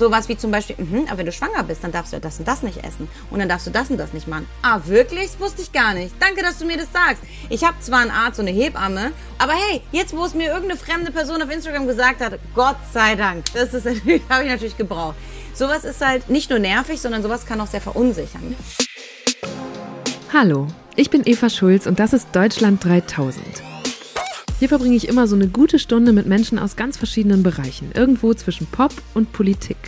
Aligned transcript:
sowas 0.00 0.28
wie 0.28 0.36
zum 0.36 0.50
Beispiel, 0.50 0.74
mh, 0.78 1.08
aber 1.08 1.18
wenn 1.18 1.26
du 1.26 1.32
schwanger 1.32 1.62
bist, 1.62 1.84
dann 1.84 1.92
darfst 1.92 2.12
du 2.12 2.18
das 2.18 2.40
und 2.40 2.48
das 2.48 2.62
nicht 2.62 2.78
essen. 2.84 3.08
Und 3.30 3.38
dann 3.38 3.48
darfst 3.48 3.68
du 3.68 3.70
das 3.70 3.90
und 3.90 3.98
das 3.98 4.12
nicht 4.12 4.26
machen. 4.26 4.48
Ah, 4.62 4.80
wirklich? 4.86 5.26
Das 5.26 5.38
wusste 5.38 5.62
ich 5.62 5.70
gar 5.70 5.94
nicht. 5.94 6.12
Danke, 6.18 6.42
dass 6.42 6.58
du 6.58 6.64
mir 6.64 6.76
das 6.76 6.92
sagst. 6.92 7.22
Ich 7.48 7.62
habe 7.62 7.78
zwar 7.80 8.00
einen 8.00 8.10
Arzt 8.10 8.40
und 8.40 8.48
eine 8.48 8.56
Hebamme, 8.56 9.12
aber 9.38 9.52
hey, 9.52 9.82
jetzt 9.92 10.16
wo 10.16 10.24
es 10.24 10.34
mir 10.34 10.48
irgendeine 10.48 10.80
fremde 10.80 11.12
Person 11.12 11.40
auf 11.40 11.50
Instagram 11.50 11.86
gesagt 11.86 12.20
hat, 12.20 12.38
Gott 12.54 12.78
sei 12.92 13.14
Dank, 13.14 13.44
das 13.54 13.74
ist 13.74 13.86
habe 14.28 14.44
ich 14.44 14.50
natürlich 14.50 14.76
gebraucht. 14.76 15.14
Sowas 15.54 15.84
ist 15.84 16.04
halt 16.04 16.28
nicht 16.28 16.50
nur 16.50 16.58
nervig, 16.58 17.00
sondern 17.00 17.22
sowas 17.22 17.46
kann 17.46 17.60
auch 17.60 17.66
sehr 17.66 17.80
verunsichern. 17.80 18.56
Hallo, 20.32 20.66
ich 20.96 21.10
bin 21.10 21.22
Eva 21.24 21.50
Schulz 21.50 21.86
und 21.86 21.98
das 21.98 22.12
ist 22.12 22.28
Deutschland 22.32 22.84
3000. 22.84 23.69
Hier 24.60 24.68
verbringe 24.68 24.94
ich 24.94 25.08
immer 25.08 25.26
so 25.26 25.36
eine 25.36 25.48
gute 25.48 25.78
Stunde 25.78 26.12
mit 26.12 26.26
Menschen 26.26 26.58
aus 26.58 26.76
ganz 26.76 26.98
verschiedenen 26.98 27.42
Bereichen, 27.42 27.92
irgendwo 27.94 28.34
zwischen 28.34 28.66
Pop 28.66 28.92
und 29.14 29.32
Politik. 29.32 29.78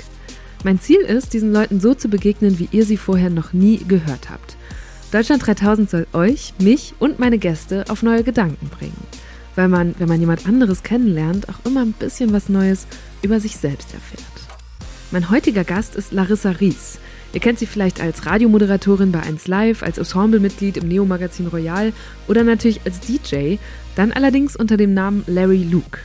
Mein 0.65 0.81
Ziel 0.81 1.01
ist, 1.01 1.35
diesen 1.35 1.53
Leuten 1.53 1.79
so 1.79 1.93
zu 1.93 2.09
begegnen, 2.09 2.59
wie 2.59 2.71
ihr 2.73 2.87
sie 2.87 2.97
vorher 2.97 3.29
noch 3.29 3.53
nie 3.53 3.85
gehört 3.87 4.31
habt. 4.31 4.57
Deutschland 5.13 5.47
3000 5.47 5.91
soll 5.91 6.07
euch, 6.15 6.55
mich 6.59 6.95
und 6.99 7.19
meine 7.19 7.37
Gäste 7.37 7.85
auf 7.91 8.03
neue 8.03 8.23
Gedanken 8.23 8.71
bringen. 8.71 8.97
Weil 9.57 9.69
man, 9.69 9.95
wenn 9.99 10.09
man 10.09 10.21
jemand 10.21 10.47
anderes 10.47 10.83
kennenlernt, 10.83 11.51
auch 11.51 11.67
immer 11.67 11.83
ein 11.83 11.93
bisschen 11.93 12.33
was 12.33 12.49
Neues 12.49 12.87
über 13.21 13.41
sich 13.41 13.59
selbst 13.59 13.93
erfährt. 13.93 14.25
Mein 15.11 15.29
heutiger 15.29 15.65
Gast 15.65 15.97
ist 15.97 16.13
Larissa 16.13 16.49
Ries. 16.49 16.99
Ihr 17.35 17.41
kennt 17.41 17.59
sie 17.59 17.67
vielleicht 17.67 18.01
als 18.01 18.27
Radiomoderatorin 18.27 19.13
bei 19.13 19.21
1 19.21 19.49
Live, 19.49 19.83
als 19.83 19.97
Ensemblemitglied 19.97 20.77
im 20.77 20.89
Neo-Magazin 20.89 21.47
Royal 21.47 21.93
oder 22.29 22.45
natürlich 22.45 22.81
als 22.85 23.01
DJ, 23.01 23.57
dann 23.97 24.13
allerdings 24.13 24.57
unter 24.57 24.77
dem 24.77 24.95
Namen 24.95 25.25
Larry 25.27 25.63
Luke. 25.65 25.99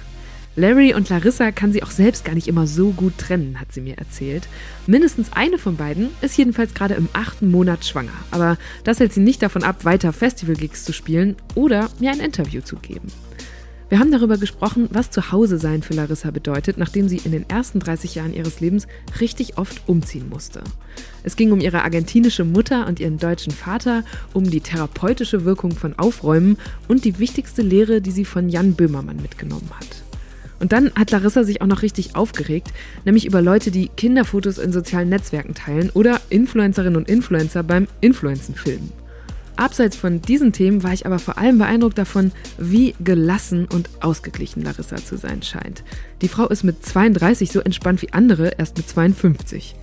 Larry 0.56 0.96
und 0.96 1.08
Larissa 1.10 1.52
kann 1.52 1.72
sie 1.72 1.84
auch 1.84 1.92
selbst 1.92 2.26
gar 2.26 2.34
nicht 2.34 2.48
immer 2.48 2.66
so 2.66 2.90
gut 2.90 3.20
trennen, 3.20 3.60
hat 3.60 3.72
sie 3.72 3.82
mir 3.82 4.00
erzählt. 4.00 4.48
Mindestens 4.88 5.32
eine 5.34 5.60
von 5.60 5.78
beiden 5.78 6.10
ist 6.22 6.36
jedenfalls 6.36 6.74
gerade 6.74 6.96
im 6.96 7.08
achten 7.14 7.52
Monat 7.52 7.86
schwanger. 7.86 8.10
Aber 8.32 8.58
das 8.84 9.00
hält 9.00 9.14
sie 9.14 9.20
nicht 9.20 9.44
davon 9.44 9.64
ab, 9.64 9.86
weiter 9.86 10.14
Festivalgigs 10.14 10.84
zu 10.84 10.94
spielen 10.94 11.36
oder 11.54 11.90
mir 12.00 12.12
ein 12.12 12.20
Interview 12.20 12.62
zu 12.62 12.76
geben. 12.78 13.12
Wir 13.90 14.00
haben 14.00 14.12
darüber 14.12 14.38
gesprochen, 14.38 14.90
was 14.92 15.12
Zuhause 15.12 15.58
sein 15.58 15.82
für 15.82 15.94
Larissa 15.94 16.32
bedeutet, 16.32 16.78
nachdem 16.78 17.08
sie 17.08 17.22
in 17.24 17.32
den 17.32 17.50
ersten 17.50 17.80
30 17.80 18.16
Jahren 18.16 18.34
ihres 18.34 18.60
Lebens 18.60 18.86
richtig 19.22 19.58
oft 19.58 19.88
umziehen 19.88 20.28
musste. 20.30 20.62
Es 21.24 21.38
ging 21.38 21.54
um 21.54 21.62
ihre 21.62 21.84
argentinische 21.84 22.44
Mutter 22.44 22.86
und 22.86 23.00
ihren 23.00 23.18
deutschen 23.18 23.54
Vater, 23.54 24.04
um 24.34 24.50
die 24.50 24.60
therapeutische 24.60 25.46
Wirkung 25.46 25.72
von 25.72 25.98
Aufräumen 25.98 26.58
und 26.90 27.06
die 27.06 27.18
wichtigste 27.18 27.62
Lehre, 27.62 28.02
die 28.02 28.12
sie 28.12 28.26
von 28.26 28.50
Jan 28.50 28.74
Böhmermann 28.74 29.22
mitgenommen 29.22 29.70
hat. 29.74 30.04
Und 30.60 30.74
dann 30.74 30.92
hat 30.96 31.12
Larissa 31.12 31.46
sich 31.46 31.62
auch 31.62 31.68
noch 31.68 31.82
richtig 31.82 32.16
aufgeregt, 32.18 32.74
nämlich 33.06 33.26
über 33.26 33.42
Leute, 33.42 33.72
die 33.72 33.90
Kinderfotos 33.96 34.58
in 34.58 34.74
sozialen 34.74 35.08
Netzwerken 35.08 35.54
teilen 35.54 35.92
oder 35.94 36.20
Influencerinnen 36.30 36.98
und 36.98 37.08
Influencer 37.08 37.64
beim 37.64 37.88
Influenzen 38.02 38.56
filmen. 38.56 38.92
Abseits 39.58 39.96
von 39.96 40.22
diesen 40.22 40.54
Themen 40.54 40.84
war 40.84 40.94
ich 40.94 41.06
aber 41.06 41.20
vor 41.20 41.38
allem 41.38 41.58
beeindruckt 41.58 41.98
davon, 41.98 42.32
wie 42.58 42.96
gelassen 43.04 43.68
und 43.72 43.90
ausgeglichen 44.02 44.64
Larissa 44.64 44.98
zu 44.98 45.18
sein 45.18 45.42
scheint. 45.42 45.84
Die 46.22 46.28
Frau 46.28 46.48
ist 46.48 46.64
mit 46.64 46.86
32 46.86 47.52
so 47.52 47.60
entspannt 47.60 48.02
wie 48.02 48.14
andere 48.14 48.52
erst 48.58 48.78
mit 48.78 48.88
52. 48.88 49.76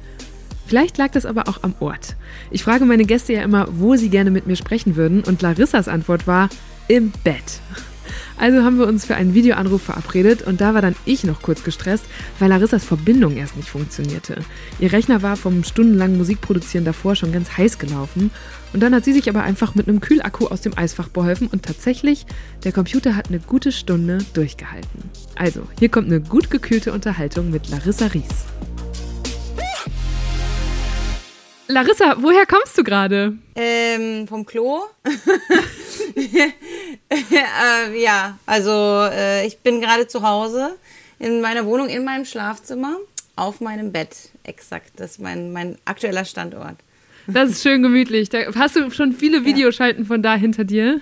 Vielleicht 0.66 0.96
lag 0.96 1.10
das 1.10 1.26
aber 1.26 1.48
auch 1.48 1.62
am 1.62 1.74
Ort. 1.80 2.16
Ich 2.50 2.62
frage 2.62 2.84
meine 2.84 3.04
Gäste 3.04 3.32
ja 3.34 3.42
immer, 3.42 3.68
wo 3.70 3.96
sie 3.96 4.08
gerne 4.08 4.30
mit 4.30 4.46
mir 4.46 4.56
sprechen 4.56 4.96
würden 4.96 5.22
und 5.22 5.42
Larissas 5.42 5.88
Antwort 5.88 6.26
war 6.26 6.48
im 6.88 7.12
Bett. 7.22 7.60
Also 8.36 8.62
haben 8.62 8.78
wir 8.78 8.86
uns 8.86 9.04
für 9.04 9.14
einen 9.14 9.34
Videoanruf 9.34 9.82
verabredet 9.82 10.42
und 10.42 10.60
da 10.60 10.74
war 10.74 10.82
dann 10.82 10.96
ich 11.04 11.24
noch 11.24 11.42
kurz 11.42 11.62
gestresst, 11.62 12.04
weil 12.38 12.48
Larissas 12.48 12.84
Verbindung 12.84 13.36
erst 13.36 13.56
nicht 13.56 13.68
funktionierte. 13.68 14.38
Ihr 14.80 14.92
Rechner 14.92 15.22
war 15.22 15.36
vom 15.36 15.62
stundenlangen 15.62 16.16
Musikproduzieren 16.16 16.84
davor 16.84 17.14
schon 17.14 17.32
ganz 17.32 17.56
heiß 17.56 17.78
gelaufen 17.78 18.30
und 18.74 18.80
dann 18.80 18.92
hat 18.92 19.04
sie 19.04 19.12
sich 19.12 19.28
aber 19.28 19.44
einfach 19.44 19.76
mit 19.76 19.86
einem 19.86 20.00
Kühlakku 20.00 20.48
aus 20.48 20.60
dem 20.60 20.76
Eisfach 20.76 21.08
beholfen 21.08 21.46
und 21.46 21.64
tatsächlich, 21.64 22.26
der 22.64 22.72
Computer 22.72 23.14
hat 23.14 23.28
eine 23.28 23.38
gute 23.38 23.70
Stunde 23.70 24.18
durchgehalten. 24.34 25.10
Also, 25.36 25.62
hier 25.78 25.88
kommt 25.88 26.08
eine 26.08 26.20
gut 26.20 26.50
gekühlte 26.50 26.92
Unterhaltung 26.92 27.50
mit 27.52 27.68
Larissa 27.68 28.06
Ries. 28.06 28.46
Larissa, 31.68 32.16
woher 32.18 32.46
kommst 32.46 32.76
du 32.76 32.82
gerade? 32.82 33.38
Ähm, 33.54 34.26
vom 34.26 34.44
Klo. 34.44 34.80
äh, 37.08 38.02
ja, 38.02 38.36
also 38.44 39.08
äh, 39.12 39.46
ich 39.46 39.58
bin 39.58 39.80
gerade 39.80 40.08
zu 40.08 40.22
Hause 40.22 40.74
in 41.20 41.40
meiner 41.40 41.64
Wohnung, 41.64 41.88
in 41.88 42.04
meinem 42.04 42.24
Schlafzimmer, 42.24 42.96
auf 43.36 43.60
meinem 43.60 43.92
Bett. 43.92 44.30
Exakt, 44.42 44.90
das 44.96 45.12
ist 45.12 45.20
mein, 45.20 45.52
mein 45.52 45.78
aktueller 45.84 46.24
Standort. 46.24 46.76
Das 47.26 47.50
ist 47.50 47.62
schön 47.62 47.82
gemütlich. 47.82 48.28
Da 48.28 48.38
hast 48.54 48.76
du 48.76 48.90
schon 48.90 49.12
viele 49.12 49.44
Videoschalten 49.44 50.04
von 50.04 50.22
da 50.22 50.34
hinter 50.34 50.64
dir? 50.64 51.00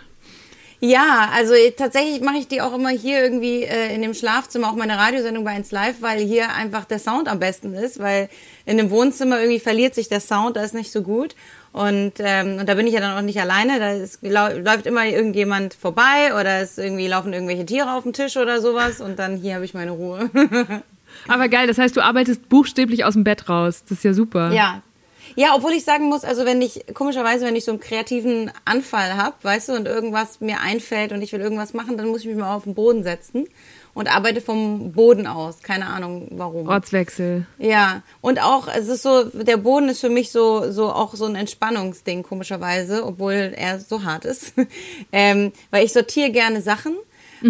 Ja, 0.84 1.30
also 1.32 1.54
tatsächlich 1.76 2.22
mache 2.22 2.38
ich 2.38 2.48
die 2.48 2.60
auch 2.60 2.74
immer 2.74 2.88
hier 2.88 3.22
irgendwie 3.22 3.62
äh, 3.62 3.94
in 3.94 4.02
dem 4.02 4.14
Schlafzimmer, 4.14 4.68
auch 4.68 4.74
meine 4.74 4.98
Radiosendung 4.98 5.44
bei 5.44 5.52
1 5.52 5.70
Live, 5.70 6.02
weil 6.02 6.18
hier 6.18 6.52
einfach 6.54 6.86
der 6.86 6.98
Sound 6.98 7.28
am 7.28 7.38
besten 7.38 7.72
ist, 7.72 8.00
weil 8.00 8.28
in 8.66 8.78
dem 8.78 8.90
Wohnzimmer 8.90 9.38
irgendwie 9.38 9.60
verliert 9.60 9.94
sich 9.94 10.08
der 10.08 10.18
Sound, 10.18 10.56
da 10.56 10.62
ist 10.64 10.74
nicht 10.74 10.90
so 10.90 11.02
gut. 11.02 11.36
Und, 11.72 12.14
ähm, 12.18 12.58
und 12.58 12.68
da 12.68 12.74
bin 12.74 12.88
ich 12.88 12.94
ja 12.94 13.00
dann 13.00 13.16
auch 13.16 13.22
nicht 13.22 13.40
alleine, 13.40 13.78
da 13.78 13.92
ist, 13.92 14.24
läuft 14.24 14.86
immer 14.86 15.06
irgendjemand 15.06 15.74
vorbei 15.74 16.34
oder 16.34 16.60
es 16.60 16.78
irgendwie 16.78 17.06
laufen 17.06 17.32
irgendwelche 17.32 17.64
Tiere 17.64 17.92
auf 17.92 18.02
dem 18.02 18.12
Tisch 18.12 18.36
oder 18.36 18.60
sowas 18.60 19.00
und 19.00 19.20
dann 19.20 19.36
hier 19.36 19.54
habe 19.54 19.64
ich 19.64 19.74
meine 19.74 19.92
Ruhe. 19.92 20.30
Aber 21.28 21.48
geil, 21.48 21.68
das 21.68 21.78
heißt, 21.78 21.96
du 21.96 22.00
arbeitest 22.00 22.48
buchstäblich 22.48 23.04
aus 23.04 23.14
dem 23.14 23.22
Bett 23.22 23.48
raus. 23.48 23.84
Das 23.88 23.98
ist 23.98 24.04
ja 24.04 24.14
super. 24.14 24.50
Ja, 24.52 24.82
ja, 25.36 25.54
obwohl 25.54 25.72
ich 25.72 25.84
sagen 25.84 26.06
muss, 26.06 26.24
also 26.24 26.44
wenn 26.44 26.60
ich, 26.62 26.84
komischerweise, 26.94 27.46
wenn 27.46 27.56
ich 27.56 27.64
so 27.64 27.72
einen 27.72 27.80
kreativen 27.80 28.50
Anfall 28.64 29.16
habe, 29.16 29.34
weißt 29.42 29.70
du, 29.70 29.72
und 29.74 29.86
irgendwas 29.86 30.40
mir 30.40 30.60
einfällt 30.60 31.12
und 31.12 31.22
ich 31.22 31.32
will 31.32 31.40
irgendwas 31.40 31.74
machen, 31.74 31.96
dann 31.96 32.08
muss 32.08 32.20
ich 32.22 32.26
mich 32.26 32.36
mal 32.36 32.54
auf 32.54 32.64
den 32.64 32.74
Boden 32.74 33.02
setzen 33.02 33.46
und 33.94 34.14
arbeite 34.14 34.40
vom 34.40 34.92
Boden 34.92 35.26
aus. 35.26 35.62
Keine 35.62 35.86
Ahnung 35.86 36.28
warum. 36.32 36.68
Ortswechsel. 36.68 37.46
Ja. 37.58 38.02
Und 38.20 38.42
auch, 38.42 38.68
es 38.68 38.88
ist 38.88 39.02
so, 39.02 39.24
der 39.24 39.58
Boden 39.58 39.88
ist 39.88 40.00
für 40.00 40.08
mich 40.08 40.32
so, 40.32 40.70
so 40.70 40.90
auch 40.90 41.14
so 41.14 41.26
ein 41.26 41.34
Entspannungsding, 41.34 42.22
komischerweise, 42.22 43.04
obwohl 43.04 43.52
er 43.56 43.80
so 43.80 44.04
hart 44.04 44.24
ist. 44.24 44.54
ähm, 45.12 45.52
weil 45.70 45.84
ich 45.84 45.92
sortiere 45.92 46.30
gerne 46.30 46.62
Sachen 46.62 46.96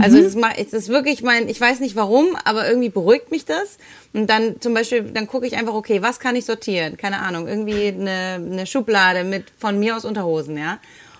also 0.00 0.18
mhm. 0.18 0.24
es, 0.24 0.34
ist 0.34 0.56
es 0.58 0.72
ist 0.72 0.88
wirklich 0.88 1.22
mein, 1.22 1.48
ich 1.48 1.60
weiß 1.60 1.80
nicht 1.80 1.96
warum, 1.96 2.36
aber 2.44 2.68
irgendwie 2.68 2.88
beruhigt 2.88 3.30
mich 3.30 3.44
das. 3.44 3.78
Und 4.12 4.28
dann 4.28 4.60
zum 4.60 4.74
Beispiel, 4.74 5.02
dann 5.02 5.26
gucke 5.26 5.46
ich 5.46 5.56
einfach, 5.56 5.74
okay, 5.74 6.02
was 6.02 6.20
kann 6.20 6.36
ich 6.36 6.44
sortieren? 6.44 6.96
Keine 6.96 7.20
Ahnung, 7.20 7.48
irgendwie 7.48 7.88
eine, 7.88 8.34
eine 8.34 8.66
Schublade 8.66 9.24
mit 9.24 9.44
von 9.58 9.78
mir 9.78 9.96
aus 9.96 10.04
Unterhosen, 10.04 10.56
ja. 10.56 10.78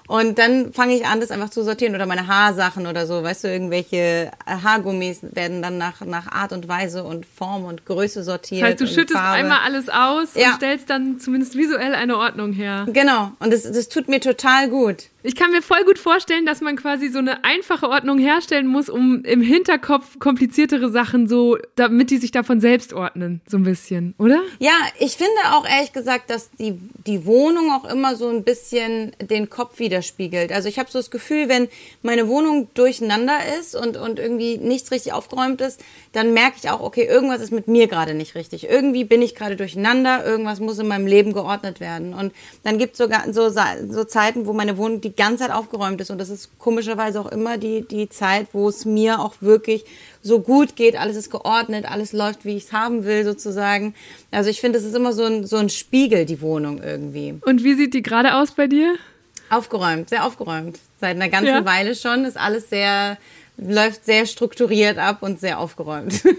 Und 0.09 0.39
dann 0.39 0.73
fange 0.73 0.95
ich 0.95 1.07
an, 1.07 1.21
das 1.21 1.31
einfach 1.31 1.51
zu 1.51 1.63
sortieren 1.63 1.95
oder 1.95 2.07
meine 2.07 2.27
Haarsachen 2.27 2.87
oder 2.87 3.07
so, 3.07 3.23
weißt 3.23 3.45
du, 3.45 3.49
irgendwelche 3.49 4.31
Haargummis 4.47 5.21
werden 5.23 5.63
dann 5.63 5.79
nach, 5.79 6.01
nach 6.03 6.27
Art 6.31 6.53
und 6.53 6.69
Weise 6.69 7.05
und 7.05 7.25
Form 7.25 7.65
und 7.65 7.87
Größe 7.87 8.23
sortiert. 8.23 8.63
Das 8.63 8.71
heißt, 8.71 8.81
du 8.81 8.87
schüttest 8.89 9.19
Farbe. 9.19 9.39
einmal 9.39 9.61
alles 9.65 9.89
aus 9.89 10.35
ja. 10.35 10.49
und 10.49 10.57
stellst 10.57 10.91
dann 10.91 11.19
zumindest 11.21 11.57
visuell 11.57 11.95
eine 11.95 12.19
Ordnung 12.19 12.53
her. 12.53 12.87
Genau, 12.93 13.33
und 13.39 13.53
das, 13.53 13.63
das 13.63 13.89
tut 13.89 14.09
mir 14.09 14.21
total 14.21 14.69
gut. 14.69 15.05
Ich 15.25 15.37
kann 15.37 15.53
mir 15.53 15.63
voll 15.63 15.85
gut 15.85 16.01
vorstellen, 16.01 16.47
dass 16.47 16.61
man 16.61 16.75
quasi 16.75 17.09
so 17.09 17.19
eine 17.19 17.45
einfache 17.45 17.89
Ordnung 17.89 18.19
herstellen 18.19 18.67
muss, 18.67 18.89
um 18.89 19.25
im 19.25 19.41
Hinterkopf 19.41 20.19
kompliziertere 20.19 20.91
Sachen 20.91 21.29
so, 21.29 21.59
damit 21.77 22.11
die 22.11 22.19
sich 22.19 22.33
davon 22.33 22.61
selbst 22.61 22.93
ordnen, 22.93 23.41
so 23.47 23.57
ein 23.57 23.63
bisschen, 23.63 24.15
oder? 24.19 24.43
Ja, 24.59 24.73
ich 24.99 25.13
finde 25.13 25.33
auch 25.53 25.65
ehrlich 25.65 25.93
gesagt, 25.93 26.29
dass 26.29 26.51
die, 26.51 26.77
die 27.07 27.25
Wohnung 27.25 27.71
auch 27.71 27.85
immer 27.85 28.17
so 28.17 28.29
ein 28.29 28.43
bisschen 28.43 29.13
den 29.21 29.49
Kopf 29.49 29.79
widerspiegelt. 29.79 30.51
Also 30.51 30.69
ich 30.69 30.81
habe 30.81 30.91
so 30.91 30.99
das 30.99 31.13
Gefühl, 31.13 31.49
wenn 31.49 31.69
meine 32.03 32.27
Wohnung 32.27 32.69
durcheinander 32.75 33.39
ist 33.61 33.77
und, 33.77 33.97
und 33.97 34.19
irgendwie 34.19 34.59
nichts 34.59 34.91
richtig 34.91 35.13
aufgeräumt 35.13 35.61
ist, 35.61 35.81
dann 36.13 36.35
merke 36.35 36.57
ich 36.61 36.69
auch, 36.69 36.81
okay, 36.81 37.05
irgendwas 37.05 37.41
ist 37.41 37.53
mit 37.53 37.69
mir 37.69 37.87
gerade 37.87 38.15
nicht 38.15 38.35
richtig. 38.35 38.69
Irgendwie 38.69 39.05
bin 39.05 39.23
ich 39.23 39.37
gerade 39.37 39.55
durcheinander, 39.55 40.25
irgendwas 40.27 40.59
muss 40.59 40.81
in 40.81 40.89
meinem 40.89 41.07
Leben 41.07 41.33
geordnet 41.33 41.79
werden. 41.79 42.13
Und 42.13 42.33
dann 42.65 42.79
gibt 42.79 42.93
es 42.93 42.99
sogar 42.99 43.33
so, 43.33 43.49
so 43.49 44.05
Zeiten, 44.05 44.47
wo 44.47 44.53
meine 44.53 44.77
Wohnung 44.77 45.01
die 45.01 45.12
die 45.13 45.17
ganze 45.17 45.45
Zeit 45.45 45.53
aufgeräumt 45.53 46.01
ist. 46.01 46.11
Und 46.11 46.19
das 46.19 46.31
ist 46.31 46.59
komischerweise 46.59 47.21
auch 47.21 47.31
immer 47.31 47.59
die, 47.59 47.87
die 47.87 48.09
Zeit, 48.09 48.49
wo 48.53 48.69
es 48.69 48.85
mir 48.85 49.21
auch 49.21 49.35
wirklich 49.41 49.85
so 50.23 50.41
gut 50.41 50.77
geht. 50.77 50.97
Alles 50.99 51.17
ist 51.17 51.31
geordnet, 51.31 51.85
alles 51.91 52.13
läuft, 52.13 52.45
wie 52.45 52.57
ich 52.57 52.65
es 52.65 52.73
haben 52.73 53.05
will, 53.05 53.25
sozusagen. 53.25 53.95
Also 54.31 54.51
ich 54.51 54.61
finde, 54.61 54.79
es 54.79 54.85
ist 54.85 54.95
immer 54.95 55.13
so 55.13 55.25
ein, 55.25 55.47
so 55.47 55.57
ein 55.57 55.69
Spiegel, 55.69 56.25
die 56.25 56.41
Wohnung 56.41 56.83
irgendwie. 56.83 57.35
Und 57.45 57.63
wie 57.63 57.75
sieht 57.75 57.95
die 57.95 58.03
gerade 58.03 58.35
aus 58.35 58.53
bei 58.53 58.67
dir? 58.67 58.97
Aufgeräumt, 59.51 60.09
sehr 60.09 60.25
aufgeräumt. 60.25 60.79
Seit 61.01 61.17
einer 61.17 61.29
ganzen 61.29 61.49
ja. 61.49 61.65
Weile 61.65 61.95
schon 61.95 62.25
ist 62.25 62.39
alles 62.39 62.71
sehr 62.71 63.19
läuft 63.67 64.05
sehr 64.05 64.27
strukturiert 64.27 64.99
ab 64.99 65.19
und 65.23 65.41
sehr 65.41 65.59
aufgeräumt. 65.59 66.23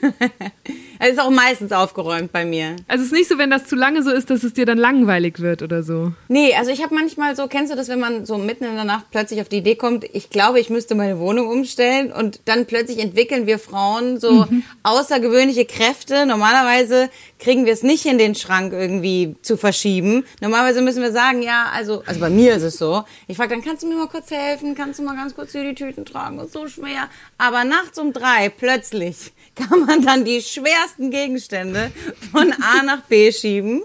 Es 1.06 1.10
ist 1.10 1.20
auch 1.20 1.32
meistens 1.32 1.74
aufgeräumt 1.74 2.32
bei 2.32 2.46
mir. 2.46 2.78
Also 2.88 3.04
es 3.04 3.12
ist 3.12 3.18
nicht 3.18 3.28
so, 3.28 3.38
wenn 3.38 3.50
das 3.50 3.66
zu 3.66 3.76
lange 3.76 4.04
so 4.04 4.10
ist, 4.10 4.30
dass 4.30 4.42
es 4.44 4.54
dir 4.54 4.66
dann 4.66 4.78
langweilig 4.78 5.42
wird 5.42 5.62
oder 5.62 5.84
so. 5.84 6.14
Nee, 6.30 6.56
also 6.56 6.72
ich 6.72 6.82
habe 6.82 6.96
manchmal 6.96 7.36
so, 7.36 7.48
kennst 7.48 7.74
du 7.74 7.76
das, 7.76 7.90
wenn 7.90 8.00
man 8.00 8.26
so 8.26 8.38
mitten 8.38 8.64
in 8.64 8.76
der 8.76 8.86
Nacht 8.86 9.08
plötzlich 9.12 9.42
auf 9.42 9.50
die 9.50 9.58
Idee 9.58 9.76
kommt, 9.76 10.06
ich 10.06 10.30
glaube, 10.30 10.62
ich 10.62 10.70
müsste 10.70 10.96
meine 10.96 11.20
Wohnung 11.20 11.50
umstellen 11.50 12.14
und 12.14 12.40
dann 12.46 12.68
plötzlich 12.68 13.00
entwickeln 13.00 13.48
wir 13.48 13.60
Frauen 13.60 14.18
so 14.18 14.46
mhm. 14.46 14.64
außergewöhnliche 14.84 15.66
Kräfte. 15.66 16.26
Normalerweise 16.26 17.10
kriegen 17.38 17.66
wir 17.66 17.74
es 17.74 17.84
nicht 17.84 18.06
in 18.06 18.18
den 18.18 18.34
Schrank 18.34 18.72
irgendwie 18.72 19.36
zu 19.42 19.58
verschieben. 19.58 20.24
Normalerweise 20.40 20.82
müssen 20.82 21.02
wir 21.02 21.12
sagen, 21.12 21.42
ja, 21.42 21.66
also, 21.74 22.04
also 22.06 22.22
bei 22.22 22.30
mir 22.30 22.56
ist 22.56 22.64
es 22.64 22.78
so. 22.78 23.04
Ich 23.28 23.36
frage 23.36 23.50
dann, 23.50 23.62
kannst 23.62 23.84
du 23.84 23.88
mir 23.88 23.96
mal 23.96 24.08
kurz 24.08 24.32
helfen? 24.32 24.74
Kannst 24.74 25.00
du 25.00 25.04
mal 25.04 25.18
ganz 25.18 25.36
kurz 25.36 25.52
hier 25.52 25.66
die 25.66 25.76
Tüten 25.76 26.06
tragen? 26.06 26.38
Das 26.38 26.48
ist 26.48 26.54
so 26.54 26.66
schwer. 26.68 27.10
Aber 27.38 27.64
nachts 27.64 28.00
um 28.00 28.14
drei 28.14 28.50
plötzlich 28.50 29.34
kann 29.56 29.86
man 29.86 30.04
dann 30.04 30.26
die 30.26 30.42
schwersten 30.42 31.12
Gegenstände 31.12 31.92
von 32.32 32.54
A 32.54 32.84
nach 32.84 33.02
B 33.02 33.32
schieben. 33.32 33.84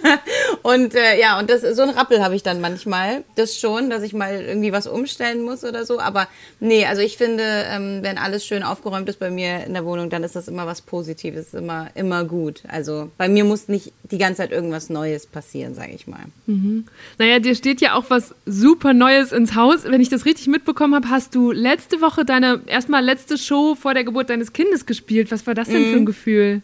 und 0.62 0.94
äh, 0.94 1.20
ja, 1.20 1.38
und 1.38 1.48
das 1.48 1.62
so 1.62 1.82
ein 1.82 1.90
Rappel 1.90 2.24
habe 2.24 2.34
ich 2.34 2.42
dann 2.42 2.60
manchmal. 2.60 3.22
Das 3.36 3.56
schon, 3.56 3.88
dass 3.88 4.02
ich 4.02 4.14
mal 4.14 4.40
irgendwie 4.40 4.72
was 4.72 4.86
umstellen 4.86 5.42
muss 5.42 5.62
oder 5.62 5.84
so. 5.84 6.00
Aber 6.00 6.26
nee, 6.58 6.84
also 6.86 7.02
ich 7.02 7.16
finde, 7.16 7.44
ähm, 7.44 8.00
wenn 8.02 8.18
alles 8.18 8.44
schön 8.44 8.62
aufgeräumt 8.62 9.08
ist 9.08 9.20
bei 9.20 9.30
mir 9.30 9.64
in 9.64 9.74
der 9.74 9.84
Wohnung, 9.84 10.10
dann 10.10 10.24
ist 10.24 10.34
das 10.34 10.48
immer 10.48 10.66
was 10.66 10.82
Positives, 10.82 11.54
immer, 11.54 11.88
immer 11.94 12.24
gut. 12.24 12.62
Also 12.66 13.10
bei 13.16 13.28
mir 13.28 13.44
muss 13.44 13.68
nicht 13.68 13.92
die 14.10 14.18
ganze 14.18 14.38
Zeit 14.38 14.50
irgendwas 14.50 14.90
Neues 14.90 15.26
passieren, 15.26 15.74
sage 15.74 15.92
ich 15.92 16.06
mal. 16.06 16.24
Mhm. 16.46 16.86
Naja, 17.18 17.38
dir 17.38 17.54
steht 17.54 17.80
ja 17.80 17.94
auch 17.94 18.06
was 18.08 18.34
super 18.44 18.92
Neues 18.92 19.30
ins 19.30 19.54
Haus. 19.54 19.84
Wenn 19.84 20.00
ich 20.00 20.08
das 20.08 20.24
richtig 20.24 20.48
mitbekommen 20.48 20.94
habe, 20.94 21.10
hast 21.10 21.34
du 21.34 21.52
letzte 21.52 22.00
Woche 22.00 22.24
deine 22.24 22.45
erstmal 22.66 23.04
letzte 23.04 23.38
Show 23.38 23.74
vor 23.74 23.94
der 23.94 24.04
Geburt 24.04 24.30
deines 24.30 24.52
Kindes 24.52 24.86
gespielt. 24.86 25.30
Was 25.30 25.46
war 25.46 25.54
das 25.54 25.68
denn 25.68 25.80
mhm. 25.80 25.84
für 25.84 25.96
ein 25.96 26.00
mhm. 26.00 26.06
Gefühl? 26.06 26.62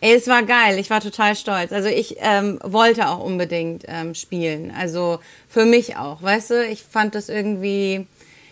Ey, 0.00 0.14
es 0.14 0.26
war 0.26 0.42
geil. 0.42 0.78
Ich 0.78 0.90
war 0.90 1.00
total 1.00 1.36
stolz. 1.36 1.72
Also 1.72 1.88
ich 1.88 2.16
ähm, 2.18 2.58
wollte 2.62 3.08
auch 3.08 3.20
unbedingt 3.24 3.84
ähm, 3.86 4.14
spielen. 4.14 4.72
Also 4.76 5.20
für 5.48 5.64
mich 5.64 5.96
auch, 5.96 6.22
weißt 6.22 6.50
du? 6.50 6.66
Ich 6.66 6.82
fand 6.82 7.14
das 7.14 7.28
irgendwie, 7.28 8.06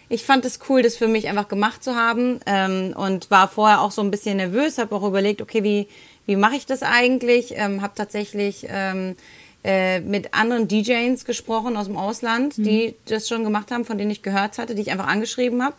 ich 0.08 0.24
fand 0.24 0.44
es 0.44 0.58
das 0.58 0.68
cool, 0.68 0.82
das 0.82 0.96
für 0.96 1.08
mich 1.08 1.28
einfach 1.28 1.48
gemacht 1.48 1.82
zu 1.82 1.96
haben 1.96 2.40
ähm, 2.46 2.94
und 2.96 3.30
war 3.30 3.48
vorher 3.48 3.80
auch 3.80 3.90
so 3.90 4.02
ein 4.02 4.10
bisschen 4.10 4.36
nervös. 4.36 4.78
Habe 4.78 4.94
auch 4.94 5.06
überlegt, 5.06 5.42
okay, 5.42 5.62
wie 5.62 5.88
wie 6.26 6.36
mache 6.36 6.56
ich 6.56 6.66
das 6.66 6.82
eigentlich? 6.82 7.54
Ähm, 7.56 7.82
habe 7.82 7.94
tatsächlich 7.96 8.66
ähm, 8.68 9.16
äh, 9.64 10.00
mit 10.00 10.34
anderen 10.34 10.68
DJs 10.68 11.24
gesprochen 11.24 11.76
aus 11.76 11.86
dem 11.86 11.96
Ausland, 11.96 12.58
mhm. 12.58 12.62
die 12.62 12.94
das 13.06 13.28
schon 13.28 13.44
gemacht 13.44 13.70
haben, 13.70 13.84
von 13.84 13.98
denen 13.98 14.10
ich 14.10 14.22
gehört 14.22 14.58
hatte, 14.58 14.74
die 14.74 14.82
ich 14.82 14.90
einfach 14.90 15.08
angeschrieben 15.08 15.62
habe 15.62 15.74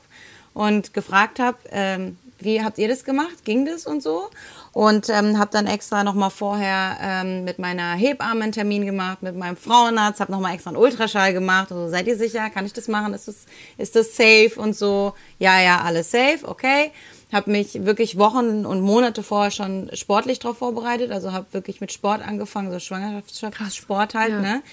und 0.53 0.93
gefragt 0.93 1.39
habe, 1.39 1.57
ähm, 1.71 2.17
wie 2.39 2.63
habt 2.63 2.77
ihr 2.77 2.87
das 2.87 3.03
gemacht? 3.03 3.45
Ging 3.45 3.65
das 3.65 3.85
und 3.85 4.03
so? 4.03 4.29
Und 4.73 5.09
ähm, 5.09 5.37
habe 5.37 5.51
dann 5.51 5.67
extra 5.67 6.03
nochmal 6.03 6.31
vorher 6.31 6.97
ähm, 7.01 7.43
mit 7.43 7.59
meiner 7.59 7.93
Hebamme 7.93 8.43
einen 8.43 8.51
Termin 8.51 8.85
gemacht, 8.85 9.21
mit 9.21 9.35
meinem 9.35 9.55
Frauenarzt, 9.55 10.19
habe 10.19 10.31
nochmal 10.31 10.55
extra 10.55 10.71
einen 10.71 10.77
Ultraschall 10.77 11.33
gemacht. 11.33 11.71
Also, 11.71 11.89
seid 11.89 12.07
ihr 12.07 12.17
sicher? 12.17 12.49
Kann 12.49 12.65
ich 12.65 12.73
das 12.73 12.87
machen? 12.87 13.13
Ist 13.13 13.27
das, 13.27 13.45
ist 13.77 13.95
das 13.95 14.15
safe 14.15 14.53
und 14.57 14.75
so? 14.75 15.13
Ja, 15.39 15.61
ja, 15.61 15.81
alles 15.81 16.11
safe, 16.11 16.39
okay. 16.43 16.91
Habe 17.31 17.51
mich 17.51 17.85
wirklich 17.85 18.17
Wochen 18.17 18.65
und 18.65 18.81
Monate 18.81 19.23
vorher 19.23 19.51
schon 19.51 19.89
sportlich 19.93 20.39
darauf 20.39 20.57
vorbereitet. 20.57 21.11
Also 21.11 21.31
habe 21.31 21.45
wirklich 21.51 21.81
mit 21.81 21.91
Sport 21.91 22.21
angefangen, 22.27 22.71
so 22.71 22.79
Schwangerschaftssport 22.79 24.15
halt, 24.15 24.31
ja. 24.31 24.41
ne? 24.41 24.63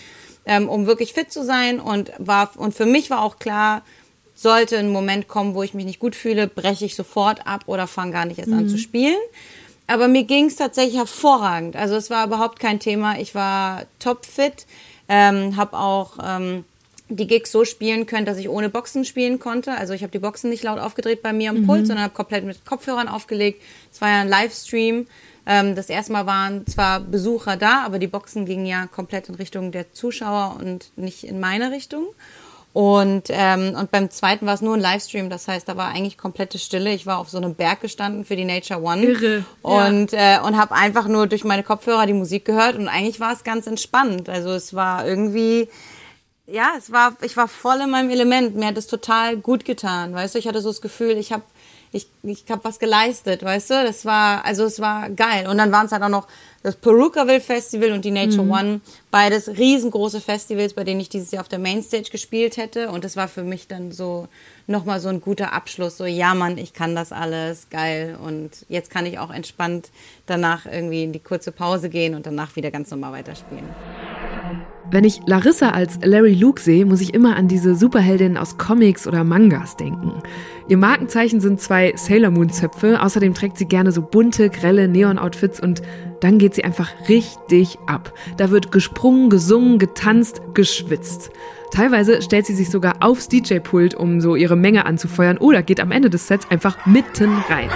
Ähm, 0.46 0.68
um 0.68 0.86
wirklich 0.86 1.12
fit 1.12 1.30
zu 1.30 1.44
sein. 1.44 1.80
Und 1.80 2.12
war 2.18 2.50
und 2.56 2.74
für 2.74 2.86
mich 2.86 3.10
war 3.10 3.22
auch 3.22 3.38
klar, 3.38 3.82
sollte 4.40 4.78
ein 4.78 4.90
Moment 4.90 5.28
kommen, 5.28 5.54
wo 5.54 5.62
ich 5.62 5.74
mich 5.74 5.84
nicht 5.84 5.98
gut 5.98 6.16
fühle, 6.16 6.46
breche 6.46 6.86
ich 6.86 6.96
sofort 6.96 7.46
ab 7.46 7.64
oder 7.66 7.86
fange 7.86 8.12
gar 8.12 8.24
nicht 8.24 8.38
erst 8.38 8.50
mhm. 8.50 8.58
an 8.58 8.68
zu 8.68 8.76
mhm. 8.76 8.80
spielen. 8.80 9.18
Aber 9.86 10.08
mir 10.08 10.24
ging 10.24 10.46
es 10.46 10.56
tatsächlich 10.56 10.96
hervorragend. 10.96 11.76
Also 11.76 11.94
es 11.94 12.08
war 12.08 12.26
überhaupt 12.26 12.58
kein 12.58 12.80
Thema. 12.80 13.18
Ich 13.18 13.34
war 13.34 13.82
topfit, 13.98 14.64
ähm, 15.10 15.56
habe 15.58 15.76
auch 15.76 16.12
ähm, 16.24 16.64
die 17.10 17.26
Gigs 17.26 17.52
so 17.52 17.66
spielen 17.66 18.06
können, 18.06 18.24
dass 18.24 18.38
ich 18.38 18.48
ohne 18.48 18.70
Boxen 18.70 19.04
spielen 19.04 19.40
konnte. 19.40 19.72
Also 19.72 19.92
ich 19.92 20.02
habe 20.02 20.12
die 20.12 20.18
Boxen 20.18 20.48
nicht 20.48 20.62
laut 20.62 20.78
aufgedreht 20.78 21.22
bei 21.22 21.34
mir 21.34 21.50
am 21.50 21.58
mhm. 21.58 21.66
Puls, 21.66 21.88
sondern 21.88 22.04
habe 22.04 22.14
komplett 22.14 22.44
mit 22.44 22.64
Kopfhörern 22.64 23.08
aufgelegt. 23.08 23.60
Es 23.92 24.00
war 24.00 24.08
ja 24.08 24.20
ein 24.22 24.28
Livestream. 24.28 25.06
Ähm, 25.44 25.74
das 25.74 25.90
erste 25.90 26.12
Mal 26.12 26.24
waren 26.24 26.66
zwar 26.66 27.00
Besucher 27.00 27.58
da, 27.58 27.84
aber 27.84 27.98
die 27.98 28.06
Boxen 28.06 28.46
gingen 28.46 28.64
ja 28.64 28.86
komplett 28.86 29.28
in 29.28 29.34
Richtung 29.34 29.70
der 29.70 29.92
Zuschauer 29.92 30.56
und 30.58 30.92
nicht 30.96 31.24
in 31.24 31.40
meine 31.40 31.72
Richtung. 31.72 32.06
Und, 32.72 33.24
ähm, 33.30 33.74
und 33.76 33.90
beim 33.90 34.10
zweiten 34.10 34.46
war 34.46 34.54
es 34.54 34.60
nur 34.60 34.74
ein 34.74 34.80
Livestream, 34.80 35.28
das 35.28 35.48
heißt, 35.48 35.68
da 35.68 35.76
war 35.76 35.88
eigentlich 35.88 36.16
komplette 36.16 36.58
Stille. 36.58 36.92
Ich 36.92 37.04
war 37.04 37.18
auf 37.18 37.28
so 37.28 37.38
einem 37.38 37.56
Berg 37.56 37.80
gestanden 37.80 38.24
für 38.24 38.36
die 38.36 38.44
Nature 38.44 38.80
One 38.80 39.02
Irre, 39.02 39.44
und, 39.62 40.12
ja. 40.12 40.36
äh, 40.36 40.40
und 40.40 40.56
habe 40.56 40.74
einfach 40.74 41.08
nur 41.08 41.26
durch 41.26 41.42
meine 41.42 41.64
Kopfhörer 41.64 42.06
die 42.06 42.12
Musik 42.12 42.44
gehört 42.44 42.76
und 42.76 42.86
eigentlich 42.86 43.18
war 43.18 43.32
es 43.32 43.42
ganz 43.42 43.66
entspannt. 43.66 44.28
Also 44.28 44.50
es 44.50 44.72
war 44.72 45.04
irgendwie, 45.04 45.68
ja, 46.46 46.70
es 46.78 46.92
war, 46.92 47.16
ich 47.22 47.36
war 47.36 47.48
voll 47.48 47.80
in 47.80 47.90
meinem 47.90 48.10
Element. 48.10 48.54
Mir 48.54 48.66
hat 48.66 48.78
es 48.78 48.86
total 48.86 49.36
gut 49.36 49.64
getan, 49.64 50.14
weißt 50.14 50.36
du. 50.36 50.38
Ich 50.38 50.46
hatte 50.46 50.60
so 50.60 50.68
das 50.68 50.80
Gefühl, 50.80 51.16
ich 51.16 51.32
habe 51.32 51.42
ich, 51.92 52.08
ich 52.22 52.44
habe 52.48 52.62
was 52.62 52.78
geleistet, 52.78 53.42
weißt 53.42 53.70
du? 53.70 53.74
Das 53.84 54.04
war, 54.04 54.44
also 54.44 54.64
es 54.64 54.78
war 54.78 55.10
geil. 55.10 55.48
Und 55.48 55.58
dann 55.58 55.72
waren 55.72 55.86
es 55.86 55.92
halt 55.92 56.02
auch 56.02 56.08
noch 56.08 56.28
das 56.62 56.76
Perukaville 56.76 57.40
Festival 57.40 57.92
und 57.92 58.04
die 58.04 58.10
Nature 58.10 58.44
mhm. 58.44 58.50
One, 58.50 58.80
beides 59.10 59.48
riesengroße 59.48 60.20
Festivals, 60.20 60.74
bei 60.74 60.84
denen 60.84 61.00
ich 61.00 61.08
dieses 61.08 61.30
Jahr 61.32 61.42
auf 61.42 61.48
der 61.48 61.58
Mainstage 61.58 62.10
gespielt 62.10 62.58
hätte. 62.58 62.90
Und 62.90 63.04
das 63.04 63.16
war 63.16 63.26
für 63.28 63.42
mich 63.42 63.66
dann 63.66 63.90
so 63.90 64.28
nochmal 64.66 65.00
so 65.00 65.08
ein 65.08 65.20
guter 65.20 65.52
Abschluss. 65.52 65.96
So, 65.96 66.04
ja 66.04 66.34
Mann, 66.34 66.58
ich 66.58 66.74
kann 66.74 66.94
das 66.94 67.10
alles, 67.12 67.70
geil. 67.70 68.16
Und 68.22 68.66
jetzt 68.68 68.90
kann 68.90 69.06
ich 69.06 69.18
auch 69.18 69.30
entspannt 69.30 69.90
danach 70.26 70.66
irgendwie 70.66 71.02
in 71.02 71.12
die 71.12 71.18
kurze 71.18 71.50
Pause 71.50 71.88
gehen 71.88 72.14
und 72.14 72.26
danach 72.26 72.54
wieder 72.54 72.70
ganz 72.70 72.90
normal 72.90 73.12
weiterspielen. 73.12 73.68
Wenn 74.92 75.04
ich 75.04 75.20
Larissa 75.26 75.70
als 75.70 76.00
Larry 76.02 76.34
Luke 76.34 76.60
sehe, 76.60 76.84
muss 76.84 77.00
ich 77.00 77.14
immer 77.14 77.36
an 77.36 77.46
diese 77.46 77.76
Superheldinnen 77.76 78.36
aus 78.36 78.58
Comics 78.58 79.06
oder 79.06 79.22
Mangas 79.22 79.76
denken. 79.76 80.14
Ihr 80.66 80.78
Markenzeichen 80.78 81.40
sind 81.40 81.60
zwei 81.60 81.92
Sailor 81.94 82.30
Moon 82.30 82.50
Zöpfe. 82.50 83.00
Außerdem 83.00 83.32
trägt 83.34 83.56
sie 83.56 83.66
gerne 83.66 83.92
so 83.92 84.02
bunte, 84.02 84.50
grelle 84.50 84.88
Neon-Outfits 84.88 85.60
und 85.60 85.82
dann 86.20 86.38
geht 86.38 86.54
sie 86.54 86.64
einfach 86.64 86.90
richtig 87.08 87.78
ab. 87.86 88.12
Da 88.36 88.50
wird 88.50 88.72
gesprungen, 88.72 89.30
gesungen, 89.30 89.78
getanzt, 89.78 90.42
geschwitzt. 90.54 91.30
Teilweise 91.72 92.20
stellt 92.20 92.46
sie 92.46 92.54
sich 92.54 92.68
sogar 92.68 92.96
aufs 92.98 93.28
DJ-Pult, 93.28 93.94
um 93.94 94.20
so 94.20 94.34
ihre 94.34 94.56
Menge 94.56 94.86
anzufeuern 94.86 95.38
oder 95.38 95.62
geht 95.62 95.78
am 95.78 95.92
Ende 95.92 96.10
des 96.10 96.26
Sets 96.26 96.50
einfach 96.50 96.84
mitten 96.84 97.30
rein. 97.48 97.70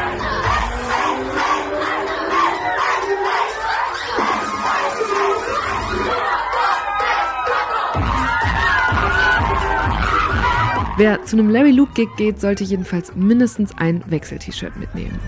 Wer 10.97 11.25
zu 11.25 11.37
einem 11.37 11.51
Larry 11.51 11.73
Luke 11.73 11.93
Gig 11.95 12.09
geht, 12.17 12.41
sollte 12.41 12.63
jedenfalls 12.63 13.17
mindestens 13.17 13.77
ein 13.77 14.05
Wechsel-T-Shirt 14.07 14.77
mitnehmen. 14.77 15.19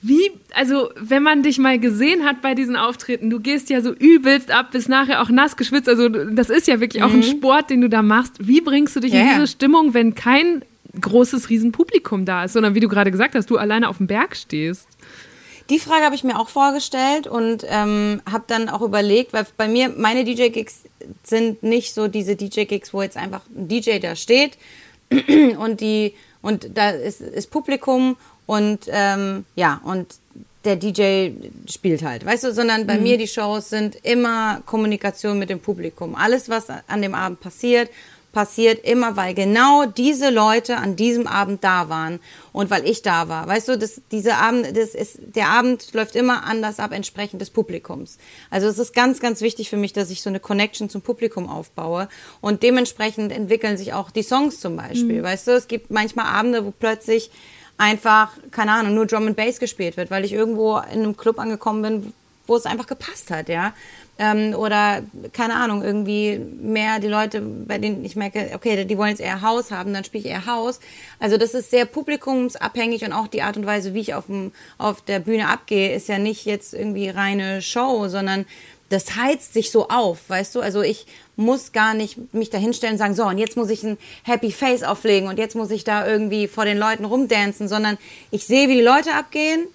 Wie, 0.00 0.30
also 0.54 0.90
wenn 0.94 1.24
man 1.24 1.42
dich 1.42 1.58
mal 1.58 1.80
gesehen 1.80 2.24
hat 2.24 2.40
bei 2.40 2.54
diesen 2.54 2.76
Auftritten, 2.76 3.28
du 3.28 3.40
gehst 3.40 3.70
ja 3.70 3.80
so 3.80 3.92
übelst 3.92 4.52
ab, 4.52 4.70
bis 4.70 4.88
nachher 4.88 5.20
auch 5.20 5.30
nass 5.30 5.56
geschwitzt. 5.56 5.88
Also 5.88 6.08
das 6.08 6.48
ist 6.48 6.68
ja 6.68 6.78
wirklich 6.78 7.02
auch 7.02 7.10
ein 7.10 7.16
mhm. 7.16 7.24
Sport, 7.24 7.70
den 7.70 7.80
du 7.80 7.88
da 7.88 8.02
machst. 8.02 8.34
Wie 8.38 8.60
bringst 8.60 8.94
du 8.94 9.00
dich 9.00 9.12
yeah. 9.12 9.22
in 9.22 9.28
diese 9.30 9.48
Stimmung, 9.48 9.94
wenn 9.94 10.14
kein 10.14 10.62
großes 11.00 11.50
Riesenpublikum 11.50 12.24
da 12.24 12.44
ist, 12.44 12.52
sondern 12.52 12.76
wie 12.76 12.80
du 12.80 12.88
gerade 12.88 13.10
gesagt 13.10 13.34
hast, 13.34 13.50
du 13.50 13.56
alleine 13.56 13.88
auf 13.88 13.96
dem 13.96 14.06
Berg 14.06 14.36
stehst? 14.36 14.86
Die 15.70 15.78
Frage 15.78 16.04
habe 16.04 16.14
ich 16.14 16.24
mir 16.24 16.38
auch 16.38 16.48
vorgestellt 16.48 17.26
und 17.26 17.64
ähm, 17.68 18.22
habe 18.30 18.44
dann 18.46 18.68
auch 18.68 18.80
überlegt, 18.80 19.32
weil 19.34 19.46
bei 19.56 19.68
mir 19.68 19.90
meine 19.90 20.24
DJ-Gigs 20.24 20.80
sind 21.22 21.62
nicht 21.62 21.92
so 21.92 22.08
diese 22.08 22.36
DJ-Gigs, 22.36 22.94
wo 22.94 23.02
jetzt 23.02 23.16
einfach 23.16 23.42
ein 23.54 23.68
DJ 23.68 23.98
da 23.98 24.16
steht 24.16 24.56
und 25.58 25.80
die 25.80 26.14
und 26.40 26.76
da 26.76 26.90
ist, 26.90 27.20
ist 27.20 27.50
Publikum 27.50 28.16
und 28.46 28.86
ähm, 28.88 29.44
ja 29.56 29.80
und 29.84 30.14
der 30.64 30.76
DJ 30.76 31.30
spielt 31.68 32.02
halt, 32.02 32.24
weißt 32.24 32.44
du, 32.44 32.52
sondern 32.52 32.86
bei 32.86 32.96
mhm. 32.96 33.02
mir 33.02 33.18
die 33.18 33.28
Shows 33.28 33.70
sind 33.70 33.96
immer 34.02 34.60
Kommunikation 34.66 35.38
mit 35.38 35.50
dem 35.50 35.60
Publikum. 35.60 36.14
Alles, 36.14 36.48
was 36.48 36.66
an 36.68 37.02
dem 37.02 37.14
Abend 37.14 37.40
passiert 37.40 37.90
passiert 38.32 38.84
immer, 38.84 39.16
weil 39.16 39.34
genau 39.34 39.86
diese 39.86 40.30
Leute 40.30 40.76
an 40.76 40.96
diesem 40.96 41.26
Abend 41.26 41.64
da 41.64 41.88
waren 41.88 42.20
und 42.52 42.70
weil 42.70 42.86
ich 42.86 43.02
da 43.02 43.28
war. 43.28 43.46
Weißt 43.46 43.68
du, 43.68 43.78
das, 43.78 44.02
diese 44.12 44.36
Abend, 44.36 44.76
das 44.76 44.94
ist, 44.94 45.18
der 45.34 45.48
Abend 45.48 45.92
läuft 45.94 46.14
immer 46.14 46.44
anders 46.44 46.78
ab, 46.78 46.92
entsprechend 46.92 47.40
des 47.40 47.50
Publikums. 47.50 48.18
Also 48.50 48.68
es 48.68 48.78
ist 48.78 48.94
ganz, 48.94 49.20
ganz 49.20 49.40
wichtig 49.40 49.70
für 49.70 49.76
mich, 49.76 49.92
dass 49.92 50.10
ich 50.10 50.22
so 50.22 50.28
eine 50.28 50.40
Connection 50.40 50.90
zum 50.90 51.00
Publikum 51.00 51.48
aufbaue 51.48 52.08
und 52.40 52.62
dementsprechend 52.62 53.32
entwickeln 53.32 53.76
sich 53.76 53.94
auch 53.94 54.10
die 54.10 54.22
Songs 54.22 54.60
zum 54.60 54.76
Beispiel. 54.76 55.20
Mhm. 55.20 55.24
Weißt 55.24 55.46
du, 55.46 55.52
es 55.52 55.66
gibt 55.66 55.90
manchmal 55.90 56.26
Abende, 56.26 56.64
wo 56.66 56.70
plötzlich 56.70 57.30
einfach, 57.78 58.32
keine 58.50 58.72
Ahnung, 58.72 58.94
nur 58.94 59.06
Drum 59.06 59.26
and 59.26 59.36
Bass 59.36 59.58
gespielt 59.58 59.96
wird, 59.96 60.10
weil 60.10 60.24
ich 60.24 60.32
irgendwo 60.32 60.76
in 60.76 61.00
einem 61.00 61.16
Club 61.16 61.38
angekommen 61.38 61.82
bin, 61.82 62.12
wo 62.46 62.56
es 62.56 62.66
einfach 62.66 62.86
gepasst 62.86 63.30
hat, 63.30 63.48
ja. 63.48 63.72
Ähm, 64.18 64.54
oder 64.54 65.02
keine 65.32 65.54
Ahnung, 65.54 65.82
irgendwie 65.82 66.38
mehr 66.38 66.98
die 66.98 67.06
Leute, 67.06 67.40
bei 67.40 67.78
denen 67.78 68.04
ich 68.04 68.16
merke, 68.16 68.50
okay, 68.54 68.84
die 68.84 68.98
wollen 68.98 69.10
jetzt 69.10 69.20
eher 69.20 69.42
Haus 69.42 69.70
haben, 69.70 69.94
dann 69.94 70.02
spiele 70.02 70.24
ich 70.24 70.30
eher 70.30 70.46
Haus. 70.46 70.80
Also 71.20 71.36
das 71.36 71.54
ist 71.54 71.70
sehr 71.70 71.84
publikumsabhängig 71.84 73.04
und 73.04 73.12
auch 73.12 73.28
die 73.28 73.42
Art 73.42 73.56
und 73.56 73.64
Weise, 73.64 73.94
wie 73.94 74.00
ich 74.00 74.14
auf, 74.14 74.26
dem, 74.26 74.50
auf 74.76 75.02
der 75.02 75.20
Bühne 75.20 75.48
abgehe, 75.48 75.94
ist 75.94 76.08
ja 76.08 76.18
nicht 76.18 76.46
jetzt 76.46 76.74
irgendwie 76.74 77.08
reine 77.08 77.62
Show, 77.62 78.08
sondern 78.08 78.44
das 78.88 79.16
heizt 79.16 79.52
sich 79.52 79.70
so 79.70 79.88
auf, 79.88 80.28
weißt 80.28 80.54
du? 80.54 80.60
Also 80.60 80.82
ich 80.82 81.06
muss 81.36 81.72
gar 81.72 81.94
nicht 81.94 82.34
mich 82.34 82.50
da 82.50 82.58
hinstellen 82.58 82.94
und 82.94 82.98
sagen, 82.98 83.14
so, 83.14 83.24
und 83.24 83.38
jetzt 83.38 83.56
muss 83.56 83.70
ich 83.70 83.84
ein 83.84 83.98
Happy 84.24 84.50
Face 84.50 84.82
auflegen 84.82 85.28
und 85.28 85.38
jetzt 85.38 85.54
muss 85.54 85.70
ich 85.70 85.84
da 85.84 86.06
irgendwie 86.06 86.48
vor 86.48 86.64
den 86.64 86.78
Leuten 86.78 87.04
rumdancen, 87.04 87.68
sondern 87.68 87.98
ich 88.30 88.46
sehe, 88.46 88.68
wie 88.68 88.76
die 88.76 88.80
Leute 88.80 89.14
abgehen 89.14 89.66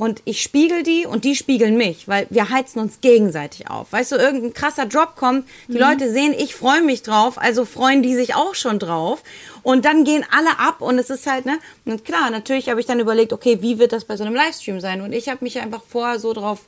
und 0.00 0.22
ich 0.24 0.40
spiegel 0.40 0.82
die 0.82 1.04
und 1.04 1.26
die 1.26 1.36
spiegeln 1.36 1.76
mich, 1.76 2.08
weil 2.08 2.26
wir 2.30 2.48
heizen 2.48 2.78
uns 2.78 3.02
gegenseitig 3.02 3.68
auf. 3.68 3.92
Weißt 3.92 4.12
du, 4.12 4.16
irgendein 4.16 4.54
krasser 4.54 4.86
Drop 4.86 5.14
kommt, 5.14 5.46
die 5.68 5.74
mhm. 5.74 5.78
Leute 5.78 6.10
sehen, 6.10 6.32
ich 6.32 6.54
freue 6.54 6.80
mich 6.80 7.02
drauf, 7.02 7.36
also 7.36 7.66
freuen 7.66 8.02
die 8.02 8.14
sich 8.14 8.34
auch 8.34 8.54
schon 8.54 8.78
drauf 8.78 9.22
und 9.62 9.84
dann 9.84 10.04
gehen 10.04 10.24
alle 10.34 10.58
ab 10.58 10.80
und 10.80 10.98
es 10.98 11.10
ist 11.10 11.26
halt, 11.26 11.44
ne, 11.44 11.58
und 11.84 12.06
klar, 12.06 12.30
natürlich 12.30 12.70
habe 12.70 12.80
ich 12.80 12.86
dann 12.86 12.98
überlegt, 12.98 13.34
okay, 13.34 13.58
wie 13.60 13.78
wird 13.78 13.92
das 13.92 14.06
bei 14.06 14.16
so 14.16 14.24
einem 14.24 14.34
Livestream 14.34 14.80
sein 14.80 15.02
und 15.02 15.12
ich 15.12 15.28
habe 15.28 15.44
mich 15.44 15.60
einfach 15.60 15.82
vorher 15.86 16.18
so 16.18 16.32
drauf 16.32 16.60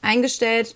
eingestellt, 0.00 0.74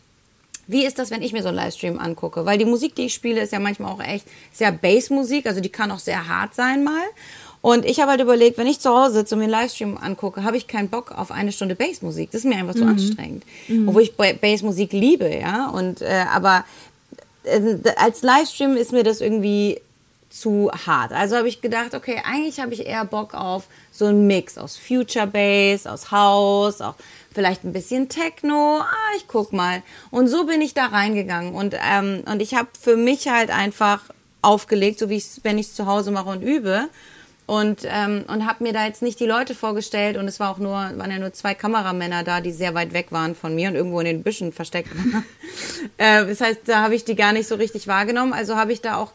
wie 0.66 0.84
ist 0.84 0.98
das, 0.98 1.10
wenn 1.10 1.22
ich 1.22 1.32
mir 1.32 1.40
so 1.40 1.48
einen 1.48 1.56
Livestream 1.56 1.98
angucke? 1.98 2.44
Weil 2.44 2.58
die 2.58 2.66
Musik, 2.66 2.94
die 2.94 3.06
ich 3.06 3.14
spiele, 3.14 3.40
ist 3.40 3.54
ja 3.54 3.58
manchmal 3.58 3.90
auch 3.90 4.02
echt 4.02 4.26
sehr 4.52 4.70
Bassmusik, 4.70 5.46
also 5.46 5.62
die 5.62 5.70
kann 5.70 5.90
auch 5.90 5.98
sehr 5.98 6.28
hart 6.28 6.54
sein 6.54 6.84
mal. 6.84 7.04
Und 7.62 7.84
ich 7.84 8.00
habe 8.00 8.10
halt 8.10 8.20
überlegt, 8.20 8.58
wenn 8.58 8.66
ich 8.66 8.80
zu 8.80 8.90
Hause 8.90 9.14
sitze 9.14 9.36
und 9.36 9.38
mir 9.38 9.44
einen 9.44 9.52
Livestream 9.52 9.96
angucke, 9.96 10.42
habe 10.42 10.56
ich 10.56 10.66
keinen 10.66 10.88
Bock 10.88 11.12
auf 11.12 11.30
eine 11.30 11.52
Stunde 11.52 11.76
Bassmusik. 11.76 12.32
Das 12.32 12.40
ist 12.40 12.44
mir 12.44 12.56
einfach 12.56 12.74
zu 12.74 12.82
mhm. 12.82 12.90
anstrengend. 12.90 13.44
Mhm. 13.68 13.88
Obwohl 13.88 14.02
ich 14.02 14.16
Bassmusik 14.16 14.92
liebe, 14.92 15.32
ja. 15.32 15.70
Und 15.70 16.02
äh, 16.02 16.24
aber 16.32 16.64
äh, 17.44 17.76
als 17.96 18.22
Livestream 18.22 18.76
ist 18.76 18.92
mir 18.92 19.04
das 19.04 19.20
irgendwie 19.20 19.80
zu 20.28 20.72
hart. 20.86 21.12
Also 21.12 21.36
habe 21.36 21.46
ich 21.46 21.60
gedacht, 21.60 21.94
okay, 21.94 22.20
eigentlich 22.24 22.58
habe 22.58 22.74
ich 22.74 22.84
eher 22.86 23.04
Bock 23.04 23.34
auf 23.34 23.68
so 23.92 24.06
einen 24.06 24.26
Mix 24.26 24.58
aus 24.58 24.76
Future 24.76 25.28
Bass, 25.28 25.86
aus 25.86 26.10
House, 26.10 26.80
auch 26.80 26.94
vielleicht 27.32 27.64
ein 27.64 27.72
bisschen 27.72 28.08
Techno. 28.08 28.78
Ah, 28.80 29.16
ich 29.16 29.28
guck 29.28 29.52
mal. 29.52 29.82
Und 30.10 30.26
so 30.26 30.46
bin 30.46 30.62
ich 30.62 30.74
da 30.74 30.86
reingegangen 30.86 31.54
und 31.54 31.74
ähm, 31.74 32.24
und 32.26 32.42
ich 32.42 32.54
habe 32.54 32.68
für 32.80 32.96
mich 32.96 33.28
halt 33.28 33.50
einfach 33.50 34.02
aufgelegt, 34.40 34.98
so 34.98 35.08
wie 35.08 35.16
ich 35.16 35.26
wenn 35.44 35.58
ich 35.58 35.66
es 35.66 35.74
zu 35.74 35.86
Hause 35.86 36.10
mache 36.10 36.30
und 36.30 36.42
übe 36.42 36.88
und, 37.46 37.80
ähm, 37.84 38.24
und 38.28 38.46
habe 38.46 38.62
mir 38.62 38.72
da 38.72 38.86
jetzt 38.86 39.02
nicht 39.02 39.18
die 39.18 39.26
Leute 39.26 39.54
vorgestellt 39.54 40.16
und 40.16 40.28
es 40.28 40.38
war 40.38 40.50
auch 40.50 40.58
nur, 40.58 40.72
waren 40.72 41.10
ja 41.10 41.18
nur 41.18 41.32
zwei 41.32 41.54
Kameramänner 41.54 42.22
da, 42.22 42.40
die 42.40 42.52
sehr 42.52 42.74
weit 42.74 42.92
weg 42.92 43.08
waren 43.10 43.34
von 43.34 43.54
mir 43.54 43.68
und 43.68 43.74
irgendwo 43.74 44.00
in 44.00 44.06
den 44.06 44.22
Büschen 44.22 44.52
versteckt 44.52 44.90
waren. 44.96 45.24
äh, 45.98 46.26
das 46.26 46.40
heißt, 46.40 46.60
da 46.66 46.82
habe 46.82 46.94
ich 46.94 47.04
die 47.04 47.16
gar 47.16 47.32
nicht 47.32 47.48
so 47.48 47.56
richtig 47.56 47.88
wahrgenommen. 47.88 48.32
Also 48.32 48.56
habe 48.56 48.72
ich 48.72 48.80
da 48.80 48.96
auch 48.96 49.12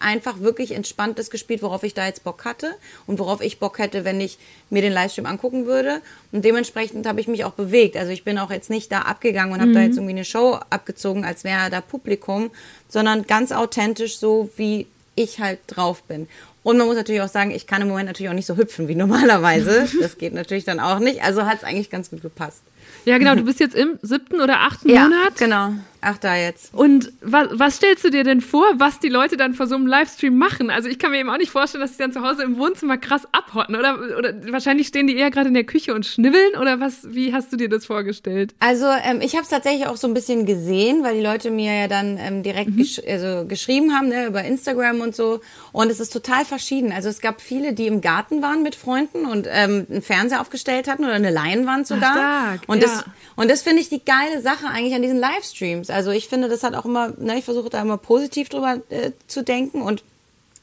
einfach 0.00 0.40
wirklich 0.40 0.72
entspanntes 0.72 1.30
gespielt, 1.30 1.62
worauf 1.62 1.82
ich 1.82 1.94
da 1.94 2.06
jetzt 2.06 2.24
Bock 2.24 2.44
hatte 2.44 2.74
und 3.06 3.18
worauf 3.18 3.40
ich 3.40 3.58
Bock 3.58 3.78
hätte, 3.78 4.04
wenn 4.04 4.20
ich 4.20 4.38
mir 4.70 4.82
den 4.82 4.92
Livestream 4.92 5.26
angucken 5.26 5.66
würde. 5.66 6.00
Und 6.32 6.44
dementsprechend 6.44 7.06
habe 7.06 7.20
ich 7.20 7.28
mich 7.28 7.44
auch 7.44 7.52
bewegt. 7.52 7.96
Also 7.96 8.12
ich 8.12 8.24
bin 8.24 8.38
auch 8.38 8.50
jetzt 8.50 8.70
nicht 8.70 8.92
da 8.92 9.00
abgegangen 9.02 9.52
und 9.52 9.60
habe 9.60 9.70
mhm. 9.70 9.74
da 9.74 9.80
jetzt 9.82 9.96
irgendwie 9.96 10.14
eine 10.14 10.24
Show 10.24 10.58
abgezogen, 10.70 11.24
als 11.24 11.44
wäre 11.44 11.70
da 11.70 11.80
Publikum, 11.80 12.50
sondern 12.88 13.26
ganz 13.26 13.52
authentisch 13.52 14.18
so, 14.18 14.50
wie 14.56 14.86
ich 15.14 15.40
halt 15.40 15.58
drauf 15.66 16.02
bin. 16.04 16.28
Und 16.62 16.76
man 16.76 16.86
muss 16.86 16.96
natürlich 16.96 17.22
auch 17.22 17.28
sagen, 17.28 17.50
ich 17.50 17.66
kann 17.66 17.82
im 17.82 17.88
Moment 17.88 18.06
natürlich 18.06 18.30
auch 18.30 18.34
nicht 18.34 18.46
so 18.46 18.56
hüpfen 18.56 18.88
wie 18.88 18.94
normalerweise. 18.96 19.88
Das 20.00 20.18
geht 20.18 20.34
natürlich 20.34 20.64
dann 20.64 20.80
auch 20.80 20.98
nicht. 20.98 21.22
Also 21.22 21.46
hat 21.46 21.58
es 21.58 21.64
eigentlich 21.64 21.90
ganz 21.90 22.10
gut 22.10 22.22
gepasst. 22.22 22.62
Ja, 23.04 23.18
genau. 23.18 23.34
Du 23.34 23.44
bist 23.44 23.60
jetzt 23.60 23.74
im 23.74 23.98
siebten 24.02 24.40
oder 24.40 24.60
achten 24.60 24.88
ja, 24.88 25.04
Monat. 25.04 25.36
Genau. 25.36 25.72
Ach, 26.00 26.18
da 26.18 26.36
jetzt. 26.36 26.72
Und 26.74 27.12
was, 27.20 27.48
was 27.52 27.76
stellst 27.76 28.04
du 28.04 28.10
dir 28.10 28.22
denn 28.22 28.40
vor, 28.40 28.64
was 28.76 29.00
die 29.00 29.08
Leute 29.08 29.36
dann 29.36 29.54
vor 29.54 29.66
so 29.66 29.74
einem 29.74 29.86
Livestream 29.86 30.36
machen? 30.36 30.70
Also 30.70 30.88
ich 30.88 30.98
kann 30.98 31.10
mir 31.10 31.18
eben 31.18 31.30
auch 31.30 31.38
nicht 31.38 31.50
vorstellen, 31.50 31.82
dass 31.82 31.92
sie 31.92 31.98
dann 31.98 32.12
zu 32.12 32.22
Hause 32.22 32.44
im 32.44 32.58
Wohnzimmer 32.58 32.98
krass 32.98 33.22
abhotten. 33.32 33.74
Oder, 33.74 33.98
oder 34.16 34.34
wahrscheinlich 34.52 34.86
stehen 34.86 35.06
die 35.06 35.16
eher 35.16 35.30
gerade 35.30 35.48
in 35.48 35.54
der 35.54 35.64
Küche 35.64 35.94
und 35.94 36.06
schnibbeln. 36.06 36.56
Oder 36.60 36.78
was? 36.80 37.12
Wie 37.12 37.32
hast 37.32 37.52
du 37.52 37.56
dir 37.56 37.68
das 37.68 37.86
vorgestellt? 37.86 38.54
Also 38.60 38.86
ähm, 38.86 39.20
ich 39.20 39.34
habe 39.34 39.42
es 39.42 39.48
tatsächlich 39.48 39.86
auch 39.86 39.96
so 39.96 40.06
ein 40.06 40.14
bisschen 40.14 40.46
gesehen, 40.46 41.02
weil 41.02 41.16
die 41.16 41.22
Leute 41.22 41.50
mir 41.50 41.74
ja 41.74 41.88
dann 41.88 42.16
ähm, 42.18 42.42
direkt 42.42 42.70
mhm. 42.70 42.76
gesch 42.76 43.00
also 43.06 43.46
geschrieben 43.46 43.94
haben 43.94 44.08
ne, 44.08 44.26
über 44.26 44.44
Instagram 44.44 45.00
und 45.00 45.16
so. 45.16 45.40
Und 45.72 45.90
es 45.90 45.98
ist 45.98 46.12
total 46.12 46.44
verschieden. 46.44 46.92
Also 46.92 47.08
es 47.08 47.20
gab 47.20 47.40
viele, 47.40 47.72
die 47.72 47.86
im 47.86 48.00
Garten 48.00 48.40
waren 48.42 48.62
mit 48.62 48.76
Freunden 48.76 49.26
und 49.26 49.48
ähm, 49.50 49.86
einen 49.90 50.02
Fernseher 50.02 50.40
aufgestellt 50.40 50.88
hatten 50.88 51.04
oder 51.04 51.14
eine 51.14 51.30
Leinwand 51.30 51.86
sogar. 51.86 52.14
Ach, 52.14 52.38
stark. 52.38 52.60
Und 52.66 52.82
ja. 52.82 52.88
das, 52.88 53.04
und 53.36 53.50
das 53.50 53.62
finde 53.62 53.80
ich 53.80 53.88
die 53.88 54.04
geile 54.04 54.40
Sache 54.40 54.66
eigentlich 54.68 54.94
an 54.94 55.02
diesen 55.02 55.18
Livestreams. 55.18 55.90
Also 55.98 56.12
ich 56.12 56.28
finde, 56.28 56.48
das 56.48 56.62
hat 56.62 56.76
auch 56.76 56.84
immer, 56.84 57.12
ne, 57.18 57.38
ich 57.38 57.44
versuche 57.44 57.70
da 57.70 57.82
immer 57.82 57.98
positiv 57.98 58.48
drüber 58.48 58.80
äh, 58.88 59.10
zu 59.26 59.42
denken 59.42 59.82
und 59.82 60.04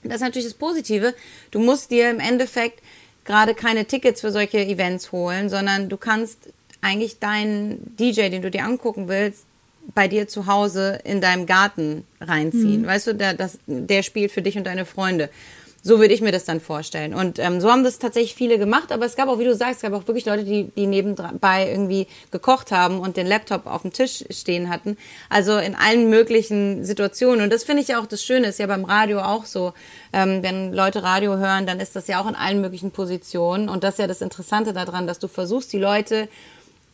das 0.02 0.16
ist 0.16 0.22
natürlich 0.22 0.48
das 0.48 0.54
Positive. 0.54 1.14
Du 1.52 1.60
musst 1.60 1.92
dir 1.92 2.10
im 2.10 2.22
Endeffekt 2.22 2.82
gerade 3.26 3.54
keine 3.54 3.84
Tickets 3.84 4.22
für 4.22 4.32
solche 4.32 4.60
Events 4.60 5.12
holen, 5.12 5.50
sondern 5.50 5.90
du 5.90 5.98
kannst 5.98 6.40
eigentlich 6.80 7.20
deinen 7.20 7.98
DJ, 7.98 8.30
den 8.30 8.44
du 8.44 8.50
dir 8.50 8.64
angucken 8.64 9.10
willst, 9.10 9.44
bei 9.94 10.08
dir 10.08 10.30
zu 10.30 10.48
Hause 10.48 11.02
in 11.04 11.20
deinem 11.20 11.48
Garten 11.48 12.06
reinziehen. 12.22 12.84
Mhm. 12.84 12.88
Weißt 12.88 13.08
du, 13.08 13.14
der, 13.14 13.34
das, 13.34 13.60
der 13.68 14.04
spielt 14.04 14.32
für 14.32 14.42
dich 14.42 14.58
und 14.58 14.64
deine 14.64 14.86
Freunde. 14.86 15.30
So 15.88 16.00
würde 16.00 16.16
ich 16.16 16.22
mir 16.22 16.32
das 16.32 16.46
dann 16.46 16.62
vorstellen. 16.62 17.14
Und 17.14 17.38
ähm, 17.38 17.62
so 17.62 17.70
haben 17.70 17.84
das 17.84 18.00
tatsächlich 18.00 18.34
viele 18.34 18.58
gemacht, 18.58 18.92
aber 18.92 19.06
es 19.06 19.16
gab 19.16 19.30
auch, 19.30 19.38
wie 19.38 19.44
du 19.44 19.54
sagst, 19.54 19.76
es 19.76 19.82
gab 19.84 19.94
auch 19.94 20.08
wirklich 20.08 20.26
Leute, 20.26 20.44
die, 20.44 20.64
die 20.76 20.88
nebenbei 20.88 21.70
irgendwie 21.70 22.08
gekocht 22.32 22.72
haben 22.72 23.00
und 23.00 23.18
den 23.18 23.28
Laptop 23.28 23.68
auf 23.68 23.84
dem 23.84 23.94
Tisch 23.94 24.26
stehen 24.32 24.72
hatten. 24.72 24.98
Also 25.30 25.60
in 25.60 25.76
allen 25.76 26.10
möglichen 26.10 26.84
Situationen. 26.84 27.44
Und 27.44 27.54
das 27.54 27.66
finde 27.66 27.84
ich 27.84 27.90
ja 27.90 28.02
auch 28.02 28.08
das 28.08 28.24
Schöne, 28.24 28.48
ist 28.48 28.58
ja 28.58 28.66
beim 28.66 28.84
Radio 28.84 29.20
auch 29.20 29.46
so. 29.46 29.74
Ähm, 30.12 30.42
wenn 30.42 30.74
Leute 30.74 31.04
Radio 31.04 31.38
hören, 31.38 31.68
dann 31.68 31.80
ist 31.80 31.96
das 31.96 32.08
ja 32.08 32.20
auch 32.20 32.28
in 32.28 32.34
allen 32.34 32.62
möglichen 32.62 32.90
Positionen. 32.90 33.70
Und 33.70 33.84
das 33.84 33.94
ist 33.94 34.00
ja 34.00 34.08
das 34.08 34.22
Interessante 34.22 34.74
daran, 34.74 35.06
dass 35.06 35.20
du 35.20 35.28
versuchst, 35.28 35.72
die 35.72 35.78
Leute 35.78 36.30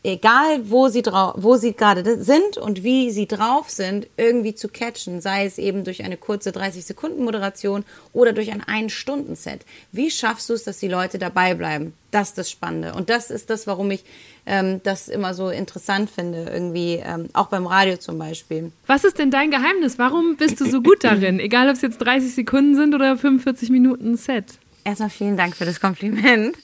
egal 0.04 0.70
wo 0.70 0.88
sie 0.90 1.02
drauf, 1.02 1.36
wo 1.38 1.58
sie 1.58 1.74
gerade 1.74 2.24
sind 2.24 2.58
und 2.58 2.84
wie 2.84 3.12
sie 3.12 3.28
drauf 3.28 3.70
sind, 3.70 4.08
irgendwie 4.18 4.56
zu 4.56 4.68
catchen, 4.68 5.22
sei 5.22 5.46
es 5.46 5.58
eben 5.58 5.84
durch 5.84 6.04
eine 6.04 6.18
kurze 6.18 6.52
30 6.52 6.86
Sekunden 6.86 7.24
Moderation 7.24 7.86
oder 8.14 8.34
durch 8.34 8.52
ein 8.52 8.64
1 8.64 8.92
Stunden 8.92 9.36
Set. 9.36 9.62
Wie 9.92 10.10
schaffst 10.10 10.50
du 10.50 10.54
es, 10.54 10.64
dass 10.64 10.80
die 10.80 10.88
Leute 10.88 11.20
dabei 11.20 11.54
bleiben? 11.54 11.94
Das 12.10 12.30
ist 12.30 12.38
das 12.38 12.50
Spannende 12.50 12.94
und 12.94 13.10
das 13.10 13.30
ist 13.30 13.50
das, 13.50 13.68
warum 13.68 13.92
ich 13.92 14.04
ähm, 14.46 14.82
das 14.84 15.08
immer 15.08 15.34
so 15.34 15.50
interessant 15.50 16.10
finde, 16.10 16.50
irgendwie 16.52 16.96
ähm, 16.96 17.30
auch 17.34 17.48
beim 17.48 17.68
Radio 17.68 17.98
zum 17.98 18.18
Beispiel. 18.18 18.72
Was 18.88 19.04
ist 19.04 19.20
denn 19.20 19.32
dein 19.32 19.52
Geheimnis? 19.52 20.00
Warum 20.00 20.36
bist 20.36 20.60
du 20.60 20.70
so 20.70 20.82
gut 20.82 21.04
darin? 21.04 21.40
Egal, 21.40 21.70
ob 21.70 21.76
es 21.76 21.82
jetzt 21.82 22.00
30 22.00 22.34
Sekunden 22.34 22.76
sind 22.76 22.96
oder 22.96 23.18
45 23.18 23.70
Minuten 23.70 24.18
Set. 24.18 24.46
Erstmal 24.84 25.12
vielen 25.12 25.38
Dank 25.38 25.56
für 25.56 25.66
das 25.66 25.80
Kompliment. 25.80 26.56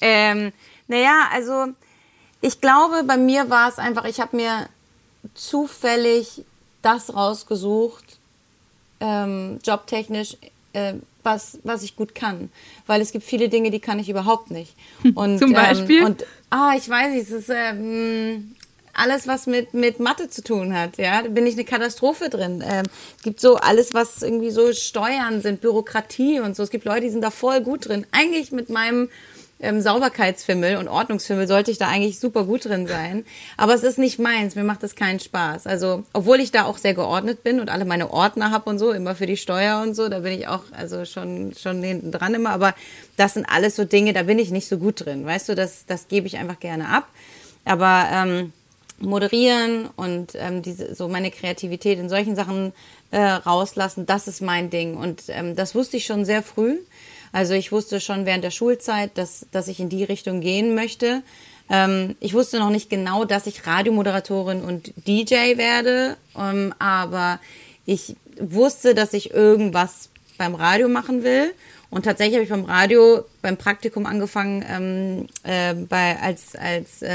Ähm, 0.00 0.50
naja, 0.88 1.28
also 1.32 1.66
ich 2.40 2.60
glaube, 2.60 3.04
bei 3.04 3.16
mir 3.16 3.50
war 3.50 3.68
es 3.68 3.78
einfach, 3.78 4.04
ich 4.04 4.20
habe 4.20 4.36
mir 4.36 4.68
zufällig 5.34 6.44
das 6.82 7.14
rausgesucht, 7.14 8.18
ähm, 9.00 9.58
jobtechnisch, 9.64 10.36
äh, 10.72 10.94
was, 11.22 11.58
was 11.64 11.82
ich 11.82 11.96
gut 11.96 12.14
kann. 12.14 12.50
Weil 12.86 13.00
es 13.00 13.10
gibt 13.10 13.24
viele 13.24 13.48
Dinge, 13.48 13.70
die 13.70 13.80
kann 13.80 13.98
ich 13.98 14.08
überhaupt 14.08 14.50
nicht. 14.50 14.74
Und, 15.14 15.38
Zum 15.38 15.52
Beispiel? 15.52 15.98
Ähm, 15.98 16.04
und, 16.06 16.26
ah, 16.50 16.74
ich 16.76 16.88
weiß 16.88 17.12
nicht, 17.12 17.24
es 17.24 17.30
ist 17.30 17.50
ähm, 17.52 18.54
alles, 18.92 19.26
was 19.26 19.46
mit, 19.46 19.74
mit 19.74 20.00
Mathe 20.00 20.30
zu 20.30 20.42
tun 20.42 20.76
hat. 20.76 20.96
Ja, 20.98 21.22
da 21.22 21.28
bin 21.28 21.46
ich 21.46 21.54
eine 21.54 21.64
Katastrophe 21.64 22.30
drin. 22.30 22.62
Ähm, 22.66 22.84
es 23.16 23.22
gibt 23.22 23.40
so 23.40 23.56
alles, 23.56 23.94
was 23.94 24.22
irgendwie 24.22 24.50
so 24.50 24.72
Steuern 24.72 25.42
sind, 25.42 25.60
Bürokratie 25.60 26.40
und 26.40 26.56
so. 26.56 26.62
Es 26.62 26.70
gibt 26.70 26.84
Leute, 26.84 27.02
die 27.02 27.10
sind 27.10 27.22
da 27.22 27.30
voll 27.30 27.60
gut 27.60 27.88
drin. 27.88 28.06
Eigentlich 28.12 28.52
mit 28.52 28.70
meinem 28.70 29.08
ähm, 29.58 29.80
Sauberkeitsfimmel 29.80 30.76
und 30.76 30.88
Ordnungsfimmel 30.88 31.48
sollte 31.48 31.70
ich 31.70 31.78
da 31.78 31.88
eigentlich 31.88 32.18
super 32.18 32.44
gut 32.44 32.66
drin 32.66 32.86
sein. 32.86 33.24
Aber 33.56 33.74
es 33.74 33.82
ist 33.82 33.98
nicht 33.98 34.18
meins, 34.18 34.54
mir 34.54 34.64
macht 34.64 34.82
das 34.82 34.94
keinen 34.94 35.18
Spaß. 35.18 35.66
Also, 35.66 36.04
obwohl 36.12 36.40
ich 36.40 36.50
da 36.50 36.64
auch 36.64 36.78
sehr 36.78 36.94
geordnet 36.94 37.42
bin 37.42 37.60
und 37.60 37.70
alle 37.70 37.84
meine 37.84 38.10
Ordner 38.10 38.50
habe 38.50 38.68
und 38.68 38.78
so, 38.78 38.92
immer 38.92 39.14
für 39.14 39.26
die 39.26 39.36
Steuer 39.36 39.80
und 39.82 39.94
so, 39.94 40.08
da 40.08 40.20
bin 40.20 40.32
ich 40.38 40.46
auch 40.48 40.64
also 40.72 41.04
schon, 41.04 41.54
schon 41.54 41.82
hinten 41.82 42.12
dran 42.12 42.34
immer. 42.34 42.50
Aber 42.50 42.74
das 43.16 43.34
sind 43.34 43.46
alles 43.46 43.76
so 43.76 43.84
Dinge, 43.84 44.12
da 44.12 44.24
bin 44.24 44.38
ich 44.38 44.50
nicht 44.50 44.68
so 44.68 44.78
gut 44.78 45.04
drin. 45.04 45.24
Weißt 45.24 45.48
du, 45.48 45.54
das, 45.54 45.86
das 45.86 46.08
gebe 46.08 46.26
ich 46.26 46.36
einfach 46.36 46.60
gerne 46.60 46.88
ab. 46.88 47.08
Aber 47.64 48.06
ähm, 48.12 48.52
moderieren 48.98 49.88
und 49.96 50.32
ähm, 50.34 50.62
diese, 50.62 50.94
so 50.94 51.08
meine 51.08 51.30
Kreativität 51.30 51.98
in 51.98 52.08
solchen 52.08 52.36
Sachen 52.36 52.72
äh, 53.10 53.20
rauslassen, 53.20 54.06
das 54.06 54.28
ist 54.28 54.40
mein 54.40 54.70
Ding. 54.70 54.96
Und 54.96 55.24
ähm, 55.28 55.56
das 55.56 55.74
wusste 55.74 55.96
ich 55.96 56.04
schon 56.04 56.24
sehr 56.24 56.42
früh. 56.42 56.78
Also 57.36 57.52
ich 57.52 57.70
wusste 57.70 58.00
schon 58.00 58.24
während 58.24 58.44
der 58.44 58.50
Schulzeit, 58.50 59.10
dass, 59.18 59.44
dass 59.50 59.68
ich 59.68 59.78
in 59.78 59.90
die 59.90 60.04
Richtung 60.04 60.40
gehen 60.40 60.74
möchte. 60.74 61.22
Ähm, 61.68 62.16
ich 62.18 62.32
wusste 62.32 62.58
noch 62.58 62.70
nicht 62.70 62.88
genau, 62.88 63.26
dass 63.26 63.46
ich 63.46 63.66
Radiomoderatorin 63.66 64.62
und 64.62 64.94
DJ 65.06 65.58
werde, 65.58 66.16
ähm, 66.34 66.72
aber 66.78 67.38
ich 67.84 68.16
wusste, 68.40 68.94
dass 68.94 69.12
ich 69.12 69.34
irgendwas 69.34 70.08
beim 70.38 70.54
Radio 70.54 70.88
machen 70.88 71.24
will 71.24 71.52
Und 71.90 72.06
tatsächlich 72.06 72.36
habe 72.36 72.44
ich 72.44 72.50
beim 72.50 72.64
Radio, 72.64 73.26
beim 73.42 73.58
Praktikum 73.58 74.06
angefangen, 74.06 74.64
ähm, 74.66 75.26
äh, 75.42 75.74
bei, 75.74 76.18
als, 76.18 76.56
als 76.56 77.02
äh, 77.02 77.08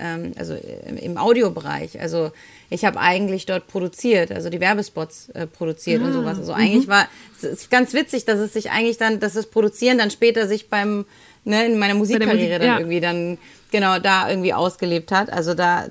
ähm, 0.00 0.32
also 0.36 0.56
im 1.00 1.16
Audiobereich. 1.16 2.00
Also 2.00 2.32
ich 2.70 2.84
habe 2.84 3.00
eigentlich 3.00 3.46
dort 3.46 3.66
produziert, 3.66 4.30
also 4.30 4.48
die 4.48 4.60
Werbespots 4.60 5.28
äh, 5.30 5.46
produziert 5.46 6.00
ah, 6.02 6.06
und 6.06 6.12
sowas. 6.12 6.38
Also 6.38 6.52
eigentlich 6.52 6.86
mhm. 6.86 6.92
war 6.92 7.08
es 7.36 7.42
ist 7.42 7.70
ganz 7.70 7.92
witzig, 7.92 8.24
dass 8.24 8.38
es 8.38 8.52
sich 8.52 8.70
eigentlich 8.70 8.96
dann, 8.96 9.18
dass 9.18 9.34
das 9.34 9.46
Produzieren 9.46 9.98
dann 9.98 10.10
später 10.10 10.46
sich 10.46 10.70
beim 10.70 11.04
ne, 11.44 11.66
in 11.66 11.78
meiner 11.78 11.94
Musikkarriere 11.94 12.36
Musik, 12.36 12.58
dann 12.58 12.66
ja. 12.66 12.78
irgendwie 12.78 13.00
dann 13.00 13.38
genau 13.72 13.98
da 13.98 14.28
irgendwie 14.28 14.54
ausgelebt 14.54 15.10
hat. 15.12 15.32
Also 15.32 15.54
da, 15.54 15.86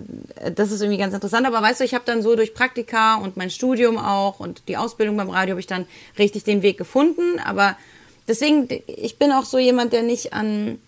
das 0.55 0.71
ist 0.71 0.81
irgendwie 0.81 0.99
ganz 0.99 1.13
interessant. 1.13 1.45
Aber 1.45 1.61
weißt 1.61 1.81
du, 1.81 1.83
ich 1.83 1.93
habe 1.93 2.05
dann 2.05 2.21
so 2.21 2.35
durch 2.35 2.53
Praktika 2.53 3.15
und 3.15 3.37
mein 3.37 3.49
Studium 3.49 3.97
auch 3.97 4.39
und 4.39 4.63
die 4.67 4.77
Ausbildung 4.77 5.17
beim 5.17 5.29
Radio 5.29 5.53
habe 5.53 5.59
ich 5.59 5.67
dann 5.67 5.85
richtig 6.17 6.43
den 6.45 6.61
Weg 6.61 6.77
gefunden. 6.77 7.39
Aber 7.43 7.77
deswegen, 8.27 8.67
ich 8.87 9.17
bin 9.17 9.31
auch 9.31 9.45
so 9.45 9.57
jemand, 9.57 9.91
der 9.91 10.03
nicht 10.03 10.33
an 10.33 10.79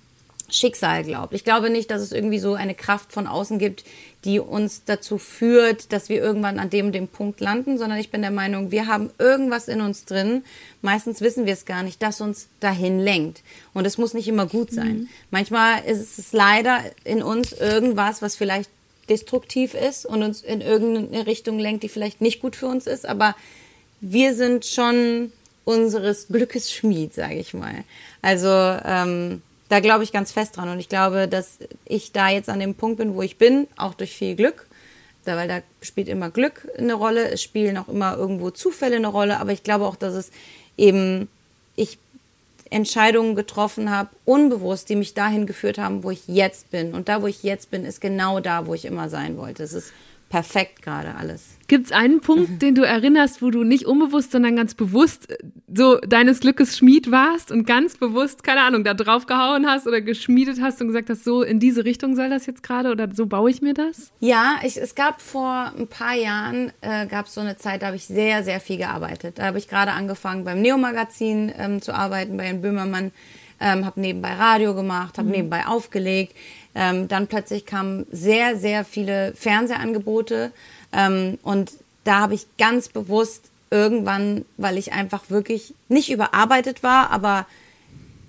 Schicksal 0.51 1.03
glaubt. 1.03 1.34
Ich 1.34 1.43
glaube 1.43 1.70
nicht, 1.70 1.89
dass 1.89 2.01
es 2.01 2.12
irgendwie 2.12 2.39
so 2.39 2.53
eine 2.53 2.75
Kraft 2.75 3.13
von 3.13 3.25
außen 3.25 3.58
gibt, 3.58 3.84
die 4.25 4.39
uns 4.39 4.84
dazu 4.86 5.17
führt, 5.17 5.91
dass 5.91 6.10
wir 6.10 6.22
irgendwann 6.22 6.60
an 6.60 6.70
dem 6.70 6.91
dem 6.91 7.08
Punkt 7.08 7.39
landen, 7.39 7.77
sondern 7.77 7.98
ich 8.00 8.12
bin 8.12 8.22
der 8.22 8.31
Meinung, 8.31 8.70
wir 8.70 8.88
haben 8.88 9.10
irgendwas 9.17 9.67
in 9.67 9.81
uns 9.81 10.05
drin, 10.05 10.43
meistens 10.81 11.22
wissen 11.22 11.46
wir 11.46 11.53
es 11.53 11.65
gar 11.65 11.84
nicht, 11.84 12.01
das 12.03 12.22
uns 12.22 12.50
dahin 12.60 13.00
lenkt. 13.00 13.41
Und 13.74 13.88
es 13.88 13.98
muss 13.98 14.13
nicht 14.13 14.27
immer 14.27 14.46
gut 14.46 14.72
sein. 14.72 15.00
Mhm. 15.00 15.10
Manchmal 15.31 15.84
ist 15.86 16.20
es 16.20 16.34
leider 16.34 16.79
in 17.03 17.24
uns 17.24 17.53
irgendwas, 17.53 18.22
was 18.22 18.36
vielleicht 18.36 18.70
destruktiv 19.10 19.74
ist 19.74 20.05
und 20.05 20.22
uns 20.22 20.41
in 20.41 20.62
irgendeine 20.62 21.25
Richtung 21.25 21.58
lenkt, 21.58 21.84
die 21.84 21.89
vielleicht 21.89 22.22
nicht 22.22 22.41
gut 22.41 22.55
für 22.55 22.67
uns 22.67 22.88
ist, 22.88 23.05
aber 23.05 23.36
wir 24.00 24.36
sind 24.36 24.65
schon 24.65 25.31
unseres 25.63 26.27
Glückes 26.27 26.72
Schmied, 26.72 27.13
sage 27.13 27.36
ich 27.36 27.53
mal. 27.53 27.84
Also 28.22 28.50
ähm, 28.50 29.41
da 29.71 29.79
glaube 29.79 30.03
ich 30.03 30.11
ganz 30.11 30.33
fest 30.33 30.57
dran. 30.57 30.67
Und 30.67 30.79
ich 30.79 30.89
glaube, 30.89 31.29
dass 31.29 31.59
ich 31.85 32.11
da 32.11 32.27
jetzt 32.27 32.49
an 32.49 32.59
dem 32.59 32.75
Punkt 32.75 32.97
bin, 32.97 33.15
wo 33.15 33.21
ich 33.21 33.37
bin, 33.37 33.67
auch 33.77 33.93
durch 33.93 34.13
viel 34.13 34.35
Glück. 34.35 34.67
Da, 35.23 35.37
weil 35.37 35.47
da 35.47 35.61
spielt 35.81 36.09
immer 36.09 36.29
Glück 36.29 36.67
eine 36.77 36.93
Rolle, 36.93 37.29
es 37.29 37.41
spielen 37.41 37.77
auch 37.77 37.87
immer 37.87 38.17
irgendwo 38.17 38.49
Zufälle 38.49 38.97
eine 38.97 39.07
Rolle, 39.07 39.39
aber 39.39 39.53
ich 39.53 39.63
glaube 39.63 39.85
auch, 39.85 39.95
dass 39.95 40.13
es 40.13 40.31
eben 40.77 41.29
ich 41.77 41.99
Entscheidungen 42.69 43.35
getroffen 43.35 43.91
habe, 43.91 44.09
unbewusst, 44.25 44.89
die 44.89 44.95
mich 44.95 45.13
dahin 45.13 45.45
geführt 45.45 45.77
haben, 45.77 46.03
wo 46.03 46.11
ich 46.11 46.27
jetzt 46.27 46.71
bin. 46.71 46.93
Und 46.93 47.07
da, 47.07 47.21
wo 47.21 47.27
ich 47.27 47.43
jetzt 47.43 47.71
bin, 47.71 47.85
ist 47.85 48.01
genau 48.01 48.41
da, 48.41 48.67
wo 48.67 48.73
ich 48.73 48.83
immer 48.83 49.07
sein 49.07 49.37
wollte. 49.37 49.63
Es 49.63 49.71
ist 49.71 49.93
perfekt 50.31 50.81
gerade 50.81 51.13
alles. 51.15 51.57
Gibt 51.67 51.88
es 51.88 51.91
einen 51.91 52.21
Punkt, 52.21 52.50
mhm. 52.50 52.59
den 52.59 52.75
du 52.75 52.83
erinnerst, 52.83 53.41
wo 53.41 53.50
du 53.50 53.65
nicht 53.65 53.85
unbewusst, 53.85 54.31
sondern 54.31 54.55
ganz 54.55 54.75
bewusst 54.75 55.29
äh, 55.29 55.38
so 55.73 55.97
deines 55.97 56.39
Glückes 56.39 56.77
Schmied 56.77 57.11
warst 57.11 57.51
und 57.51 57.65
ganz 57.67 57.97
bewusst, 57.97 58.41
keine 58.41 58.61
Ahnung, 58.61 58.85
da 58.85 58.93
drauf 58.93 59.25
gehauen 59.25 59.67
hast 59.67 59.88
oder 59.88 60.00
geschmiedet 60.00 60.61
hast 60.61 60.79
und 60.79 60.88
gesagt 60.88 61.09
hast, 61.09 61.25
so 61.25 61.43
in 61.43 61.59
diese 61.59 61.83
Richtung 61.83 62.15
soll 62.15 62.29
das 62.29 62.45
jetzt 62.45 62.63
gerade 62.63 62.91
oder 62.91 63.13
so 63.13 63.25
baue 63.25 63.51
ich 63.51 63.61
mir 63.61 63.73
das? 63.73 64.13
Ja, 64.21 64.55
ich, 64.63 64.77
es 64.77 64.95
gab 64.95 65.21
vor 65.21 65.73
ein 65.77 65.88
paar 65.88 66.15
Jahren, 66.15 66.71
äh, 66.79 67.07
gab 67.07 67.25
es 67.25 67.33
so 67.33 67.41
eine 67.41 67.57
Zeit, 67.57 67.81
da 67.81 67.88
habe 67.88 67.97
ich 67.97 68.05
sehr, 68.05 68.43
sehr 68.43 68.61
viel 68.61 68.77
gearbeitet. 68.77 69.38
Da 69.38 69.47
habe 69.47 69.57
ich 69.57 69.67
gerade 69.67 69.91
angefangen 69.91 70.45
beim 70.45 70.61
Neo-Magazin 70.61 71.51
ähm, 71.57 71.81
zu 71.81 71.93
arbeiten, 71.93 72.38
bei 72.38 72.45
Herrn 72.45 72.61
Böhmermann, 72.61 73.11
ähm, 73.59 73.85
habe 73.85 74.00
nebenbei 74.00 74.33
Radio 74.33 74.73
gemacht, 74.73 75.17
habe 75.17 75.27
mhm. 75.27 75.35
nebenbei 75.35 75.65
aufgelegt 75.67 76.35
ähm, 76.75 77.07
dann 77.07 77.27
plötzlich 77.27 77.65
kamen 77.65 78.05
sehr, 78.11 78.57
sehr 78.57 78.85
viele 78.85 79.33
Fernsehangebote 79.35 80.51
ähm, 80.93 81.37
und 81.43 81.71
da 82.03 82.19
habe 82.19 82.33
ich 82.33 82.45
ganz 82.57 82.89
bewusst 82.89 83.51
irgendwann, 83.69 84.45
weil 84.57 84.77
ich 84.77 84.91
einfach 84.91 85.29
wirklich 85.29 85.73
nicht 85.87 86.11
überarbeitet 86.11 86.83
war, 86.83 87.11
aber 87.11 87.45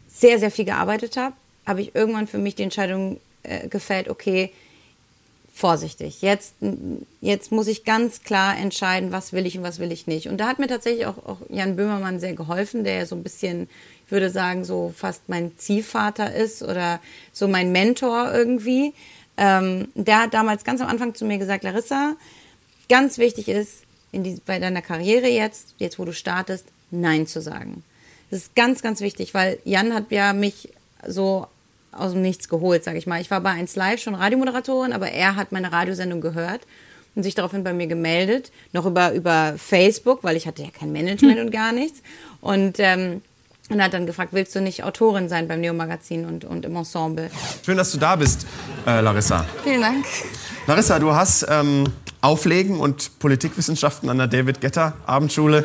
sehr, 0.09 0.39
sehr 0.39 0.51
viel 0.51 0.65
gearbeitet 0.65 1.17
habe, 1.17 1.35
habe 1.67 1.81
ich 1.81 1.95
irgendwann 1.95 2.27
für 2.27 2.39
mich 2.39 2.55
die 2.55 2.63
Entscheidung 2.63 3.19
äh, 3.43 3.69
gefällt, 3.69 4.09
okay, 4.09 4.53
vorsichtig. 5.53 6.23
Jetzt, 6.23 6.55
jetzt 7.21 7.53
muss 7.53 7.67
ich 7.67 7.85
ganz 7.85 8.23
klar 8.23 8.57
entscheiden, 8.57 9.13
was 9.13 9.33
will 9.33 9.47
ich 9.47 9.59
und 9.59 9.65
was 9.65 9.79
will 9.79 9.93
ich 9.93 10.07
nicht. 10.07 10.29
Und 10.29 10.39
da 10.39 10.47
hat 10.47 10.59
mir 10.59 10.67
tatsächlich 10.67 11.07
auch, 11.07 11.19
auch 11.27 11.39
Jan 11.51 11.77
Böhmermann 11.77 12.21
sehr 12.21 12.33
geholfen, 12.33 12.85
der 12.85 12.97
ja 12.97 13.07
so 13.07 13.15
ein 13.15 13.23
bisschen 13.23 13.69
würde 14.13 14.31
sagen, 14.31 14.65
so 14.65 14.93
fast 14.97 15.29
mein 15.29 15.57
Ziehvater 15.59 16.33
ist 16.33 16.63
oder 16.63 17.01
so 17.33 17.49
mein 17.49 17.73
Mentor 17.73 18.33
irgendwie. 18.33 18.95
Ähm, 19.37 19.89
der 19.95 20.23
hat 20.23 20.35
damals 20.35 20.65
ganz 20.65 20.81
am 20.81 20.89
Anfang 20.89 21.15
zu 21.15 21.25
mir 21.25 21.39
gesagt, 21.39 21.65
Larissa, 21.65 22.15
ganz 22.89 23.19
wichtig 23.19 23.49
ist, 23.49 23.83
in 24.13 24.23
die, 24.23 24.41
bei 24.45 24.59
deiner 24.59 24.83
Karriere 24.83 25.29
jetzt, 25.29 25.75
jetzt 25.79 25.99
wo 25.99 26.05
du 26.05 26.13
startest, 26.13 26.67
Nein 26.91 27.27
zu 27.27 27.41
sagen. 27.41 27.83
Das 28.31 28.41
ist 28.41 28.55
ganz, 28.55 28.83
ganz 28.83 29.01
wichtig, 29.01 29.35
weil 29.35 29.59
Jan 29.65 29.95
hat 29.95 30.11
ja 30.11 30.33
mich 30.35 30.69
so 31.07 31.47
aus 31.91 32.13
dem 32.13 32.23
Nichts 32.23 32.49
geholt, 32.49 32.85
sage 32.85 32.99
ich 32.99 33.07
mal. 33.07 33.21
Ich 33.21 33.31
war 33.31 33.41
bei 33.41 33.51
1 33.51 33.77
Live 33.77 34.01
schon 34.01 34.15
Radiomoderatorin, 34.15 34.93
aber 34.93 35.11
er 35.11 35.37
hat 35.37 35.53
meine 35.53 35.73
Radiosendung 35.73 36.21
gehört 36.21 36.61
und 37.15 37.23
sich 37.23 37.35
daraufhin 37.35 37.65
bei 37.65 37.73
mir 37.73 37.87
gemeldet, 37.87 38.51
noch 38.73 38.87
über, 38.87 39.13
über 39.13 39.55
Facebook, 39.57 40.25
weil 40.25 40.37
ich 40.37 40.47
hatte 40.47 40.63
ja 40.63 40.71
kein 40.71 40.93
Management 40.93 41.39
hm. 41.39 41.41
und 41.47 41.51
gar 41.51 41.73
nichts. 41.73 42.03
Und 42.41 42.77
ähm, 42.79 43.23
und 43.73 43.83
hat 43.83 43.95
dann 43.95 44.07
gefragt, 44.07 44.33
willst 44.33 44.55
du 44.55 44.61
nicht 44.61 44.85
Autorin 44.85 45.29
sein 45.29 45.49
beim 45.49 45.61
Neo-Magazin 45.61 46.27
und, 46.27 46.45
und 46.45 46.65
im 46.65 46.77
Ensemble? 46.77 47.31
Schön, 47.65 47.77
dass 47.77 47.91
du 47.93 47.99
da 47.99 48.17
bist, 48.17 48.47
äh, 48.87 49.01
Larissa. 49.01 49.47
Vielen 49.65 49.81
Dank. 49.81 50.05
Larissa, 50.67 50.99
du 50.99 51.15
hast 51.15 51.47
ähm, 51.49 51.85
Auflegen 52.21 52.79
und 52.79 53.19
Politikwissenschaften 53.19 54.09
an 54.11 54.19
der 54.19 54.27
David 54.27 54.61
Getter 54.61 54.95
Abendschule 55.07 55.65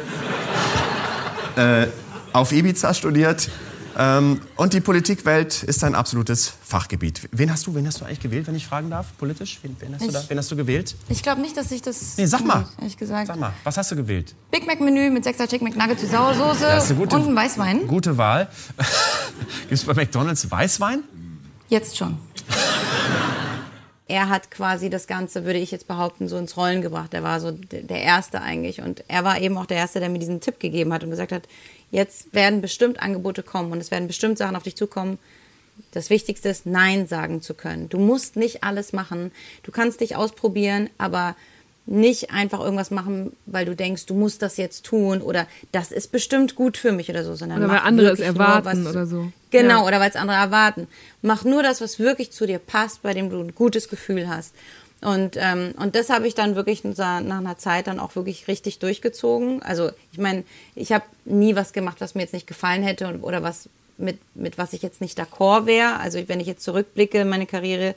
äh, 1.55 1.87
auf 2.33 2.51
Ibiza 2.51 2.93
studiert. 2.93 3.49
Ähm, 3.99 4.41
und 4.55 4.73
die 4.73 4.79
Politikwelt 4.79 5.63
ist 5.63 5.81
dein 5.81 5.95
absolutes 5.95 6.53
Fachgebiet. 6.61 7.27
Wen 7.31 7.51
hast 7.51 7.65
du, 7.65 7.73
wen 7.73 7.87
hast 7.87 7.99
du 7.99 8.05
eigentlich 8.05 8.19
gewählt, 8.19 8.45
wenn 8.45 8.53
ich 8.53 8.67
fragen 8.67 8.91
darf, 8.91 9.07
politisch? 9.17 9.57
Wen, 9.63 9.75
wen 9.79 9.95
hast, 9.95 10.01
ich, 10.01 10.07
du, 10.07 10.13
da, 10.13 10.23
wen 10.27 10.37
hast 10.37 10.51
du 10.51 10.55
gewählt? 10.55 10.95
Ich 11.09 11.23
glaube 11.23 11.41
nicht, 11.41 11.57
dass 11.57 11.71
ich 11.71 11.81
das. 11.81 12.15
Nee, 12.15 12.27
sag 12.27 12.45
mal. 12.45 12.67
Ehrlich 12.77 12.95
gesagt. 12.95 13.25
Sag 13.25 13.39
mal, 13.39 13.53
was 13.63 13.75
hast 13.75 13.91
du 13.91 13.95
gewählt? 13.95 14.35
Big 14.51 14.67
Mac 14.67 14.79
Menü 14.79 15.09
mit 15.09 15.25
6er 15.25 15.49
Chicken 15.49 15.67
McNugget 15.67 15.99
zu 15.99 16.05
Sauersoße 16.05 16.93
gute, 16.93 17.15
und 17.15 17.29
ein 17.29 17.35
Weißwein. 17.35 17.87
Gute 17.87 18.17
Wahl. 18.17 18.49
Gibt 19.61 19.71
es 19.71 19.83
bei 19.83 19.95
McDonalds 19.95 20.49
Weißwein? 20.51 21.03
Jetzt 21.67 21.97
schon. 21.97 22.19
er 24.07 24.29
hat 24.29 24.51
quasi 24.51 24.91
das 24.91 25.07
Ganze, 25.07 25.43
würde 25.43 25.57
ich 25.57 25.71
jetzt 25.71 25.87
behaupten, 25.87 26.27
so 26.27 26.37
ins 26.37 26.55
Rollen 26.55 26.83
gebracht. 26.83 27.15
Er 27.15 27.23
war 27.23 27.39
so 27.39 27.49
der 27.51 28.01
Erste 28.01 28.41
eigentlich. 28.41 28.81
Und 28.81 29.03
er 29.07 29.23
war 29.23 29.41
eben 29.41 29.57
auch 29.57 29.65
der 29.65 29.77
Erste, 29.77 29.99
der 29.99 30.09
mir 30.09 30.19
diesen 30.19 30.39
Tipp 30.39 30.59
gegeben 30.59 30.93
hat 30.93 31.03
und 31.03 31.09
gesagt 31.09 31.31
hat, 31.31 31.47
jetzt 31.91 32.33
werden 32.33 32.61
bestimmt 32.61 33.01
Angebote 33.01 33.43
kommen 33.43 33.71
und 33.71 33.79
es 33.79 33.91
werden 33.91 34.07
bestimmt 34.07 34.37
Sachen 34.37 34.55
auf 34.55 34.63
dich 34.63 34.75
zukommen. 34.75 35.17
Das 35.91 36.09
Wichtigste 36.09 36.49
ist, 36.49 36.65
Nein 36.65 37.07
sagen 37.07 37.41
zu 37.41 37.53
können. 37.53 37.89
Du 37.89 37.99
musst 37.99 38.35
nicht 38.35 38.63
alles 38.63 38.93
machen. 38.93 39.31
Du 39.63 39.71
kannst 39.71 40.01
dich 40.01 40.15
ausprobieren, 40.15 40.89
aber 40.97 41.35
nicht 41.87 42.31
einfach 42.31 42.59
irgendwas 42.59 42.91
machen, 42.91 43.31
weil 43.45 43.65
du 43.65 43.75
denkst, 43.75 44.05
du 44.07 44.13
musst 44.13 44.41
das 44.41 44.57
jetzt 44.57 44.85
tun 44.85 45.21
oder 45.21 45.47
das 45.71 45.93
ist 45.93 46.11
bestimmt 46.11 46.53
gut 46.53 46.75
für 46.75 46.91
mich 46.91 47.09
oder 47.09 47.23
so, 47.23 47.33
sondern 47.33 47.63
oder 47.63 47.69
weil 47.69 47.79
andere 47.79 48.09
es 48.09 48.19
erwarten 48.19 48.83
was, 48.83 48.93
oder 48.93 49.05
so. 49.05 49.31
Genau, 49.51 49.81
ja. 49.81 49.87
oder 49.87 50.01
weil 50.01 50.09
es 50.09 50.17
andere 50.17 50.37
erwarten. 50.37 50.87
Mach 51.21 51.45
nur 51.45 51.63
das, 51.63 51.79
was 51.79 51.97
wirklich 51.97 52.31
zu 52.31 52.45
dir 52.45 52.59
passt, 52.59 53.01
bei 53.03 53.13
dem 53.13 53.29
du 53.29 53.39
ein 53.39 53.55
gutes 53.55 53.87
Gefühl 53.87 54.27
hast. 54.27 54.53
Und, 55.01 55.37
ähm, 55.37 55.73
und 55.77 55.95
das 55.95 56.09
habe 56.09 56.27
ich 56.27 56.33
dann 56.33 56.55
wirklich 56.55 56.83
nach 56.83 57.19
einer 57.19 57.57
Zeit 57.57 57.87
dann 57.87 57.99
auch 57.99 58.15
wirklich 58.15 58.47
richtig 58.47 58.79
durchgezogen. 58.79 59.61
Also 59.61 59.91
ich 60.11 60.17
meine, 60.17 60.43
ich 60.75 60.91
habe 60.91 61.05
nie 61.25 61.55
was 61.55 61.71
gemacht, 61.71 61.97
was 61.99 62.15
mir 62.15 62.21
jetzt 62.21 62.33
nicht 62.33 62.47
gefallen 62.47 62.81
hätte 62.81 63.19
oder 63.21 63.43
was 63.43 63.69
mit, 63.97 64.17
mit 64.35 64.57
was 64.57 64.73
ich 64.73 64.81
jetzt 64.81 65.01
nicht 65.01 65.19
d'accord 65.19 65.65
wäre. 65.65 65.99
Also 65.99 66.19
wenn 66.27 66.39
ich 66.39 66.47
jetzt 66.47 66.63
zurückblicke, 66.63 67.25
meine 67.25 67.45
Karriere 67.45 67.95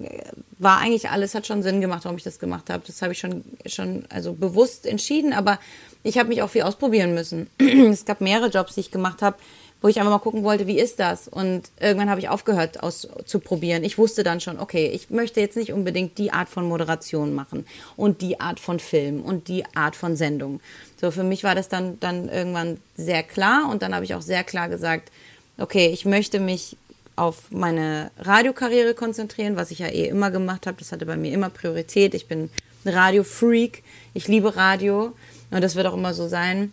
äh, 0.00 0.22
war 0.58 0.78
eigentlich 0.78 1.10
alles, 1.10 1.34
hat 1.34 1.46
schon 1.46 1.62
Sinn 1.62 1.82
gemacht, 1.82 2.04
warum 2.04 2.16
ich 2.16 2.24
das 2.24 2.38
gemacht 2.38 2.70
habe. 2.70 2.82
Das 2.86 3.02
habe 3.02 3.12
ich 3.12 3.18
schon, 3.18 3.44
schon 3.66 4.04
also 4.08 4.32
bewusst 4.32 4.86
entschieden, 4.86 5.34
aber 5.34 5.58
ich 6.02 6.16
habe 6.16 6.30
mich 6.30 6.40
auch 6.40 6.50
viel 6.50 6.62
ausprobieren 6.62 7.14
müssen. 7.14 7.48
es 7.58 8.06
gab 8.06 8.22
mehrere 8.22 8.48
Jobs, 8.48 8.74
die 8.74 8.80
ich 8.80 8.90
gemacht 8.90 9.20
habe, 9.20 9.36
wo 9.80 9.88
ich 9.88 9.98
einfach 9.98 10.12
mal 10.12 10.18
gucken 10.18 10.44
wollte, 10.44 10.66
wie 10.66 10.78
ist 10.78 11.00
das? 11.00 11.26
Und 11.26 11.70
irgendwann 11.80 12.10
habe 12.10 12.20
ich 12.20 12.28
aufgehört 12.28 12.82
auszuprobieren. 12.82 13.82
Ich 13.82 13.96
wusste 13.98 14.22
dann 14.22 14.40
schon, 14.40 14.58
okay, 14.58 14.88
ich 14.88 15.10
möchte 15.10 15.40
jetzt 15.40 15.56
nicht 15.56 15.72
unbedingt 15.72 16.18
die 16.18 16.32
Art 16.32 16.48
von 16.48 16.68
Moderation 16.68 17.34
machen 17.34 17.66
und 17.96 18.20
die 18.20 18.40
Art 18.40 18.60
von 18.60 18.78
Film 18.78 19.22
und 19.22 19.48
die 19.48 19.64
Art 19.74 19.96
von 19.96 20.16
Sendung. 20.16 20.60
So, 21.00 21.10
für 21.10 21.24
mich 21.24 21.44
war 21.44 21.54
das 21.54 21.68
dann, 21.68 21.98
dann 22.00 22.28
irgendwann 22.28 22.78
sehr 22.96 23.22
klar 23.22 23.70
und 23.70 23.82
dann 23.82 23.94
habe 23.94 24.04
ich 24.04 24.14
auch 24.14 24.22
sehr 24.22 24.44
klar 24.44 24.68
gesagt, 24.68 25.10
okay, 25.56 25.88
ich 25.88 26.04
möchte 26.04 26.40
mich 26.40 26.76
auf 27.16 27.50
meine 27.50 28.10
Radiokarriere 28.18 28.94
konzentrieren, 28.94 29.56
was 29.56 29.70
ich 29.70 29.80
ja 29.80 29.88
eh 29.88 30.08
immer 30.08 30.30
gemacht 30.30 30.66
habe. 30.66 30.78
Das 30.78 30.92
hatte 30.92 31.06
bei 31.06 31.16
mir 31.16 31.32
immer 31.32 31.50
Priorität. 31.50 32.14
Ich 32.14 32.26
bin 32.26 32.50
ein 32.84 32.94
Radio-Freak. 32.94 33.82
Ich 34.14 34.28
liebe 34.28 34.56
Radio 34.56 35.12
und 35.50 35.62
das 35.62 35.74
wird 35.74 35.86
auch 35.86 35.94
immer 35.94 36.14
so 36.14 36.28
sein. 36.28 36.72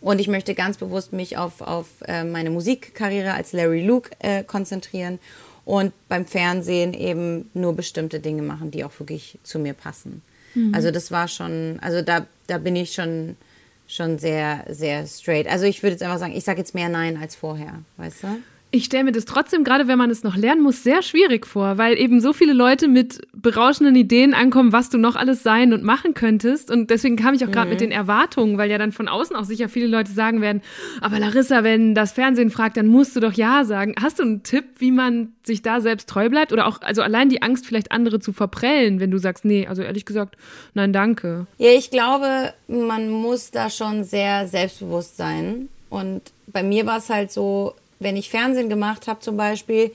Und 0.00 0.18
ich 0.18 0.28
möchte 0.28 0.54
ganz 0.54 0.78
bewusst 0.78 1.12
mich 1.12 1.36
auf, 1.36 1.60
auf 1.60 1.86
äh, 2.06 2.24
meine 2.24 2.50
Musikkarriere 2.50 3.34
als 3.34 3.52
Larry 3.52 3.84
Luke 3.84 4.10
äh, 4.20 4.42
konzentrieren 4.42 5.18
und 5.64 5.92
beim 6.08 6.24
Fernsehen 6.26 6.94
eben 6.94 7.50
nur 7.54 7.74
bestimmte 7.74 8.18
Dinge 8.18 8.42
machen, 8.42 8.70
die 8.70 8.84
auch 8.84 8.98
wirklich 8.98 9.38
zu 9.42 9.58
mir 9.58 9.74
passen. 9.74 10.22
Mhm. 10.54 10.74
Also 10.74 10.90
das 10.90 11.10
war 11.10 11.28
schon, 11.28 11.78
also 11.80 12.02
da, 12.02 12.26
da 12.46 12.58
bin 12.58 12.76
ich 12.76 12.94
schon, 12.94 13.36
schon 13.86 14.18
sehr, 14.18 14.64
sehr 14.70 15.06
straight. 15.06 15.46
Also 15.46 15.66
ich 15.66 15.82
würde 15.82 15.92
jetzt 15.92 16.02
einfach 16.02 16.18
sagen, 16.18 16.34
ich 16.34 16.44
sage 16.44 16.58
jetzt 16.58 16.74
mehr 16.74 16.88
Nein 16.88 17.18
als 17.20 17.36
vorher, 17.36 17.80
weißt 17.98 18.22
du? 18.22 18.28
Ich 18.72 18.84
stelle 18.84 19.04
mir 19.04 19.12
das 19.12 19.24
trotzdem, 19.24 19.64
gerade 19.64 19.88
wenn 19.88 19.98
man 19.98 20.10
es 20.10 20.22
noch 20.22 20.36
lernen 20.36 20.62
muss, 20.62 20.84
sehr 20.84 21.02
schwierig 21.02 21.44
vor, 21.44 21.76
weil 21.76 21.98
eben 21.98 22.20
so 22.20 22.32
viele 22.32 22.52
Leute 22.52 22.86
mit 22.86 23.20
berauschenden 23.34 23.96
Ideen 23.96 24.32
ankommen, 24.32 24.72
was 24.72 24.90
du 24.90 24.98
noch 24.98 25.16
alles 25.16 25.42
sein 25.42 25.72
und 25.72 25.82
machen 25.82 26.14
könntest. 26.14 26.70
Und 26.70 26.90
deswegen 26.90 27.16
kam 27.16 27.34
ich 27.34 27.44
auch 27.44 27.50
gerade 27.50 27.66
mhm. 27.66 27.72
mit 27.72 27.80
den 27.80 27.90
Erwartungen, 27.90 28.58
weil 28.58 28.70
ja 28.70 28.78
dann 28.78 28.92
von 28.92 29.08
außen 29.08 29.34
auch 29.34 29.44
sicher 29.44 29.68
viele 29.68 29.88
Leute 29.88 30.12
sagen 30.12 30.40
werden, 30.40 30.62
aber 31.00 31.18
Larissa, 31.18 31.64
wenn 31.64 31.94
das 31.94 32.12
Fernsehen 32.12 32.50
fragt, 32.50 32.76
dann 32.76 32.86
musst 32.86 33.16
du 33.16 33.20
doch 33.20 33.32
Ja 33.32 33.64
sagen. 33.64 33.94
Hast 34.00 34.20
du 34.20 34.22
einen 34.22 34.42
Tipp, 34.44 34.64
wie 34.78 34.92
man 34.92 35.32
sich 35.42 35.62
da 35.62 35.80
selbst 35.80 36.08
treu 36.08 36.28
bleibt? 36.28 36.52
Oder 36.52 36.66
auch, 36.66 36.80
also 36.82 37.02
allein 37.02 37.28
die 37.28 37.42
Angst, 37.42 37.66
vielleicht 37.66 37.90
andere 37.90 38.20
zu 38.20 38.32
verprellen, 38.32 39.00
wenn 39.00 39.10
du 39.10 39.18
sagst, 39.18 39.44
nee, 39.44 39.66
also 39.66 39.82
ehrlich 39.82 40.04
gesagt, 40.04 40.36
nein, 40.74 40.92
danke. 40.92 41.46
Ja, 41.58 41.70
ich 41.70 41.90
glaube, 41.90 42.52
man 42.68 43.10
muss 43.10 43.50
da 43.50 43.68
schon 43.68 44.04
sehr 44.04 44.46
selbstbewusst 44.46 45.16
sein. 45.16 45.68
Und 45.88 46.22
bei 46.46 46.62
mir 46.62 46.86
war 46.86 46.98
es 46.98 47.10
halt 47.10 47.32
so, 47.32 47.74
wenn 48.00 48.16
ich 48.16 48.30
Fernsehen 48.30 48.68
gemacht 48.68 49.06
habe 49.06 49.20
zum 49.20 49.36
Beispiel, 49.36 49.92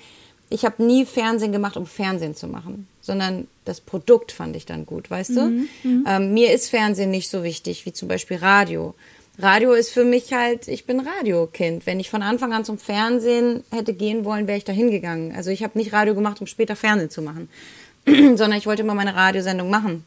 ich 0.49 0.63
habe 0.63 0.83
nie 0.83 1.05
Fernsehen 1.05 1.51
gemacht, 1.51 1.75
um 1.75 1.85
Fernsehen 1.85 2.35
zu 2.35 2.47
machen, 2.47 2.87
sondern 3.01 3.47
das 3.65 3.81
Produkt 3.81 4.31
fand 4.31 4.55
ich 4.55 4.65
dann 4.65 4.85
gut, 4.85 5.09
weißt 5.09 5.31
mhm, 5.31 5.35
du? 5.35 5.87
Mhm. 5.87 6.05
Ähm, 6.07 6.33
mir 6.33 6.53
ist 6.53 6.69
Fernsehen 6.69 7.11
nicht 7.11 7.29
so 7.29 7.43
wichtig 7.43 7.85
wie 7.85 7.93
zum 7.93 8.07
Beispiel 8.07 8.37
Radio. 8.37 8.93
Radio 9.39 9.73
ist 9.73 9.91
für 9.91 10.05
mich 10.05 10.31
halt, 10.31 10.67
ich 10.67 10.85
bin 10.85 11.01
Radiokind. 11.01 11.85
Wenn 11.85 11.99
ich 11.99 12.09
von 12.09 12.21
Anfang 12.21 12.53
an 12.53 12.63
zum 12.63 12.77
Fernsehen 12.77 13.63
hätte 13.71 13.93
gehen 13.93 14.23
wollen, 14.23 14.47
wäre 14.47 14.57
ich 14.57 14.63
da 14.63 14.71
hingegangen. 14.71 15.35
Also 15.35 15.49
ich 15.49 15.63
habe 15.63 15.77
nicht 15.77 15.91
Radio 15.91 16.15
gemacht, 16.15 16.39
um 16.39 16.47
später 16.47 16.75
Fernsehen 16.75 17.09
zu 17.09 17.21
machen, 17.21 17.49
sondern 18.05 18.53
ich 18.53 18.67
wollte 18.67 18.83
immer 18.83 18.95
meine 18.95 19.15
Radiosendung 19.15 19.69
machen. 19.69 20.05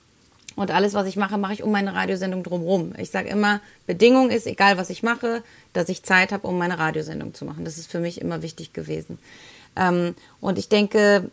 Und 0.58 0.72
alles, 0.72 0.92
was 0.94 1.06
ich 1.06 1.14
mache, 1.14 1.38
mache 1.38 1.52
ich 1.52 1.62
um 1.62 1.70
meine 1.70 1.94
Radiosendung 1.94 2.42
drumherum. 2.42 2.92
Ich 2.98 3.10
sage 3.10 3.28
immer, 3.28 3.60
Bedingung 3.86 4.30
ist, 4.30 4.44
egal 4.44 4.76
was 4.76 4.90
ich 4.90 5.04
mache, 5.04 5.44
dass 5.72 5.88
ich 5.88 6.02
Zeit 6.02 6.32
habe, 6.32 6.48
um 6.48 6.58
meine 6.58 6.80
Radiosendung 6.80 7.32
zu 7.32 7.44
machen. 7.44 7.64
Das 7.64 7.78
ist 7.78 7.88
für 7.88 8.00
mich 8.00 8.20
immer 8.20 8.42
wichtig 8.42 8.72
gewesen. 8.72 9.20
Ähm, 9.76 10.16
und 10.40 10.58
ich 10.58 10.68
denke, 10.68 11.30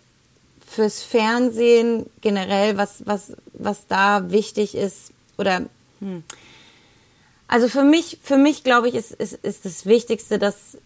fürs 0.64 1.02
Fernsehen 1.02 2.06
generell, 2.22 2.78
was, 2.78 3.04
was, 3.08 3.34
was 3.54 3.88
da 3.88 4.30
wichtig 4.30 4.76
ist, 4.76 5.12
oder 5.40 5.64
hm, 6.02 6.24
also 7.48 7.68
für 7.68 7.84
mich, 7.84 8.20
für 8.22 8.38
mich 8.38 8.64
glaube 8.64 8.90
ich, 8.90 8.94
ist, 8.94 9.12
ist, 9.12 9.34
ist 9.34 9.66
das 9.66 9.88
Wichtigste, 9.88 10.38
dass 10.38 10.78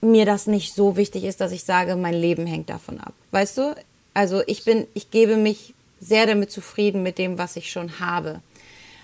mir 0.00 0.26
das 0.26 0.48
nicht 0.48 0.74
so 0.74 0.96
wichtig 0.96 1.22
ist, 1.22 1.40
dass 1.40 1.52
ich 1.52 1.62
sage, 1.62 1.94
mein 1.94 2.14
Leben 2.14 2.44
hängt 2.46 2.70
davon 2.70 2.98
ab. 2.98 3.14
Weißt 3.30 3.56
du? 3.58 3.76
Also 4.14 4.42
ich 4.48 4.64
bin, 4.64 4.88
ich 4.94 5.12
gebe 5.12 5.36
mich 5.36 5.73
sehr 6.04 6.26
damit 6.26 6.50
zufrieden 6.50 7.02
mit 7.02 7.18
dem, 7.18 7.38
was 7.38 7.56
ich 7.56 7.70
schon 7.70 7.98
habe. 7.98 8.40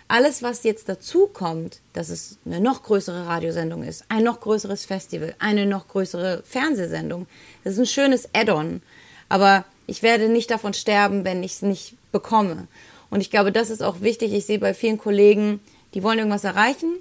Alles, 0.06 0.42
was 0.42 0.64
jetzt 0.64 0.88
dazu 0.88 1.28
kommt, 1.28 1.80
dass 1.92 2.08
es 2.08 2.38
eine 2.44 2.60
noch 2.60 2.82
größere 2.82 3.26
Radiosendung 3.26 3.84
ist, 3.84 4.04
ein 4.08 4.24
noch 4.24 4.40
größeres 4.40 4.84
Festival, 4.84 5.34
eine 5.38 5.66
noch 5.66 5.86
größere 5.86 6.42
Fernsehsendung, 6.44 7.26
das 7.62 7.74
ist 7.74 7.78
ein 7.78 7.86
schönes 7.86 8.28
Add-on. 8.34 8.82
Aber 9.28 9.64
ich 9.86 10.02
werde 10.02 10.28
nicht 10.28 10.50
davon 10.50 10.74
sterben, 10.74 11.24
wenn 11.24 11.44
ich 11.44 11.52
es 11.52 11.62
nicht 11.62 11.94
bekomme. 12.10 12.66
Und 13.08 13.20
ich 13.20 13.30
glaube, 13.30 13.52
das 13.52 13.70
ist 13.70 13.82
auch 13.82 14.00
wichtig. 14.00 14.32
Ich 14.32 14.46
sehe 14.46 14.58
bei 14.58 14.74
vielen 14.74 14.98
Kollegen, 14.98 15.60
die 15.94 16.02
wollen 16.02 16.18
irgendwas 16.18 16.44
erreichen, 16.44 16.96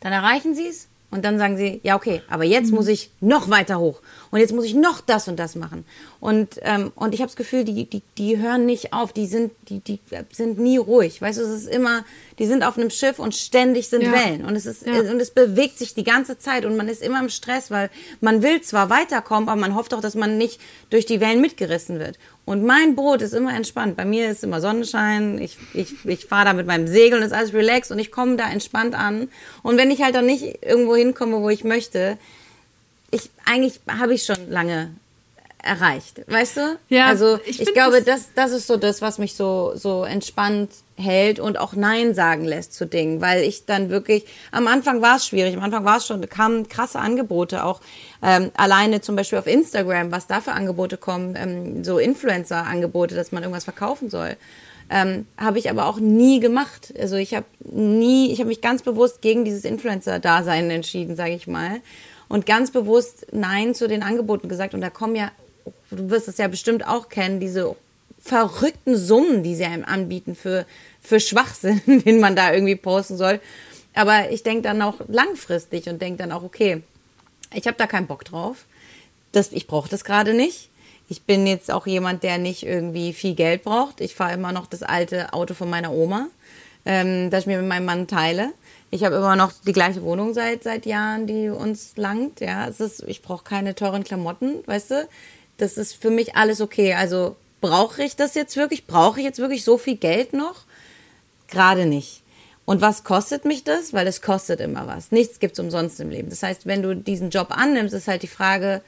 dann 0.00 0.12
erreichen 0.12 0.54
sie 0.54 0.68
es 0.68 0.88
und 1.10 1.24
dann 1.24 1.38
sagen 1.38 1.56
sie, 1.56 1.80
ja, 1.82 1.96
okay, 1.96 2.22
aber 2.28 2.44
jetzt 2.44 2.72
muss 2.72 2.88
ich 2.88 3.10
noch 3.20 3.50
weiter 3.50 3.78
hoch. 3.78 4.00
Und 4.30 4.40
jetzt 4.40 4.52
muss 4.52 4.64
ich 4.64 4.74
noch 4.74 5.00
das 5.00 5.28
und 5.28 5.36
das 5.38 5.54
machen. 5.54 5.84
Und, 6.20 6.58
ähm, 6.62 6.92
und 6.94 7.14
ich 7.14 7.20
habe 7.20 7.28
das 7.28 7.36
Gefühl, 7.36 7.64
die, 7.64 7.84
die, 7.84 8.02
die 8.18 8.38
hören 8.38 8.66
nicht 8.66 8.92
auf, 8.92 9.12
die 9.12 9.26
sind, 9.26 9.52
die, 9.68 9.80
die 9.80 10.00
sind 10.32 10.58
nie 10.58 10.76
ruhig. 10.76 11.22
Weißt 11.22 11.38
du, 11.38 11.42
es 11.42 11.62
ist 11.62 11.68
immer, 11.68 12.04
die 12.38 12.46
sind 12.46 12.62
auf 12.64 12.76
einem 12.76 12.90
Schiff 12.90 13.18
und 13.18 13.34
ständig 13.34 13.88
sind 13.88 14.02
ja. 14.02 14.12
Wellen. 14.12 14.44
Und 14.44 14.56
es 14.56 14.66
ist, 14.66 14.86
ja. 14.86 14.98
und 14.98 15.20
es 15.20 15.30
bewegt 15.30 15.78
sich 15.78 15.94
die 15.94 16.04
ganze 16.04 16.38
Zeit 16.38 16.64
und 16.64 16.76
man 16.76 16.88
ist 16.88 17.02
immer 17.02 17.20
im 17.20 17.28
Stress, 17.28 17.70
weil 17.70 17.90
man 18.20 18.42
will 18.42 18.60
zwar 18.60 18.90
weiterkommen, 18.90 19.48
aber 19.48 19.60
man 19.60 19.74
hofft 19.74 19.94
auch, 19.94 20.00
dass 20.00 20.14
man 20.14 20.38
nicht 20.38 20.60
durch 20.90 21.06
die 21.06 21.20
Wellen 21.20 21.40
mitgerissen 21.40 21.98
wird. 21.98 22.18
Und 22.44 22.64
mein 22.64 22.94
Boot 22.96 23.20
ist 23.20 23.34
immer 23.34 23.54
entspannt. 23.54 23.96
Bei 23.96 24.06
mir 24.06 24.30
ist 24.30 24.42
immer 24.42 24.62
Sonnenschein. 24.62 25.38
Ich, 25.38 25.58
ich, 25.74 26.04
ich 26.06 26.24
fahre 26.24 26.46
da 26.46 26.52
mit 26.54 26.66
meinem 26.66 26.88
Segel 26.88 27.18
und 27.18 27.24
ist 27.24 27.32
alles 27.32 27.52
relaxed 27.52 27.92
und 27.92 27.98
ich 27.98 28.10
komme 28.10 28.36
da 28.36 28.48
entspannt 28.50 28.94
an. 28.94 29.28
Und 29.62 29.76
wenn 29.76 29.90
ich 29.90 30.02
halt 30.02 30.14
dann 30.14 30.24
nicht 30.24 30.64
irgendwo 30.64 30.96
hinkomme, 30.96 31.42
wo 31.42 31.50
ich 31.50 31.62
möchte, 31.62 32.16
ich, 33.10 33.30
eigentlich 33.44 33.80
habe 33.88 34.14
ich 34.14 34.24
schon 34.24 34.50
lange 34.50 34.90
erreicht, 35.62 36.20
weißt 36.28 36.56
du? 36.56 36.78
Ja. 36.88 37.06
Also 37.06 37.38
ich, 37.44 37.60
ich 37.60 37.74
glaube, 37.74 38.02
das, 38.02 38.28
das 38.34 38.52
ist 38.52 38.66
so 38.66 38.76
das, 38.76 39.02
was 39.02 39.18
mich 39.18 39.34
so, 39.34 39.72
so 39.74 40.04
entspannt 40.04 40.70
hält 40.96 41.40
und 41.40 41.58
auch 41.58 41.74
Nein 41.74 42.14
sagen 42.14 42.44
lässt 42.44 42.74
zu 42.74 42.86
Dingen, 42.86 43.20
weil 43.20 43.42
ich 43.42 43.66
dann 43.66 43.90
wirklich, 43.90 44.24
am 44.52 44.66
Anfang 44.66 45.02
war 45.02 45.16
es 45.16 45.26
schwierig, 45.26 45.56
am 45.56 45.62
Anfang 45.62 45.84
war 45.84 45.98
es 45.98 46.06
schon, 46.06 46.26
kamen 46.28 46.68
krasse 46.68 46.98
Angebote, 46.98 47.64
auch 47.64 47.80
ähm, 48.22 48.50
alleine 48.54 49.00
zum 49.00 49.16
Beispiel 49.16 49.38
auf 49.38 49.46
Instagram, 49.46 50.12
was 50.12 50.26
da 50.26 50.40
für 50.40 50.52
Angebote 50.52 50.96
kommen, 50.96 51.34
ähm, 51.36 51.84
so 51.84 51.98
Influencer-Angebote, 51.98 53.14
dass 53.14 53.32
man 53.32 53.42
irgendwas 53.42 53.64
verkaufen 53.64 54.10
soll. 54.10 54.36
Ähm, 54.90 55.26
habe 55.36 55.58
ich 55.58 55.68
aber 55.68 55.86
auch 55.86 55.98
nie 56.00 56.40
gemacht. 56.40 56.94
Also 56.98 57.16
ich 57.16 57.34
habe 57.34 57.44
nie, 57.60 58.32
ich 58.32 58.38
habe 58.38 58.48
mich 58.48 58.62
ganz 58.62 58.82
bewusst 58.82 59.20
gegen 59.20 59.44
dieses 59.44 59.64
Influencer-Dasein 59.64 60.70
entschieden, 60.70 61.14
sage 61.14 61.34
ich 61.34 61.46
mal. 61.46 61.80
Und 62.28 62.46
ganz 62.46 62.70
bewusst 62.70 63.26
Nein 63.32 63.74
zu 63.74 63.88
den 63.88 64.02
Angeboten 64.02 64.48
gesagt. 64.48 64.74
Und 64.74 64.80
da 64.80 64.90
kommen 64.90 65.16
ja 65.16 65.30
du 65.90 66.10
wirst 66.10 66.28
es 66.28 66.38
ja 66.38 66.48
bestimmt 66.48 66.86
auch 66.86 67.08
kennen, 67.08 67.40
diese 67.40 67.74
verrückten 68.20 68.96
Summen, 68.96 69.42
die 69.42 69.54
sie 69.54 69.64
einem 69.64 69.84
anbieten 69.84 70.34
für, 70.34 70.66
für 71.00 71.20
Schwachsinn, 71.20 71.80
den 71.86 72.20
man 72.20 72.36
da 72.36 72.52
irgendwie 72.52 72.76
posten 72.76 73.16
soll. 73.16 73.40
Aber 73.94 74.30
ich 74.30 74.42
denke 74.42 74.62
dann 74.62 74.82
auch 74.82 75.00
langfristig 75.08 75.88
und 75.88 76.00
denke 76.02 76.18
dann 76.18 76.32
auch, 76.32 76.42
okay, 76.42 76.82
ich 77.54 77.66
habe 77.66 77.76
da 77.76 77.86
keinen 77.86 78.06
Bock 78.06 78.24
drauf. 78.24 78.66
Das, 79.32 79.52
ich 79.52 79.66
brauche 79.66 79.88
das 79.88 80.04
gerade 80.04 80.34
nicht. 80.34 80.68
Ich 81.08 81.22
bin 81.22 81.46
jetzt 81.46 81.70
auch 81.70 81.86
jemand, 81.86 82.22
der 82.22 82.38
nicht 82.38 82.64
irgendwie 82.64 83.12
viel 83.12 83.34
Geld 83.34 83.62
braucht. 83.64 84.00
Ich 84.00 84.14
fahre 84.14 84.34
immer 84.34 84.52
noch 84.52 84.66
das 84.66 84.82
alte 84.82 85.32
Auto 85.32 85.54
von 85.54 85.70
meiner 85.70 85.90
Oma, 85.90 86.28
ähm, 86.84 87.30
das 87.30 87.40
ich 87.42 87.46
mir 87.46 87.58
mit 87.58 87.68
meinem 87.68 87.86
Mann 87.86 88.06
teile. 88.06 88.52
Ich 88.90 89.04
habe 89.04 89.16
immer 89.16 89.36
noch 89.36 89.52
die 89.66 89.72
gleiche 89.72 90.02
Wohnung 90.02 90.32
seit 90.34 90.64
seit 90.64 90.86
Jahren, 90.86 91.26
die 91.26 91.50
uns 91.50 91.92
langt. 91.96 92.40
Ja, 92.40 92.66
es 92.68 92.80
ist, 92.80 93.02
ich 93.06 93.22
brauche 93.22 93.44
keine 93.44 93.74
teuren 93.74 94.04
Klamotten, 94.04 94.66
weißt 94.66 94.90
du 94.92 95.08
das 95.58 95.76
ist 95.76 96.00
für 96.00 96.10
mich 96.10 96.36
alles 96.36 96.60
okay. 96.60 96.94
Also 96.94 97.36
brauche 97.60 98.02
ich 98.02 98.16
das 98.16 98.34
jetzt 98.34 98.56
wirklich? 98.56 98.86
Brauche 98.86 99.20
ich 99.20 99.26
jetzt 99.26 99.40
wirklich 99.40 99.64
so 99.64 99.76
viel 99.76 99.96
Geld 99.96 100.32
noch? 100.32 100.64
Gerade 101.48 101.84
nicht. 101.84 102.22
Und 102.64 102.80
was 102.80 103.04
kostet 103.04 103.44
mich 103.44 103.64
das? 103.64 103.92
Weil 103.92 104.06
es 104.06 104.22
kostet 104.22 104.60
immer 104.60 104.86
was. 104.86 105.10
Nichts 105.10 105.40
gibt 105.40 105.54
es 105.54 105.58
umsonst 105.58 106.00
im 106.00 106.10
Leben. 106.10 106.30
Das 106.30 106.42
heißt, 106.42 106.66
wenn 106.66 106.82
du 106.82 106.94
diesen 106.96 107.30
Job 107.30 107.48
annimmst, 107.50 107.94
ist 107.94 108.08
halt 108.08 108.22
die 108.22 108.28
Frage, 108.28 108.82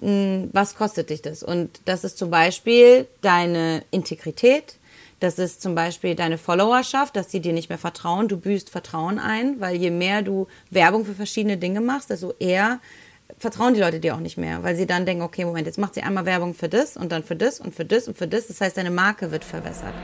hm, 0.00 0.50
was 0.52 0.74
kostet 0.74 1.10
dich 1.10 1.22
das? 1.22 1.42
Und 1.42 1.80
das 1.84 2.04
ist 2.04 2.18
zum 2.18 2.30
Beispiel 2.30 3.06
deine 3.20 3.84
Integrität, 3.90 4.76
das 5.22 5.38
ist 5.38 5.62
zum 5.62 5.74
Beispiel 5.74 6.14
deine 6.14 6.36
Followerschaft, 6.36 7.14
dass 7.14 7.30
sie 7.30 7.40
dir 7.40 7.52
nicht 7.52 7.68
mehr 7.68 7.78
vertrauen. 7.78 8.26
Du 8.26 8.36
büßt 8.36 8.70
Vertrauen 8.70 9.18
ein, 9.18 9.60
weil 9.60 9.76
je 9.76 9.90
mehr 9.90 10.22
du 10.22 10.48
Werbung 10.70 11.04
für 11.04 11.14
verschiedene 11.14 11.56
Dinge 11.56 11.80
machst, 11.80 12.10
desto 12.10 12.34
eher 12.40 12.80
vertrauen 13.38 13.74
die 13.74 13.80
Leute 13.80 14.00
dir 14.00 14.14
auch 14.14 14.20
nicht 14.20 14.36
mehr, 14.36 14.62
weil 14.62 14.76
sie 14.76 14.86
dann 14.86 15.06
denken, 15.06 15.22
okay, 15.22 15.44
Moment, 15.44 15.66
jetzt 15.66 15.78
macht 15.78 15.94
sie 15.94 16.02
einmal 16.02 16.26
Werbung 16.26 16.54
für 16.54 16.68
das 16.68 16.96
und 16.96 17.12
dann 17.12 17.22
für 17.22 17.36
das 17.36 17.60
und 17.60 17.74
für 17.74 17.84
das 17.84 18.08
und 18.08 18.16
für 18.16 18.26
das. 18.26 18.48
Das 18.48 18.60
heißt, 18.60 18.76
deine 18.76 18.90
Marke 18.90 19.30
wird 19.30 19.44
verwässert. 19.44 19.94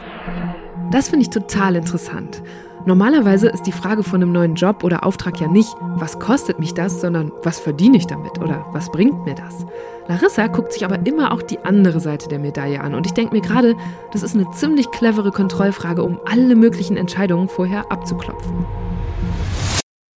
Das 0.91 1.09
finde 1.09 1.25
ich 1.25 1.31
total 1.31 1.77
interessant. 1.77 2.43
Normalerweise 2.87 3.49
ist 3.49 3.67
die 3.67 3.73
Frage 3.73 4.03
von 4.03 4.23
einem 4.23 4.33
neuen 4.33 4.55
Job 4.55 4.83
oder 4.85 5.05
Auftrag 5.05 5.41
ja 5.41 5.49
nicht, 5.49 5.75
was 5.81 6.19
kostet 6.21 6.59
mich 6.59 6.73
das, 6.75 7.01
sondern 7.01 7.33
was 7.43 7.59
verdiene 7.59 7.99
ich 7.99 8.07
damit 8.07 8.39
oder 8.39 8.65
was 8.73 8.91
bringt 8.91 9.25
mir 9.27 9.35
das? 9.35 9.67
Larissa 10.09 10.47
guckt 10.47 10.73
sich 10.73 10.87
aber 10.87 11.07
immer 11.07 11.33
auch 11.33 11.43
die 11.43 11.59
andere 11.59 12.01
Seite 12.01 12.29
der 12.29 12.39
Medaille 12.39 12.81
an 12.81 12.95
und 12.95 13.05
ich 13.05 13.13
denke 13.13 13.35
mir 13.35 13.43
gerade, 13.43 13.77
das 14.13 14.23
ist 14.23 14.35
eine 14.35 14.51
ziemlich 14.53 14.91
clevere 14.91 15.31
Kontrollfrage, 15.31 16.03
um 16.03 16.19
alle 16.25 16.57
möglichen 16.57 16.97
Entscheidungen 16.97 17.49
vorher 17.49 17.93
abzuklopfen. 17.93 18.65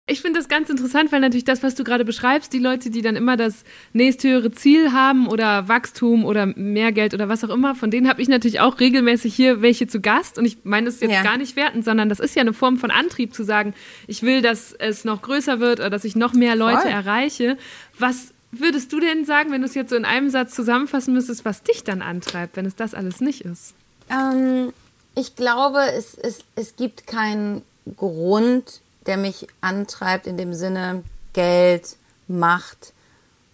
Ich 0.06 0.22
finde 0.22 0.40
das 0.40 0.48
ganz 0.48 0.70
interessant, 0.70 1.12
weil 1.12 1.22
natürlich 1.22 1.44
das, 1.44 1.62
was 1.62 1.76
du 1.76 1.84
gerade 1.84 2.04
beschreibst, 2.04 2.52
die 2.52 2.60
Leute, 2.60 2.90
die 2.90 3.04
dann 3.04 3.16
immer 3.16 3.38
das 3.38 3.64
nächsthöhere 3.94 4.52
Ziel 4.52 4.92
haben 4.92 5.28
oder 5.28 5.68
Wachstum 5.68 6.26
oder 6.26 6.48
mehr 6.48 6.92
Geld 6.92 7.14
oder 7.14 7.30
was 7.30 7.44
auch 7.44 7.50
immer, 7.50 7.76
von 7.76 7.92
denen 7.92 8.10
habe 8.10 8.20
ich 8.20 8.28
natürlich 8.28 8.60
auch 8.60 8.80
regelmäßig 8.80 9.36
hier 9.36 9.62
welche 9.62 9.86
zu 9.86 10.02
Gast. 10.02 10.40
Und 10.40 10.46
ich 10.46 10.58
meine 10.64 10.88
das 10.88 11.00
jetzt 11.00 11.14
ja. 11.14 11.22
gar 11.22 11.38
nicht 11.38 11.56
werten, 11.56 11.84
sondern 11.84 12.10
das 12.10 12.20
ist 12.20 12.36
ja 12.36 12.42
eine 12.42 12.54
Form 12.54 12.78
von 12.78 12.90
Antrieb 12.90 13.36
zu 13.36 13.44
sagen, 13.44 13.76
ich 14.08 14.24
will, 14.24 14.42
dass 14.42 14.74
es 14.74 15.06
noch 15.06 15.22
größer 15.22 15.60
wird 15.60 15.80
oder 15.80 15.92
dass 15.92 16.06
ich 16.06 16.16
noch 16.16 16.34
mehr 16.34 16.56
Leute 16.56 16.82
Voll. 16.82 16.92
erreiche. 16.92 17.58
Was 18.00 18.34
würdest 18.52 18.92
du 18.92 19.00
denn 19.00 19.26
sagen, 19.26 19.52
wenn 19.52 19.62
du 19.62 19.68
es 19.68 19.76
jetzt 19.76 19.90
so 19.90 19.96
in 19.96 20.06
einem 20.06 20.30
Satz 20.30 20.56
zusammenfassen 20.56 21.14
müsstest, 21.14 21.46
was 21.46 21.64
dich 21.64 21.84
dann 21.84 22.02
antreibt, 22.02 22.56
wenn 22.56 22.66
es 22.66 22.76
das 22.76 22.94
alles 22.94 23.22
nicht 23.22 23.42
ist? 23.42 23.74
Ähm, 24.10 24.74
ich 25.16 25.36
glaube, 25.36 25.80
es, 25.92 26.16
es, 26.16 26.40
es 26.56 26.76
gibt 26.76 27.08
keinen 27.08 27.62
Grund, 27.96 28.82
der 29.06 29.18
mich 29.18 29.48
antreibt 29.62 30.28
in 30.28 30.38
dem 30.38 30.54
Sinne 30.54 31.04
Geld, 31.34 31.96
Macht, 32.28 32.94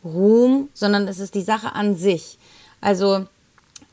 Ruhm, 0.03 0.69
sondern 0.73 1.07
es 1.07 1.19
ist 1.19 1.33
die 1.33 1.41
Sache 1.41 1.73
an 1.73 1.95
sich. 1.95 2.37
Also, 2.81 3.25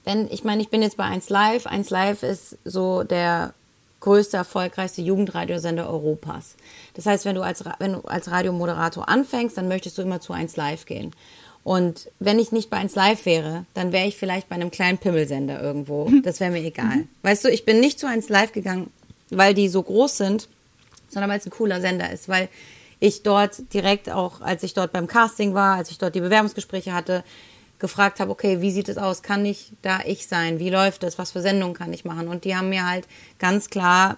wenn, 0.05 0.29
ich 0.29 0.45
meine, 0.45 0.61
ich 0.61 0.69
bin 0.69 0.83
jetzt 0.83 0.97
bei 0.97 1.05
1 1.05 1.29
Live. 1.31 1.67
1 1.67 1.91
Live 1.91 2.23
ist 2.23 2.59
so 2.65 3.05
der 3.05 3.55
größte, 4.03 4.37
erfolgreichste 4.37 5.01
Jugendradiosender 5.01 5.89
Europas. 5.89 6.57
Das 6.95 7.07
heißt, 7.07 7.25
wenn 7.25 7.35
du 7.35 7.43
als, 7.43 7.65
wenn 7.79 7.95
du 7.95 8.01
als 8.03 8.31
Radiomoderator 8.31 9.09
anfängst, 9.09 9.57
dann 9.57 9.69
möchtest 9.69 9.97
du 9.97 10.03
immer 10.03 10.21
zu 10.21 10.33
1 10.33 10.57
Live 10.57 10.85
gehen. 10.85 11.13
Und 11.65 12.11
wenn 12.19 12.39
ich 12.39 12.53
nicht 12.53 12.71
bei 12.71 12.79
1 12.79 12.95
Live 12.97 13.25
wäre, 13.25 13.65
dann 13.75 13.93
wäre 13.93 14.07
ich 14.07 14.17
vielleicht 14.17 14.49
bei 14.49 14.57
einem 14.57 14.71
kleinen 14.71 14.99
Pimmelsender 14.99 15.63
irgendwo. 15.63 16.11
Das 16.23 16.41
wäre 16.41 16.51
mir 16.51 16.63
egal. 16.63 17.05
Weißt 17.23 17.45
du, 17.45 17.49
ich 17.49 17.65
bin 17.65 17.81
nicht 17.81 17.99
zu 17.99 18.07
1 18.07 18.29
Live 18.29 18.53
gegangen, 18.53 18.91
weil 19.31 19.55
die 19.55 19.69
so 19.69 19.83
groß 19.83 20.19
sind, 20.19 20.49
sondern 21.09 21.31
weil 21.31 21.39
es 21.39 21.47
ein 21.47 21.51
cooler 21.51 21.81
Sender 21.81 22.11
ist, 22.11 22.29
weil 22.29 22.49
ich 22.99 23.23
dort 23.23 23.73
direkt 23.73 24.11
auch, 24.11 24.41
als 24.41 24.63
ich 24.63 24.75
dort 24.75 24.93
beim 24.93 25.07
Casting 25.07 25.55
war, 25.55 25.77
als 25.77 25.91
ich 25.91 25.99
dort 25.99 26.15
die 26.15 26.21
Bewerbungsgespräche 26.21 26.93
hatte, 26.93 27.25
gefragt 27.83 28.21
habe, 28.21 28.31
okay, 28.31 28.63
wie 28.63 28.71
sieht 28.71 28.89
es 28.89 28.97
aus? 28.97 29.23
Kann 29.23 29.45
ich 29.45 29.73
da 29.83 30.01
ich 30.07 30.27
sein? 30.27 30.59
Wie 30.59 30.71
läuft 30.71 31.05
es? 31.05 31.19
Was 31.19 31.33
für 31.33 31.43
Sendungen 31.43 31.75
kann 31.75 31.93
ich 31.93 32.07
machen? 32.07 32.29
Und 32.29 32.45
die 32.45 32.57
haben 32.57 32.71
mir 32.71 32.89
halt 32.89 33.07
ganz 33.39 33.69
klar 33.69 34.17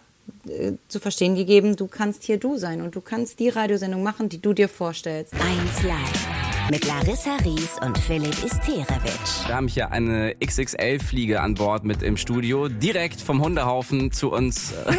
äh, 0.49 0.75
zu 0.87 1.01
verstehen 1.01 1.35
gegeben, 1.35 1.75
du 1.75 1.89
kannst 1.89 2.23
hier 2.23 2.39
du 2.39 2.57
sein 2.57 2.81
und 2.81 2.95
du 2.95 3.01
kannst 3.01 3.41
die 3.41 3.49
Radiosendung 3.49 4.05
machen, 4.05 4.29
die 4.29 4.41
du 4.41 4.53
dir 4.53 4.69
vorstellst. 4.69 5.35
Eins 5.35 5.83
live 5.83 6.44
mit 6.71 6.87
Larissa 6.87 7.37
Ries 7.45 7.79
und 7.81 7.99
Philipp 7.99 8.35
Isterewitsch. 8.43 9.47
Wir 9.47 9.55
haben 9.55 9.69
hier 9.69 9.93
eine 9.93 10.35
XXL-Fliege 10.45 11.41
an 11.41 11.55
Bord 11.55 11.85
mit 11.85 12.03
im 12.03 12.17
Studio, 12.17 12.69
direkt 12.69 13.21
vom 13.21 13.43
Hundehaufen 13.43 14.13
zu 14.13 14.33
uns 14.33 14.73
äh, 14.73 14.93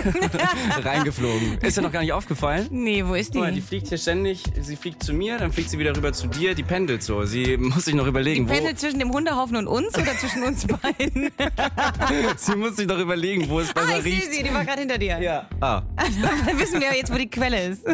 reingeflogen. 0.83 1.59
Ist 1.59 1.77
dir 1.77 1.81
noch 1.81 1.91
gar 1.91 2.01
nicht 2.01 2.13
aufgefallen? 2.13 2.67
Nee, 2.69 3.05
wo 3.05 3.15
ist 3.15 3.33
die? 3.33 3.39
Mal, 3.39 3.51
die 3.51 3.61
fliegt 3.61 3.87
hier 3.87 3.97
ständig, 3.97 4.43
sie 4.59 4.75
fliegt 4.75 5.03
zu 5.03 5.13
mir, 5.13 5.37
dann 5.37 5.51
fliegt 5.51 5.69
sie 5.69 5.79
wieder 5.79 5.95
rüber 5.95 6.13
zu 6.13 6.27
dir, 6.27 6.55
die 6.55 6.63
pendelt 6.63 7.03
so. 7.03 7.23
Sie 7.23 7.57
muss 7.57 7.85
sich 7.85 7.95
noch 7.95 8.07
überlegen, 8.07 8.45
die 8.45 8.53
pendelt 8.53 8.79
zwischen 8.79 8.99
dem 8.99 9.11
Hundehaufen 9.11 9.55
und 9.55 9.67
uns 9.67 9.97
oder 9.97 10.15
zwischen 10.17 10.43
uns 10.43 10.67
beiden? 10.81 11.31
sie 12.37 12.55
muss 12.55 12.75
sich 12.75 12.87
noch 12.87 12.99
überlegen, 12.99 13.49
wo 13.49 13.59
es 13.59 13.73
besser 13.73 13.87
ah, 13.93 13.97
ich 13.99 14.05
riecht. 14.05 14.17
Ich 14.17 14.23
sehe 14.25 14.33
sie, 14.33 14.43
die 14.43 14.53
war 14.53 14.65
gerade 14.65 14.81
hinter 14.81 14.97
dir. 14.97 15.19
Ja. 15.19 15.47
Ah. 15.61 15.81
dann 15.95 16.59
wissen 16.59 16.79
wir 16.79 16.95
jetzt, 16.95 17.11
wo 17.11 17.17
die 17.17 17.29
Quelle 17.29 17.69
ist. 17.69 17.85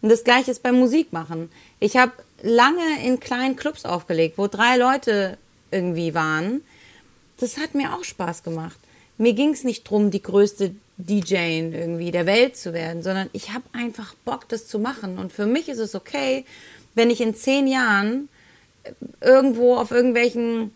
Und 0.00 0.10
das 0.10 0.24
gleiche 0.24 0.50
ist 0.50 0.62
beim 0.62 0.78
Musikmachen. 0.78 1.50
Ich 1.80 1.96
habe 1.96 2.12
lange 2.42 3.04
in 3.04 3.20
kleinen 3.20 3.56
Clubs 3.56 3.84
aufgelegt, 3.84 4.38
wo 4.38 4.46
drei 4.46 4.76
Leute 4.76 5.38
irgendwie 5.70 6.14
waren. 6.14 6.62
Das 7.38 7.58
hat 7.58 7.74
mir 7.74 7.94
auch 7.94 8.04
Spaß 8.04 8.42
gemacht. 8.42 8.78
Mir 9.16 9.32
ging 9.32 9.50
es 9.50 9.64
nicht 9.64 9.86
darum, 9.86 10.10
die 10.10 10.22
größte 10.22 10.74
DJ 10.98 11.34
irgendwie 11.34 12.10
der 12.10 12.26
Welt 12.26 12.56
zu 12.56 12.72
werden, 12.72 13.02
sondern 13.02 13.30
ich 13.32 13.52
habe 13.52 13.64
einfach 13.72 14.14
Bock, 14.24 14.48
das 14.48 14.66
zu 14.66 14.78
machen. 14.78 15.18
Und 15.18 15.32
für 15.32 15.46
mich 15.46 15.68
ist 15.68 15.78
es 15.78 15.94
okay, 15.94 16.44
wenn 16.94 17.10
ich 17.10 17.20
in 17.20 17.34
zehn 17.34 17.66
Jahren 17.66 18.28
irgendwo 19.20 19.76
auf 19.76 19.90
irgendwelchen, 19.90 20.72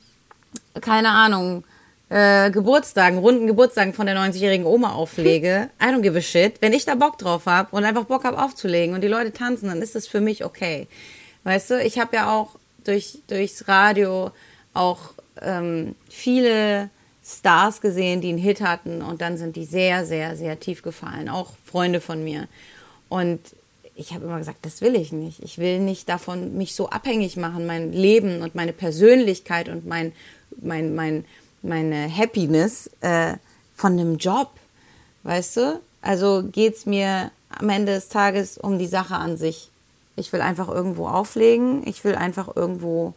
keine 0.81 1.11
Ahnung, 1.11 1.65
äh, 2.13 2.51
Geburtstagen, 2.51 3.19
runden 3.19 3.47
Geburtstagen 3.47 3.95
von 3.95 4.05
der 4.05 4.17
90-jährigen 4.17 4.67
Oma 4.67 4.93
auflege. 4.93 5.71
I 5.81 5.87
don't 5.87 6.03
give 6.03 6.17
a 6.17 6.21
shit. 6.21 6.61
Wenn 6.61 6.75
ich 6.75 6.85
da 6.85 6.95
Bock 6.95 7.17
drauf 7.17 7.47
habe 7.47 7.75
und 7.75 7.85
einfach 7.85 8.05
Bock 8.05 8.25
habe 8.25 8.43
aufzulegen 8.43 8.95
und 8.95 9.01
die 9.01 9.09
Leute 9.09 9.33
tanzen, 9.33 9.69
dann 9.69 9.81
ist 9.81 9.95
das 9.95 10.07
für 10.07 10.21
mich 10.21 10.45
okay. 10.45 10.89
Weißt 11.45 11.71
du, 11.71 11.83
ich 11.83 11.99
habe 11.99 12.15
ja 12.15 12.31
auch 12.31 12.57
durch, 12.85 13.21
durchs 13.29 13.67
Radio 13.67 14.31
auch 14.75 15.15
ähm, 15.41 15.95
viele 16.11 16.91
Stars 17.25 17.81
gesehen, 17.81 18.21
die 18.21 18.29
einen 18.29 18.39
Hit 18.39 18.61
hatten 18.61 19.01
und 19.01 19.23
dann 19.23 19.39
sind 19.39 19.57
die 19.57 19.65
sehr, 19.65 20.05
sehr, 20.05 20.37
sehr 20.37 20.61
tief 20.61 20.83
gefallen. 20.83 21.31
Auch 21.31 21.53
Freunde 21.65 22.03
von 22.03 22.23
mir. 22.23 22.47
Und 23.09 23.41
ich 23.95 24.13
habe 24.13 24.25
immer 24.27 24.39
gesagt, 24.39 24.67
das 24.67 24.83
will 24.83 24.97
ich 24.97 25.13
nicht. 25.13 25.43
Ich 25.43 25.57
will 25.57 25.79
nicht 25.79 26.11
davon 26.11 26.59
mich 26.59 26.75
so 26.75 26.91
abhängig 26.91 27.39
machen, 27.39 27.65
mein 27.65 27.91
Leben 27.93 28.43
und 28.43 28.55
meine 28.55 28.75
Persönlichkeit 28.75 29.71
und 29.71 29.87
mein, 29.87 30.13
mein, 30.61 30.95
mein, 30.95 31.25
meine 31.63 32.15
Happiness 32.15 32.91
äh, 33.01 33.35
von 33.75 33.93
einem 33.93 34.17
Job. 34.17 34.51
Weißt 35.23 35.57
du? 35.57 35.81
Also 36.01 36.43
geht 36.51 36.75
es 36.75 36.87
mir 36.87 37.31
am 37.49 37.69
Ende 37.69 37.95
des 37.95 38.09
Tages 38.09 38.59
um 38.59 38.79
die 38.79 38.87
Sache 38.87 39.15
an 39.15 39.37
sich. 39.37 39.71
Ich 40.17 40.33
will 40.33 40.41
einfach 40.41 40.69
irgendwo 40.69 41.07
auflegen. 41.07 41.87
Ich 41.87 42.05
will 42.05 42.15
einfach 42.15 42.55
irgendwo 42.55 43.15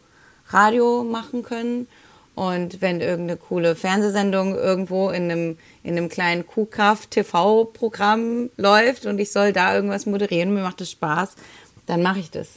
Radio 0.48 1.04
machen 1.04 1.42
können. 1.42 1.88
Und 2.34 2.82
wenn 2.82 3.00
irgendeine 3.00 3.38
coole 3.38 3.74
Fernsehsendung 3.74 4.54
irgendwo 4.54 5.08
in 5.08 5.30
einem, 5.30 5.58
in 5.82 5.96
einem 5.96 6.10
kleinen 6.10 6.46
Kuhkraft-TV-Programm 6.46 8.50
läuft 8.58 9.06
und 9.06 9.18
ich 9.18 9.32
soll 9.32 9.54
da 9.54 9.74
irgendwas 9.74 10.04
moderieren, 10.04 10.52
mir 10.52 10.62
macht 10.62 10.82
das 10.82 10.90
Spaß, 10.90 11.34
dann 11.86 12.02
mache 12.02 12.18
ich 12.18 12.30
das. 12.30 12.48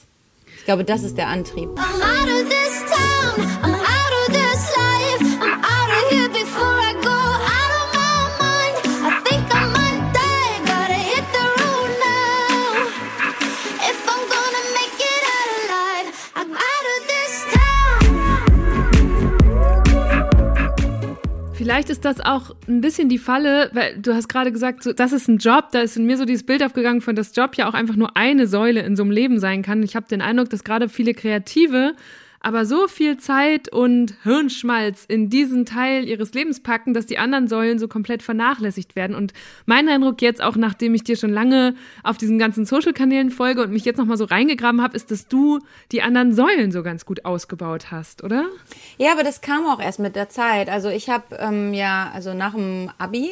Ich 0.58 0.66
glaube, 0.66 0.84
das 0.84 1.04
ist 1.04 1.18
der 1.18 1.28
Antrieb. 1.28 1.70
I'm 1.70 2.02
out 2.02 2.28
of 2.28 2.50
this 2.50 2.84
town. 2.92 3.48
I'm 3.64 3.79
Vielleicht 21.70 21.92
ist 21.92 22.04
das 22.04 22.20
auch 22.20 22.56
ein 22.68 22.82
bisschen 22.82 23.10
die 23.10 23.20
Falle, 23.20 23.70
weil 23.74 23.96
du 23.96 24.16
hast 24.16 24.28
gerade 24.28 24.52
gesagt, 24.52 24.82
so, 24.82 24.92
das 24.92 25.12
ist 25.12 25.28
ein 25.28 25.38
Job, 25.38 25.66
da 25.72 25.82
ist 25.82 25.98
in 25.98 26.08
mir 26.08 26.18
so 26.18 26.26
dieses 26.26 26.44
Bild 26.44 26.64
aufgegangen 26.64 27.00
von, 27.00 27.16
dass 27.16 27.36
Job 27.36 27.54
ja 27.58 27.70
auch 27.70 27.76
einfach 27.76 27.96
nur 27.96 28.18
eine 28.18 28.48
Säule 28.48 28.80
in 28.80 28.96
so 28.96 29.04
einem 29.04 29.12
Leben 29.12 29.40
sein 29.40 29.62
kann. 29.62 29.84
Ich 29.84 29.96
habe 29.96 30.08
den 30.08 30.24
Eindruck, 30.24 30.50
dass 30.50 30.64
gerade 30.64 30.90
viele 30.90 31.14
Kreative 31.14 31.94
aber 32.42 32.66
so 32.66 32.88
viel 32.88 33.18
Zeit 33.18 33.72
und 33.72 34.14
Hirnschmalz 34.24 35.06
in 35.08 35.30
diesen 35.30 35.66
Teil 35.66 36.08
ihres 36.08 36.34
Lebens 36.34 36.62
packen, 36.62 36.94
dass 36.94 37.06
die 37.06 37.18
anderen 37.18 37.48
Säulen 37.48 37.80
so 37.80 37.88
komplett 37.88 38.24
vernachlässigt 38.24 38.96
werden. 38.96 39.16
Und 39.16 39.34
mein 39.66 39.90
Eindruck 39.90 40.22
jetzt 40.22 40.42
auch, 40.42 40.56
nachdem 40.56 40.96
ich 40.96 41.04
dir 41.04 41.18
schon 41.18 41.32
lange 41.32 41.76
auf 42.04 42.18
diesen 42.18 42.40
ganzen 42.40 42.66
Social-Kanälen 42.66 43.32
folge 43.32 43.62
und 43.62 43.72
mich 43.72 43.86
jetzt 43.86 43.98
nochmal 43.98 44.18
so 44.18 44.26
reingegraben 44.26 44.82
habe, 44.82 44.96
ist, 44.96 45.12
dass 45.12 45.28
du 45.28 45.60
die 45.92 46.02
anderen 46.02 46.34
Säulen 46.34 46.72
so 46.72 46.82
ganz 46.84 47.06
gut 47.06 47.26
ausgebaut 47.26 47.92
hast, 47.92 48.24
oder? 48.24 48.46
Ja, 48.98 49.12
aber 49.12 49.24
das 49.24 49.42
kam 49.42 49.66
auch 49.66 49.82
erst 49.82 50.00
mit 50.00 50.16
der 50.16 50.30
Zeit. 50.30 50.70
Also 50.70 50.90
ich 50.90 51.10
habe 51.10 51.36
ähm, 51.38 51.74
ja, 51.74 52.10
also 52.14 52.34
nach 52.34 52.54
dem 52.54 52.90
Abi 52.98 53.30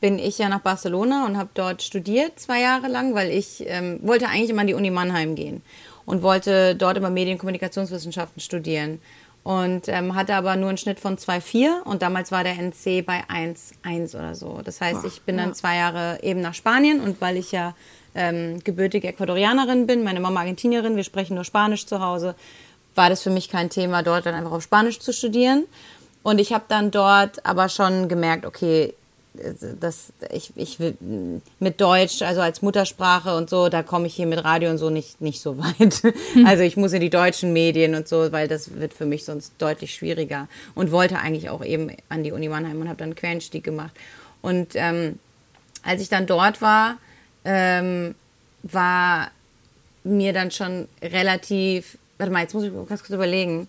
bin 0.00 0.18
ich 0.18 0.38
ja 0.38 0.48
nach 0.48 0.60
Barcelona 0.60 1.24
und 1.26 1.38
habe 1.38 1.48
dort 1.54 1.82
studiert 1.82 2.38
zwei 2.38 2.60
Jahre 2.60 2.88
lang, 2.88 3.14
weil 3.14 3.30
ich 3.30 3.64
ähm, 3.66 3.98
wollte 4.02 4.28
eigentlich 4.28 4.50
immer 4.50 4.60
an 4.60 4.66
die 4.66 4.74
Uni 4.74 4.90
Mannheim 4.90 5.34
gehen 5.34 5.62
und 6.06 6.22
wollte 6.22 6.74
dort 6.76 6.96
immer 6.96 7.10
Medienkommunikationswissenschaften 7.10 8.40
studieren. 8.40 9.00
Und 9.42 9.88
ähm, 9.88 10.14
hatte 10.14 10.34
aber 10.36 10.56
nur 10.56 10.70
einen 10.70 10.78
Schnitt 10.78 10.98
von 10.98 11.18
2,4 11.18 11.82
und 11.82 12.00
damals 12.00 12.32
war 12.32 12.44
der 12.44 12.54
NC 12.58 13.04
bei 13.04 13.24
1,1 13.28 14.16
oder 14.16 14.34
so. 14.34 14.62
Das 14.64 14.80
heißt, 14.80 15.04
ich 15.04 15.20
bin 15.20 15.36
dann 15.36 15.52
zwei 15.52 15.76
Jahre 15.76 16.18
eben 16.22 16.40
nach 16.40 16.54
Spanien 16.54 17.02
und 17.02 17.20
weil 17.20 17.36
ich 17.36 17.52
ja 17.52 17.74
ähm, 18.14 18.64
gebürtige 18.64 19.08
Ecuadorianerin 19.08 19.86
bin, 19.86 20.02
meine 20.02 20.20
Mama 20.20 20.40
Argentinierin, 20.40 20.96
wir 20.96 21.04
sprechen 21.04 21.34
nur 21.34 21.44
Spanisch 21.44 21.84
zu 21.84 22.00
Hause, 22.00 22.34
war 22.94 23.10
das 23.10 23.22
für 23.22 23.28
mich 23.28 23.50
kein 23.50 23.68
Thema, 23.68 24.02
dort 24.02 24.24
dann 24.24 24.34
einfach 24.34 24.52
auf 24.52 24.62
Spanisch 24.62 25.00
zu 25.00 25.12
studieren. 25.12 25.64
Und 26.22 26.38
ich 26.38 26.54
habe 26.54 26.64
dann 26.68 26.90
dort 26.90 27.44
aber 27.44 27.68
schon 27.68 28.08
gemerkt, 28.08 28.46
okay, 28.46 28.94
das, 29.80 30.12
ich, 30.30 30.52
ich 30.54 30.78
will 30.78 30.96
mit 31.58 31.80
Deutsch, 31.80 32.22
also 32.22 32.40
als 32.40 32.62
Muttersprache 32.62 33.36
und 33.36 33.50
so, 33.50 33.68
da 33.68 33.82
komme 33.82 34.06
ich 34.06 34.14
hier 34.14 34.26
mit 34.26 34.44
Radio 34.44 34.70
und 34.70 34.78
so 34.78 34.90
nicht, 34.90 35.20
nicht 35.20 35.40
so 35.40 35.58
weit. 35.58 36.02
Also 36.46 36.62
ich 36.62 36.76
muss 36.76 36.92
in 36.92 37.00
die 37.00 37.10
deutschen 37.10 37.52
Medien 37.52 37.94
und 37.94 38.06
so, 38.06 38.30
weil 38.32 38.46
das 38.48 38.74
wird 38.74 38.94
für 38.94 39.06
mich 39.06 39.24
sonst 39.24 39.52
deutlich 39.58 39.94
schwieriger. 39.94 40.48
Und 40.74 40.92
wollte 40.92 41.18
eigentlich 41.18 41.50
auch 41.50 41.64
eben 41.64 41.90
an 42.08 42.22
die 42.22 42.32
Uni 42.32 42.48
Mannheim 42.48 42.80
und 42.80 42.88
habe 42.88 42.98
dann 42.98 43.08
einen 43.08 43.16
Quereinstieg 43.16 43.64
gemacht. 43.64 43.92
Und 44.40 44.72
ähm, 44.74 45.18
als 45.82 46.00
ich 46.00 46.08
dann 46.08 46.26
dort 46.26 46.62
war, 46.62 46.98
ähm, 47.44 48.14
war 48.62 49.30
mir 50.04 50.32
dann 50.32 50.50
schon 50.50 50.88
relativ, 51.02 51.98
warte 52.18 52.32
mal, 52.32 52.42
jetzt 52.42 52.54
muss 52.54 52.64
ich 52.64 52.72
ganz 52.72 53.00
kurz 53.00 53.10
überlegen, 53.10 53.68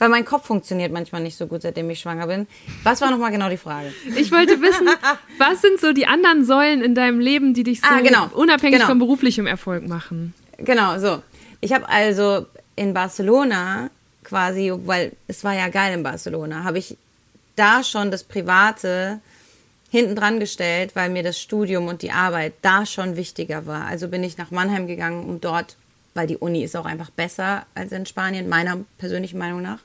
weil 0.00 0.08
mein 0.08 0.24
Kopf 0.24 0.46
funktioniert 0.46 0.92
manchmal 0.92 1.22
nicht 1.22 1.36
so 1.36 1.46
gut, 1.46 1.60
seitdem 1.60 1.88
ich 1.90 2.00
schwanger 2.00 2.26
bin. 2.26 2.48
Was 2.84 3.02
war 3.02 3.10
nochmal 3.10 3.30
genau 3.30 3.50
die 3.50 3.58
Frage? 3.58 3.92
Ich 4.16 4.32
wollte 4.32 4.60
wissen, 4.62 4.88
was 5.38 5.60
sind 5.60 5.78
so 5.78 5.92
die 5.92 6.06
anderen 6.06 6.44
Säulen 6.44 6.82
in 6.82 6.94
deinem 6.94 7.20
Leben, 7.20 7.52
die 7.52 7.64
dich 7.64 7.82
so 7.82 7.86
ah, 7.86 8.00
genau. 8.00 8.28
unabhängig 8.32 8.78
genau. 8.78 8.88
von 8.88 8.98
beruflichem 8.98 9.46
Erfolg 9.46 9.86
machen? 9.86 10.32
Genau, 10.56 10.98
so. 10.98 11.22
Ich 11.60 11.74
habe 11.74 11.86
also 11.88 12.46
in 12.76 12.94
Barcelona 12.94 13.90
quasi, 14.24 14.72
weil 14.74 15.12
es 15.28 15.44
war 15.44 15.52
ja 15.52 15.68
geil 15.68 15.92
in 15.92 16.02
Barcelona, 16.02 16.64
habe 16.64 16.78
ich 16.78 16.96
da 17.56 17.84
schon 17.84 18.10
das 18.10 18.24
Private 18.24 19.20
hinten 19.90 20.16
dran 20.16 20.40
gestellt, 20.40 20.92
weil 20.94 21.10
mir 21.10 21.22
das 21.22 21.38
Studium 21.38 21.88
und 21.88 22.00
die 22.00 22.12
Arbeit 22.12 22.54
da 22.62 22.86
schon 22.86 23.16
wichtiger 23.16 23.66
war. 23.66 23.84
Also 23.84 24.08
bin 24.08 24.24
ich 24.24 24.38
nach 24.38 24.50
Mannheim 24.50 24.86
gegangen, 24.86 25.28
um 25.28 25.42
dort 25.42 25.76
weil 26.14 26.26
die 26.26 26.36
Uni 26.36 26.62
ist 26.62 26.76
auch 26.76 26.86
einfach 26.86 27.10
besser 27.10 27.66
als 27.74 27.92
in 27.92 28.06
Spanien, 28.06 28.48
meiner 28.48 28.78
persönlichen 28.98 29.38
Meinung 29.38 29.62
nach. 29.62 29.80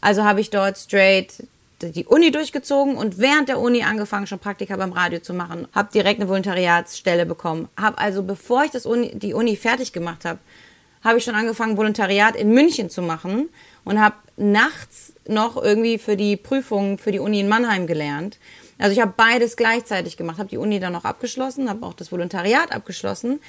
Also 0.00 0.24
habe 0.24 0.40
ich 0.40 0.50
dort 0.50 0.78
straight 0.78 1.44
die 1.82 2.06
Uni 2.06 2.30
durchgezogen 2.30 2.96
und 2.96 3.18
während 3.18 3.48
der 3.48 3.60
Uni 3.60 3.82
angefangen, 3.82 4.26
schon 4.26 4.38
Praktika 4.38 4.76
beim 4.76 4.92
Radio 4.92 5.20
zu 5.20 5.34
machen. 5.34 5.68
Habe 5.74 5.92
direkt 5.92 6.20
eine 6.20 6.28
Volontariatsstelle 6.28 7.26
bekommen. 7.26 7.68
Habe 7.76 7.98
also, 7.98 8.22
bevor 8.22 8.64
ich 8.64 8.70
das 8.70 8.86
Uni, 8.86 9.12
die 9.14 9.34
Uni 9.34 9.56
fertig 9.56 9.92
gemacht 9.92 10.24
habe, 10.24 10.38
habe 11.04 11.18
ich 11.18 11.24
schon 11.24 11.34
angefangen, 11.34 11.76
Volontariat 11.76 12.34
in 12.34 12.50
München 12.50 12.88
zu 12.88 13.02
machen 13.02 13.50
und 13.84 14.00
habe 14.00 14.16
nachts 14.36 15.12
noch 15.28 15.62
irgendwie 15.62 15.98
für 15.98 16.16
die 16.16 16.36
Prüfung 16.36 16.98
für 16.98 17.12
die 17.12 17.20
Uni 17.20 17.40
in 17.40 17.48
Mannheim 17.48 17.86
gelernt. 17.86 18.38
Also 18.78 18.92
ich 18.92 19.00
habe 19.00 19.14
beides 19.16 19.56
gleichzeitig 19.56 20.16
gemacht, 20.16 20.38
habe 20.38 20.48
die 20.48 20.58
Uni 20.58 20.80
dann 20.80 20.92
noch 20.92 21.04
abgeschlossen, 21.04 21.68
habe 21.68 21.86
auch 21.86 21.94
das 21.94 22.10
Volontariat 22.10 22.72
abgeschlossen, 22.72 23.40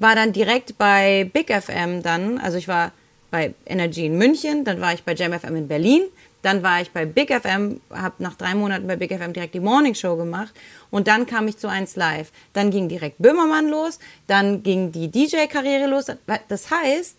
war 0.00 0.14
dann 0.14 0.32
direkt 0.32 0.78
bei 0.78 1.28
Big 1.32 1.50
FM 1.50 2.02
dann, 2.02 2.38
also 2.38 2.56
ich 2.56 2.68
war 2.68 2.92
bei 3.30 3.54
Energy 3.66 4.06
in 4.06 4.16
München, 4.16 4.64
dann 4.64 4.80
war 4.80 4.94
ich 4.94 5.02
bei 5.02 5.14
Jam 5.14 5.32
FM 5.32 5.56
in 5.56 5.68
Berlin, 5.68 6.02
dann 6.42 6.62
war 6.62 6.80
ich 6.80 6.90
bei 6.92 7.04
Big 7.04 7.30
FM, 7.32 7.80
habe 7.90 8.14
nach 8.18 8.36
drei 8.36 8.54
Monaten 8.54 8.86
bei 8.86 8.96
Big 8.96 9.12
FM 9.12 9.32
direkt 9.32 9.54
die 9.54 9.60
Morning 9.60 9.94
Show 9.94 10.16
gemacht 10.16 10.54
und 10.90 11.08
dann 11.08 11.26
kam 11.26 11.48
ich 11.48 11.58
zu 11.58 11.68
1 11.68 11.96
Live. 11.96 12.30
Dann 12.52 12.70
ging 12.70 12.88
direkt 12.88 13.18
Böhmermann 13.18 13.68
los, 13.68 13.98
dann 14.28 14.62
ging 14.62 14.92
die 14.92 15.10
DJ-Karriere 15.10 15.88
los. 15.88 16.06
Das 16.48 16.70
heißt, 16.70 17.16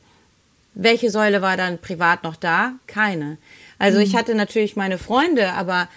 welche 0.74 1.12
Säule 1.12 1.42
war 1.42 1.58
dann 1.58 1.80
privat 1.80 2.24
noch 2.24 2.38
da? 2.38 2.74
Keine. 2.88 3.38
Also 3.78 4.00
ich 4.00 4.16
hatte 4.16 4.36
natürlich 4.36 4.76
meine 4.78 4.98
Freunde, 4.98 5.52
aber 5.54 5.90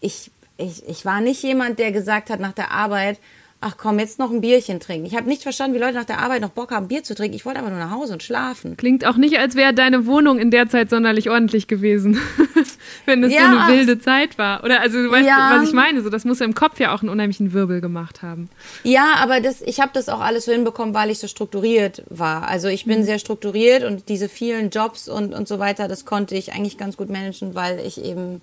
ich, 0.00 0.30
ich, 0.56 0.86
ich 0.88 1.04
war 1.04 1.20
nicht 1.20 1.42
jemand, 1.42 1.78
der 1.78 1.92
gesagt 1.92 2.30
hat 2.30 2.40
nach 2.40 2.52
der 2.52 2.72
Arbeit, 2.72 3.18
ach 3.66 3.76
komm, 3.76 3.98
jetzt 3.98 4.20
noch 4.20 4.30
ein 4.30 4.40
Bierchen 4.40 4.78
trinken. 4.78 5.06
Ich 5.06 5.16
habe 5.16 5.28
nicht 5.28 5.42
verstanden, 5.42 5.74
wie 5.74 5.80
Leute 5.80 5.94
nach 5.94 6.04
der 6.04 6.20
Arbeit 6.20 6.40
noch 6.40 6.50
Bock 6.50 6.70
haben, 6.70 6.86
Bier 6.86 7.02
zu 7.02 7.16
trinken. 7.16 7.34
Ich 7.34 7.44
wollte 7.44 7.58
aber 7.58 7.68
nur 7.68 7.80
nach 7.80 7.90
Hause 7.90 8.12
und 8.12 8.22
schlafen. 8.22 8.76
Klingt 8.76 9.04
auch 9.04 9.16
nicht, 9.16 9.38
als 9.38 9.56
wäre 9.56 9.74
deine 9.74 10.06
Wohnung 10.06 10.38
in 10.38 10.52
der 10.52 10.68
Zeit 10.68 10.88
sonderlich 10.88 11.30
ordentlich 11.30 11.66
gewesen, 11.66 12.20
wenn 13.06 13.24
es 13.24 13.32
ja. 13.32 13.40
so 13.40 13.58
eine 13.58 13.72
wilde 13.76 13.98
Zeit 13.98 14.38
war. 14.38 14.62
Oder 14.62 14.80
also 14.80 15.02
du 15.02 15.10
weißt, 15.10 15.26
ja. 15.26 15.56
was 15.58 15.68
ich 15.68 15.74
meine. 15.74 16.00
So, 16.02 16.10
das 16.10 16.24
muss 16.24 16.38
ja 16.38 16.46
im 16.46 16.54
Kopf 16.54 16.78
ja 16.78 16.94
auch 16.94 17.00
einen 17.00 17.08
unheimlichen 17.08 17.52
Wirbel 17.52 17.80
gemacht 17.80 18.22
haben. 18.22 18.48
Ja, 18.84 19.14
aber 19.18 19.40
das, 19.40 19.62
ich 19.62 19.80
habe 19.80 19.90
das 19.92 20.08
auch 20.08 20.20
alles 20.20 20.44
so 20.44 20.52
hinbekommen, 20.52 20.94
weil 20.94 21.10
ich 21.10 21.18
so 21.18 21.26
strukturiert 21.26 22.04
war. 22.08 22.48
Also 22.48 22.68
ich 22.68 22.84
bin 22.84 23.00
mhm. 23.00 23.04
sehr 23.04 23.18
strukturiert 23.18 23.82
und 23.82 24.08
diese 24.08 24.28
vielen 24.28 24.70
Jobs 24.70 25.08
und, 25.08 25.34
und 25.34 25.48
so 25.48 25.58
weiter, 25.58 25.88
das 25.88 26.04
konnte 26.04 26.36
ich 26.36 26.52
eigentlich 26.52 26.78
ganz 26.78 26.96
gut 26.96 27.10
managen, 27.10 27.56
weil 27.56 27.80
ich 27.80 28.02
eben 28.04 28.42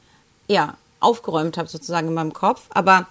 ja 0.49 0.75
aufgeräumt 0.99 1.57
habe 1.57 1.69
sozusagen 1.69 2.09
in 2.09 2.13
meinem 2.13 2.33
Kopf. 2.33 2.65
Aber 2.71 3.07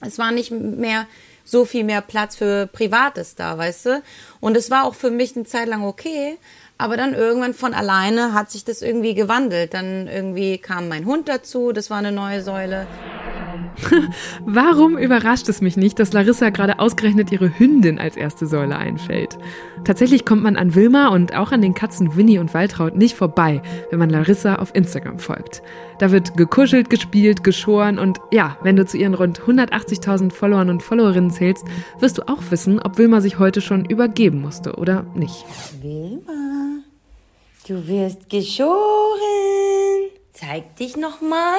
es 0.00 0.18
war 0.18 0.32
nicht 0.32 0.50
mehr 0.50 1.06
so 1.44 1.64
viel 1.64 1.84
mehr 1.84 2.00
Platz 2.00 2.36
für 2.36 2.66
Privates 2.66 3.34
da, 3.34 3.56
weißt 3.56 3.86
du? 3.86 4.02
Und 4.40 4.56
es 4.56 4.70
war 4.70 4.84
auch 4.84 4.94
für 4.94 5.10
mich 5.10 5.36
eine 5.36 5.44
Zeit 5.44 5.68
lang 5.68 5.84
okay, 5.84 6.38
aber 6.78 6.96
dann 6.96 7.14
irgendwann 7.14 7.52
von 7.52 7.74
alleine 7.74 8.32
hat 8.32 8.50
sich 8.50 8.64
das 8.64 8.80
irgendwie 8.80 9.14
gewandelt. 9.14 9.74
Dann 9.74 10.08
irgendwie 10.08 10.58
kam 10.58 10.88
mein 10.88 11.04
Hund 11.04 11.28
dazu, 11.28 11.72
das 11.72 11.90
war 11.90 11.98
eine 11.98 12.12
neue 12.12 12.42
Säule. 12.42 12.86
Warum 14.46 14.98
überrascht 14.98 15.48
es 15.48 15.60
mich 15.60 15.76
nicht, 15.76 15.98
dass 15.98 16.12
Larissa 16.12 16.50
gerade 16.50 16.78
ausgerechnet 16.78 17.32
ihre 17.32 17.58
Hündin 17.58 17.98
als 17.98 18.16
erste 18.16 18.46
Säule 18.46 18.76
einfällt? 18.76 19.38
Tatsächlich 19.84 20.24
kommt 20.24 20.42
man 20.42 20.56
an 20.56 20.74
Wilma 20.74 21.08
und 21.08 21.34
auch 21.34 21.52
an 21.52 21.62
den 21.62 21.74
Katzen 21.74 22.16
Winnie 22.16 22.38
und 22.38 22.52
Waltraud 22.52 22.96
nicht 22.96 23.16
vorbei, 23.16 23.62
wenn 23.90 23.98
man 23.98 24.10
Larissa 24.10 24.56
auf 24.56 24.74
Instagram 24.74 25.18
folgt. 25.18 25.62
Da 25.98 26.10
wird 26.12 26.36
gekuschelt, 26.36 26.90
gespielt, 26.90 27.44
geschoren 27.44 27.98
und 27.98 28.20
ja, 28.30 28.56
wenn 28.62 28.76
du 28.76 28.86
zu 28.86 28.96
ihren 28.96 29.14
rund 29.14 29.40
180.000 29.40 30.32
Followern 30.32 30.70
und 30.70 30.82
Followerinnen 30.82 31.30
zählst, 31.30 31.64
wirst 31.98 32.18
du 32.18 32.28
auch 32.28 32.42
wissen, 32.50 32.80
ob 32.80 32.98
Wilma 32.98 33.20
sich 33.20 33.38
heute 33.38 33.60
schon 33.60 33.84
übergeben 33.84 34.40
musste 34.40 34.74
oder 34.76 35.04
nicht. 35.14 35.44
Wilma, 35.80 36.82
du 37.66 37.86
wirst 37.86 38.28
geschoren. 38.28 38.70
Zeig 40.32 40.76
dich 40.76 40.96
noch 40.96 41.20
mal. 41.20 41.58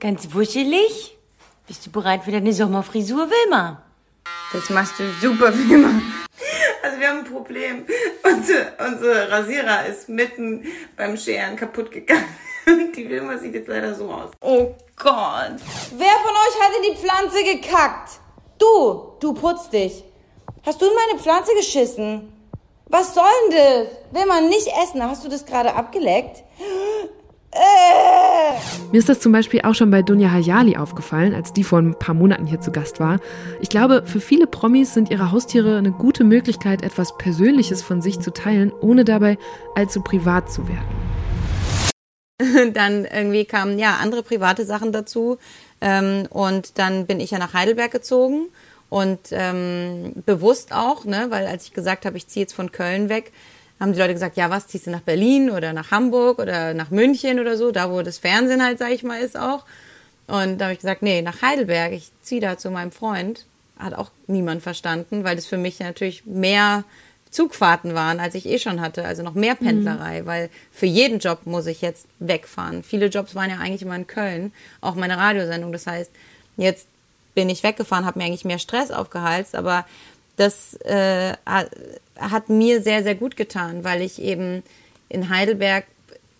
Ganz 0.00 0.32
wuschelig. 0.32 1.18
Bist 1.66 1.84
du 1.84 1.90
bereit 1.90 2.24
für 2.24 2.32
deine 2.32 2.54
Sommerfrisur, 2.54 3.28
Wilma? 3.28 3.82
Das 4.50 4.70
machst 4.70 4.98
du 4.98 5.04
super, 5.20 5.52
Wilma. 5.56 5.90
Also 6.82 6.98
wir 6.98 7.08
haben 7.08 7.18
ein 7.18 7.24
Problem. 7.24 7.84
Unsere, 8.24 8.72
unsere 8.78 9.30
Rasierer 9.30 9.84
ist 9.84 10.08
mitten 10.08 10.64
beim 10.96 11.18
Scheren 11.18 11.54
kaputt 11.54 11.92
gegangen. 11.92 12.24
Die 12.96 13.08
Wilma 13.10 13.36
sieht 13.36 13.52
jetzt 13.52 13.68
leider 13.68 13.94
so 13.94 14.10
aus. 14.10 14.30
Oh 14.40 14.74
Gott. 14.96 15.56
Wer 15.96 16.16
von 16.24 16.34
euch 16.34 16.60
hat 16.60 16.76
in 16.76 16.90
die 16.90 16.96
Pflanze 16.96 17.44
gekackt? 17.44 18.20
Du, 18.58 19.12
du 19.20 19.34
putzt 19.34 19.70
dich. 19.72 20.02
Hast 20.64 20.80
du 20.80 20.86
in 20.86 20.92
meine 20.94 21.20
Pflanze 21.20 21.54
geschissen? 21.54 22.32
Was 22.86 23.14
soll 23.14 23.24
denn 23.50 23.58
das? 23.58 24.18
Will 24.18 24.26
man 24.26 24.48
nicht 24.48 24.68
essen? 24.82 25.02
Hast 25.02 25.24
du 25.24 25.28
das 25.28 25.44
gerade 25.44 25.74
abgeleckt? 25.74 26.42
Mir 27.52 28.98
ist 28.98 29.08
das 29.08 29.20
zum 29.20 29.32
Beispiel 29.32 29.62
auch 29.62 29.74
schon 29.74 29.90
bei 29.90 30.02
Dunja 30.02 30.30
Hayali 30.30 30.76
aufgefallen, 30.76 31.34
als 31.34 31.52
die 31.52 31.64
vor 31.64 31.80
ein 31.80 31.98
paar 31.98 32.14
Monaten 32.14 32.46
hier 32.46 32.60
zu 32.60 32.70
Gast 32.72 33.00
war. 33.00 33.20
Ich 33.60 33.68
glaube, 33.68 34.02
für 34.06 34.20
viele 34.20 34.46
Promis 34.46 34.94
sind 34.94 35.10
ihre 35.10 35.32
Haustiere 35.32 35.78
eine 35.78 35.92
gute 35.92 36.24
Möglichkeit, 36.24 36.82
etwas 36.82 37.16
Persönliches 37.16 37.82
von 37.82 38.02
sich 38.02 38.20
zu 38.20 38.32
teilen, 38.32 38.72
ohne 38.80 39.04
dabei 39.04 39.38
allzu 39.74 40.02
privat 40.02 40.50
zu 40.52 40.68
werden. 40.68 41.10
Dann 42.74 43.04
irgendwie 43.04 43.44
kamen 43.44 43.78
ja 43.78 43.98
andere 44.00 44.22
private 44.22 44.64
Sachen 44.64 44.92
dazu. 44.92 45.38
Ähm, 45.80 46.26
und 46.30 46.78
dann 46.78 47.06
bin 47.06 47.20
ich 47.20 47.30
ja 47.30 47.38
nach 47.38 47.54
Heidelberg 47.54 47.90
gezogen 47.90 48.48
und 48.90 49.18
ähm, 49.30 50.12
bewusst 50.26 50.72
auch, 50.72 51.04
ne, 51.04 51.26
weil 51.30 51.46
als 51.46 51.64
ich 51.64 51.72
gesagt 51.72 52.04
habe, 52.04 52.16
ich 52.16 52.26
ziehe 52.26 52.44
jetzt 52.44 52.52
von 52.52 52.70
Köln 52.70 53.08
weg, 53.08 53.32
haben 53.80 53.92
die 53.94 53.98
Leute 53.98 54.12
gesagt, 54.12 54.36
ja, 54.36 54.50
was, 54.50 54.66
ziehst 54.68 54.86
du 54.86 54.90
nach 54.90 55.00
Berlin 55.00 55.50
oder 55.50 55.72
nach 55.72 55.90
Hamburg 55.90 56.38
oder 56.38 56.74
nach 56.74 56.90
München 56.90 57.40
oder 57.40 57.56
so, 57.56 57.72
da 57.72 57.90
wo 57.90 58.02
das 58.02 58.18
Fernsehen 58.18 58.62
halt, 58.62 58.78
sag 58.78 58.92
ich 58.92 59.02
mal, 59.02 59.20
ist 59.20 59.38
auch. 59.38 59.64
Und 60.26 60.58
da 60.58 60.66
habe 60.66 60.74
ich 60.74 60.80
gesagt, 60.80 61.02
nee, 61.02 61.22
nach 61.22 61.42
Heidelberg, 61.42 61.92
ich 61.92 62.10
ziehe 62.22 62.40
da 62.40 62.56
zu 62.58 62.70
meinem 62.70 62.92
Freund. 62.92 63.46
Hat 63.78 63.94
auch 63.94 64.10
niemand 64.26 64.62
verstanden, 64.62 65.24
weil 65.24 65.34
das 65.34 65.46
für 65.46 65.56
mich 65.56 65.80
natürlich 65.80 66.26
mehr 66.26 66.84
Zugfahrten 67.30 67.94
waren, 67.94 68.20
als 68.20 68.34
ich 68.34 68.46
eh 68.46 68.58
schon 68.58 68.80
hatte. 68.80 69.04
Also 69.04 69.22
noch 69.22 69.34
mehr 69.34 69.54
Pendlerei, 69.54 70.22
mhm. 70.22 70.26
weil 70.26 70.50
für 70.70 70.86
jeden 70.86 71.18
Job 71.18 71.46
muss 71.46 71.66
ich 71.66 71.80
jetzt 71.80 72.06
wegfahren. 72.18 72.82
Viele 72.82 73.06
Jobs 73.06 73.34
waren 73.34 73.50
ja 73.50 73.58
eigentlich 73.58 73.82
immer 73.82 73.96
in 73.96 74.06
Köln, 74.06 74.52
auch 74.80 74.94
meine 74.94 75.16
Radiosendung. 75.16 75.72
Das 75.72 75.86
heißt, 75.86 76.10
jetzt 76.56 76.86
bin 77.34 77.48
ich 77.48 77.62
weggefahren, 77.62 78.04
habe 78.04 78.18
mir 78.18 78.26
eigentlich 78.26 78.44
mehr 78.44 78.58
Stress 78.58 78.90
aufgehalst, 78.90 79.54
aber 79.54 79.86
das 80.40 80.74
äh, 80.84 81.34
hat 82.16 82.48
mir 82.48 82.82
sehr, 82.82 83.02
sehr 83.02 83.14
gut 83.14 83.36
getan, 83.36 83.84
weil 83.84 84.00
ich 84.00 84.20
eben 84.20 84.62
in 85.10 85.28
Heidelberg 85.28 85.84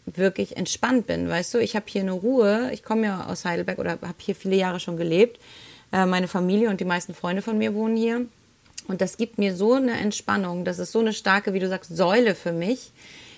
wirklich 0.07 0.57
entspannt 0.57 1.07
bin, 1.07 1.29
weißt 1.29 1.53
du? 1.55 1.59
Ich 1.59 1.77
habe 1.77 1.85
hier 1.87 2.01
eine 2.01 2.13
Ruhe. 2.13 2.71
Ich 2.73 2.83
komme 2.83 3.07
ja 3.07 3.27
aus 3.27 3.45
Heidelberg 3.45 3.79
oder 3.79 3.91
habe 3.91 4.15
hier 4.19 4.35
viele 4.35 4.57
Jahre 4.57 4.81
schon 4.81 4.97
gelebt. 4.97 5.39
Äh, 5.93 6.07
meine 6.07 6.29
Familie 6.29 6.71
und 6.71 6.81
die 6.81 6.87
meisten 6.87 7.15
Freunde 7.15 7.43
von 7.43 7.59
mir 7.59 7.75
wohnen 7.75 7.97
hier. 7.97 8.25
Und 8.89 9.03
das 9.03 9.19
gibt 9.19 9.37
mir 9.37 9.55
so 9.55 9.75
eine 9.75 9.93
Entspannung. 9.99 10.65
Das 10.65 10.79
ist 10.79 10.93
so 10.93 11.01
eine 11.01 11.13
starke, 11.13 11.53
wie 11.53 11.61
du 11.61 11.69
sagst, 11.69 11.95
Säule 11.95 12.35
für 12.35 12.53
mich, 12.53 12.93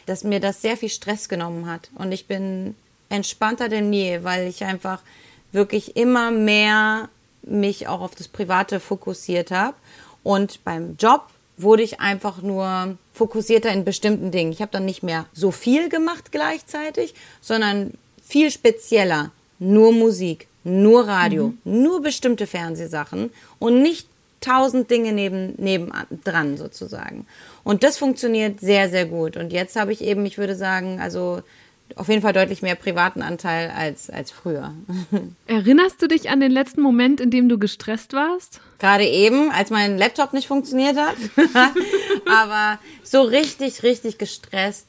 dass 0.06 0.22
mir 0.22 0.38
das 0.38 0.62
sehr 0.62 0.76
viel 0.76 0.88
Stress 0.88 1.28
genommen 1.28 1.68
hat. 1.68 1.90
Und 1.96 2.12
ich 2.12 2.28
bin 2.28 2.76
entspannter 3.08 3.68
denn 3.68 3.92
je, 3.92 4.22
weil 4.22 4.46
ich 4.46 4.64
einfach 4.64 5.02
wirklich 5.50 5.96
immer 5.96 6.30
mehr 6.30 7.08
mich 7.42 7.88
auch 7.88 8.00
auf 8.00 8.14
das 8.14 8.28
Private 8.28 8.78
fokussiert 8.78 9.50
habe 9.50 9.74
und 10.22 10.64
beim 10.64 10.96
Job 10.98 11.26
wurde 11.56 11.82
ich 11.82 12.00
einfach 12.00 12.42
nur 12.42 12.96
fokussierter 13.12 13.70
in 13.70 13.84
bestimmten 13.84 14.30
Dingen. 14.30 14.52
Ich 14.52 14.60
habe 14.60 14.72
dann 14.72 14.84
nicht 14.84 15.02
mehr 15.02 15.26
so 15.32 15.50
viel 15.50 15.88
gemacht 15.88 16.32
gleichzeitig, 16.32 17.14
sondern 17.40 17.92
viel 18.22 18.50
spezieller. 18.50 19.30
Nur 19.58 19.92
Musik, 19.92 20.48
nur 20.64 21.06
Radio, 21.06 21.48
mhm. 21.48 21.82
nur 21.82 22.02
bestimmte 22.02 22.46
Fernsehsachen 22.46 23.30
und 23.60 23.80
nicht 23.80 24.08
tausend 24.40 24.90
Dinge 24.90 25.12
neben, 25.12 25.54
nebendran 25.56 26.56
sozusagen. 26.56 27.26
Und 27.62 27.84
das 27.84 27.96
funktioniert 27.96 28.58
sehr, 28.58 28.90
sehr 28.90 29.06
gut. 29.06 29.36
Und 29.36 29.52
jetzt 29.52 29.76
habe 29.76 29.92
ich 29.92 30.02
eben, 30.02 30.26
ich 30.26 30.36
würde 30.36 30.56
sagen, 30.56 31.00
also 31.00 31.42
auf 31.96 32.08
jeden 32.08 32.22
Fall 32.22 32.32
deutlich 32.32 32.62
mehr 32.62 32.74
privaten 32.74 33.22
Anteil 33.22 33.70
als, 33.70 34.10
als 34.10 34.30
früher. 34.30 34.72
Erinnerst 35.46 36.00
du 36.02 36.08
dich 36.08 36.30
an 36.30 36.40
den 36.40 36.50
letzten 36.50 36.80
Moment, 36.82 37.20
in 37.20 37.30
dem 37.30 37.48
du 37.48 37.58
gestresst 37.58 38.12
warst? 38.12 38.60
Gerade 38.78 39.06
eben, 39.06 39.50
als 39.50 39.70
mein 39.70 39.98
Laptop 39.98 40.32
nicht 40.32 40.48
funktioniert 40.48 40.96
hat. 40.96 41.16
Aber 42.26 42.78
so 43.02 43.22
richtig, 43.22 43.82
richtig 43.82 44.18
gestresst. 44.18 44.88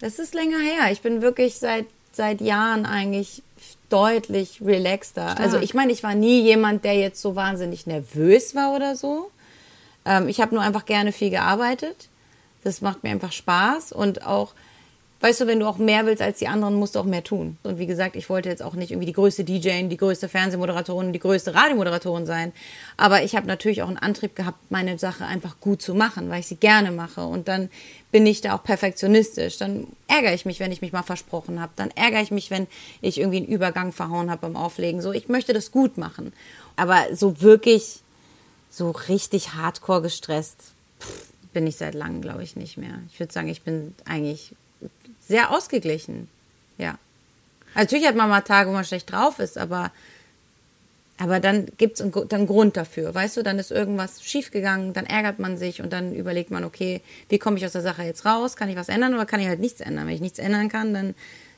Das 0.00 0.18
ist 0.18 0.34
länger 0.34 0.58
her. 0.58 0.92
Ich 0.92 1.00
bin 1.00 1.22
wirklich 1.22 1.56
seit, 1.56 1.86
seit 2.12 2.40
Jahren 2.40 2.86
eigentlich 2.86 3.42
deutlich 3.88 4.60
relaxter. 4.64 5.30
Stark. 5.30 5.40
Also 5.40 5.58
ich 5.58 5.74
meine, 5.74 5.92
ich 5.92 6.02
war 6.02 6.14
nie 6.14 6.42
jemand, 6.42 6.84
der 6.84 6.94
jetzt 6.94 7.20
so 7.20 7.34
wahnsinnig 7.34 7.86
nervös 7.86 8.54
war 8.54 8.74
oder 8.74 8.96
so. 8.96 9.30
Ähm, 10.04 10.28
ich 10.28 10.40
habe 10.40 10.54
nur 10.54 10.62
einfach 10.62 10.86
gerne 10.86 11.12
viel 11.12 11.30
gearbeitet. 11.30 12.08
Das 12.64 12.80
macht 12.80 13.02
mir 13.02 13.10
einfach 13.10 13.32
Spaß 13.32 13.92
und 13.92 14.26
auch 14.26 14.52
weißt 15.20 15.40
du, 15.40 15.46
wenn 15.46 15.58
du 15.58 15.66
auch 15.66 15.78
mehr 15.78 16.06
willst 16.06 16.22
als 16.22 16.38
die 16.38 16.46
anderen, 16.46 16.74
musst 16.74 16.94
du 16.94 17.00
auch 17.00 17.04
mehr 17.04 17.24
tun. 17.24 17.58
Und 17.64 17.78
wie 17.78 17.86
gesagt, 17.86 18.14
ich 18.14 18.30
wollte 18.30 18.48
jetzt 18.48 18.62
auch 18.62 18.74
nicht 18.74 18.92
irgendwie 18.92 19.06
die 19.06 19.12
größte 19.12 19.42
DJ, 19.42 19.88
die 19.88 19.96
größte 19.96 20.28
Fernsehmoderatorin, 20.28 21.12
die 21.12 21.18
größte 21.18 21.54
Radiomoderatorin 21.54 22.24
sein. 22.24 22.52
Aber 22.96 23.22
ich 23.22 23.34
habe 23.34 23.46
natürlich 23.46 23.82
auch 23.82 23.88
einen 23.88 23.98
Antrieb 23.98 24.36
gehabt, 24.36 24.58
meine 24.70 24.96
Sache 24.98 25.24
einfach 25.24 25.58
gut 25.60 25.82
zu 25.82 25.94
machen, 25.94 26.30
weil 26.30 26.40
ich 26.40 26.46
sie 26.46 26.56
gerne 26.56 26.92
mache. 26.92 27.22
Und 27.24 27.48
dann 27.48 27.68
bin 28.12 28.26
ich 28.26 28.40
da 28.42 28.54
auch 28.54 28.62
perfektionistisch. 28.62 29.58
Dann 29.58 29.88
ärgere 30.06 30.34
ich 30.34 30.46
mich, 30.46 30.60
wenn 30.60 30.70
ich 30.70 30.82
mich 30.82 30.92
mal 30.92 31.02
versprochen 31.02 31.60
habe. 31.60 31.72
Dann 31.74 31.90
ärgere 31.90 32.22
ich 32.22 32.30
mich, 32.30 32.50
wenn 32.50 32.68
ich 33.00 33.18
irgendwie 33.18 33.38
einen 33.38 33.46
Übergang 33.46 33.92
verhauen 33.92 34.30
habe 34.30 34.42
beim 34.42 34.56
Auflegen. 34.56 35.02
So, 35.02 35.12
ich 35.12 35.28
möchte 35.28 35.52
das 35.52 35.72
gut 35.72 35.98
machen. 35.98 36.32
Aber 36.76 37.06
so 37.12 37.40
wirklich, 37.40 38.02
so 38.70 38.92
richtig 39.08 39.54
hardcore 39.54 40.02
gestresst, 40.02 40.58
pff, 41.00 41.26
bin 41.52 41.66
ich 41.66 41.76
seit 41.76 41.94
langem, 41.94 42.22
glaube 42.22 42.44
ich, 42.44 42.54
nicht 42.54 42.76
mehr. 42.76 43.00
Ich 43.10 43.18
würde 43.18 43.32
sagen, 43.32 43.48
ich 43.48 43.62
bin 43.62 43.94
eigentlich 44.04 44.52
sehr 45.28 45.50
ausgeglichen. 45.50 46.28
Ja. 46.78 46.98
Natürlich 47.74 48.06
hat 48.06 48.16
man 48.16 48.28
mal 48.28 48.40
Tage, 48.40 48.70
wo 48.70 48.74
man 48.74 48.84
schlecht 48.84 49.12
drauf 49.12 49.38
ist, 49.38 49.58
aber, 49.58 49.92
aber 51.18 51.38
dann 51.38 51.66
gibt 51.76 52.00
es 52.00 52.02
einen, 52.02 52.46
Grund 52.46 52.76
dafür. 52.76 53.14
Weißt 53.14 53.36
du, 53.36 53.42
dann 53.42 53.58
ist 53.58 53.70
irgendwas 53.70 54.22
schiefgegangen, 54.24 54.94
dann 54.94 55.06
ärgert 55.06 55.38
man 55.38 55.58
sich 55.58 55.82
und 55.82 55.92
dann 55.92 56.14
überlegt 56.14 56.50
man, 56.50 56.64
okay, 56.64 57.02
wie 57.28 57.38
komme 57.38 57.58
ich 57.58 57.66
aus 57.66 57.72
der 57.72 57.82
Sache 57.82 58.02
jetzt 58.02 58.24
raus? 58.24 58.56
Kann 58.56 58.68
ich 58.68 58.76
was 58.76 58.88
ändern 58.88 59.14
oder 59.14 59.26
kann 59.26 59.40
ich 59.40 59.46
halt 59.46 59.60
nichts 59.60 59.80
ändern? 59.80 60.06
Wenn 60.06 60.14
ich 60.14 60.20
nichts 60.20 60.38
ändern 60.38 60.68
kann, 60.68 60.94
dann 60.94 61.14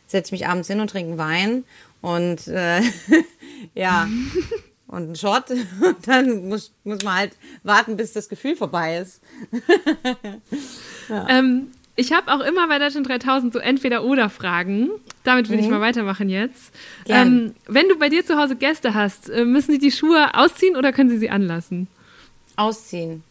setze 0.09 0.29
ich 0.29 0.41
mich 0.41 0.49
abends 0.49 0.69
hin 0.69 0.81
und 0.81 0.91
trinke 0.91 1.17
Wein 1.17 1.65
und 2.03 2.49
äh, 2.49 2.83
ja, 3.75 4.09
und 4.89 5.03
einen 5.05 5.17
Shot. 5.17 5.51
Und 5.51 6.07
dann 6.07 6.49
muss, 6.49 6.73
muss 6.85 7.03
man 7.03 7.15
halt 7.15 7.33
warten, 7.63 7.97
bis 7.97 8.13
das 8.13 8.29
Gefühl 8.29 8.57
vorbei 8.57 8.99
ist. 8.99 9.21
ja. 11.09 11.27
ähm, 11.29 11.69
ich 12.01 12.13
habe 12.13 12.33
auch 12.33 12.41
immer 12.41 12.67
bei 12.67 12.79
Deutschland 12.79 13.07
3000 13.09 13.53
so 13.53 13.59
Entweder-Oder-Fragen. 13.59 14.91
Damit 15.23 15.49
würde 15.49 15.59
mhm. 15.59 15.65
ich 15.65 15.71
mal 15.71 15.83
weitermachen 15.83 16.31
jetzt. 16.31 16.73
Ähm, 17.07 17.55
wenn 17.67 17.89
du 17.89 17.97
bei 17.97 18.09
dir 18.09 18.25
zu 18.25 18.39
Hause 18.39 18.57
Gäste 18.57 18.95
hast, 18.95 19.29
äh, 19.29 19.45
müssen 19.45 19.73
die 19.73 19.79
die 19.79 19.91
Schuhe 19.93 20.35
ausziehen 20.35 20.77
oder 20.77 20.93
können 20.93 21.11
sie 21.11 21.19
sie 21.19 21.29
anlassen? 21.29 21.89
Ausziehen. 22.57 23.23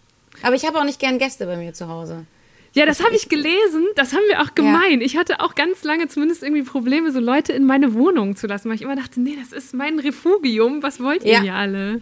Aber 0.44 0.56
ich 0.56 0.66
habe 0.66 0.78
auch 0.78 0.84
nicht 0.84 1.00
gern 1.00 1.18
Gäste 1.18 1.48
bei 1.48 1.58
mir 1.58 1.74
zu 1.74 1.88
Hause. 1.88 2.26
Ja, 2.74 2.86
das 2.86 3.04
habe 3.04 3.16
ich 3.16 3.28
gelesen. 3.28 3.88
Das 3.96 4.14
haben 4.14 4.22
wir 4.30 4.42
auch 4.42 4.54
gemein. 4.54 5.00
Ja. 5.00 5.06
Ich 5.06 5.18
hatte 5.18 5.40
auch 5.40 5.56
ganz 5.56 5.84
lange 5.84 6.08
zumindest 6.08 6.44
irgendwie 6.44 6.62
Probleme, 6.62 7.12
so 7.12 7.20
Leute 7.20 7.52
in 7.54 7.66
meine 7.66 7.96
Wohnung 7.96 8.36
zu 8.36 8.46
lassen, 8.46 8.70
weil 8.70 8.76
ich 8.76 8.84
immer 8.84 8.96
dachte, 8.96 9.20
nee, 9.20 9.36
das 9.40 9.52
ist 9.52 9.74
mein 9.74 9.98
Refugium. 9.98 10.84
Was 10.84 11.02
wollt 11.02 11.24
ihr 11.24 11.34
ja. 11.34 11.42
hier 11.42 11.56
alle? 11.56 12.02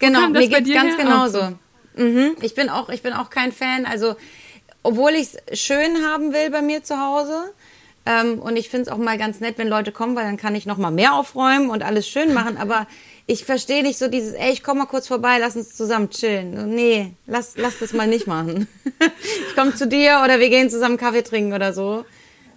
Genau, 0.00 0.28
mir 0.28 0.48
geht's 0.48 0.72
ganz 0.72 0.96
genauso. 0.96 1.56
Mhm. 1.96 2.32
Ich 2.42 2.56
bin 2.56 2.68
auch, 2.68 2.88
ich 2.88 3.02
bin 3.02 3.12
auch 3.12 3.30
kein 3.30 3.52
Fan. 3.52 3.86
Also, 3.86 4.16
obwohl 4.84 5.12
ich 5.12 5.30
es 5.46 5.58
schön 5.58 6.06
haben 6.06 6.32
will 6.32 6.50
bei 6.50 6.62
mir 6.62 6.84
zu 6.84 7.00
Hause. 7.00 7.52
Ähm, 8.06 8.38
und 8.38 8.56
ich 8.56 8.68
finde 8.68 8.82
es 8.82 8.88
auch 8.88 8.98
mal 8.98 9.16
ganz 9.16 9.40
nett, 9.40 9.56
wenn 9.56 9.66
Leute 9.66 9.90
kommen, 9.90 10.14
weil 10.14 10.24
dann 10.24 10.36
kann 10.36 10.54
ich 10.54 10.66
noch 10.66 10.76
mal 10.76 10.90
mehr 10.90 11.14
aufräumen 11.14 11.70
und 11.70 11.82
alles 11.82 12.06
schön 12.06 12.34
machen. 12.34 12.58
Aber 12.58 12.86
ich 13.26 13.44
verstehe 13.44 13.82
nicht 13.82 13.98
so 13.98 14.08
dieses, 14.08 14.34
ey, 14.34 14.52
ich 14.52 14.62
komme 14.62 14.80
mal 14.80 14.86
kurz 14.86 15.08
vorbei, 15.08 15.38
lass 15.40 15.56
uns 15.56 15.74
zusammen 15.74 16.10
chillen. 16.10 16.74
Nee, 16.74 17.12
lass, 17.26 17.56
lass 17.56 17.78
das 17.78 17.94
mal 17.94 18.06
nicht 18.06 18.26
machen. 18.26 18.68
ich 19.48 19.56
komme 19.56 19.74
zu 19.74 19.88
dir 19.88 20.20
oder 20.22 20.38
wir 20.38 20.50
gehen 20.50 20.68
zusammen 20.68 20.98
Kaffee 20.98 21.22
trinken 21.22 21.54
oder 21.54 21.72
so. 21.72 22.04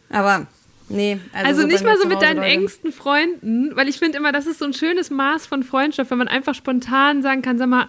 Aber 0.09 0.47
nee. 0.89 1.19
Also, 1.31 1.47
also 1.47 1.61
so 1.61 1.67
nicht 1.67 1.85
mal 1.85 1.97
so 1.97 2.09
mit 2.09 2.21
deinen 2.21 2.37
Leute. 2.37 2.49
engsten 2.49 2.91
Freunden, 2.91 3.73
weil 3.75 3.87
ich 3.87 3.99
finde 3.99 4.17
immer, 4.17 4.33
das 4.33 4.47
ist 4.47 4.59
so 4.59 4.65
ein 4.65 4.73
schönes 4.73 5.09
Maß 5.09 5.47
von 5.47 5.63
Freundschaft, 5.63 6.11
wenn 6.11 6.17
man 6.17 6.27
einfach 6.27 6.55
spontan 6.55 7.23
sagen 7.23 7.41
kann, 7.41 7.57
sag 7.57 7.69
mal, 7.69 7.87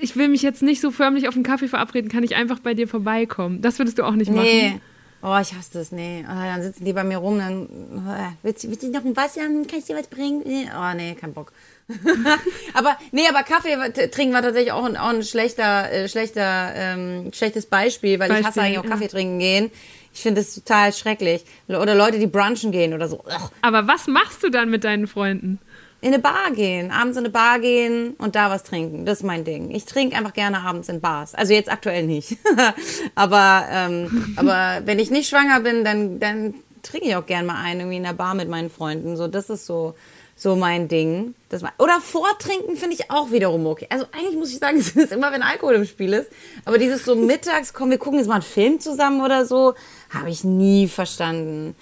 ich 0.00 0.16
will 0.16 0.28
mich 0.28 0.42
jetzt 0.42 0.62
nicht 0.62 0.80
so 0.80 0.90
förmlich 0.90 1.28
auf 1.28 1.34
einen 1.34 1.44
Kaffee 1.44 1.68
verabreden, 1.68 2.10
kann 2.10 2.24
ich 2.24 2.34
einfach 2.36 2.58
bei 2.58 2.74
dir 2.74 2.88
vorbeikommen. 2.88 3.62
Das 3.62 3.78
würdest 3.78 3.98
du 3.98 4.04
auch 4.04 4.14
nicht 4.14 4.30
machen. 4.30 4.44
Nee. 4.44 4.80
Oh, 5.22 5.36
ich 5.40 5.52
hasse 5.54 5.74
das, 5.74 5.92
nee. 5.92 6.24
Oh, 6.26 6.32
dann 6.32 6.62
sitzen 6.62 6.84
die 6.86 6.94
bei 6.94 7.04
mir 7.04 7.18
rum, 7.18 7.38
dann, 7.38 7.68
oh, 7.94 8.36
willst, 8.42 8.66
willst 8.66 8.82
du 8.82 8.90
noch 8.90 9.04
ein 9.04 9.14
Wasser 9.16 9.42
haben? 9.42 9.66
Kann 9.66 9.80
ich 9.80 9.84
dir 9.84 9.96
was 9.96 10.06
bringen? 10.06 10.42
Oh, 10.74 10.96
nee, 10.96 11.14
kein 11.14 11.34
Bock. 11.34 11.52
aber 12.74 12.96
nee, 13.12 13.28
aber 13.28 13.42
Kaffee 13.42 13.76
trinken 14.08 14.32
war 14.32 14.40
tatsächlich 14.40 14.72
auch 14.72 14.84
ein, 14.84 14.96
auch 14.96 15.10
ein 15.10 15.22
schlechter, 15.22 15.92
äh, 15.92 16.08
schlechter, 16.08 16.72
ähm, 16.74 17.32
schlechtes 17.34 17.66
Beispiel, 17.66 18.18
weil 18.18 18.28
Beispiel, 18.28 18.40
ich 18.40 18.46
hasse 18.46 18.62
eigentlich 18.62 18.78
auch 18.78 18.86
Kaffee 18.86 19.08
trinken 19.08 19.38
gehen. 19.38 19.70
Ich 20.14 20.22
finde 20.22 20.40
es 20.40 20.54
total 20.54 20.92
schrecklich. 20.92 21.44
Oder 21.68 21.94
Leute, 21.94 22.18
die 22.18 22.26
brunchen 22.26 22.72
gehen 22.72 22.94
oder 22.94 23.08
so. 23.08 23.20
Ugh. 23.20 23.50
Aber 23.60 23.86
was 23.86 24.06
machst 24.06 24.42
du 24.42 24.48
dann 24.48 24.70
mit 24.70 24.84
deinen 24.84 25.06
Freunden? 25.06 25.58
In 26.02 26.14
eine 26.14 26.18
Bar 26.18 26.50
gehen, 26.54 26.90
abends 26.90 27.16
in 27.18 27.24
eine 27.24 27.32
Bar 27.32 27.58
gehen 27.58 28.14
und 28.18 28.34
da 28.34 28.50
was 28.50 28.62
trinken. 28.62 29.04
Das 29.04 29.18
ist 29.18 29.24
mein 29.24 29.44
Ding. 29.44 29.70
Ich 29.70 29.84
trinke 29.84 30.16
einfach 30.16 30.32
gerne 30.32 30.60
abends 30.60 30.88
in 30.88 31.00
Bars. 31.00 31.34
Also 31.34 31.52
jetzt 31.52 31.70
aktuell 31.70 32.06
nicht. 32.06 32.38
aber, 33.14 33.66
ähm, 33.70 34.34
aber 34.36 34.80
wenn 34.86 34.98
ich 34.98 35.10
nicht 35.10 35.28
schwanger 35.28 35.60
bin, 35.60 35.84
dann, 35.84 36.18
dann 36.18 36.54
trinke 36.82 37.08
ich 37.08 37.16
auch 37.16 37.26
gerne 37.26 37.46
mal 37.46 37.62
ein, 37.62 37.80
irgendwie 37.80 37.98
in 37.98 38.04
der 38.04 38.14
Bar 38.14 38.34
mit 38.34 38.48
meinen 38.48 38.70
Freunden. 38.70 39.16
So, 39.16 39.28
das 39.28 39.50
ist 39.50 39.66
so 39.66 39.94
so 40.40 40.56
mein 40.56 40.88
Ding. 40.88 41.34
Das 41.50 41.62
oder 41.78 42.00
vortrinken 42.00 42.76
finde 42.76 42.94
ich 42.94 43.10
auch 43.10 43.30
wiederum 43.30 43.66
okay. 43.66 43.86
Also 43.90 44.06
eigentlich 44.10 44.36
muss 44.36 44.50
ich 44.50 44.58
sagen, 44.58 44.78
es 44.78 44.96
ist 44.96 45.12
immer, 45.12 45.32
wenn 45.32 45.42
Alkohol 45.42 45.74
im 45.74 45.84
Spiel 45.84 46.14
ist. 46.14 46.30
Aber 46.64 46.78
dieses 46.78 47.04
so 47.04 47.14
mittags, 47.14 47.74
komm, 47.74 47.90
wir 47.90 47.98
gucken 47.98 48.18
jetzt 48.18 48.28
mal 48.28 48.36
einen 48.36 48.42
Film 48.42 48.80
zusammen 48.80 49.20
oder 49.20 49.44
so, 49.44 49.74
habe 50.08 50.30
ich 50.30 50.42
nie 50.42 50.88
verstanden. 50.88 51.76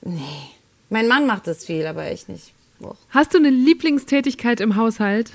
Nee. 0.00 0.20
Mein 0.90 1.06
Mann 1.06 1.26
macht 1.26 1.46
das 1.46 1.64
viel, 1.64 1.86
aber 1.86 2.10
ich 2.10 2.26
nicht. 2.26 2.52
Boah. 2.82 2.96
Hast 3.10 3.32
du 3.32 3.38
eine 3.38 3.50
Lieblingstätigkeit 3.50 4.60
im 4.60 4.76
Haushalt? 4.76 5.30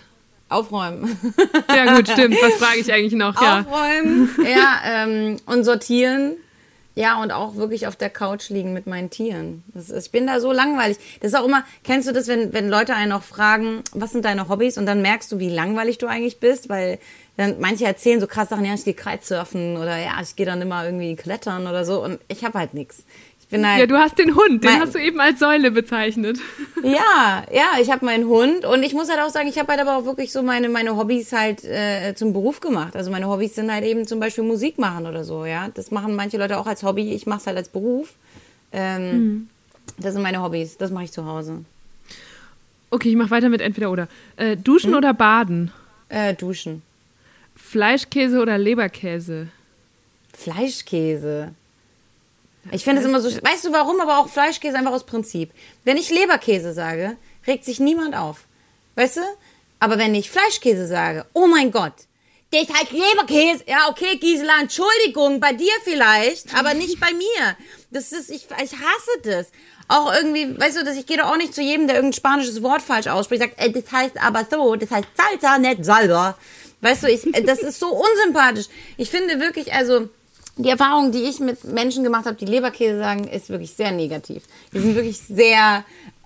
Aufräumen. 0.50 1.18
Ja 1.76 1.96
gut, 1.96 2.10
stimmt. 2.10 2.36
Was 2.42 2.54
frage 2.56 2.80
ich 2.80 2.92
eigentlich 2.92 3.14
noch? 3.14 3.40
Ja. 3.42 3.62
Aufräumen, 3.62 4.30
ja, 4.44 4.80
ähm, 4.86 5.38
und 5.46 5.64
sortieren 5.64 6.38
ja, 6.98 7.22
und 7.22 7.32
auch 7.32 7.58
wirklich 7.58 7.86
auf 7.86 7.96
der 7.96 8.10
Couch 8.10 8.50
liegen 8.50 8.74
mit 8.74 8.88
meinen 8.88 9.12
Tieren. 9.12 9.64
Ist, 9.76 9.92
ich 9.92 10.10
bin 10.10 10.26
da 10.26 10.40
so 10.40 10.52
langweilig. 10.52 10.98
Das 11.20 11.32
ist 11.32 11.38
auch 11.38 11.46
immer, 11.46 11.64
kennst 11.84 12.10
du 12.10 12.12
das, 12.12 12.28
wenn, 12.28 12.54
wenn 12.54 12.70
Leute 12.70 12.96
einen 12.96 13.12
auch 13.12 13.22
fragen, 13.22 13.84
was 13.92 14.14
sind 14.14 14.26
deine 14.26 14.50
Hobbys? 14.50 14.80
Und 14.80 14.88
dann 14.88 15.04
merkst 15.04 15.32
du, 15.32 15.38
wie 15.38 15.52
langweilig 15.52 16.00
du 16.00 16.08
eigentlich 16.08 16.40
bist, 16.40 16.70
weil 16.70 16.98
dann 17.36 17.60
manche 17.60 17.86
erzählen 17.86 18.20
so 18.20 18.26
krass 18.26 18.50
Sachen, 18.50 18.66
ja, 18.66 18.74
ich 18.74 18.84
gehe 18.84 18.96
Kitesurfen 18.96 19.78
oder 19.78 19.96
ja, 19.96 20.20
ich 20.24 20.36
gehe 20.36 20.48
dann 20.48 20.60
immer 20.60 20.86
irgendwie 20.86 21.16
klettern 21.16 21.68
oder 21.68 21.86
so. 21.86 22.04
Und 22.04 22.18
ich 22.30 22.44
habe 22.44 22.58
halt 22.58 22.74
nichts. 22.74 23.06
Halt, 23.50 23.80
ja, 23.80 23.86
du 23.86 23.96
hast 23.96 24.20
den 24.20 24.36
Hund, 24.36 24.64
den 24.64 24.72
mein, 24.72 24.82
hast 24.82 24.94
du 24.94 25.00
eben 25.00 25.22
als 25.22 25.40
Säule 25.40 25.72
bezeichnet. 25.72 26.38
Ja, 26.84 27.44
ja, 27.52 27.82
ich 27.82 27.92
habe 27.92 28.06
meinen 28.06 28.28
Hund 28.28 28.64
und 28.64 28.84
ich 28.84 28.94
muss 28.94 29.10
halt 29.10 29.20
auch 29.20 29.30
sagen, 29.30 29.48
ich 29.48 29.58
habe 29.58 29.70
halt 29.70 29.82
aber 29.82 29.98
auch 29.98 30.06
wirklich 30.06 30.32
so 30.32 30.44
meine, 30.44 30.70
meine 30.70 30.96
Hobbys 30.96 31.34
halt 31.34 31.64
äh, 31.64 32.14
zum 32.16 32.34
Beruf 32.34 32.60
gemacht. 32.60 32.96
Also 32.96 33.10
meine 33.10 33.28
Hobbys 33.28 33.56
sind 33.56 33.72
halt 33.72 33.84
eben 33.84 34.06
zum 34.06 34.20
Beispiel 34.20 34.44
Musik 34.44 34.78
machen 34.78 35.08
oder 35.08 35.24
so, 35.24 35.46
ja. 35.46 35.70
Das 35.74 35.90
machen 35.90 36.16
manche 36.16 36.38
Leute 36.38 36.58
auch 36.58 36.68
als 36.68 36.84
Hobby, 36.84 37.14
ich 37.14 37.26
mache 37.26 37.40
es 37.40 37.48
halt 37.48 37.58
als 37.58 37.70
Beruf. 37.70 38.14
Ähm, 38.72 39.12
mhm. 39.12 39.50
Das 39.98 40.14
sind 40.14 40.22
meine 40.22 40.42
Hobbys, 40.42 40.78
das 40.78 40.92
mache 40.92 41.06
ich 41.06 41.12
zu 41.12 41.26
Hause. 41.26 41.66
Okay, 42.92 43.10
ich 43.10 43.16
mache 43.16 43.32
weiter 43.32 43.50
mit 43.50 43.62
entweder 43.62 43.92
oder. 43.92 44.08
Äh, 44.38 44.56
duschen 44.56 44.92
hm? 44.92 44.98
oder 44.98 45.14
baden? 45.14 45.72
Äh, 46.10 46.36
duschen. 46.36 46.84
Fleischkäse 47.56 48.40
oder 48.40 48.58
Leberkäse? 48.58 49.48
Fleischkäse. 50.34 51.54
Ich 52.72 52.84
finde 52.84 53.02
es 53.02 53.08
immer 53.08 53.22
so, 53.22 53.30
weißt 53.30 53.66
du 53.66 53.72
warum, 53.72 54.00
aber 54.02 54.20
auch 54.20 54.30
Fleischkäse 54.30 54.78
einfach 54.78 54.94
aus 54.94 55.06
Prinzip. 55.06 55.52
Wenn 55.84 55.98
ich 55.98 56.10
Leberkäse 56.10 56.74
sage, 56.74 57.18
regt 57.46 57.66
sich 57.66 57.80
niemand 57.80 58.16
auf. 58.16 58.46
Weißt 58.96 59.18
du? 59.18 59.22
Aber 59.80 59.98
wenn 59.98 60.16
ich 60.16 60.30
Fleischkäse 60.30 60.88
sage, 60.88 61.26
oh 61.34 61.48
mein 61.48 61.72
Gott, 61.72 61.94
der 62.52 62.62
ist 62.62 62.74
halt 62.74 62.92
Leberkäse. 62.92 63.64
Ja, 63.68 63.90
okay, 63.90 64.18
Gisela, 64.18 64.62
Entschuldigung, 64.62 65.40
bei 65.40 65.54
dir 65.54 65.72
vielleicht, 65.84 66.54
aber 66.56 66.74
nicht 66.74 67.00
bei 67.00 67.14
mir. 67.14 67.58
Das 67.92 68.12
ist, 68.12 68.30
ich, 68.30 68.46
ich 68.46 68.74
hasse 68.74 69.22
das. 69.24 69.48
Auch 69.90 70.14
irgendwie, 70.14 70.60
weißt 70.60 70.78
du, 70.78 70.84
dass 70.84 70.98
ich 70.98 71.06
gehe 71.06 71.18
doch 71.18 71.32
auch 71.32 71.38
nicht 71.38 71.54
zu 71.54 71.62
jedem, 71.62 71.88
der 71.88 71.98
irgendein 71.98 72.18
spanisches 72.18 72.62
Wort 72.62 72.82
falsch 72.82 73.08
ausspricht, 73.08 73.42
sagt, 73.42 73.60
äh, 73.60 73.72
das 73.72 73.90
heißt 73.92 74.22
aber 74.22 74.46
so, 74.50 74.76
das 74.76 74.92
heißt 74.92 75.08
Salsa, 75.16 75.58
nicht 75.58 75.86
Salsa. 75.86 76.38
Weißt 76.82 77.04
du, 77.04 77.08
ich, 77.08 77.22
das 77.46 77.60
ist 77.60 77.80
so 77.80 77.88
unsympathisch. 77.88 78.68
Ich 78.98 79.10
finde 79.10 79.40
wirklich, 79.40 79.74
also, 79.74 80.10
die 80.58 80.70
Erfahrung, 80.70 81.12
die 81.12 81.24
ich 81.24 81.40
mit 81.40 81.64
Menschen 81.64 82.04
gemacht 82.04 82.26
habe, 82.26 82.36
die 82.36 82.46
Leberkäse 82.46 82.98
sagen, 82.98 83.28
ist 83.28 83.50
wirklich 83.50 83.74
sehr 83.74 83.92
negativ. 83.92 84.44
Die 84.74 84.80
sind 84.80 84.96
wirklich 84.96 85.20
sehr, 85.20 85.84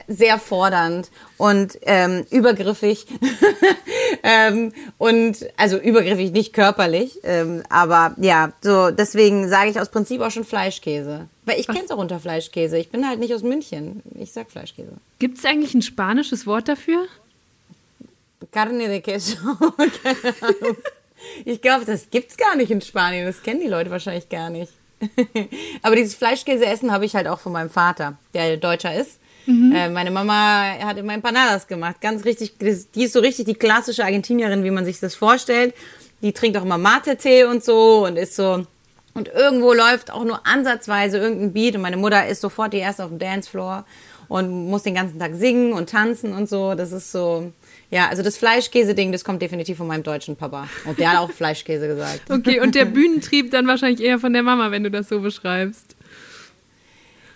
sehr 0.07 0.39
fordernd 0.39 1.09
und 1.37 1.77
ähm, 1.83 2.25
übergriffig. 2.29 3.05
ähm, 4.23 4.73
und 4.97 5.45
also 5.57 5.77
übergriffig, 5.77 6.31
nicht 6.31 6.53
körperlich. 6.53 7.19
Ähm, 7.23 7.63
aber 7.69 8.15
ja, 8.17 8.53
so 8.61 8.91
deswegen 8.91 9.47
sage 9.49 9.69
ich 9.69 9.79
aus 9.79 9.89
Prinzip 9.89 10.21
auch 10.21 10.31
schon 10.31 10.45
Fleischkäse. 10.45 11.27
Weil 11.45 11.59
ich 11.59 11.67
kenne 11.67 11.83
es 11.83 11.91
auch 11.91 11.97
unter 11.97 12.19
Fleischkäse. 12.19 12.77
Ich 12.77 12.89
bin 12.89 13.07
halt 13.07 13.19
nicht 13.19 13.33
aus 13.33 13.43
München. 13.43 14.01
Ich 14.15 14.31
sag 14.31 14.49
Fleischkäse. 14.49 14.93
Gibt 15.19 15.37
es 15.37 15.45
eigentlich 15.45 15.73
ein 15.73 15.81
spanisches 15.81 16.47
Wort 16.47 16.67
dafür? 16.67 17.05
Carne 18.51 18.87
de 18.87 19.01
queso. 19.01 19.37
Keine 20.03 20.35
Ahnung. 20.41 20.77
Ich 21.45 21.61
glaube, 21.61 21.85
das 21.85 22.09
gibt's 22.09 22.37
gar 22.37 22.55
nicht 22.55 22.71
in 22.71 22.81
Spanien. 22.81 23.25
Das 23.25 23.43
kennen 23.43 23.59
die 23.59 23.67
Leute 23.67 23.89
wahrscheinlich 23.89 24.29
gar 24.29 24.49
nicht. 24.49 24.71
Aber 25.81 25.95
dieses 25.95 26.15
Fleischkäse 26.15 26.65
essen 26.65 26.91
habe 26.91 27.05
ich 27.05 27.15
halt 27.15 27.27
auch 27.27 27.39
von 27.39 27.51
meinem 27.51 27.69
Vater, 27.69 28.17
der 28.33 28.57
Deutscher 28.57 28.93
ist. 28.93 29.19
Mhm. 29.45 29.71
Äh, 29.73 29.89
meine 29.89 30.11
Mama 30.11 30.75
hat 30.83 30.97
immer 30.97 31.13
Empanadas 31.13 31.67
gemacht. 31.67 32.01
Ganz 32.01 32.25
richtig, 32.25 32.57
die 32.59 33.03
ist 33.03 33.13
so 33.13 33.19
richtig 33.19 33.45
die 33.45 33.55
klassische 33.55 34.03
Argentinierin, 34.03 34.63
wie 34.63 34.71
man 34.71 34.85
sich 34.85 34.99
das 34.99 35.15
vorstellt. 35.15 35.73
Die 36.21 36.33
trinkt 36.33 36.57
auch 36.57 36.63
immer 36.63 36.77
Mate-Tee 36.77 37.45
und 37.45 37.63
so 37.63 38.05
und 38.05 38.17
ist 38.17 38.35
so. 38.35 38.65
Und 39.13 39.27
irgendwo 39.27 39.73
läuft 39.73 40.11
auch 40.11 40.23
nur 40.23 40.45
ansatzweise 40.45 41.17
irgendein 41.17 41.51
Beat 41.51 41.75
und 41.75 41.81
meine 41.81 41.97
Mutter 41.97 42.27
ist 42.27 42.39
sofort 42.39 42.71
die 42.71 42.77
erste 42.77 43.03
auf 43.03 43.09
dem 43.09 43.19
Dancefloor 43.19 43.85
und 44.29 44.69
muss 44.69 44.83
den 44.83 44.95
ganzen 44.95 45.19
Tag 45.19 45.35
singen 45.35 45.73
und 45.73 45.89
tanzen 45.89 46.33
und 46.33 46.47
so. 46.47 46.75
Das 46.75 46.93
ist 46.93 47.11
so, 47.11 47.51
ja, 47.91 48.07
also 48.07 48.23
das 48.23 48.37
Fleischkäse-Ding, 48.37 49.11
das 49.11 49.25
kommt 49.25 49.41
definitiv 49.41 49.77
von 49.77 49.85
meinem 49.85 50.03
deutschen 50.03 50.37
Papa. 50.37 50.69
Und 50.85 50.97
der 50.97 51.11
hat 51.11 51.19
auch 51.19 51.31
Fleischkäse 51.31 51.87
gesagt. 51.87 52.21
Okay, 52.29 52.61
und 52.61 52.73
der 52.73 52.85
Bühnentrieb 52.85 53.51
dann 53.51 53.67
wahrscheinlich 53.67 54.01
eher 54.01 54.17
von 54.17 54.31
der 54.31 54.43
Mama, 54.43 54.71
wenn 54.71 54.83
du 54.83 54.89
das 54.89 55.09
so 55.09 55.19
beschreibst. 55.19 55.95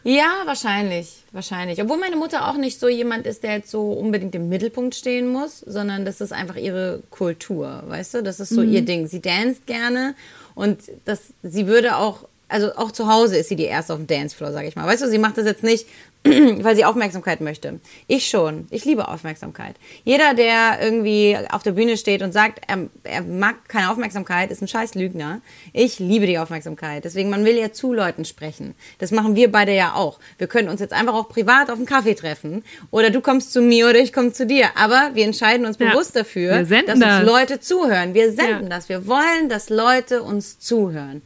Ja, 0.03 0.43
wahrscheinlich, 0.45 1.23
wahrscheinlich. 1.31 1.81
Obwohl 1.81 1.97
meine 1.97 2.15
Mutter 2.15 2.47
auch 2.47 2.57
nicht 2.57 2.79
so 2.79 2.87
jemand 2.87 3.25
ist, 3.25 3.43
der 3.43 3.53
jetzt 3.53 3.71
so 3.71 3.91
unbedingt 3.91 4.33
im 4.35 4.47
Mittelpunkt 4.47 4.95
stehen 4.95 5.27
muss, 5.27 5.59
sondern 5.59 6.05
das 6.05 6.21
ist 6.21 6.31
einfach 6.31 6.55
ihre 6.55 7.01
Kultur, 7.09 7.83
weißt 7.87 8.13
du? 8.13 8.23
Das 8.23 8.39
ist 8.39 8.49
so 8.49 8.61
mhm. 8.61 8.71
ihr 8.71 8.81
Ding. 8.83 9.07
Sie 9.07 9.21
danst 9.21 9.65
gerne 9.67 10.15
und 10.53 10.79
das, 11.03 11.33
sie 11.43 11.67
würde 11.67 11.97
auch 11.97 12.27
also 12.47 12.75
auch 12.75 12.91
zu 12.91 13.07
Hause 13.07 13.37
ist 13.37 13.49
sie 13.49 13.55
die 13.55 13.63
erste 13.65 13.93
auf 13.93 13.99
dem 13.99 14.07
Dancefloor, 14.07 14.51
sage 14.51 14.67
ich 14.67 14.75
mal. 14.75 14.85
Weißt 14.87 15.01
du, 15.03 15.09
sie 15.09 15.17
macht 15.17 15.37
das 15.37 15.45
jetzt 15.45 15.63
nicht, 15.63 15.87
weil 16.23 16.75
sie 16.75 16.85
Aufmerksamkeit 16.85 17.39
möchte. 17.41 17.79
Ich 18.07 18.27
schon. 18.27 18.67
Ich 18.71 18.83
liebe 18.85 19.07
Aufmerksamkeit. 19.07 19.75
Jeder, 20.03 20.33
der 20.33 20.79
irgendwie 20.81 21.37
auf 21.51 21.61
der 21.63 21.71
Bühne 21.73 21.97
steht 21.97 22.21
und 22.23 22.31
sagt, 22.31 22.61
er, 22.67 22.87
er 23.03 23.21
mag 23.21 23.67
keine 23.67 23.91
Aufmerksamkeit, 23.91 24.49
ist 24.51 24.61
ein 24.61 24.67
scheiß 24.67 24.95
Lügner. 24.95 25.41
Ich 25.73 25.99
liebe 25.99 26.25
die 26.25 26.39
Aufmerksamkeit. 26.39 27.03
Deswegen, 27.05 27.29
man 27.29 27.45
will 27.45 27.55
ja 27.57 27.71
zu 27.71 27.93
Leuten 27.93 28.25
sprechen. 28.25 28.73
Das 28.97 29.11
machen 29.11 29.35
wir 29.35 29.51
beide 29.51 29.73
ja 29.73 29.93
auch. 29.95 30.19
Wir 30.37 30.47
können 30.47 30.69
uns 30.69 30.81
jetzt 30.81 30.93
einfach 30.93 31.13
auch 31.13 31.29
privat 31.29 31.69
auf 31.69 31.77
einen 31.77 31.85
Kaffee 31.85 32.15
treffen. 32.15 32.63
Oder 32.91 33.11
du 33.11 33.21
kommst 33.21 33.53
zu 33.53 33.61
mir 33.61 33.87
oder 33.89 33.99
ich 33.99 34.11
komme 34.13 34.33
zu 34.33 34.45
dir. 34.47 34.69
Aber 34.75 35.11
wir 35.13 35.25
entscheiden 35.25 35.65
uns 35.65 35.77
Ja. 35.79 35.89
bewusst 35.91 36.15
dafür, 36.15 36.63
dass 36.63 36.71
uns 36.71 36.99
das. 36.99 37.23
Leute 37.25 37.59
zuhören. 37.59 38.13
Wir 38.15 38.31
senden 38.31 38.63
Ja. 38.63 38.69
das. 38.69 38.89
Wir 38.89 39.05
wollen, 39.07 39.47
dass 39.49 39.69
Leute 39.69 40.23
uns 40.23 40.57
zuhören. 40.59 41.21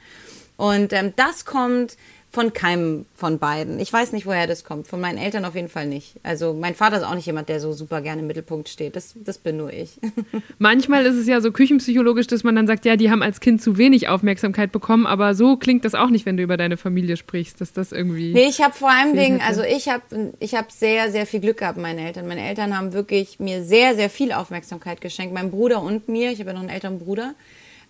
Und 0.60 0.92
ähm, 0.92 1.14
das 1.16 1.46
kommt 1.46 1.96
von 2.32 2.52
keinem 2.52 3.06
von 3.16 3.40
beiden. 3.40 3.80
Ich 3.80 3.94
weiß 3.94 4.12
nicht, 4.12 4.26
woher 4.26 4.46
das 4.46 4.66
kommt. 4.66 4.88
Von 4.88 5.00
meinen 5.00 5.18
Eltern 5.18 5.46
auf 5.46 5.56
jeden 5.56 5.70
Fall 5.70 5.88
nicht. 5.88 6.16
Also 6.22 6.54
mein 6.54 6.76
Vater 6.76 6.98
ist 6.98 7.04
auch 7.04 7.16
nicht 7.16 7.26
jemand, 7.26 7.48
der 7.48 7.62
so 7.62 7.72
super 7.72 8.02
gerne 8.02 8.22
im 8.22 8.28
Mittelpunkt 8.28 8.68
steht. 8.68 8.98
Das, 8.98 9.16
das 9.16 9.38
bin 9.38 9.56
nur 9.56 9.72
ich. 9.72 10.02
Manchmal 10.60 11.06
ist 11.06 11.16
es 11.16 11.28
ja 11.28 11.40
so 11.40 11.54
küchenpsychologisch, 11.54 12.28
dass 12.28 12.44
man 12.44 12.58
dann 12.58 12.68
sagt, 12.68 12.84
ja, 12.84 12.98
die 12.98 13.10
haben 13.10 13.24
als 13.24 13.40
Kind 13.40 13.62
zu 13.62 13.78
wenig 13.78 14.10
Aufmerksamkeit 14.10 14.74
bekommen, 14.74 15.08
aber 15.08 15.34
so 15.34 15.56
klingt 15.56 15.86
das 15.86 15.96
auch 15.96 16.10
nicht, 16.10 16.26
wenn 16.26 16.36
du 16.36 16.44
über 16.44 16.58
deine 16.58 16.76
Familie 16.76 17.16
sprichst, 17.16 17.62
dass 17.62 17.72
das 17.72 17.94
irgendwie. 17.94 18.34
Nee, 18.34 18.48
ich 18.50 18.62
habe 18.62 18.74
vor 18.74 18.92
allem 18.92 19.16
Dingen, 19.16 19.40
also 19.40 19.64
ich 19.64 19.88
habe 19.88 20.34
ich 20.42 20.56
hab 20.56 20.74
sehr, 20.74 21.10
sehr 21.10 21.26
viel 21.26 21.40
Glück 21.40 21.60
gehabt, 21.60 21.78
mit 21.78 21.84
meinen 21.84 22.00
Eltern. 22.00 22.28
Meine 22.28 22.46
Eltern 22.46 22.78
haben 22.78 22.92
wirklich 22.92 23.40
mir 23.40 23.64
sehr, 23.64 23.96
sehr 23.96 24.10
viel 24.10 24.34
Aufmerksamkeit 24.34 25.00
geschenkt. 25.00 25.34
Mein 25.34 25.52
Bruder 25.52 25.82
und 25.82 26.10
mir. 26.10 26.32
Ich 26.32 26.40
habe 26.40 26.50
ja 26.50 26.54
noch 26.54 26.62
einen 26.62 26.70
älteren 26.70 27.00
Bruder. 27.00 27.34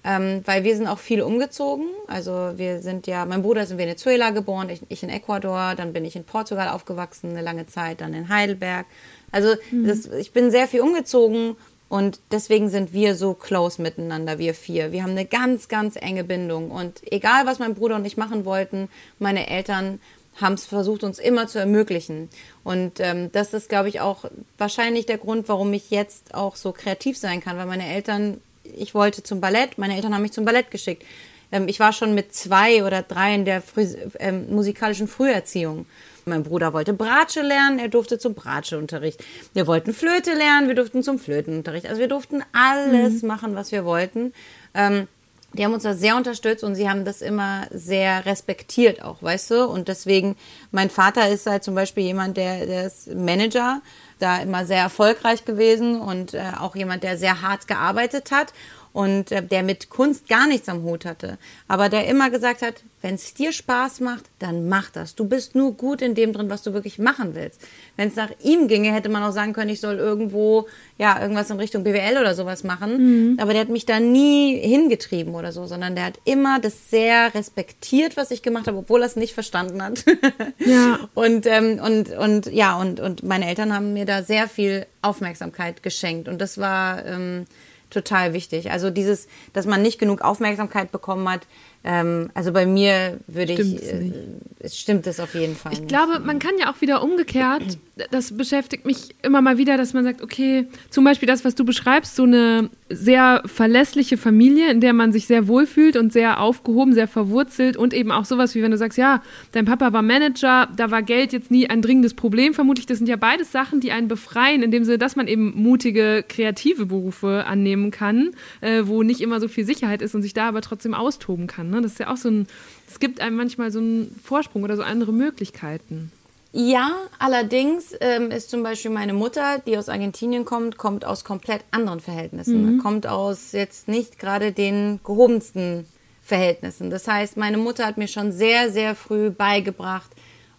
Ähm, 0.09 0.41
weil 0.45 0.63
wir 0.63 0.75
sind 0.75 0.87
auch 0.87 0.97
viel 0.97 1.21
umgezogen. 1.21 1.85
Also 2.07 2.53
wir 2.55 2.81
sind 2.81 3.05
ja, 3.05 3.25
mein 3.25 3.43
Bruder 3.43 3.61
ist 3.61 3.69
in 3.71 3.77
Venezuela 3.77 4.31
geboren, 4.31 4.69
ich, 4.69 4.81
ich 4.89 5.03
in 5.03 5.09
Ecuador, 5.09 5.75
dann 5.75 5.93
bin 5.93 6.03
ich 6.03 6.15
in 6.15 6.23
Portugal 6.23 6.69
aufgewachsen, 6.69 7.29
eine 7.29 7.43
lange 7.43 7.67
Zeit, 7.67 8.01
dann 8.01 8.15
in 8.15 8.27
Heidelberg. 8.27 8.87
Also 9.31 9.49
das, 9.71 10.07
ich 10.07 10.31
bin 10.31 10.49
sehr 10.49 10.67
viel 10.67 10.81
umgezogen 10.81 11.55
und 11.89 12.21
deswegen 12.31 12.69
sind 12.69 12.91
wir 12.91 13.13
so 13.13 13.35
close 13.35 13.79
miteinander, 13.79 14.39
wir 14.39 14.55
vier. 14.55 14.91
Wir 14.91 15.03
haben 15.03 15.11
eine 15.11 15.25
ganz, 15.25 15.67
ganz 15.67 15.95
enge 15.95 16.23
Bindung. 16.23 16.71
Und 16.71 17.01
egal, 17.11 17.45
was 17.45 17.59
mein 17.59 17.75
Bruder 17.75 17.95
und 17.95 18.05
ich 18.05 18.17
machen 18.17 18.45
wollten, 18.45 18.89
meine 19.19 19.47
Eltern 19.47 19.99
haben 20.41 20.53
es 20.53 20.65
versucht, 20.65 21.03
uns 21.03 21.19
immer 21.19 21.47
zu 21.47 21.59
ermöglichen. 21.59 22.29
Und 22.63 22.99
ähm, 22.99 23.31
das 23.31 23.53
ist, 23.53 23.69
glaube 23.69 23.89
ich, 23.89 23.99
auch 23.99 24.25
wahrscheinlich 24.57 25.05
der 25.05 25.17
Grund, 25.17 25.49
warum 25.49 25.73
ich 25.73 25.91
jetzt 25.91 26.33
auch 26.33 26.55
so 26.55 26.71
kreativ 26.71 27.17
sein 27.17 27.41
kann, 27.41 27.57
weil 27.57 27.65
meine 27.65 27.87
Eltern, 27.87 28.39
ich 28.75 28.93
wollte 28.93 29.23
zum 29.23 29.41
Ballett, 29.41 29.77
meine 29.77 29.95
Eltern 29.95 30.13
haben 30.13 30.21
mich 30.21 30.33
zum 30.33 30.45
Ballett 30.45 30.71
geschickt. 30.71 31.03
Ähm, 31.51 31.67
ich 31.67 31.79
war 31.79 31.93
schon 31.93 32.13
mit 32.13 32.33
zwei 32.33 32.83
oder 32.83 33.01
drei 33.01 33.35
in 33.35 33.45
der 33.45 33.61
Früh, 33.61 33.87
ähm, 34.19 34.53
musikalischen 34.53 35.07
Früherziehung. 35.07 35.85
Mein 36.25 36.43
Bruder 36.43 36.73
wollte 36.73 36.93
Bratsche 36.93 37.41
lernen, 37.41 37.79
er 37.79 37.87
durfte 37.87 38.19
zum 38.19 38.35
Bratscheunterricht. 38.35 39.23
Wir 39.53 39.65
wollten 39.67 39.93
Flöte 39.93 40.33
lernen, 40.33 40.67
wir 40.67 40.75
durften 40.75 41.01
zum 41.01 41.17
Flötenunterricht. 41.17 41.87
Also 41.87 41.99
wir 41.99 42.07
durften 42.07 42.43
alles 42.53 43.23
machen, 43.23 43.55
was 43.55 43.71
wir 43.71 43.83
wollten. 43.83 44.33
Ähm, 44.75 45.07
die 45.53 45.65
haben 45.65 45.73
uns 45.73 45.83
da 45.83 45.95
sehr 45.95 46.15
unterstützt 46.15 46.63
und 46.63 46.75
sie 46.75 46.87
haben 46.87 47.05
das 47.05 47.21
immer 47.21 47.65
sehr 47.71 48.25
respektiert 48.25 49.01
auch, 49.01 49.23
weißt 49.23 49.51
du? 49.51 49.65
Und 49.65 49.87
deswegen, 49.87 50.35
mein 50.71 50.91
Vater 50.91 51.27
ist 51.29 51.47
halt 51.47 51.63
zum 51.63 51.73
Beispiel 51.73 52.03
jemand, 52.03 52.37
der, 52.37 52.67
der 52.67 52.85
ist 52.85 53.13
Manager, 53.15 53.81
da 54.19 54.37
immer 54.41 54.65
sehr 54.65 54.81
erfolgreich 54.81 55.45
gewesen 55.45 55.99
und 55.99 56.33
äh, 56.33 56.51
auch 56.59 56.75
jemand, 56.75 57.03
der 57.03 57.17
sehr 57.17 57.41
hart 57.41 57.67
gearbeitet 57.67 58.31
hat 58.31 58.53
und 58.93 59.31
äh, 59.31 59.41
der 59.41 59.63
mit 59.63 59.89
Kunst 59.89 60.27
gar 60.27 60.47
nichts 60.47 60.69
am 60.69 60.83
Hut 60.83 61.05
hatte. 61.05 61.37
Aber 61.67 61.89
der 61.89 62.07
immer 62.07 62.29
gesagt 62.29 62.61
hat, 62.61 62.83
wenn 63.01 63.15
es 63.15 63.33
dir 63.33 63.53
Spaß 63.53 64.01
macht, 64.01 64.25
dann 64.39 64.67
mach 64.67 64.89
das. 64.89 65.15
Du 65.15 65.25
bist 65.25 65.55
nur 65.55 65.73
gut 65.73 66.01
in 66.01 66.15
dem 66.15 66.33
drin, 66.33 66.49
was 66.49 66.63
du 66.63 66.73
wirklich 66.73 66.99
machen 66.99 67.33
willst. 67.33 67.61
Wenn 67.95 68.09
es 68.09 68.15
nach 68.15 68.31
ihm 68.43 68.67
ginge, 68.67 68.91
hätte 68.91 69.07
man 69.07 69.23
auch 69.23 69.31
sagen 69.31 69.53
können, 69.53 69.69
ich 69.69 69.79
soll 69.79 69.95
irgendwo, 69.95 70.67
ja, 70.97 71.21
irgendwas 71.21 71.49
in 71.49 71.59
Richtung 71.59 71.83
BWL 71.83 72.17
oder 72.19 72.35
sowas 72.35 72.63
machen. 72.63 73.37
Aber 73.39 73.53
der 73.53 73.61
hat 73.61 73.69
mich 73.69 73.85
da 73.85 73.99
nie 74.01 74.59
hingetrieben 74.59 75.33
oder 75.33 75.53
so, 75.53 75.65
sondern 75.65 75.95
der 75.95 76.05
hat 76.05 76.19
immer 76.25 76.59
das 76.59 76.89
sehr 76.89 77.33
respektiert, 77.33 78.17
was 78.17 78.31
ich 78.31 78.41
gemacht 78.41 78.67
habe, 78.67 78.77
obwohl 78.77 79.01
er 79.01 79.07
es 79.07 79.15
nicht 79.15 79.33
verstanden 79.33 79.81
hat. 79.81 80.03
Ja. 80.59 80.99
Und, 81.13 81.45
ähm, 81.45 81.79
und, 81.83 82.09
und 82.11 82.47
ja, 82.47 82.77
und, 82.77 82.99
und 82.99 83.23
meine 83.23 83.47
Eltern 83.47 83.73
haben 83.73 83.93
mir 83.93 84.05
da 84.05 84.23
sehr 84.23 84.47
viel 84.47 84.85
Aufmerksamkeit 85.01 85.83
geschenkt. 85.83 86.27
Und 86.27 86.39
das 86.39 86.57
war 86.57 87.05
ähm, 87.05 87.45
total 87.89 88.33
wichtig. 88.33 88.71
Also 88.71 88.89
dieses, 88.89 89.27
dass 89.53 89.65
man 89.65 89.81
nicht 89.81 89.99
genug 89.99 90.21
Aufmerksamkeit 90.21 90.91
bekommen 90.91 91.27
hat, 91.29 91.47
ähm, 91.83 92.29
also 92.33 92.51
bei 92.51 92.65
mir 92.65 93.19
würde 93.27 93.53
ich, 93.53 93.81
äh, 93.81 94.11
es 94.59 94.77
stimmt 94.77 95.07
es 95.07 95.19
auf 95.19 95.33
jeden 95.33 95.55
Fall 95.55 95.71
Ich 95.73 95.79
nicht. 95.79 95.89
glaube, 95.89 96.19
man 96.19 96.39
kann 96.39 96.51
ja 96.59 96.71
auch 96.71 96.81
wieder 96.81 97.01
umgekehrt, 97.01 97.77
das 98.11 98.35
beschäftigt 98.35 98.85
mich 98.85 99.15
immer 99.21 99.41
mal 99.41 99.57
wieder, 99.57 99.77
dass 99.77 99.93
man 99.93 100.03
sagt, 100.03 100.21
okay, 100.21 100.67
zum 100.89 101.03
Beispiel 101.05 101.27
das, 101.27 101.45
was 101.45 101.55
du 101.55 101.63
beschreibst, 101.63 102.15
so 102.15 102.23
eine 102.23 102.69
sehr 102.89 103.43
verlässliche 103.45 104.17
Familie, 104.17 104.71
in 104.71 104.81
der 104.81 104.93
man 104.93 105.11
sich 105.11 105.27
sehr 105.27 105.47
wohlfühlt 105.47 105.95
und 105.95 106.11
sehr 106.11 106.41
aufgehoben, 106.41 106.93
sehr 106.93 107.07
verwurzelt 107.07 107.77
und 107.77 107.93
eben 107.93 108.11
auch 108.11 108.25
sowas 108.25 108.55
wie 108.55 108.63
wenn 108.63 108.71
du 108.71 108.77
sagst, 108.77 108.97
ja, 108.97 109.21
dein 109.51 109.65
Papa 109.65 109.93
war 109.93 110.01
Manager, 110.01 110.67
da 110.75 110.89
war 110.89 111.03
Geld 111.03 111.31
jetzt 111.31 111.51
nie 111.51 111.69
ein 111.69 111.81
dringendes 111.81 112.15
Problem, 112.15 112.53
vermutlich, 112.53 112.87
das 112.87 112.97
sind 112.97 113.07
ja 113.07 113.15
beides 113.15 113.51
Sachen, 113.51 113.79
die 113.79 113.91
einen 113.91 114.07
befreien, 114.07 114.63
in 114.63 114.71
dem 114.71 114.83
Sinne, 114.83 114.97
dass 114.97 115.15
man 115.15 115.27
eben 115.27 115.53
mutige, 115.55 116.23
kreative 116.27 116.87
Berufe 116.87 117.45
annehmen 117.45 117.91
kann, 117.91 118.31
äh, 118.61 118.83
wo 118.85 119.03
nicht 119.03 119.21
immer 119.21 119.39
so 119.39 119.47
viel 119.47 119.65
Sicherheit 119.65 120.01
ist 120.01 120.15
und 120.15 120.23
sich 120.23 120.33
da 120.33 120.47
aber 120.47 120.61
trotzdem 120.61 120.93
austoben 120.93 121.47
kann. 121.47 121.69
Ne? 121.69 121.81
Das 121.81 121.93
ist 121.93 121.99
ja 121.99 122.11
auch 122.11 122.17
so 122.17 122.29
ein, 122.29 122.47
es 122.87 122.99
gibt 122.99 123.21
einem 123.21 123.35
manchmal 123.35 123.71
so 123.71 123.79
einen 123.79 124.15
Vorsprung 124.23 124.63
oder 124.63 124.75
so 124.75 124.83
andere 124.83 125.13
Möglichkeiten. 125.13 126.11
Ja, 126.51 126.91
allerdings 127.19 127.93
ähm, 128.01 128.31
ist 128.31 128.49
zum 128.49 128.63
Beispiel 128.63 128.89
meine 128.89 129.13
Mutter, 129.13 129.59
die 129.59 129.77
aus 129.77 129.87
Argentinien 129.87 130.45
kommt, 130.45 130.77
kommt 130.77 131.05
aus 131.05 131.23
komplett 131.23 131.63
anderen 131.69 131.99
Verhältnissen. 131.99 132.79
Kommt 132.81 133.05
aus 133.05 133.51
jetzt 133.51 133.87
nicht 133.87 134.17
gerade 134.17 134.51
den 134.51 134.99
gehobensten 135.03 135.85
Verhältnissen. 136.21 136.89
Das 136.89 137.07
heißt, 137.07 137.37
meine 137.37 137.57
Mutter 137.57 137.85
hat 137.85 137.97
mir 137.97 138.07
schon 138.07 138.31
sehr, 138.31 138.71
sehr 138.71 138.95
früh 138.95 139.29
beigebracht, 139.29 140.09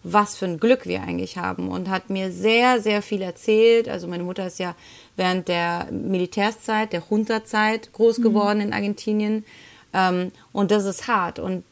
was 0.03 0.37
für 0.37 0.47
ein 0.47 0.61
Glück 0.61 0.87
wir 0.87 1.03
eigentlich 1.03 1.37
haben 1.39 1.69
und 1.69 1.91
hat 1.91 2.09
mir 2.09 2.31
sehr, 2.31 2.81
sehr 2.81 3.03
viel 3.03 3.23
erzählt. 3.23 3.89
Also 3.89 4.07
meine 4.07 4.23
Mutter 4.23 4.47
ist 4.47 4.59
ja 4.59 4.75
während 5.17 5.49
der 5.49 5.89
Militärszeit, 5.91 6.93
der 6.93 7.03
Junta-Zeit 7.09 7.93
groß 7.93 8.23
geworden 8.23 8.61
in 8.61 8.73
Argentinien. 8.73 9.45
Ähm, 9.93 10.31
und 10.53 10.71
das 10.71 10.85
ist 10.85 11.09
hart. 11.09 11.39
Und 11.39 11.65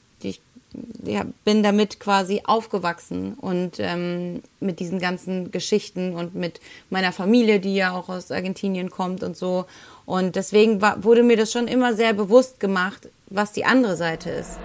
ja, 1.05 1.25
bin 1.45 1.63
damit 1.63 2.01
quasi 2.01 2.43
aufgewachsen 2.45 3.35
und 3.35 3.79
ähm, 3.79 4.43
mit 4.61 4.81
diesen 4.81 4.99
ganzen 4.99 5.51
Geschichten 5.51 6.15
und 6.15 6.35
mit 6.35 6.61
meiner 6.91 7.13
Familie, 7.13 7.61
die 7.61 7.75
ja 7.75 7.93
auch 7.93 8.09
aus 8.09 8.31
Argentinien 8.31 8.91
kommt 8.91 9.23
und 9.23 9.37
so. 9.37 9.67
Und 10.07 10.37
deswegen 10.37 10.81
war, 10.81 11.05
wurde 11.05 11.23
mir 11.23 11.37
das 11.37 11.53
schon 11.53 11.69
immer 11.69 11.95
sehr 11.95 12.13
bewusst 12.15 12.61
gemacht, 12.61 13.09
was 13.29 13.53
die 13.53 13.65
andere 13.65 13.97
Seite 13.97 14.31
ist. 14.31 14.59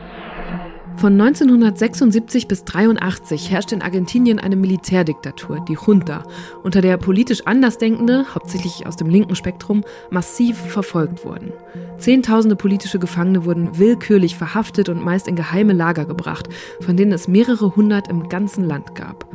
Von 0.96 1.20
1976 1.20 2.48
bis 2.48 2.64
83 2.64 3.52
herrscht 3.52 3.72
in 3.72 3.82
Argentinien 3.82 4.40
eine 4.40 4.56
Militärdiktatur, 4.56 5.60
die 5.68 5.74
Junta, 5.74 6.24
unter 6.64 6.82
der 6.82 6.98
politisch 6.98 7.46
Andersdenkende, 7.46 8.26
hauptsächlich 8.34 8.88
aus 8.88 8.96
dem 8.96 9.10
linken 9.10 9.36
Spektrum, 9.36 9.84
massiv 10.12 10.58
verfolgt 10.58 11.26
wurden. 11.26 11.52
Zehntausende 11.98 12.56
politische 12.56 13.00
Gefangene 13.00 13.44
wurden 13.44 13.78
willkürlich 13.78 14.38
verhaftet 14.38 14.88
und 14.88 15.04
meist 15.04 15.28
in 15.28 15.36
geheime 15.36 15.74
Lager 15.74 16.06
gebracht, 16.06 16.48
von 16.80 16.96
denen 16.96 17.12
es 17.12 17.28
mehrere 17.28 17.76
hundert 17.76 18.08
im 18.08 18.30
ganzen 18.30 18.64
Land 18.64 18.96
gab. 18.96 19.28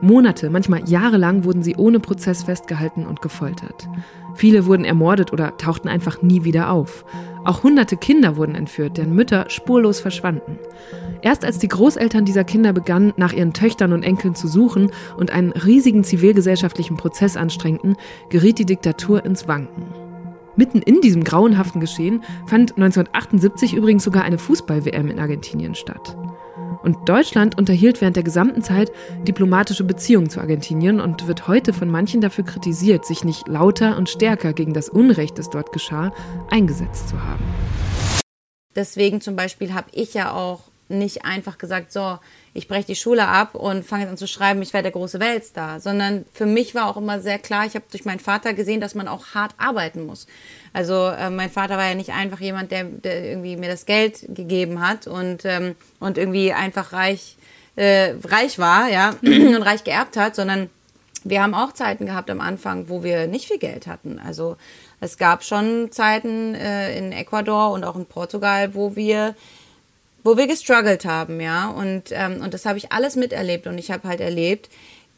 Monate, 0.00 0.50
manchmal 0.50 0.88
jahrelang 0.88 1.44
wurden 1.44 1.62
sie 1.62 1.76
ohne 1.76 2.00
Prozess 2.00 2.44
festgehalten 2.44 3.06
und 3.06 3.22
gefoltert. 3.22 3.88
Viele 4.34 4.66
wurden 4.66 4.84
ermordet 4.84 5.32
oder 5.32 5.56
tauchten 5.56 5.88
einfach 5.88 6.20
nie 6.20 6.44
wieder 6.44 6.70
auf. 6.70 7.04
Auch 7.44 7.62
hunderte 7.62 7.96
Kinder 7.96 8.36
wurden 8.36 8.54
entführt, 8.54 8.98
deren 8.98 9.14
Mütter 9.14 9.46
spurlos 9.48 10.00
verschwanden. 10.00 10.58
Erst 11.22 11.44
als 11.44 11.58
die 11.58 11.68
Großeltern 11.68 12.26
dieser 12.26 12.44
Kinder 12.44 12.72
begannen, 12.72 13.14
nach 13.16 13.32
ihren 13.32 13.54
Töchtern 13.54 13.92
und 13.92 14.02
Enkeln 14.02 14.34
zu 14.34 14.48
suchen 14.48 14.90
und 15.16 15.30
einen 15.30 15.52
riesigen 15.52 16.04
zivilgesellschaftlichen 16.04 16.96
Prozess 16.96 17.36
anstrengten, 17.36 17.96
geriet 18.28 18.58
die 18.58 18.66
Diktatur 18.66 19.24
ins 19.24 19.48
Wanken. 19.48 19.84
Mitten 20.56 20.82
in 20.82 21.00
diesem 21.00 21.24
grauenhaften 21.24 21.80
Geschehen 21.80 22.22
fand 22.46 22.72
1978 22.76 23.74
übrigens 23.74 24.04
sogar 24.04 24.24
eine 24.24 24.38
Fußball-WM 24.38 25.08
in 25.08 25.18
Argentinien 25.18 25.74
statt. 25.74 26.16
Und 26.86 27.08
Deutschland 27.08 27.58
unterhielt 27.58 28.00
während 28.00 28.14
der 28.14 28.22
gesamten 28.22 28.62
Zeit 28.62 28.92
diplomatische 29.26 29.82
Beziehungen 29.82 30.30
zu 30.30 30.38
Argentinien 30.38 31.00
und 31.00 31.26
wird 31.26 31.48
heute 31.48 31.72
von 31.72 31.90
manchen 31.90 32.20
dafür 32.20 32.44
kritisiert, 32.44 33.04
sich 33.04 33.24
nicht 33.24 33.48
lauter 33.48 33.96
und 33.96 34.08
stärker 34.08 34.52
gegen 34.52 34.72
das 34.72 34.88
Unrecht, 34.88 35.36
das 35.36 35.50
dort 35.50 35.72
geschah, 35.72 36.12
eingesetzt 36.48 37.08
zu 37.08 37.20
haben. 37.20 37.44
Deswegen 38.76 39.20
zum 39.20 39.34
Beispiel 39.34 39.74
habe 39.74 39.88
ich 39.90 40.14
ja 40.14 40.30
auch 40.30 40.60
nicht 40.88 41.24
einfach 41.24 41.58
gesagt, 41.58 41.90
so, 41.90 42.20
ich 42.54 42.68
breche 42.68 42.86
die 42.86 42.94
Schule 42.94 43.26
ab 43.26 43.56
und 43.56 43.84
fange 43.84 44.02
jetzt 44.04 44.10
an 44.12 44.16
zu 44.16 44.28
schreiben, 44.28 44.62
ich 44.62 44.72
werde 44.72 44.84
der 44.84 44.92
große 44.92 45.18
Weltstar, 45.18 45.80
sondern 45.80 46.24
für 46.32 46.46
mich 46.46 46.76
war 46.76 46.86
auch 46.88 46.96
immer 46.96 47.20
sehr 47.20 47.40
klar, 47.40 47.66
ich 47.66 47.74
habe 47.74 47.86
durch 47.90 48.04
meinen 48.04 48.20
Vater 48.20 48.54
gesehen, 48.54 48.80
dass 48.80 48.94
man 48.94 49.08
auch 49.08 49.34
hart 49.34 49.54
arbeiten 49.58 50.06
muss. 50.06 50.28
Also 50.76 51.06
äh, 51.06 51.30
mein 51.30 51.48
Vater 51.48 51.78
war 51.78 51.88
ja 51.88 51.94
nicht 51.94 52.10
einfach 52.10 52.38
jemand, 52.38 52.70
der, 52.70 52.84
der 52.84 53.24
irgendwie 53.24 53.56
mir 53.56 53.70
das 53.70 53.86
Geld 53.86 54.26
gegeben 54.28 54.86
hat 54.86 55.06
und, 55.06 55.46
ähm, 55.46 55.74
und 56.00 56.18
irgendwie 56.18 56.52
einfach 56.52 56.92
reich, 56.92 57.38
äh, 57.76 58.12
reich 58.22 58.58
war, 58.58 58.86
ja, 58.90 59.14
und 59.22 59.62
reich 59.62 59.84
geerbt 59.84 60.18
hat, 60.18 60.36
sondern 60.36 60.68
wir 61.24 61.42
haben 61.42 61.54
auch 61.54 61.72
Zeiten 61.72 62.04
gehabt 62.04 62.28
am 62.28 62.42
Anfang, 62.42 62.90
wo 62.90 63.02
wir 63.02 63.26
nicht 63.26 63.46
viel 63.46 63.56
Geld 63.56 63.86
hatten. 63.86 64.18
Also 64.18 64.58
es 65.00 65.16
gab 65.16 65.44
schon 65.44 65.90
Zeiten 65.92 66.54
äh, 66.54 66.98
in 66.98 67.10
Ecuador 67.10 67.72
und 67.72 67.82
auch 67.82 67.96
in 67.96 68.04
Portugal, 68.04 68.74
wo 68.74 68.96
wir 68.96 69.34
wo 70.24 70.36
wir 70.36 70.48
gestruggelt 70.48 71.04
haben, 71.04 71.40
ja. 71.40 71.70
Und, 71.70 72.10
ähm, 72.10 72.42
und 72.42 72.52
das 72.52 72.66
habe 72.66 72.76
ich 72.78 72.90
alles 72.90 73.14
miterlebt. 73.14 73.68
Und 73.68 73.78
ich 73.78 73.92
habe 73.92 74.08
halt 74.08 74.20
erlebt, 74.20 74.68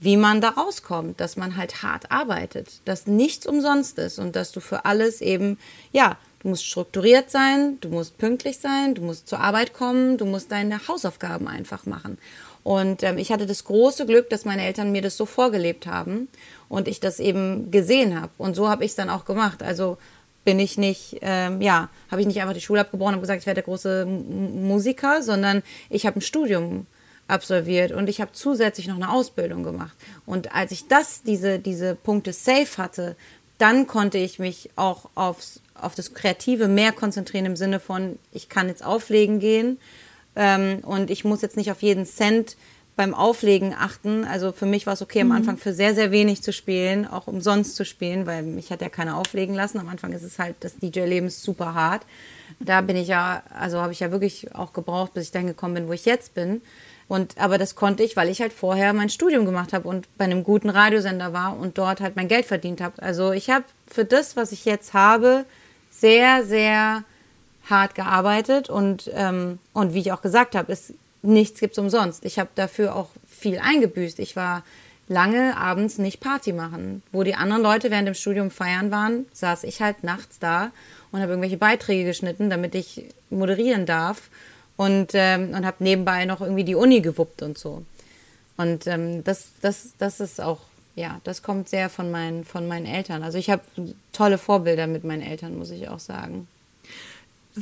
wie 0.00 0.16
man 0.16 0.40
da 0.40 0.50
rauskommt, 0.50 1.20
dass 1.20 1.36
man 1.36 1.56
halt 1.56 1.82
hart 1.82 2.10
arbeitet, 2.10 2.80
dass 2.84 3.06
nichts 3.06 3.46
umsonst 3.46 3.98
ist 3.98 4.18
und 4.18 4.36
dass 4.36 4.52
du 4.52 4.60
für 4.60 4.84
alles 4.84 5.20
eben, 5.20 5.58
ja, 5.92 6.16
du 6.40 6.48
musst 6.48 6.64
strukturiert 6.64 7.30
sein, 7.30 7.78
du 7.80 7.88
musst 7.88 8.16
pünktlich 8.18 8.58
sein, 8.58 8.94
du 8.94 9.02
musst 9.02 9.28
zur 9.28 9.40
Arbeit 9.40 9.74
kommen, 9.74 10.16
du 10.16 10.24
musst 10.24 10.52
deine 10.52 10.86
Hausaufgaben 10.86 11.48
einfach 11.48 11.84
machen. 11.86 12.18
Und 12.62 13.02
ähm, 13.02 13.18
ich 13.18 13.32
hatte 13.32 13.46
das 13.46 13.64
große 13.64 14.06
Glück, 14.06 14.30
dass 14.30 14.44
meine 14.44 14.64
Eltern 14.64 14.92
mir 14.92 15.02
das 15.02 15.16
so 15.16 15.26
vorgelebt 15.26 15.86
haben 15.86 16.28
und 16.68 16.86
ich 16.86 17.00
das 17.00 17.18
eben 17.18 17.70
gesehen 17.70 18.20
habe. 18.20 18.30
Und 18.36 18.54
so 18.54 18.68
habe 18.68 18.84
ich 18.84 18.90
es 18.90 18.96
dann 18.96 19.10
auch 19.10 19.24
gemacht. 19.24 19.62
Also 19.62 19.96
bin 20.44 20.58
ich 20.60 20.78
nicht, 20.78 21.18
ähm, 21.22 21.60
ja, 21.60 21.88
habe 22.10 22.20
ich 22.20 22.26
nicht 22.26 22.40
einfach 22.40 22.54
die 22.54 22.60
Schule 22.60 22.80
abgebrochen 22.80 23.14
und 23.14 23.20
gesagt, 23.20 23.40
ich 23.40 23.46
werde 23.46 23.62
der 23.62 23.64
große 23.64 24.06
Musiker, 24.06 25.22
sondern 25.22 25.62
ich 25.90 26.06
habe 26.06 26.18
ein 26.18 26.22
Studium 26.22 26.86
absolviert 27.28 27.92
und 27.92 28.08
ich 28.08 28.20
habe 28.20 28.32
zusätzlich 28.32 28.88
noch 28.88 28.96
eine 28.96 29.12
Ausbildung 29.12 29.62
gemacht. 29.62 29.96
Und 30.26 30.54
als 30.54 30.72
ich 30.72 30.88
das, 30.88 31.22
diese, 31.22 31.58
diese 31.58 31.94
Punkte 31.94 32.32
safe 32.32 32.82
hatte, 32.82 33.16
dann 33.58 33.86
konnte 33.86 34.18
ich 34.18 34.38
mich 34.38 34.70
auch 34.76 35.10
aufs, 35.14 35.60
auf 35.74 35.94
das 35.94 36.14
Kreative 36.14 36.68
mehr 36.68 36.92
konzentrieren 36.92 37.46
im 37.46 37.56
Sinne 37.56 37.80
von, 37.80 38.18
ich 38.32 38.48
kann 38.48 38.68
jetzt 38.68 38.84
auflegen 38.84 39.40
gehen 39.40 39.78
ähm, 40.36 40.78
und 40.82 41.10
ich 41.10 41.24
muss 41.24 41.42
jetzt 41.42 41.56
nicht 41.56 41.70
auf 41.70 41.82
jeden 41.82 42.06
Cent 42.06 42.56
beim 42.98 43.14
Auflegen 43.14 43.74
achten. 43.78 44.24
Also 44.24 44.50
für 44.50 44.66
mich 44.66 44.86
war 44.86 44.94
es 44.94 45.02
okay, 45.02 45.20
am 45.20 45.28
mhm. 45.28 45.34
Anfang 45.34 45.56
für 45.56 45.72
sehr, 45.72 45.94
sehr 45.94 46.10
wenig 46.10 46.42
zu 46.42 46.52
spielen, 46.52 47.06
auch 47.06 47.28
umsonst 47.28 47.76
zu 47.76 47.84
spielen, 47.84 48.26
weil 48.26 48.42
mich 48.42 48.70
hat 48.72 48.80
ja 48.80 48.88
keiner 48.88 49.16
auflegen 49.16 49.54
lassen. 49.54 49.78
Am 49.78 49.88
Anfang 49.88 50.12
ist 50.12 50.24
es 50.24 50.38
halt, 50.38 50.56
das 50.60 50.76
DJ-Leben 50.78 51.28
ist 51.28 51.42
super 51.42 51.74
hart. 51.74 52.02
Da 52.58 52.80
bin 52.80 52.96
ich 52.96 53.08
ja, 53.08 53.42
also 53.56 53.80
habe 53.80 53.92
ich 53.92 54.00
ja 54.00 54.10
wirklich 54.10 54.52
auch 54.54 54.72
gebraucht, 54.72 55.14
bis 55.14 55.24
ich 55.24 55.30
dahin 55.30 55.46
gekommen 55.46 55.74
bin, 55.74 55.88
wo 55.88 55.92
ich 55.92 56.06
jetzt 56.06 56.34
bin. 56.34 56.60
Und, 57.08 57.38
aber 57.38 57.56
das 57.56 57.74
konnte 57.74 58.02
ich, 58.02 58.16
weil 58.16 58.28
ich 58.28 58.42
halt 58.42 58.52
vorher 58.52 58.92
mein 58.92 59.08
Studium 59.08 59.46
gemacht 59.46 59.72
habe 59.72 59.88
und 59.88 60.06
bei 60.18 60.26
einem 60.26 60.44
guten 60.44 60.68
Radiosender 60.68 61.32
war 61.32 61.56
und 61.56 61.78
dort 61.78 62.00
halt 62.00 62.16
mein 62.16 62.28
Geld 62.28 62.44
verdient 62.44 62.82
habe. 62.82 63.02
Also 63.02 63.32
ich 63.32 63.48
habe 63.48 63.64
für 63.86 64.04
das, 64.04 64.36
was 64.36 64.52
ich 64.52 64.66
jetzt 64.66 64.92
habe, 64.92 65.46
sehr, 65.90 66.44
sehr 66.44 67.04
hart 67.68 67.94
gearbeitet 67.94 68.68
und, 68.68 69.10
ähm, 69.14 69.58
und 69.72 69.94
wie 69.94 70.00
ich 70.00 70.12
auch 70.12 70.20
gesagt 70.20 70.54
habe, 70.54 70.70
es 70.70 70.92
nichts 71.22 71.60
gibt's 71.60 71.78
umsonst. 71.78 72.24
Ich 72.24 72.38
habe 72.38 72.50
dafür 72.54 72.94
auch 72.94 73.08
viel 73.26 73.58
eingebüßt. 73.58 74.18
Ich 74.18 74.36
war 74.36 74.62
lange 75.08 75.56
abends 75.56 75.98
nicht 75.98 76.20
Party 76.20 76.52
machen. 76.52 77.02
Wo 77.10 77.22
die 77.22 77.34
anderen 77.34 77.62
Leute 77.62 77.90
während 77.90 78.06
dem 78.06 78.14
Studium 78.14 78.50
feiern 78.50 78.90
waren, 78.90 79.26
saß 79.32 79.64
ich 79.64 79.80
halt 79.80 80.04
nachts 80.04 80.38
da 80.38 80.70
und 81.10 81.20
habe 81.20 81.32
irgendwelche 81.32 81.56
Beiträge 81.56 82.04
geschnitten, 82.04 82.50
damit 82.50 82.74
ich 82.74 83.06
moderieren 83.30 83.86
darf 83.86 84.28
und, 84.78 85.10
ähm, 85.12 85.54
und 85.54 85.66
habe 85.66 85.82
nebenbei 85.82 86.24
noch 86.24 86.40
irgendwie 86.40 86.64
die 86.64 86.76
Uni 86.76 87.00
gewuppt 87.00 87.42
und 87.42 87.58
so. 87.58 87.84
Und 88.56 88.86
ähm, 88.86 89.24
das, 89.24 89.50
das, 89.60 89.90
das 89.98 90.20
ist 90.20 90.40
auch, 90.40 90.60
ja, 90.94 91.20
das 91.24 91.42
kommt 91.42 91.68
sehr 91.68 91.90
von 91.90 92.10
meinen, 92.10 92.44
von 92.44 92.66
meinen 92.66 92.86
Eltern. 92.86 93.24
Also 93.24 93.38
ich 93.38 93.50
habe 93.50 93.62
tolle 94.12 94.38
Vorbilder 94.38 94.86
mit 94.86 95.02
meinen 95.02 95.22
Eltern, 95.22 95.58
muss 95.58 95.70
ich 95.70 95.88
auch 95.88 95.98
sagen. 95.98 96.46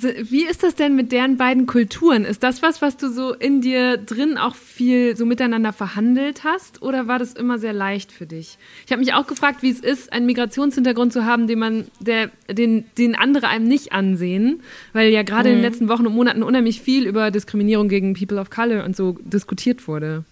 Wie 0.02 0.44
ist 0.44 0.62
das 0.62 0.74
denn 0.74 0.96
mit 0.96 1.12
deren 1.12 1.36
beiden 1.36 1.66
Kulturen? 1.66 2.24
Ist 2.24 2.42
das 2.42 2.62
was, 2.62 2.82
was 2.82 2.96
du 2.96 3.08
so 3.08 3.32
in 3.32 3.60
dir 3.60 3.96
drin 3.96 4.36
auch 4.36 4.54
viel 4.54 5.16
so 5.16 5.24
miteinander 5.24 5.72
verhandelt 5.72 6.44
hast? 6.44 6.82
Oder 6.82 7.08
war 7.08 7.18
das 7.18 7.32
immer 7.32 7.58
sehr 7.58 7.72
leicht 7.72 8.12
für 8.12 8.26
dich? 8.26 8.58
Ich 8.84 8.92
habe 8.92 9.00
mich 9.00 9.14
auch 9.14 9.26
gefragt, 9.26 9.62
wie 9.62 9.70
es 9.70 9.80
ist, 9.80 10.12
einen 10.12 10.26
Migrationshintergrund 10.26 11.12
zu 11.12 11.24
haben, 11.24 11.46
den 11.46 11.58
man, 11.58 11.86
der, 12.00 12.30
den, 12.50 12.84
den 12.98 13.14
andere 13.14 13.48
einem 13.48 13.66
nicht 13.66 13.92
ansehen, 13.92 14.62
weil 14.92 15.10
ja 15.10 15.22
gerade 15.22 15.48
mhm. 15.48 15.56
in 15.56 15.62
den 15.62 15.64
mhm. 15.66 15.72
letzten 15.72 15.88
Wochen 15.88 16.06
und 16.06 16.14
Monaten 16.14 16.42
unheimlich 16.42 16.80
viel 16.80 17.06
über 17.06 17.30
Diskriminierung 17.30 17.88
gegen 17.88 18.14
People 18.14 18.40
of 18.40 18.50
Color 18.50 18.84
und 18.84 18.96
so 18.96 19.16
diskutiert 19.20 19.88
wurde. 19.88 20.24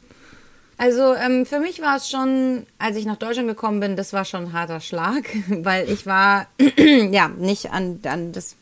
Also 0.76 1.14
ähm, 1.14 1.46
für 1.46 1.60
mich 1.60 1.80
war 1.80 1.96
es 1.96 2.10
schon, 2.10 2.66
als 2.78 2.96
ich 2.96 3.06
nach 3.06 3.16
Deutschland 3.16 3.48
gekommen 3.48 3.80
bin, 3.80 3.96
das 3.96 4.12
war 4.12 4.24
schon 4.24 4.46
ein 4.46 4.52
harter 4.52 4.80
Schlag, 4.80 5.24
weil 5.48 5.88
ich 5.88 6.06
war 6.06 6.48
ja 7.10 7.28
nicht 7.28 7.70
an, 7.70 8.00
an 8.04 8.32
das 8.32 8.56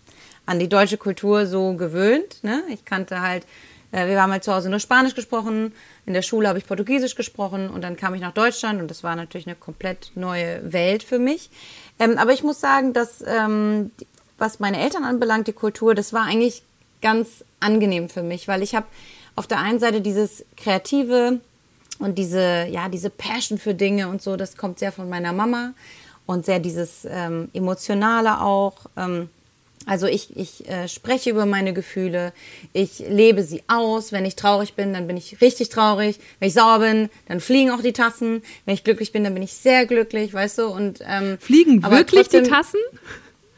an 0.47 0.59
die 0.59 0.68
deutsche 0.68 0.97
Kultur 0.97 1.47
so 1.47 1.74
gewöhnt. 1.74 2.43
Ne? 2.43 2.62
Ich 2.68 2.84
kannte 2.84 3.20
halt, 3.20 3.47
äh, 3.93 4.07
wir 4.07 4.20
haben 4.20 4.32
halt 4.32 4.45
zu 4.45 4.53
Hause 4.53 4.70
nur 4.70 4.80
Spanisch 4.80 5.14
gesprochen, 5.14 5.72
in 6.07 6.14
der 6.14 6.22
Schule 6.22 6.49
habe 6.49 6.59
ich 6.59 6.66
Portugiesisch 6.66 7.14
gesprochen 7.14 7.70
und 7.70 7.82
dann 7.82 7.97
kam 7.97 8.14
ich 8.14 8.20
nach 8.20 8.32
Deutschland 8.32 8.80
und 8.80 8.90
das 8.90 9.05
war 9.05 9.14
natürlich 9.14 9.47
eine 9.47 9.57
komplett 9.57 10.12
neue 10.14 10.72
Welt 10.72 11.03
für 11.03 11.18
mich. 11.18 11.51
Ähm, 11.99 12.18
aber 12.18 12.32
ich 12.32 12.43
muss 12.43 12.61
sagen, 12.61 12.93
dass 12.93 13.22
ähm, 13.26 13.93
was 14.38 14.59
meine 14.59 14.80
Eltern 14.80 15.05
anbelangt, 15.05 15.47
die 15.47 15.53
Kultur, 15.53 15.95
das 15.95 16.12
war 16.12 16.22
eigentlich 16.22 16.62
ganz 17.01 17.45
angenehm 17.61 18.09
für 18.09 18.22
mich, 18.22 18.49
weil 18.49 18.62
ich 18.62 18.74
habe 18.74 18.86
auf 19.36 19.47
der 19.47 19.59
einen 19.59 19.78
Seite 19.78 20.01
dieses 20.01 20.45
kreative 20.57 21.40
und 21.99 22.18
diese 22.18 22.66
ja 22.68 22.88
diese 22.88 23.11
Passion 23.11 23.59
für 23.59 23.74
Dinge 23.74 24.09
und 24.09 24.22
so, 24.22 24.36
das 24.36 24.57
kommt 24.57 24.78
sehr 24.78 24.93
von 24.93 25.09
meiner 25.09 25.32
Mama 25.32 25.74
und 26.26 26.45
sehr 26.45 26.59
dieses 26.59 27.07
ähm, 27.09 27.49
emotionale 27.53 28.40
auch. 28.40 28.86
Ähm, 28.97 29.28
also 29.87 30.07
ich, 30.07 30.37
ich 30.37 30.68
äh, 30.68 30.89
spreche 30.89 31.30
über 31.30 31.47
meine 31.47 31.72
Gefühle, 31.72 32.33
ich 32.72 33.01
lebe 33.01 33.43
sie 33.43 33.62
aus. 33.68 34.12
Wenn 34.12 34.24
ich 34.24 34.37
traurig 34.37 34.74
bin, 34.74 34.93
dann 34.93 35.07
bin 35.07 35.16
ich 35.16 35.41
richtig 35.41 35.68
traurig. 35.70 36.18
Wenn 36.39 36.49
ich 36.49 36.55
sauer 36.55 36.78
bin, 36.80 37.11
dann 37.26 37.41
fliegen 37.41 37.70
auch 37.70 37.83
die 37.83 37.93
Tassen. 37.93 38.43
Wenn 38.64 38.74
ich 38.74 38.85
glücklich 38.85 39.12
bin, 39.12 39.24
dann 39.24 39.35
bin 39.35 39.43
ich 39.43 39.55
sehr 39.55 39.87
glücklich, 39.87 40.33
weißt 40.33 40.59
du. 40.59 40.66
Und 40.66 41.01
ähm, 41.07 41.39
fliegen 41.41 41.83
wirklich 41.83 42.22
trotzdem, 42.22 42.45
die 42.45 42.51
Tassen? 42.51 42.80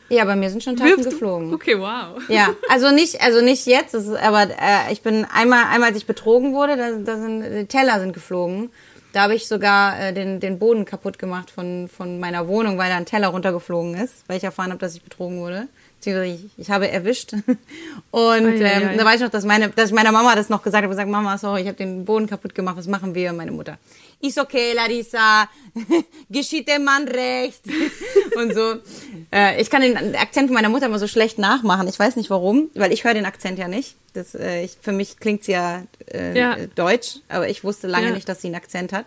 Ja, 0.08 0.24
bei 0.24 0.36
mir 0.36 0.50
sind 0.50 0.62
schon 0.62 0.76
Tassen 0.76 1.02
geflogen. 1.04 1.54
Okay, 1.54 1.78
wow. 1.78 2.20
Ja, 2.28 2.54
also 2.68 2.90
nicht, 2.90 3.20
also 3.22 3.40
nicht 3.40 3.66
jetzt, 3.66 3.94
ist, 3.94 4.08
aber 4.08 4.44
äh, 4.44 4.92
ich 4.92 5.02
bin 5.02 5.24
einmal, 5.24 5.64
einmal 5.70 5.90
als 5.90 5.98
ich 5.98 6.06
betrogen 6.06 6.54
wurde, 6.54 6.76
da, 6.76 6.92
da 6.92 7.18
sind 7.18 7.42
die 7.42 7.66
Teller 7.66 8.00
sind 8.00 8.12
geflogen. 8.12 8.70
Da 9.12 9.22
habe 9.22 9.34
ich 9.34 9.46
sogar 9.46 9.98
äh, 9.98 10.12
den, 10.12 10.40
den 10.40 10.58
Boden 10.58 10.84
kaputt 10.84 11.18
gemacht 11.18 11.50
von, 11.50 11.88
von 11.88 12.18
meiner 12.18 12.48
Wohnung, 12.48 12.78
weil 12.78 12.90
da 12.90 12.96
ein 12.96 13.06
Teller 13.06 13.28
runtergeflogen 13.28 13.94
ist, 13.94 14.24
weil 14.26 14.38
ich 14.38 14.44
erfahren 14.44 14.70
habe, 14.70 14.80
dass 14.80 14.94
ich 14.94 15.02
betrogen 15.02 15.38
wurde 15.38 15.68
ich, 16.06 16.40
ich 16.56 16.70
habe 16.70 16.90
erwischt. 16.90 17.32
Und 18.10 18.60
ähm, 18.60 18.96
da 18.96 19.04
weiß 19.04 19.16
ich 19.16 19.20
noch, 19.22 19.30
dass, 19.30 19.44
meine, 19.44 19.68
dass 19.70 19.90
ich 19.90 19.94
meiner 19.94 20.12
Mama 20.12 20.34
das 20.34 20.48
noch 20.48 20.62
gesagt 20.62 20.82
habe, 20.82 20.88
gesagt, 20.88 21.10
Mama, 21.10 21.38
sorry, 21.38 21.62
ich 21.62 21.66
habe 21.66 21.76
den 21.76 22.04
Boden 22.04 22.26
kaputt 22.26 22.54
gemacht, 22.54 22.76
was 22.76 22.86
machen 22.86 23.14
wir? 23.14 23.32
Meine 23.32 23.52
Mutter, 23.52 23.78
ist 24.20 24.38
okay, 24.38 24.72
Larissa, 24.74 25.48
geschieht 26.30 26.68
dem 26.68 26.84
Mann 26.84 27.06
recht. 27.08 27.62
und 28.36 28.54
so. 28.54 28.76
Äh, 29.32 29.60
ich 29.60 29.70
kann 29.70 29.82
den 29.82 30.16
Akzent 30.16 30.50
meiner 30.50 30.68
Mutter 30.68 30.86
immer 30.86 30.98
so 30.98 31.06
schlecht 31.06 31.38
nachmachen. 31.38 31.88
Ich 31.88 31.98
weiß 31.98 32.16
nicht 32.16 32.30
warum, 32.30 32.70
weil 32.74 32.92
ich 32.92 33.04
höre 33.04 33.14
den 33.14 33.26
Akzent 33.26 33.58
ja 33.58 33.68
nicht. 33.68 33.96
Das, 34.12 34.34
äh, 34.34 34.64
ich, 34.64 34.76
für 34.80 34.92
mich 34.92 35.18
klingt 35.18 35.44
sie 35.44 35.52
ja, 35.52 35.82
äh, 36.12 36.38
ja, 36.38 36.56
deutsch, 36.74 37.16
aber 37.28 37.48
ich 37.48 37.64
wusste 37.64 37.88
lange 37.88 38.08
ja. 38.08 38.14
nicht, 38.14 38.28
dass 38.28 38.40
sie 38.40 38.48
einen 38.48 38.56
Akzent 38.56 38.92
hat. 38.92 39.06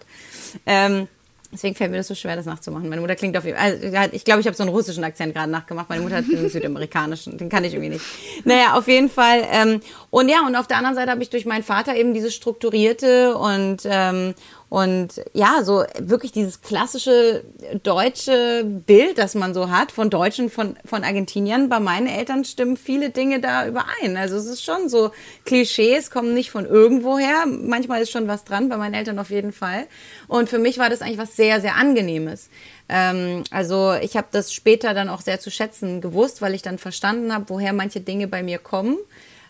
Ähm, 0.66 1.08
Deswegen 1.52 1.76
fällt 1.76 1.92
mir 1.92 1.98
das 1.98 2.08
so 2.08 2.16
schwer, 2.16 2.36
das 2.36 2.46
nachzumachen. 2.46 2.90
Meine 2.90 3.00
Mutter 3.00 3.16
klingt 3.16 3.38
auf 3.38 3.46
jeden 3.46 3.58
Fall. 3.58 3.80
Also, 3.96 4.16
ich 4.16 4.26
glaube, 4.26 4.42
ich 4.42 4.48
habe 4.48 4.56
so 4.56 4.64
einen 4.64 4.72
russischen 4.72 5.04
Akzent 5.04 5.34
gerade 5.34 5.50
nachgemacht. 5.50 5.88
Meine 5.88 6.02
Mutter 6.02 6.18
hat 6.18 6.26
einen 6.26 6.50
südamerikanischen. 6.50 7.38
Den 7.38 7.48
kann 7.48 7.64
ich 7.64 7.74
irgendwie 7.74 7.92
nicht. 7.92 8.06
Naja, 8.44 8.74
auf 8.74 8.88
jeden 8.88 9.10
Fall. 9.10 9.46
Ähm, 9.50 9.80
und 10.10 10.28
ja, 10.28 10.46
und 10.46 10.56
auf 10.56 10.68
der 10.68 10.78
anderen 10.78 10.96
Seite 10.96 11.12
habe 11.12 11.24
ich 11.24 11.30
durch 11.30 11.46
meinen 11.46 11.64
Vater 11.64 11.96
eben 11.96 12.14
dieses 12.14 12.36
strukturierte 12.36 13.38
und 13.38 13.78
ähm, 13.86 14.34
und 14.70 15.22
ja, 15.32 15.64
so 15.64 15.86
wirklich 15.98 16.34
dieses 16.34 16.62
klassische 16.62 17.46
deutsche 17.84 18.66
Bild, 18.66 19.18
das 19.18 19.34
man 19.34 19.54
so 19.54 19.70
hat 19.70 19.94
von 19.94 20.10
Deutschen, 20.10 20.50
von, 20.50 20.76
von 20.84 21.06
Argentiniern, 21.06 21.70
bei 21.70 21.80
meinen 21.80 22.08
Eltern 22.08 22.44
stimmen 22.44 22.76
viele 22.76 23.10
Dinge 23.12 23.40
da 23.40 23.66
überein. 23.66 24.18
Also 24.18 24.36
es 24.36 24.46
ist 24.46 24.66
schon 24.66 24.90
so, 24.90 25.12
Klischees 25.46 26.12
kommen 26.12 26.34
nicht 26.34 26.52
von 26.52 26.66
irgendwoher. 26.66 27.46
Manchmal 27.46 28.02
ist 28.02 28.12
schon 28.12 28.28
was 28.28 28.44
dran, 28.44 28.68
bei 28.68 28.76
meinen 28.76 28.94
Eltern 28.94 29.20
auf 29.20 29.30
jeden 29.30 29.54
Fall. 29.54 29.88
Und 30.28 30.50
für 30.50 30.60
mich 30.60 30.78
war 30.80 30.90
das 30.90 31.02
eigentlich 31.02 31.18
was 31.18 31.38
sehr, 31.38 31.62
sehr 31.62 31.76
Angenehmes. 31.76 32.50
Ähm, 32.90 33.46
also 33.52 33.94
ich 33.94 34.18
habe 34.18 34.28
das 34.32 34.52
später 34.52 34.94
dann 34.94 35.08
auch 35.08 35.22
sehr 35.22 35.40
zu 35.40 35.50
schätzen 35.50 36.02
gewusst, 36.02 36.42
weil 36.42 36.54
ich 36.54 36.62
dann 36.62 36.78
verstanden 36.78 37.34
habe, 37.34 37.46
woher 37.48 37.72
manche 37.72 38.02
Dinge 38.02 38.28
bei 38.28 38.44
mir 38.44 38.60
kommen. 38.60 38.98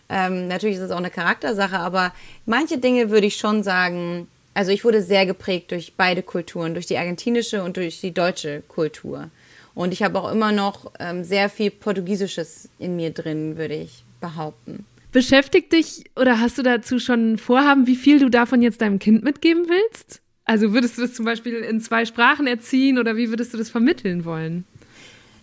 Ähm, 0.08 0.46
natürlich 0.46 0.76
ist 0.76 0.82
es 0.82 0.90
auch 0.92 0.98
eine 0.98 1.10
Charaktersache, 1.10 1.78
aber 1.78 2.14
manche 2.46 2.78
Dinge 2.78 3.10
würde 3.10 3.26
ich 3.26 3.36
schon 3.36 3.64
sagen, 3.64 4.28
also 4.58 4.72
ich 4.72 4.84
wurde 4.84 5.02
sehr 5.02 5.24
geprägt 5.24 5.70
durch 5.70 5.92
beide 5.96 6.20
Kulturen, 6.20 6.74
durch 6.74 6.86
die 6.86 6.98
argentinische 6.98 7.62
und 7.62 7.76
durch 7.76 8.00
die 8.00 8.12
deutsche 8.12 8.64
Kultur. 8.66 9.30
Und 9.72 9.92
ich 9.92 10.02
habe 10.02 10.18
auch 10.18 10.32
immer 10.32 10.50
noch 10.50 10.90
ähm, 10.98 11.22
sehr 11.22 11.48
viel 11.48 11.70
Portugiesisches 11.70 12.68
in 12.80 12.96
mir 12.96 13.12
drin, 13.12 13.56
würde 13.56 13.74
ich 13.76 14.02
behaupten. 14.20 14.84
Beschäftigt 15.12 15.72
dich 15.72 16.06
oder 16.16 16.40
hast 16.40 16.58
du 16.58 16.64
dazu 16.64 16.98
schon 16.98 17.38
Vorhaben, 17.38 17.86
wie 17.86 17.94
viel 17.94 18.18
du 18.18 18.30
davon 18.30 18.60
jetzt 18.60 18.80
deinem 18.80 18.98
Kind 18.98 19.22
mitgeben 19.22 19.66
willst? 19.68 20.22
Also 20.44 20.72
würdest 20.72 20.98
du 20.98 21.02
das 21.02 21.14
zum 21.14 21.24
Beispiel 21.24 21.54
in 21.58 21.80
zwei 21.80 22.04
Sprachen 22.04 22.48
erziehen 22.48 22.98
oder 22.98 23.16
wie 23.16 23.28
würdest 23.28 23.54
du 23.54 23.58
das 23.58 23.70
vermitteln 23.70 24.24
wollen? 24.24 24.64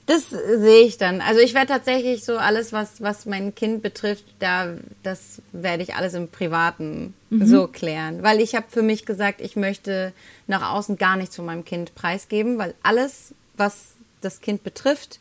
Das 0.06 0.30
sehe 0.30 0.86
ich 0.86 0.98
dann. 0.98 1.20
Also 1.20 1.42
ich 1.42 1.56
werde 1.56 1.68
tatsächlich 1.68 2.24
so 2.24 2.38
alles, 2.38 2.72
was, 2.72 3.02
was 3.02 3.26
mein 3.26 3.56
Kind 3.56 3.82
betrifft, 3.82 4.26
da, 4.38 4.76
das 5.02 5.42
werde 5.52 5.82
ich 5.82 5.96
alles 5.96 6.14
im 6.14 6.28
Privaten 6.28 7.16
mhm. 7.32 7.46
so 7.48 7.68
klären. 7.68 8.22
Weil 8.22 8.40
ich 8.40 8.54
habe 8.54 8.68
für 8.70 8.84
mich 8.84 9.06
gesagt, 9.06 9.42
ich 9.42 9.56
möchte 9.56 10.14
nach 10.46 10.74
außen 10.74 10.98
gar 10.98 11.16
nichts 11.16 11.36
von 11.36 11.46
meinem 11.46 11.66
Kind 11.66 11.96
preisgeben, 11.96 12.60
weil 12.60 12.76
alles, 12.84 13.34
was 13.58 13.94
das 14.22 14.42
Kind 14.42 14.64
betrifft, 14.64 15.20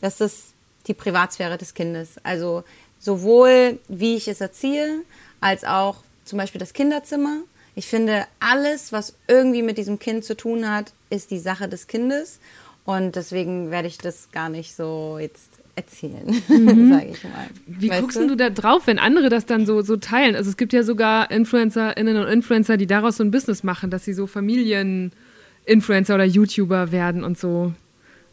das 0.00 0.20
ist 0.20 0.54
die 0.88 0.94
Privatsphäre 0.94 1.56
des 1.56 1.74
Kindes. 1.74 2.16
Also 2.24 2.64
sowohl 2.98 3.78
wie 3.88 4.16
ich 4.16 4.26
es 4.26 4.40
erziehe, 4.40 5.02
als 5.40 5.64
auch 5.64 5.98
zum 6.24 6.38
Beispiel 6.38 6.58
das 6.58 6.72
Kinderzimmer. 6.72 7.42
Ich 7.76 7.86
finde, 7.86 8.26
alles, 8.40 8.90
was 8.90 9.14
irgendwie 9.28 9.62
mit 9.62 9.78
diesem 9.78 9.98
Kind 9.98 10.24
zu 10.24 10.36
tun 10.36 10.68
hat, 10.68 10.92
ist 11.10 11.30
die 11.30 11.38
Sache 11.38 11.68
des 11.68 11.86
Kindes. 11.86 12.40
Und 12.86 13.16
deswegen 13.16 13.70
werde 13.70 13.88
ich 13.88 13.98
das 13.98 14.30
gar 14.30 14.48
nicht 14.48 14.74
so 14.74 15.18
jetzt 15.20 15.58
erzählen, 15.74 16.24
mhm. 16.48 16.90
sage 16.90 17.08
ich 17.08 17.24
mal. 17.24 17.48
Wie 17.66 17.90
weißt 17.90 18.00
guckst 18.00 18.16
du? 18.16 18.28
du 18.28 18.36
da 18.36 18.48
drauf, 18.48 18.86
wenn 18.86 18.98
andere 18.98 19.28
das 19.28 19.44
dann 19.44 19.66
so, 19.66 19.82
so 19.82 19.96
teilen? 19.96 20.36
Also 20.36 20.48
es 20.48 20.56
gibt 20.56 20.72
ja 20.72 20.82
sogar 20.82 21.30
InfluencerInnen 21.30 22.16
und 22.16 22.28
Influencer, 22.28 22.76
die 22.76 22.86
daraus 22.86 23.16
so 23.16 23.24
ein 23.24 23.30
Business 23.30 23.64
machen, 23.64 23.90
dass 23.90 24.04
sie 24.04 24.14
so 24.14 24.26
Familien-Influencer 24.26 26.14
oder 26.14 26.24
YouTuber 26.24 26.92
werden 26.92 27.24
und 27.24 27.38
so. 27.38 27.74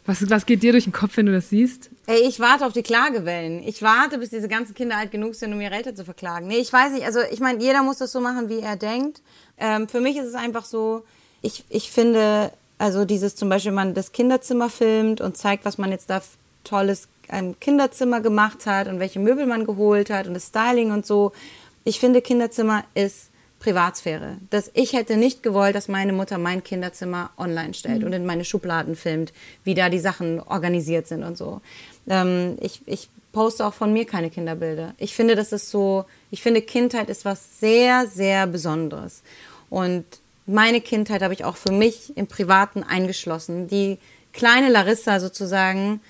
Was, 0.06 0.28
was 0.30 0.46
geht 0.46 0.62
dir 0.62 0.72
durch 0.72 0.84
den 0.84 0.92
Kopf, 0.92 1.16
wenn 1.16 1.26
du 1.26 1.32
das 1.32 1.48
siehst? 1.48 1.90
Ey, 2.06 2.20
ich 2.28 2.38
warte 2.38 2.66
auf 2.66 2.74
die 2.74 2.82
Klagewellen. 2.82 3.62
Ich 3.62 3.82
warte, 3.82 4.18
bis 4.18 4.30
diese 4.30 4.48
ganzen 4.48 4.74
Kinder 4.74 4.96
alt 4.96 5.10
genug 5.10 5.34
sind, 5.34 5.52
um 5.52 5.60
ihre 5.60 5.74
Eltern 5.74 5.96
zu 5.96 6.04
verklagen. 6.04 6.46
Nee, 6.46 6.58
ich 6.58 6.72
weiß 6.72 6.92
nicht. 6.92 7.06
Also 7.06 7.20
ich 7.30 7.40
meine, 7.40 7.62
jeder 7.62 7.82
muss 7.82 7.96
das 7.96 8.12
so 8.12 8.20
machen, 8.20 8.48
wie 8.48 8.60
er 8.60 8.76
denkt. 8.76 9.22
Ähm, 9.58 9.88
für 9.88 10.00
mich 10.00 10.16
ist 10.16 10.26
es 10.26 10.34
einfach 10.34 10.64
so, 10.64 11.04
ich, 11.40 11.64
ich 11.70 11.90
finde, 11.90 12.52
also 12.78 13.04
dieses 13.04 13.36
zum 13.36 13.48
Beispiel, 13.48 13.72
man 13.72 13.94
das 13.94 14.12
Kinderzimmer 14.12 14.68
filmt 14.68 15.20
und 15.20 15.36
zeigt, 15.36 15.64
was 15.64 15.78
man 15.78 15.90
jetzt 15.90 16.10
da 16.10 16.22
tolles 16.64 17.08
im 17.32 17.58
Kinderzimmer 17.58 18.20
gemacht 18.20 18.66
hat 18.66 18.88
und 18.88 19.00
welche 19.00 19.18
Möbel 19.18 19.46
man 19.46 19.64
geholt 19.64 20.10
hat 20.10 20.26
und 20.26 20.34
das 20.34 20.48
Styling 20.48 20.90
und 20.90 21.06
so. 21.06 21.32
Ich 21.84 22.00
finde, 22.00 22.20
Kinderzimmer 22.20 22.84
ist 22.94 23.30
Privatsphäre. 23.60 24.36
Das, 24.50 24.70
ich 24.74 24.92
hätte 24.92 25.16
nicht 25.16 25.42
gewollt, 25.42 25.74
dass 25.74 25.88
meine 25.88 26.12
Mutter 26.12 26.36
mein 26.36 26.62
Kinderzimmer 26.62 27.30
online 27.38 27.72
stellt 27.72 28.00
mhm. 28.00 28.06
und 28.06 28.12
in 28.12 28.26
meine 28.26 28.44
Schubladen 28.44 28.94
filmt, 28.94 29.32
wie 29.62 29.74
da 29.74 29.88
die 29.88 29.98
Sachen 29.98 30.40
organisiert 30.40 31.06
sind 31.06 31.22
und 31.22 31.38
so. 31.38 31.62
Ähm, 32.06 32.58
ich, 32.60 32.82
ich 32.84 33.08
poste 33.32 33.66
auch 33.66 33.72
von 33.72 33.92
mir 33.92 34.04
keine 34.04 34.28
Kinderbilder. 34.28 34.94
Ich 34.98 35.14
finde, 35.14 35.34
das 35.34 35.52
ist 35.52 35.70
so, 35.70 36.04
ich 36.30 36.42
finde, 36.42 36.60
Kindheit 36.60 37.08
ist 37.08 37.24
was 37.24 37.58
sehr, 37.58 38.06
sehr 38.06 38.46
Besonderes. 38.46 39.22
Und 39.70 40.04
meine 40.46 40.80
Kindheit 40.80 41.22
habe 41.22 41.34
ich 41.34 41.44
auch 41.44 41.56
für 41.56 41.72
mich 41.72 42.16
im 42.16 42.26
Privaten 42.26 42.82
eingeschlossen. 42.82 43.68
Die 43.68 43.98
kleine 44.32 44.68
Larissa 44.68 45.20
sozusagen 45.20 46.00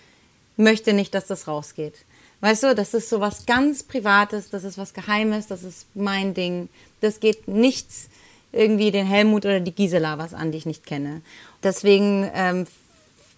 möchte 0.57 0.93
nicht, 0.93 1.15
dass 1.15 1.27
das 1.27 1.47
rausgeht. 1.47 1.95
Weißt 2.41 2.63
du, 2.63 2.75
das 2.75 2.95
ist 2.95 3.09
so 3.09 3.21
was 3.21 3.47
ganz 3.47 3.83
Privates, 3.83 4.51
das 4.51 4.65
ist 4.65 4.77
was 4.77 4.93
Geheimes, 4.93 5.47
das 5.47 5.63
ist 5.63 5.87
mein 5.95 6.35
Ding. 6.35 6.69
Das 7.01 7.21
geht 7.21 7.49
nichts 7.49 8.09
irgendwie 8.53 8.91
den 8.91 9.07
Helmut 9.07 9.45
oder 9.45 9.61
die 9.61 9.75
Gisela 9.75 10.19
was 10.19 10.35
an, 10.35 10.53
die 10.53 10.59
ich 10.59 10.67
nicht 10.67 10.85
kenne. 10.85 11.23
Deswegen, 11.63 12.31
ähm, 12.35 12.67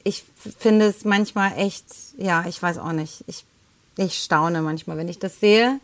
ich 0.05 0.24
finde 0.59 0.86
es 0.86 1.05
manchmal 1.05 1.57
echt, 1.59 1.84
ja, 2.18 2.44
ich 2.49 2.61
weiß 2.61 2.78
auch 2.78 2.92
nicht. 2.92 3.24
Ich, 3.26 3.44
ich 3.97 4.18
staune 4.18 4.62
manchmal, 4.62 4.97
wenn 4.97 5.09
ich 5.09 5.18
das 5.18 5.40
sehe. 5.40 5.80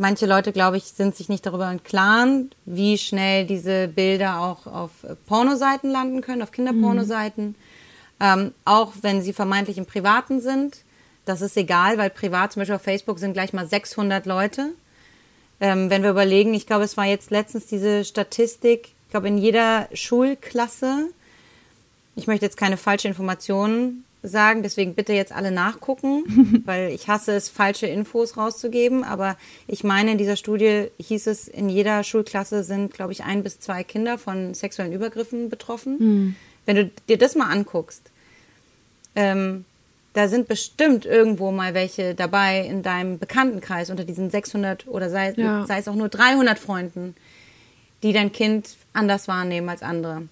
Manche 0.00 0.26
Leute, 0.26 0.52
glaube 0.52 0.76
ich, 0.76 0.84
sind 0.84 1.16
sich 1.16 1.28
nicht 1.28 1.44
darüber 1.44 1.68
im 1.68 1.82
Klaren, 1.82 2.52
wie 2.64 2.96
schnell 2.98 3.46
diese 3.46 3.88
Bilder 3.88 4.40
auch 4.40 4.68
auf 4.68 4.92
Pornoseiten 5.26 5.90
landen 5.90 6.20
können, 6.20 6.40
auf 6.40 6.52
Kinderpornoseiten. 6.52 7.48
Mhm. 7.48 7.54
Ähm, 8.20 8.54
auch 8.64 8.92
wenn 9.02 9.22
sie 9.22 9.32
vermeintlich 9.32 9.76
im 9.76 9.86
Privaten 9.86 10.40
sind. 10.40 10.84
Das 11.24 11.42
ist 11.42 11.56
egal, 11.56 11.98
weil 11.98 12.10
privat, 12.10 12.52
zum 12.52 12.60
Beispiel 12.60 12.76
auf 12.76 12.82
Facebook, 12.82 13.18
sind 13.18 13.32
gleich 13.32 13.52
mal 13.52 13.66
600 13.66 14.24
Leute. 14.24 14.70
Ähm, 15.60 15.90
wenn 15.90 16.04
wir 16.04 16.10
überlegen, 16.10 16.54
ich 16.54 16.68
glaube, 16.68 16.84
es 16.84 16.96
war 16.96 17.06
jetzt 17.06 17.32
letztens 17.32 17.66
diese 17.66 18.04
Statistik, 18.04 18.92
ich 19.06 19.10
glaube, 19.10 19.26
in 19.26 19.36
jeder 19.36 19.88
Schulklasse, 19.92 21.08
ich 22.14 22.28
möchte 22.28 22.46
jetzt 22.46 22.56
keine 22.56 22.76
falsche 22.76 23.08
Informationen 23.08 24.04
sagen, 24.28 24.62
deswegen 24.62 24.94
bitte 24.94 25.12
jetzt 25.12 25.32
alle 25.32 25.50
nachgucken, 25.50 26.62
weil 26.64 26.90
ich 26.90 27.08
hasse 27.08 27.32
es, 27.32 27.48
falsche 27.48 27.86
Infos 27.86 28.36
rauszugeben. 28.36 29.04
Aber 29.04 29.36
ich 29.66 29.84
meine, 29.84 30.12
in 30.12 30.18
dieser 30.18 30.36
Studie 30.36 30.88
hieß 30.98 31.26
es, 31.26 31.48
in 31.48 31.68
jeder 31.68 32.04
Schulklasse 32.04 32.62
sind, 32.64 32.94
glaube 32.94 33.12
ich, 33.12 33.24
ein 33.24 33.42
bis 33.42 33.60
zwei 33.60 33.84
Kinder 33.84 34.18
von 34.18 34.54
sexuellen 34.54 34.92
Übergriffen 34.92 35.48
betroffen. 35.48 35.96
Mhm. 35.98 36.36
Wenn 36.66 36.76
du 36.76 36.90
dir 37.08 37.18
das 37.18 37.34
mal 37.34 37.50
anguckst, 37.50 38.10
ähm, 39.16 39.64
da 40.12 40.28
sind 40.28 40.48
bestimmt 40.48 41.06
irgendwo 41.06 41.50
mal 41.50 41.74
welche 41.74 42.14
dabei 42.14 42.60
in 42.60 42.82
deinem 42.82 43.18
Bekanntenkreis 43.18 43.90
unter 43.90 44.04
diesen 44.04 44.30
600 44.30 44.86
oder 44.88 45.10
sei, 45.10 45.32
ja. 45.36 45.66
sei 45.66 45.78
es 45.78 45.88
auch 45.88 45.94
nur 45.94 46.08
300 46.08 46.58
Freunden, 46.58 47.14
die 48.02 48.12
dein 48.12 48.32
Kind 48.32 48.76
anders 48.92 49.28
wahrnehmen 49.28 49.68
als 49.68 49.82
andere 49.82 50.28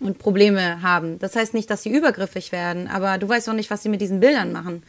und 0.00 0.18
Probleme 0.18 0.82
haben. 0.82 1.18
Das 1.18 1.36
heißt 1.36 1.54
nicht, 1.54 1.70
dass 1.70 1.82
sie 1.82 1.90
übergriffig 1.90 2.52
werden, 2.52 2.88
aber 2.88 3.18
du 3.18 3.28
weißt 3.28 3.48
auch 3.48 3.54
nicht, 3.54 3.70
was 3.70 3.82
sie 3.82 3.88
mit 3.88 4.00
diesen 4.00 4.20
Bildern 4.20 4.52
machen. 4.52 4.82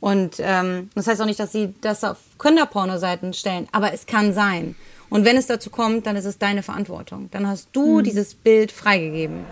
Und 0.00 0.36
ähm, 0.38 0.90
das 0.94 1.06
heißt 1.06 1.20
auch 1.20 1.26
nicht, 1.26 1.40
dass 1.40 1.52
sie 1.52 1.74
das 1.80 2.04
auf 2.04 2.18
Kinderpornoseiten 2.38 3.32
stellen, 3.32 3.68
aber 3.72 3.92
es 3.92 4.06
kann 4.06 4.32
sein. 4.32 4.74
Und 5.08 5.24
wenn 5.24 5.36
es 5.36 5.46
dazu 5.46 5.70
kommt, 5.70 6.06
dann 6.06 6.16
ist 6.16 6.24
es 6.24 6.38
deine 6.38 6.62
Verantwortung. 6.62 7.28
Dann 7.30 7.46
hast 7.46 7.68
du 7.72 7.98
mhm. 7.98 8.04
dieses 8.04 8.34
Bild 8.34 8.72
freigegeben. 8.72 9.44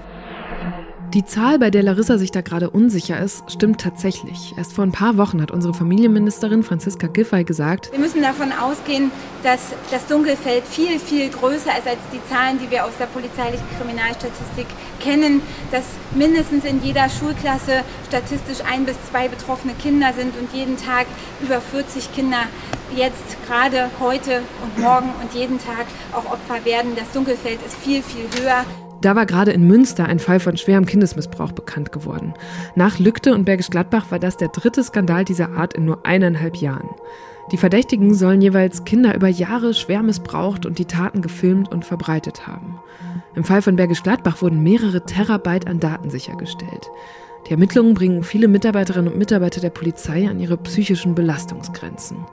Die 1.13 1.25
Zahl, 1.25 1.59
bei 1.59 1.71
der 1.71 1.83
Larissa 1.83 2.19
sich 2.19 2.33
da 2.33 2.41
gerade 2.41 2.71
unsicher 2.71 3.21
ist, 3.21 3.45
stimmt 3.49 3.81
tatsächlich. 3.81 4.55
Erst 4.57 4.73
vor 4.73 4.85
ein 4.85 4.93
paar 4.93 5.17
Wochen 5.17 5.41
hat 5.41 5.51
unsere 5.51 5.75
Familienministerin 5.75 6.63
Franziska 6.63 7.07
Giffey 7.07 7.45
gesagt, 7.45 7.93
wir 7.93 8.01
müssen 8.01 8.23
davon 8.23 8.51
ausgehen, 8.53 9.13
dass 9.43 9.61
das 9.91 10.07
Dunkelfeld 10.07 10.65
viel, 10.65 10.99
viel 10.99 11.29
größer 11.29 11.71
ist 11.79 11.87
als 11.87 12.01
die 12.13 12.21
Zahlen, 12.29 12.59
die 12.59 12.71
wir 12.71 12.85
aus 12.85 12.93
der 12.99 13.07
polizeilichen 13.07 13.65
Kriminalstatistik 13.79 14.67
kennen, 14.99 15.43
dass 15.71 15.85
mindestens 16.15 16.65
in 16.65 16.83
jeder 16.83 17.09
Schulklasse 17.09 17.83
statistisch 18.09 18.59
ein 18.69 18.85
bis 18.85 18.97
zwei 19.11 19.29
betroffene 19.29 19.75
Kinder 19.75 20.13
sind 20.13 20.37
und 20.37 20.53
jeden 20.53 20.77
Tag 20.77 21.07
über 21.43 21.61
40 21.61 22.13
Kinder 22.13 22.45
jetzt 22.97 23.37
gerade 23.47 23.91
heute 24.01 24.43
und 24.63 24.83
morgen 24.83 25.11
und 25.23 25.33
jeden 25.35 25.59
Tag 25.59 25.87
auch 26.13 26.25
Opfer 26.25 26.65
werden. 26.65 26.93
Das 26.97 27.11
Dunkelfeld 27.13 27.61
ist 27.65 27.77
viel, 27.77 28.03
viel 28.03 28.27
höher. 28.41 28.65
Da 29.05 29.15
war 29.15 29.27
gerade 29.27 29.53
in 29.53 29.67
Münster 29.67 30.07
ein 30.07 30.19
Fall 30.19 30.41
von 30.41 30.57
schwerem 30.57 30.87
Kindesmissbrauch 30.87 31.53
bekannt 31.53 31.93
geworden. 31.93 32.33
Nach 32.75 32.99
Lückte 32.99 33.35
und 33.35 33.45
Bergisch 33.45 33.69
Gladbach 33.69 34.11
war 34.11 34.19
das 34.19 34.39
der 34.39 34.49
dritte 34.49 34.83
Skandal 34.83 35.27
dieser 35.27 35.51
Art 35.51 35.75
in 35.75 35.85
nur 35.85 36.07
eineinhalb 36.07 36.57
Jahren. 36.57 36.89
Die 37.53 37.59
Verdächtigen 37.59 38.15
sollen 38.15 38.41
jeweils 38.41 38.85
Kinder 38.85 39.15
über 39.15 39.29
Jahre 39.29 39.75
schwer 39.75 40.03
missbraucht 40.03 40.65
und 40.65 40.79
die 40.79 40.87
Taten 40.87 41.21
gefilmt 41.21 41.71
und 41.71 41.85
verbreitet 41.85 42.47
haben. 42.47 42.81
Im 43.35 43.45
Fall 43.45 43.61
von 43.61 43.77
Bergisch 43.77 44.03
Gladbach 44.03 44.41
wurden 44.41 44.63
mehrere 44.63 45.05
Terabyte 45.05 45.67
an 45.67 45.81
Daten 45.81 46.09
sichergestellt. 46.09 46.89
Die 47.47 47.51
Ermittlungen 47.51 47.93
bringen 47.93 48.23
viele 48.23 48.49
Mitarbeiterinnen 48.49 49.13
und 49.13 49.19
Mitarbeiter 49.19 49.61
der 49.61 49.69
Polizei 49.69 50.27
an 50.31 50.41
ihre 50.41 50.57
psychischen 50.57 51.15
Belastungsgrenzen. 51.15 52.25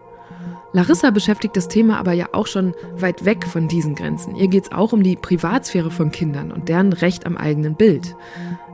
Larissa 0.73 1.11
beschäftigt 1.11 1.57
das 1.57 1.67
Thema 1.67 1.97
aber 1.97 2.13
ja 2.13 2.29
auch 2.31 2.47
schon 2.47 2.73
weit 2.95 3.25
weg 3.25 3.45
von 3.45 3.67
diesen 3.67 3.95
Grenzen. 3.95 4.35
Ihr 4.35 4.47
geht 4.47 4.65
es 4.65 4.71
auch 4.71 4.93
um 4.93 5.03
die 5.03 5.17
Privatsphäre 5.17 5.91
von 5.91 6.11
Kindern 6.11 6.51
und 6.51 6.69
deren 6.69 6.93
Recht 6.93 7.25
am 7.25 7.35
eigenen 7.35 7.75
Bild. 7.75 8.15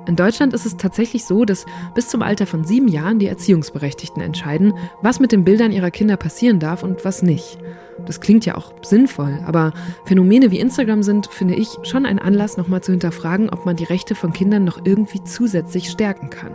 In 0.07 0.15
Deutschland 0.15 0.53
ist 0.53 0.65
es 0.65 0.77
tatsächlich 0.77 1.25
so, 1.25 1.43
dass 1.43 1.65
bis 1.93 2.07
zum 2.07 2.21
Alter 2.21 2.45
von 2.45 2.63
sieben 2.63 2.87
Jahren 2.87 3.19
die 3.19 3.27
Erziehungsberechtigten 3.27 4.21
entscheiden, 4.21 4.73
was 5.01 5.19
mit 5.19 5.33
den 5.33 5.43
Bildern 5.43 5.73
ihrer 5.73 5.91
Kinder 5.91 6.15
passieren 6.15 6.59
darf 6.59 6.81
und 6.83 7.03
was 7.03 7.23
nicht. 7.23 7.57
Das 8.05 8.21
klingt 8.21 8.45
ja 8.45 8.55
auch 8.55 8.71
sinnvoll, 8.83 9.39
aber 9.45 9.73
Phänomene 10.05 10.51
wie 10.51 10.59
Instagram 10.59 11.03
sind, 11.03 11.27
finde 11.27 11.55
ich, 11.55 11.67
schon 11.83 12.05
ein 12.05 12.19
Anlass, 12.19 12.55
nochmal 12.55 12.81
zu 12.81 12.91
hinterfragen, 12.91 13.49
ob 13.49 13.65
man 13.65 13.75
die 13.75 13.83
Rechte 13.83 14.15
von 14.15 14.31
Kindern 14.31 14.63
noch 14.63 14.85
irgendwie 14.85 15.23
zusätzlich 15.25 15.89
stärken 15.89 16.29
kann. 16.29 16.53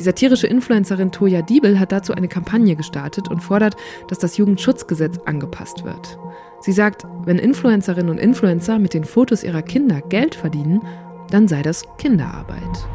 Die 0.00 0.04
satirische 0.04 0.46
Influencerin 0.46 1.12
Toja 1.12 1.42
Diebel 1.42 1.78
hat 1.78 1.92
dazu 1.92 2.14
eine 2.14 2.26
Kampagne 2.26 2.74
gestartet 2.74 3.28
und 3.28 3.42
fordert, 3.42 3.76
dass 4.08 4.18
das 4.18 4.38
Jugendschutzgesetz 4.38 5.18
angepasst 5.26 5.84
wird. 5.84 6.18
Sie 6.62 6.72
sagt, 6.72 7.04
wenn 7.26 7.38
Influencerinnen 7.38 8.08
und 8.08 8.16
Influencer 8.16 8.78
mit 8.78 8.94
den 8.94 9.04
Fotos 9.04 9.44
ihrer 9.44 9.60
Kinder 9.60 10.00
Geld 10.00 10.34
verdienen, 10.34 10.80
dann 11.28 11.48
sei 11.48 11.60
das 11.60 11.84
Kinderarbeit. 11.98 12.88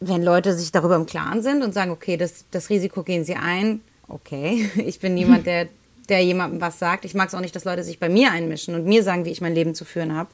Wenn 0.00 0.24
Leute 0.24 0.52
sich 0.52 0.72
darüber 0.72 0.96
im 0.96 1.06
Klaren 1.06 1.42
sind 1.42 1.62
und 1.62 1.72
sagen, 1.72 1.92
okay, 1.92 2.16
das, 2.16 2.46
das 2.50 2.68
Risiko 2.68 3.04
gehen 3.04 3.24
sie 3.24 3.36
ein, 3.36 3.82
okay, 4.08 4.68
ich 4.84 4.98
bin 4.98 5.14
niemand, 5.14 5.46
der, 5.46 5.68
der 6.08 6.24
jemandem 6.24 6.60
was 6.60 6.80
sagt. 6.80 7.04
Ich 7.04 7.14
mag 7.14 7.28
es 7.28 7.36
auch 7.36 7.40
nicht, 7.40 7.54
dass 7.54 7.64
Leute 7.64 7.84
sich 7.84 8.00
bei 8.00 8.08
mir 8.08 8.32
einmischen 8.32 8.74
und 8.74 8.84
mir 8.84 9.04
sagen, 9.04 9.24
wie 9.24 9.30
ich 9.30 9.40
mein 9.40 9.54
Leben 9.54 9.76
zu 9.76 9.84
führen 9.84 10.12
habe. 10.12 10.28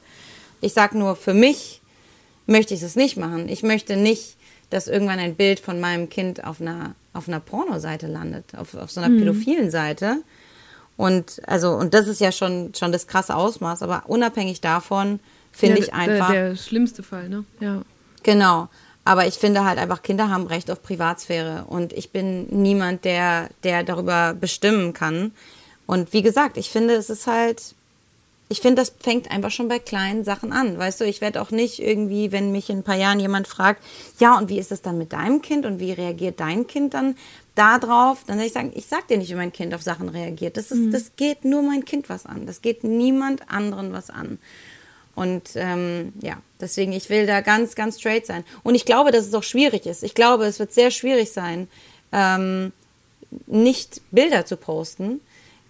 Ich 0.59 0.73
sage 0.73 0.97
nur, 0.97 1.15
für 1.15 1.35
mich 1.35 1.83
möchte 2.47 2.73
ich 2.73 2.81
es 2.81 2.95
nicht 2.95 3.15
machen. 3.15 3.47
Ich 3.47 3.61
möchte 3.61 3.95
nicht 3.95 4.37
dass 4.73 4.87
irgendwann 4.87 5.19
ein 5.19 5.35
Bild 5.35 5.59
von 5.59 5.79
meinem 5.79 6.09
Kind 6.09 6.43
auf 6.43 6.59
einer, 6.59 6.95
auf 7.13 7.27
einer 7.27 7.39
Pornoseite 7.39 8.07
landet, 8.07 8.55
auf, 8.57 8.73
auf 8.75 8.91
so 8.91 9.01
einer 9.01 9.09
mhm. 9.09 9.19
pädophilen 9.19 9.69
Seite. 9.69 10.17
Und 10.97 11.41
also, 11.47 11.71
und 11.71 11.93
das 11.93 12.07
ist 12.07 12.19
ja 12.19 12.31
schon, 12.31 12.73
schon 12.75 12.91
das 12.91 13.07
krasse 13.07 13.35
Ausmaß, 13.35 13.83
aber 13.83 14.03
unabhängig 14.07 14.61
davon 14.61 15.19
finde 15.51 15.79
Ja, 15.79 15.83
ich 15.83 15.93
einfach. 15.93 16.31
Der, 16.31 16.49
der 16.49 16.55
schlimmste 16.55 17.03
Fall, 17.03 17.29
ne? 17.29 17.45
Ja. 17.59 17.83
Genau. 18.23 18.67
Aber 19.05 19.27
ich 19.27 19.35
finde 19.35 19.65
halt 19.65 19.77
einfach, 19.77 20.01
Kinder 20.01 20.29
haben 20.29 20.47
Recht 20.47 20.71
auf 20.71 20.81
Privatsphäre 20.81 21.65
und 21.67 21.93
ich 21.93 22.11
bin 22.11 22.47
niemand, 22.49 23.05
der, 23.05 23.49
der 23.63 23.83
darüber 23.83 24.33
bestimmen 24.33 24.93
kann. 24.93 25.33
Und 25.85 26.13
wie 26.13 26.21
gesagt, 26.21 26.57
ich 26.57 26.69
finde, 26.69 26.93
es 26.95 27.09
ist 27.09 27.27
halt, 27.27 27.75
ich 28.53 28.61
finde, 28.61 28.83
das 28.83 28.93
fängt 28.99 29.31
einfach 29.31 29.49
schon 29.49 29.67
bei 29.67 29.79
kleinen 29.79 30.23
Sachen 30.23 30.53
an. 30.53 30.77
Weißt 30.77 31.01
du, 31.01 31.05
ich 31.05 31.21
werde 31.21 31.41
auch 31.41 31.49
nicht 31.49 31.81
irgendwie, 31.81 32.31
wenn 32.31 32.51
mich 32.51 32.69
in 32.69 32.77
ein 32.77 32.83
paar 32.83 32.95
Jahren 32.95 33.19
jemand 33.19 33.47
fragt, 33.47 33.83
ja, 34.19 34.37
und 34.37 34.47
wie 34.47 34.59
ist 34.59 34.71
es 34.71 34.83
dann 34.83 34.99
mit 34.99 35.11
deinem 35.11 35.41
Kind 35.41 35.65
und 35.65 35.79
wie 35.79 35.91
reagiert 35.91 36.39
dein 36.39 36.67
Kind 36.67 36.93
dann 36.93 37.15
da 37.55 37.79
drauf? 37.79 38.19
Dann 38.27 38.37
soll 38.37 38.45
ich 38.45 38.53
sagen, 38.53 38.71
ich 38.75 38.85
sag 38.85 39.07
dir 39.07 39.17
nicht, 39.17 39.31
wie 39.31 39.35
mein 39.35 39.51
Kind 39.51 39.73
auf 39.73 39.81
Sachen 39.81 40.07
reagiert. 40.07 40.55
Das 40.55 40.69
ist, 40.69 40.93
das 40.93 41.15
geht 41.15 41.45
nur 41.45 41.63
mein 41.63 41.83
Kind 41.83 42.09
was 42.09 42.27
an. 42.27 42.45
Das 42.45 42.61
geht 42.61 42.83
niemand 42.83 43.49
anderen 43.49 43.91
was 43.91 44.11
an. 44.11 44.37
Und 45.15 45.49
ähm, 45.55 46.13
ja, 46.21 46.37
deswegen, 46.61 46.91
ich 46.91 47.09
will 47.09 47.25
da 47.25 47.41
ganz, 47.41 47.73
ganz 47.73 47.99
straight 47.99 48.27
sein. 48.27 48.43
Und 48.61 48.75
ich 48.75 48.85
glaube, 48.85 49.09
dass 49.09 49.25
es 49.25 49.33
auch 49.33 49.41
schwierig 49.41 49.87
ist. 49.87 50.03
Ich 50.03 50.13
glaube, 50.13 50.45
es 50.45 50.59
wird 50.59 50.73
sehr 50.73 50.91
schwierig 50.91 51.31
sein, 51.31 51.67
ähm, 52.11 52.71
nicht 53.47 54.01
Bilder 54.11 54.45
zu 54.45 54.57
posten, 54.57 55.21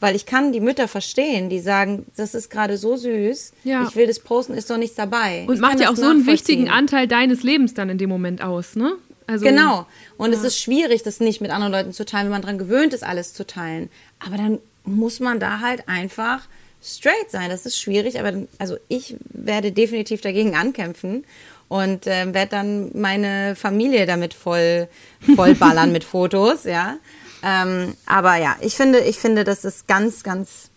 weil 0.03 0.17
ich 0.17 0.25
kann 0.25 0.51
die 0.51 0.59
Mütter 0.59 0.89
verstehen, 0.89 1.47
die 1.49 1.59
sagen, 1.61 2.05
das 2.17 2.35
ist 2.35 2.49
gerade 2.49 2.77
so 2.77 2.97
süß, 2.97 3.53
Ja. 3.63 3.87
ich 3.87 3.95
will 3.95 4.05
das 4.05 4.19
posten, 4.19 4.53
ist 4.53 4.69
doch 4.69 4.75
nichts 4.77 4.97
dabei. 4.97 5.45
Und 5.47 5.55
Ich 5.55 5.61
macht 5.61 5.79
ja 5.79 5.89
auch 5.89 5.95
so 5.95 6.09
einen 6.09 6.27
wichtigen. 6.27 6.67
Anteil 6.69 7.07
deines 7.07 7.41
Lebens 7.43 7.73
dann 7.73 7.89
in 7.89 7.97
dem 7.97 8.09
Moment 8.09 8.41
aus, 8.43 8.75
ne? 8.75 8.93
Also, 9.27 9.45
Genau. 9.45 9.87
Und 10.17 10.33
es 10.33 10.43
ist 10.43 10.59
schwierig, 10.59 11.03
das 11.03 11.21
nicht 11.21 11.39
mit 11.39 11.51
anderen 11.51 11.71
Leuten 11.71 11.93
zu 11.93 12.03
teilen, 12.05 12.25
wenn 12.25 12.31
man 12.33 12.41
daran 12.41 12.57
gewöhnt 12.57 12.93
ist, 12.93 13.03
alles 13.05 13.33
zu 13.33 13.47
teilen. 13.47 13.89
Aber 14.19 14.35
dann 14.35 14.59
muss 14.83 15.21
man 15.21 15.39
da 15.39 15.61
halt 15.61 15.87
einfach 15.87 16.41
straight 16.83 17.31
sein. 17.31 17.49
Das 17.49 17.65
ist 17.65 17.79
schwierig, 17.79 18.19
aber 18.19 18.33
dann- 18.33 18.47
also 18.59 18.75
ich 18.89 19.15
werde 19.29 19.71
definitiv 19.71 20.19
dagegen 20.19 20.53
ankämpfen 20.55 21.23
und 21.69 22.01
ähm, 22.07 22.33
werde 22.33 22.51
dann 22.51 22.91
meine 22.93 23.55
Familie 23.55 24.05
damit 24.05 24.33
voll 24.33 24.89
vollballern 25.37 25.91
mit 25.97 26.03
Fotos, 26.03 26.65
ja. 26.65 26.97
Ähm, 27.43 27.93
aber 28.05 28.37
ja, 28.37 28.55
ich 28.61 28.75
finde, 28.75 28.99
ich 29.01 29.17
finde, 29.17 29.43
das 29.43 29.65
ist 29.65 29.87
ganz, 29.87 30.23
ganz, 30.23 30.69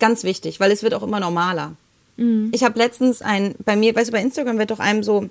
ganz 0.00 0.24
wichtig, 0.24 0.60
weil 0.60 0.72
es 0.72 0.82
wird 0.82 0.94
auch 0.94 1.02
immer 1.02 1.20
normaler. 1.20 1.74
Ich 2.52 2.64
habe 2.64 2.78
letztens 2.78 3.20
ein, 3.20 3.54
bei 3.66 3.76
mir, 3.76 3.94
weißt 3.94 4.08
du, 4.08 4.12
bei 4.12 4.22
Instagram 4.22 4.58
wird 4.58 4.70
doch 4.70 4.78
einem 4.78 5.02
so 5.02 5.28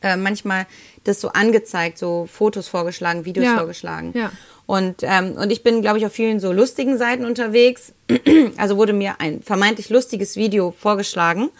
äh, 0.00 0.16
manchmal 0.16 0.66
das 1.04 1.20
so 1.20 1.28
angezeigt, 1.28 1.98
so 1.98 2.26
Fotos 2.32 2.68
vorgeschlagen, 2.68 3.26
Videos 3.26 3.44
Ja. 3.44 3.56
vorgeschlagen. 3.58 4.12
Ja. 4.14 4.32
Und, 4.64 4.96
ähm, 5.02 5.32
und 5.32 5.50
ich 5.52 5.62
bin, 5.62 5.82
glaube 5.82 5.98
ich, 5.98 6.06
auf 6.06 6.12
vielen 6.12 6.40
so 6.40 6.52
lustigen 6.52 6.96
Seiten 6.96 7.24
unterwegs. 7.26 7.92
Also 8.56 8.78
wurde 8.78 8.94
mir 8.94 9.20
ein 9.20 9.42
vermeintlich 9.42 9.90
lustiges 9.90 10.36
Video 10.36 10.70
vorgeschlagen. 10.78 11.50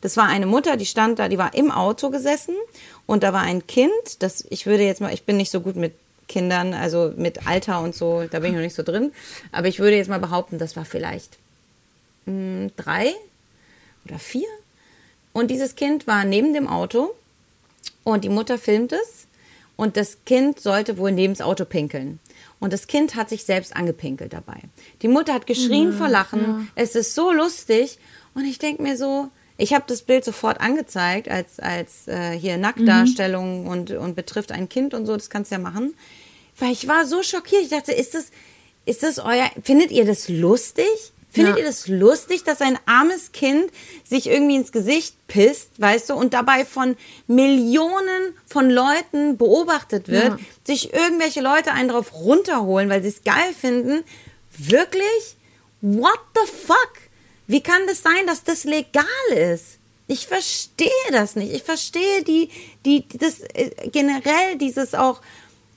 Das 0.00 0.16
war 0.16 0.26
eine 0.28 0.46
Mutter, 0.46 0.76
die 0.76 0.86
stand 0.86 1.18
da, 1.18 1.28
die 1.28 1.38
war 1.38 1.54
im 1.54 1.70
Auto 1.72 2.10
gesessen 2.10 2.54
und 3.06 3.22
da 3.24 3.32
war 3.32 3.40
ein 3.40 3.66
Kind, 3.66 3.90
das, 4.22 4.44
ich 4.50 4.66
würde 4.66 4.84
jetzt 4.84 5.00
mal, 5.00 5.12
ich 5.12 5.24
bin 5.24 5.36
nicht 5.38 5.50
so 5.50 5.60
gut 5.60 5.76
mit 5.76 5.94
Kindern, 6.34 6.74
also 6.74 7.12
mit 7.16 7.46
Alter 7.46 7.80
und 7.80 7.94
so, 7.94 8.24
da 8.28 8.40
bin 8.40 8.50
ich 8.50 8.56
noch 8.56 8.62
nicht 8.62 8.74
so 8.74 8.82
drin. 8.82 9.12
Aber 9.52 9.68
ich 9.68 9.78
würde 9.78 9.96
jetzt 9.96 10.10
mal 10.10 10.18
behaupten, 10.18 10.58
das 10.58 10.74
war 10.74 10.84
vielleicht 10.84 11.38
mh, 12.26 12.70
drei 12.76 13.14
oder 14.04 14.18
vier. 14.18 14.48
Und 15.32 15.52
dieses 15.52 15.76
Kind 15.76 16.08
war 16.08 16.24
neben 16.24 16.52
dem 16.52 16.66
Auto 16.66 17.14
und 18.02 18.24
die 18.24 18.28
Mutter 18.28 18.58
filmt 18.58 18.92
es 18.92 19.28
und 19.76 19.96
das 19.96 20.18
Kind 20.26 20.58
sollte 20.58 20.98
wohl 20.98 21.12
neben 21.12 21.34
das 21.34 21.40
Auto 21.40 21.64
pinkeln. 21.64 22.18
Und 22.58 22.72
das 22.72 22.88
Kind 22.88 23.14
hat 23.14 23.28
sich 23.28 23.44
selbst 23.44 23.76
angepinkelt 23.76 24.32
dabei. 24.32 24.58
Die 25.02 25.08
Mutter 25.08 25.34
hat 25.34 25.46
geschrien 25.46 25.92
vor 25.92 26.08
Lachen. 26.08 26.68
Es 26.74 26.96
ist 26.96 27.14
so 27.14 27.30
lustig. 27.30 27.98
Und 28.34 28.44
ich 28.44 28.58
denke 28.58 28.82
mir 28.82 28.96
so, 28.96 29.28
ich 29.56 29.72
habe 29.72 29.84
das 29.86 30.02
Bild 30.02 30.24
sofort 30.24 30.60
angezeigt 30.60 31.28
als, 31.28 31.60
als 31.60 32.08
äh, 32.08 32.32
hier 32.36 32.56
Nacktdarstellung 32.56 33.66
und, 33.68 33.92
und 33.92 34.16
betrifft 34.16 34.50
ein 34.50 34.68
Kind 34.68 34.94
und 34.94 35.06
so, 35.06 35.14
das 35.14 35.30
kannst 35.30 35.50
du 35.52 35.56
ja 35.56 35.60
machen. 35.60 35.94
Weil 36.58 36.72
ich 36.72 36.86
war 36.88 37.06
so 37.06 37.22
schockiert. 37.22 37.62
Ich 37.62 37.70
dachte, 37.70 37.92
ist 37.92 38.14
das, 38.14 38.26
ist 38.84 39.02
das 39.02 39.18
euer, 39.18 39.50
findet 39.62 39.90
ihr 39.90 40.04
das 40.04 40.28
lustig? 40.28 40.86
Findet 41.30 41.54
Ja. 41.56 41.62
ihr 41.62 41.66
das 41.66 41.88
lustig, 41.88 42.44
dass 42.44 42.60
ein 42.60 42.78
armes 42.86 43.32
Kind 43.32 43.68
sich 44.08 44.28
irgendwie 44.28 44.54
ins 44.54 44.70
Gesicht 44.70 45.16
pisst, 45.26 45.70
weißt 45.78 46.10
du, 46.10 46.14
und 46.14 46.32
dabei 46.32 46.64
von 46.64 46.96
Millionen 47.26 48.34
von 48.46 48.70
Leuten 48.70 49.36
beobachtet 49.36 50.06
wird, 50.08 50.28
Ja. 50.28 50.38
sich 50.64 50.92
irgendwelche 50.94 51.40
Leute 51.40 51.72
einen 51.72 51.88
drauf 51.88 52.14
runterholen, 52.14 52.88
weil 52.88 53.02
sie 53.02 53.08
es 53.08 53.24
geil 53.24 53.52
finden? 53.58 54.04
Wirklich? 54.56 55.36
What 55.80 56.20
the 56.34 56.50
fuck? 56.66 56.92
Wie 57.48 57.62
kann 57.62 57.86
das 57.88 58.02
sein, 58.02 58.26
dass 58.28 58.44
das 58.44 58.62
legal 58.64 59.04
ist? 59.32 59.78
Ich 60.06 60.26
verstehe 60.26 60.88
das 61.10 61.34
nicht. 61.34 61.52
Ich 61.52 61.62
verstehe 61.62 62.22
die, 62.22 62.48
die, 62.84 63.06
das 63.08 63.40
äh, 63.40 63.70
generell 63.90 64.56
dieses 64.56 64.94
auch 64.94 65.20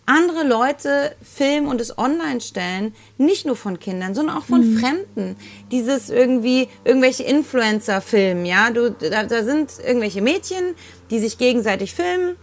andere 0.07 0.47
Leute 0.47 1.15
filmen 1.21 1.67
und 1.67 1.81
es 1.81 1.97
online 1.97 2.41
stellen, 2.41 2.95
nicht 3.17 3.45
nur 3.45 3.55
von 3.55 3.77
Kindern, 3.79 4.15
sondern 4.15 4.37
auch 4.37 4.45
von 4.45 4.77
Fremden. 4.77 5.35
Dieses 5.69 6.09
irgendwie, 6.09 6.69
irgendwelche 6.85 7.23
Influencer 7.23 8.01
filmen, 8.01 8.45
ja. 8.45 8.71
Du, 8.71 8.89
da, 8.91 9.23
da 9.23 9.43
sind 9.43 9.73
irgendwelche 9.85 10.21
Mädchen, 10.21 10.75
die 11.11 11.19
sich 11.19 11.37
gegenseitig 11.37 11.93
filmen 11.93 12.37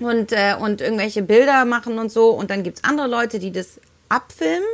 und, 0.00 0.32
äh, 0.32 0.56
und 0.58 0.80
irgendwelche 0.80 1.22
Bilder 1.22 1.66
machen 1.66 1.98
und 1.98 2.10
so. 2.10 2.30
Und 2.30 2.50
dann 2.50 2.62
gibt's 2.62 2.84
andere 2.84 3.06
Leute, 3.06 3.38
die 3.38 3.52
das 3.52 3.80
abfilmen. 4.08 4.68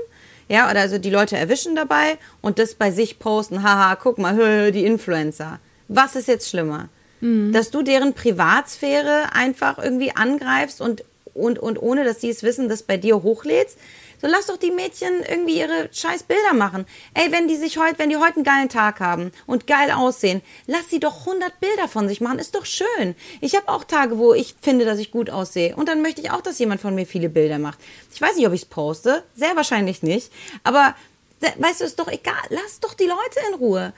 Ja, 0.49 0.71
oder 0.71 0.81
also 0.81 0.99
die 0.99 1.11
Leute 1.11 1.37
erwischen 1.37 1.75
dabei 1.75 2.19
und 2.41 2.61
das 2.61 2.77
bei 2.77 2.93
sich 2.93 3.19
posten. 3.19 3.65
Haha, 3.65 3.97
guck 3.97 4.19
mal, 4.19 4.37
hö, 4.37 4.71
die 4.73 4.85
Influencer. 4.85 5.59
Was 5.89 6.15
ist 6.15 6.29
jetzt 6.29 6.49
schlimmer? 6.49 6.89
Dass 7.53 7.71
du 7.71 7.83
deren 7.83 8.13
Privatsphäre 8.13 9.31
einfach 9.33 9.79
irgendwie 9.79 10.15
angreifst 10.15 10.81
und, 10.81 11.03
und, 11.37 11.59
und 11.59 11.81
ohne, 11.81 12.05
dass 12.05 12.21
sie 12.21 12.31
es 12.31 12.43
wissen, 12.43 12.69
das 12.69 12.83
bei 12.83 12.97
dir 12.97 13.23
hochlädst? 13.23 13.79
So 14.21 14.29
lass 14.29 14.47
doch 14.47 14.57
die 14.57 14.71
Mädchen 14.71 15.23
irgendwie 15.29 15.59
ihre 15.59 15.91
scheiß 15.93 16.23
Bilder 16.23 16.55
machen. 16.55 16.87
Ey, 17.13 17.31
wenn 17.33 17.49
die 17.49 17.57
sich 17.57 17.77
heute, 17.79 17.99
wenn 17.99 18.09
die 18.09 18.17
heute 18.17 18.37
einen 18.37 18.45
geilen 18.45 18.69
Tag 18.69 19.01
haben 19.01 19.31
und 19.47 19.67
geil 19.67 19.91
aussehen, 19.91 20.41
lass 20.67 20.89
sie 20.89 21.01
doch 21.01 21.27
100 21.27 21.61
Bilder 21.61 21.87
von 21.87 22.09
sich 22.09 22.21
machen. 22.21 22.39
Ist 22.39 22.55
doch 22.55 22.65
schön. 22.65 23.15
Ich 23.41 23.55
habe 23.55 23.69
auch 23.69 23.85
Tage, 23.85 24.19
wo 24.19 24.33
ich 24.33 24.55
finde, 24.61 24.85
dass 24.87 24.99
ich 24.99 25.11
gut 25.11 25.29
aussehe. 25.29 25.77
Und 25.77 25.89
dann 25.89 26.01
möchte 26.01 26.23
ich 26.23 26.31
auch, 26.31 26.41
dass 26.41 26.59
jemand 26.59 26.81
von 26.81 26.95
mir 26.95 27.07
viele 27.07 27.29
Bilder 27.29 27.59
macht. 27.59 27.79
Ich 28.13 28.21
weiß 28.21 28.37
nicht, 28.37 28.47
ob 28.47 28.55
ich 28.55 28.63
es 28.63 28.69
poste. 28.69 29.23
Sehr 29.35 29.55
wahrscheinlich 29.55 30.03
nicht. 30.03 30.33
Aber 30.65 30.95
weißt 31.59 31.81
du, 31.81 31.85
ist 31.85 31.99
doch 31.99 32.09
egal. 32.09 32.35
Lass 32.49 32.81
doch 32.81 32.95
die 32.95 33.05
Leute 33.05 33.41
in 33.51 33.55
Ruhe. 33.57 33.93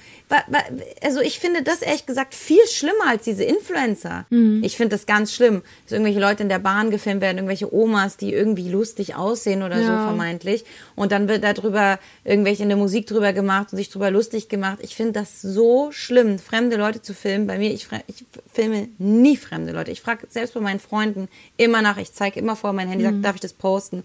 Also 1.03 1.21
ich 1.21 1.39
finde 1.39 1.63
das 1.63 1.83
ehrlich 1.83 2.05
gesagt 2.05 2.35
viel 2.35 2.67
schlimmer 2.67 3.07
als 3.09 3.25
diese 3.25 3.45
Influencer. 3.45 4.27
Ich 4.63 4.77
finde 4.77 4.97
das 4.97 5.07
ganz 5.07 5.33
schlimm, 5.33 5.63
dass 5.85 5.93
irgendwelche 5.93 6.21
Leute 6.21 6.43
in 6.43 6.49
der 6.49 6.59
Bahn 6.59 6.91
gefilmt 6.91 7.21
werden, 7.21 7.39
irgendwelche 7.39 7.73
Omas, 7.73 8.17
die 8.17 8.33
irgendwie 8.33 8.69
lustig 8.69 9.15
aussehen 9.15 9.63
oder 9.63 9.77
so 9.83 9.89
Ja. 9.91 10.05
vermeintlich. 10.05 10.65
Und 10.97 11.13
dann 11.13 11.29
wird 11.29 11.45
darüber 11.45 11.99
irgendwelche 12.25 12.63
in 12.65 12.69
der 12.69 12.79
Musik 12.79 13.07
drüber 13.07 13.33
gemacht 13.33 13.69
und 13.73 13.79
sich 13.79 13.89
drüber 13.91 14.11
lustig 14.11 14.49
gemacht. 14.49 14.79
Ich 14.83 14.97
finde 14.97 15.13
das 15.13 15.41
so 15.41 15.93
schlimm, 15.93 16.39
fremde 16.39 16.77
Leute 16.77 17.03
zu 17.03 17.15
filmen. 17.15 17.47
Bei 17.47 17.59
mir, 17.59 17.71
ich, 17.73 17.87
ich 18.09 18.25
filme 18.53 18.89
nie 18.99 19.37
fremde 19.37 19.73
Leute. 19.73 19.91
Ich 19.93 20.01
frage 20.01 20.27
selbst 20.29 20.55
bei 20.55 20.61
meinen 20.61 20.81
Freunden 20.81 21.29
immer 21.57 21.83
nach. 21.83 21.99
Ich 21.99 22.13
zeige 22.13 22.41
immer 22.41 22.57
vor 22.57 22.73
mein 22.73 22.89
Handy, 22.89 23.05
sage, 23.05 23.21
darf 23.21 23.37
ich 23.37 23.41
das 23.41 23.53
posten? 23.53 24.03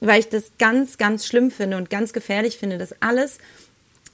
Weil 0.00 0.20
ich 0.20 0.28
das 0.28 0.52
ganz, 0.58 0.98
ganz 0.98 1.26
schlimm 1.26 1.50
finde 1.50 1.76
und 1.76 1.90
ganz 1.90 2.12
gefährlich 2.12 2.56
finde, 2.56 2.78
dass 2.78 2.94
alles 3.00 3.38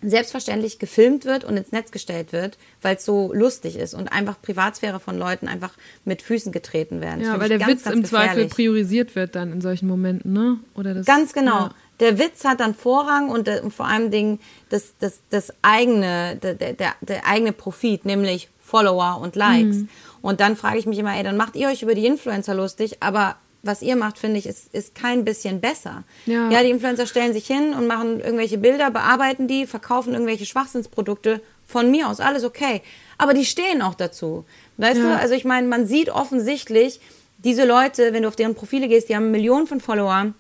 selbstverständlich 0.02 0.78
gefilmt 0.78 1.24
wird 1.24 1.44
und 1.44 1.56
ins 1.56 1.72
Netz 1.72 1.90
gestellt 1.90 2.32
wird, 2.32 2.58
weil 2.82 2.96
es 2.96 3.04
so 3.04 3.32
lustig 3.32 3.76
ist 3.76 3.94
und 3.94 4.08
einfach 4.08 4.40
Privatsphäre 4.40 5.00
von 5.00 5.18
Leuten 5.18 5.48
einfach 5.48 5.72
mit 6.04 6.22
Füßen 6.22 6.52
getreten 6.52 7.00
werden. 7.00 7.20
Das 7.20 7.28
Ja, 7.28 7.40
weil 7.40 7.48
der 7.48 7.58
ganz, 7.58 7.72
Witz 7.72 7.84
ganz 7.84 7.96
im 7.96 8.04
Zweifel 8.04 8.28
gefährlich. 8.28 8.52
priorisiert 8.52 9.16
wird 9.16 9.34
dann 9.34 9.52
in 9.52 9.60
solchen 9.60 9.88
Momenten, 9.88 10.32
ne? 10.32 10.58
Oder 10.74 10.94
das, 10.94 11.06
Ganz 11.06 11.32
genau. 11.32 11.66
Ja. 11.66 11.74
Der 12.00 12.18
Witz 12.18 12.44
hat 12.44 12.60
dann 12.60 12.74
Vorrang 12.74 13.30
und, 13.30 13.46
der, 13.46 13.64
und 13.64 13.72
vor 13.72 13.86
allem 13.86 14.10
Dingen 14.10 14.38
das, 14.68 14.92
das, 15.00 15.20
das 15.30 15.52
eigene, 15.62 16.36
der, 16.42 16.54
der, 16.54 16.74
der, 16.74 16.94
der 17.00 17.26
eigene 17.26 17.52
Profit, 17.52 18.04
nämlich 18.04 18.50
Follower 18.60 19.18
und 19.22 19.34
Likes. 19.34 19.76
Mhm. 19.76 19.88
Und 20.20 20.40
dann 20.40 20.56
frage 20.56 20.78
ich 20.78 20.86
mich 20.86 20.98
immer, 20.98 21.16
ey, 21.16 21.22
dann 21.22 21.38
macht 21.38 21.56
ihr 21.56 21.68
euch 21.68 21.82
über 21.82 21.94
die 21.94 22.04
Influencer 22.04 22.54
lustig, 22.54 22.98
aber 23.00 23.36
was 23.66 23.82
ihr 23.82 23.96
macht, 23.96 24.18
finde 24.18 24.38
ich, 24.38 24.46
ist, 24.46 24.72
ist 24.74 24.94
kein 24.94 25.24
bisschen 25.24 25.60
besser. 25.60 26.04
Ja. 26.26 26.50
ja, 26.50 26.62
die 26.62 26.70
Influencer 26.70 27.06
stellen 27.06 27.32
sich 27.32 27.46
hin 27.46 27.74
und 27.74 27.86
machen 27.86 28.20
irgendwelche 28.20 28.58
Bilder, 28.58 28.90
bearbeiten 28.90 29.48
die, 29.48 29.66
verkaufen 29.66 30.12
irgendwelche 30.12 30.46
Schwachsinnsprodukte. 30.46 31.40
Von 31.68 31.90
mir 31.90 32.08
aus, 32.08 32.20
alles 32.20 32.44
okay. 32.44 32.80
Aber 33.18 33.34
die 33.34 33.44
stehen 33.44 33.82
auch 33.82 33.94
dazu. 33.94 34.44
Weißt 34.76 34.98
Ja. 34.98 35.02
du, 35.02 35.18
also 35.18 35.34
ich 35.34 35.44
meine, 35.44 35.66
man 35.66 35.86
sieht 35.86 36.10
offensichtlich, 36.10 37.00
diese 37.38 37.64
Leute, 37.64 38.12
wenn 38.12 38.22
du 38.22 38.28
auf 38.28 38.36
deren 38.36 38.54
Profile 38.54 38.86
gehst, 38.88 39.08
die 39.08 39.16
haben 39.16 39.30
Millionen 39.30 39.66
von 39.66 39.80
Followern, 39.80 40.34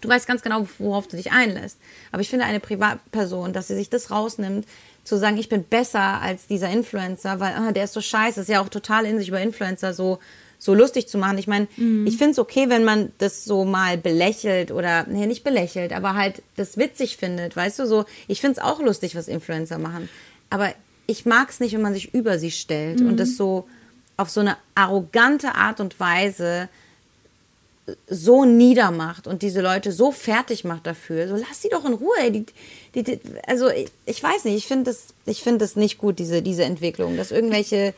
Du 0.00 0.08
weißt 0.08 0.28
ganz 0.28 0.42
genau, 0.42 0.68
worauf 0.78 1.08
du 1.08 1.16
dich 1.16 1.32
einlässt. 1.32 1.76
Aber 2.12 2.22
ich 2.22 2.28
finde 2.30 2.44
eine 2.44 2.60
Privatperson, 2.60 3.52
dass 3.52 3.66
sie 3.66 3.74
sich 3.74 3.90
das 3.90 4.12
rausnimmt, 4.12 4.64
zu 5.02 5.16
sagen, 5.16 5.38
ich 5.38 5.48
bin 5.48 5.64
besser 5.64 6.20
als 6.20 6.46
dieser 6.46 6.68
Influencer, 6.70 7.40
weil 7.40 7.54
ah, 7.54 7.72
der 7.72 7.82
ist 7.84 7.94
so 7.94 8.00
scheiße, 8.00 8.42
ist 8.42 8.48
ja 8.48 8.60
auch 8.60 8.68
total 8.68 9.06
in 9.06 9.18
sich 9.18 9.28
über 9.28 9.40
Influencer 9.40 9.94
so 9.94 10.18
so 10.58 10.74
lustig 10.74 11.08
zu 11.08 11.18
machen. 11.18 11.38
Ich 11.38 11.46
meine, 11.46 11.68
ich 12.04 12.16
finde 12.16 12.32
es 12.32 12.38
okay, 12.38 12.68
wenn 12.68 12.84
man 12.84 13.12
das 13.18 13.44
so 13.44 13.64
mal 13.64 13.96
belächelt 13.96 14.72
oder, 14.72 15.06
nee, 15.06 15.26
nicht 15.26 15.44
belächelt, 15.44 15.92
aber 15.92 16.14
halt 16.14 16.42
das 16.56 16.76
witzig 16.76 17.16
findet, 17.16 17.54
weißt 17.54 17.78
du, 17.78 17.86
so, 17.86 18.04
ich 18.26 18.40
finde 18.40 18.58
es 18.58 18.64
auch 18.64 18.80
lustig, 18.80 19.14
was 19.14 19.28
Influencer 19.28 19.78
machen. 19.78 20.08
Aber 20.50 20.72
ich 21.06 21.24
mag 21.26 21.48
es 21.48 21.60
nicht, 21.60 21.74
wenn 21.74 21.82
man 21.82 21.94
sich 21.94 22.12
über 22.12 22.38
sie 22.38 22.50
stellt 22.50 23.00
und 23.00 23.16
das 23.18 23.36
so 23.36 23.68
auf 24.16 24.30
so 24.30 24.40
eine 24.40 24.56
arrogante 24.74 25.54
Art 25.54 25.80
und 25.80 25.98
Weise 26.00 26.68
so 28.08 28.44
niedermacht 28.44 29.26
und 29.26 29.42
diese 29.42 29.60
Leute 29.60 29.92
so 29.92 30.12
fertig 30.12 30.64
macht 30.64 30.86
dafür. 30.86 31.28
So 31.28 31.36
lass 31.36 31.62
sie 31.62 31.68
doch 31.68 31.84
in 31.84 31.94
Ruhe. 31.94 32.16
Ey. 32.20 32.30
Die, 32.32 32.46
die, 32.94 33.02
die, 33.02 33.20
also 33.46 33.68
ich, 33.70 33.90
ich 34.04 34.22
weiß 34.22 34.44
nicht, 34.44 34.56
ich 34.56 34.66
finde 34.66 34.90
das, 34.90 35.14
ich 35.24 35.42
finde 35.42 35.58
das 35.60 35.76
nicht 35.76 35.98
gut, 35.98 36.18
diese, 36.18 36.42
diese 36.42 36.64
Entwicklung, 36.64 37.16
dass 37.16 37.30
irgendwelche 37.30 37.94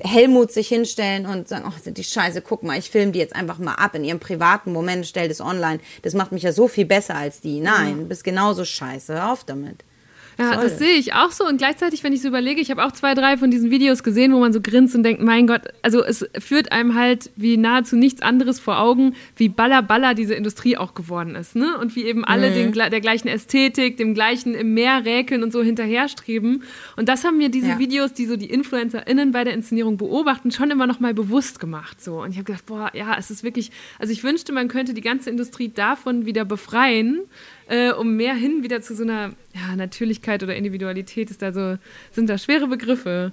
Helmut 0.00 0.52
sich 0.52 0.68
hinstellen 0.68 1.26
und 1.26 1.48
sagen, 1.48 1.64
oh, 1.66 1.72
sind 1.82 1.98
die 1.98 2.04
Scheiße, 2.04 2.42
guck 2.42 2.62
mal, 2.62 2.78
ich 2.78 2.90
filme 2.90 3.12
die 3.12 3.18
jetzt 3.18 3.34
einfach 3.34 3.58
mal 3.58 3.74
ab 3.74 3.94
in 3.94 4.04
ihrem 4.04 4.20
privaten 4.20 4.72
Moment, 4.72 5.06
stell 5.06 5.28
das 5.28 5.40
online. 5.40 5.80
Das 6.02 6.14
macht 6.14 6.32
mich 6.32 6.42
ja 6.42 6.52
so 6.52 6.68
viel 6.68 6.86
besser 6.86 7.16
als 7.16 7.40
die. 7.40 7.60
Nein, 7.60 7.98
du 7.98 8.04
bist 8.04 8.24
genauso 8.24 8.64
scheiße. 8.64 9.14
Hör 9.14 9.32
auf 9.32 9.44
damit. 9.44 9.84
Ja, 10.38 10.54
Soll. 10.54 10.62
das 10.64 10.78
sehe 10.78 10.94
ich 10.94 11.14
auch 11.14 11.32
so. 11.32 11.44
Und 11.46 11.58
gleichzeitig, 11.58 12.04
wenn 12.04 12.12
ich 12.12 12.22
so 12.22 12.28
überlege, 12.28 12.60
ich 12.60 12.70
habe 12.70 12.84
auch 12.84 12.92
zwei, 12.92 13.14
drei 13.14 13.36
von 13.36 13.50
diesen 13.50 13.70
Videos 13.70 14.04
gesehen, 14.04 14.32
wo 14.32 14.38
man 14.38 14.52
so 14.52 14.60
grinst 14.60 14.94
und 14.94 15.02
denkt, 15.02 15.20
mein 15.20 15.46
Gott, 15.48 15.62
also 15.82 16.04
es 16.04 16.24
führt 16.38 16.70
einem 16.70 16.94
halt 16.94 17.30
wie 17.34 17.56
nahezu 17.56 17.96
nichts 17.96 18.22
anderes 18.22 18.60
vor 18.60 18.78
Augen, 18.78 19.14
wie 19.36 19.48
baller 19.48 19.82
baller 19.82 20.14
diese 20.14 20.34
Industrie 20.34 20.76
auch 20.76 20.94
geworden 20.94 21.34
ist. 21.34 21.56
Ne? 21.56 21.76
Und 21.78 21.96
wie 21.96 22.04
eben 22.04 22.24
alle 22.24 22.52
den, 22.52 22.72
gla- 22.72 22.88
der 22.88 23.00
gleichen 23.00 23.26
Ästhetik, 23.26 23.96
dem 23.96 24.14
gleichen 24.14 24.54
im 24.54 24.74
Meer 24.74 25.04
räkeln 25.04 25.42
und 25.42 25.52
so 25.52 25.62
hinterherstreben. 25.62 26.62
Und 26.96 27.08
das 27.08 27.24
haben 27.24 27.38
mir 27.38 27.48
diese 27.48 27.68
Ja. 27.70 27.78
Videos, 27.80 28.12
die 28.12 28.26
so 28.26 28.36
die 28.36 28.50
InfluencerInnen 28.50 29.32
bei 29.32 29.42
der 29.42 29.54
Inszenierung 29.54 29.96
beobachten, 29.96 30.52
schon 30.52 30.70
immer 30.70 30.86
noch 30.86 31.00
mal 31.00 31.14
bewusst 31.14 31.58
gemacht. 31.58 32.00
So. 32.00 32.22
Und 32.22 32.30
ich 32.30 32.36
habe 32.36 32.44
gedacht, 32.44 32.66
boah, 32.66 32.90
ja, 32.94 33.16
es 33.18 33.32
ist 33.32 33.42
wirklich, 33.42 33.72
also 33.98 34.12
ich 34.12 34.22
wünschte, 34.22 34.52
man 34.52 34.68
könnte 34.68 34.94
die 34.94 35.00
ganze 35.00 35.30
Industrie 35.30 35.68
davon 35.68 36.26
wieder 36.26 36.44
befreien, 36.44 37.22
äh, 37.68 37.92
um 37.92 38.16
mehr 38.16 38.34
hin 38.34 38.62
wieder 38.62 38.80
zu 38.80 38.94
so 38.94 39.02
einer 39.02 39.32
ja, 39.54 39.76
Natürlichkeit 39.76 40.42
oder 40.42 40.56
Individualität 40.56 41.30
ist 41.30 41.42
da 41.42 41.52
so, 41.52 41.78
sind 42.12 42.28
da 42.28 42.38
schwere 42.38 42.66
Begriffe. 42.66 43.32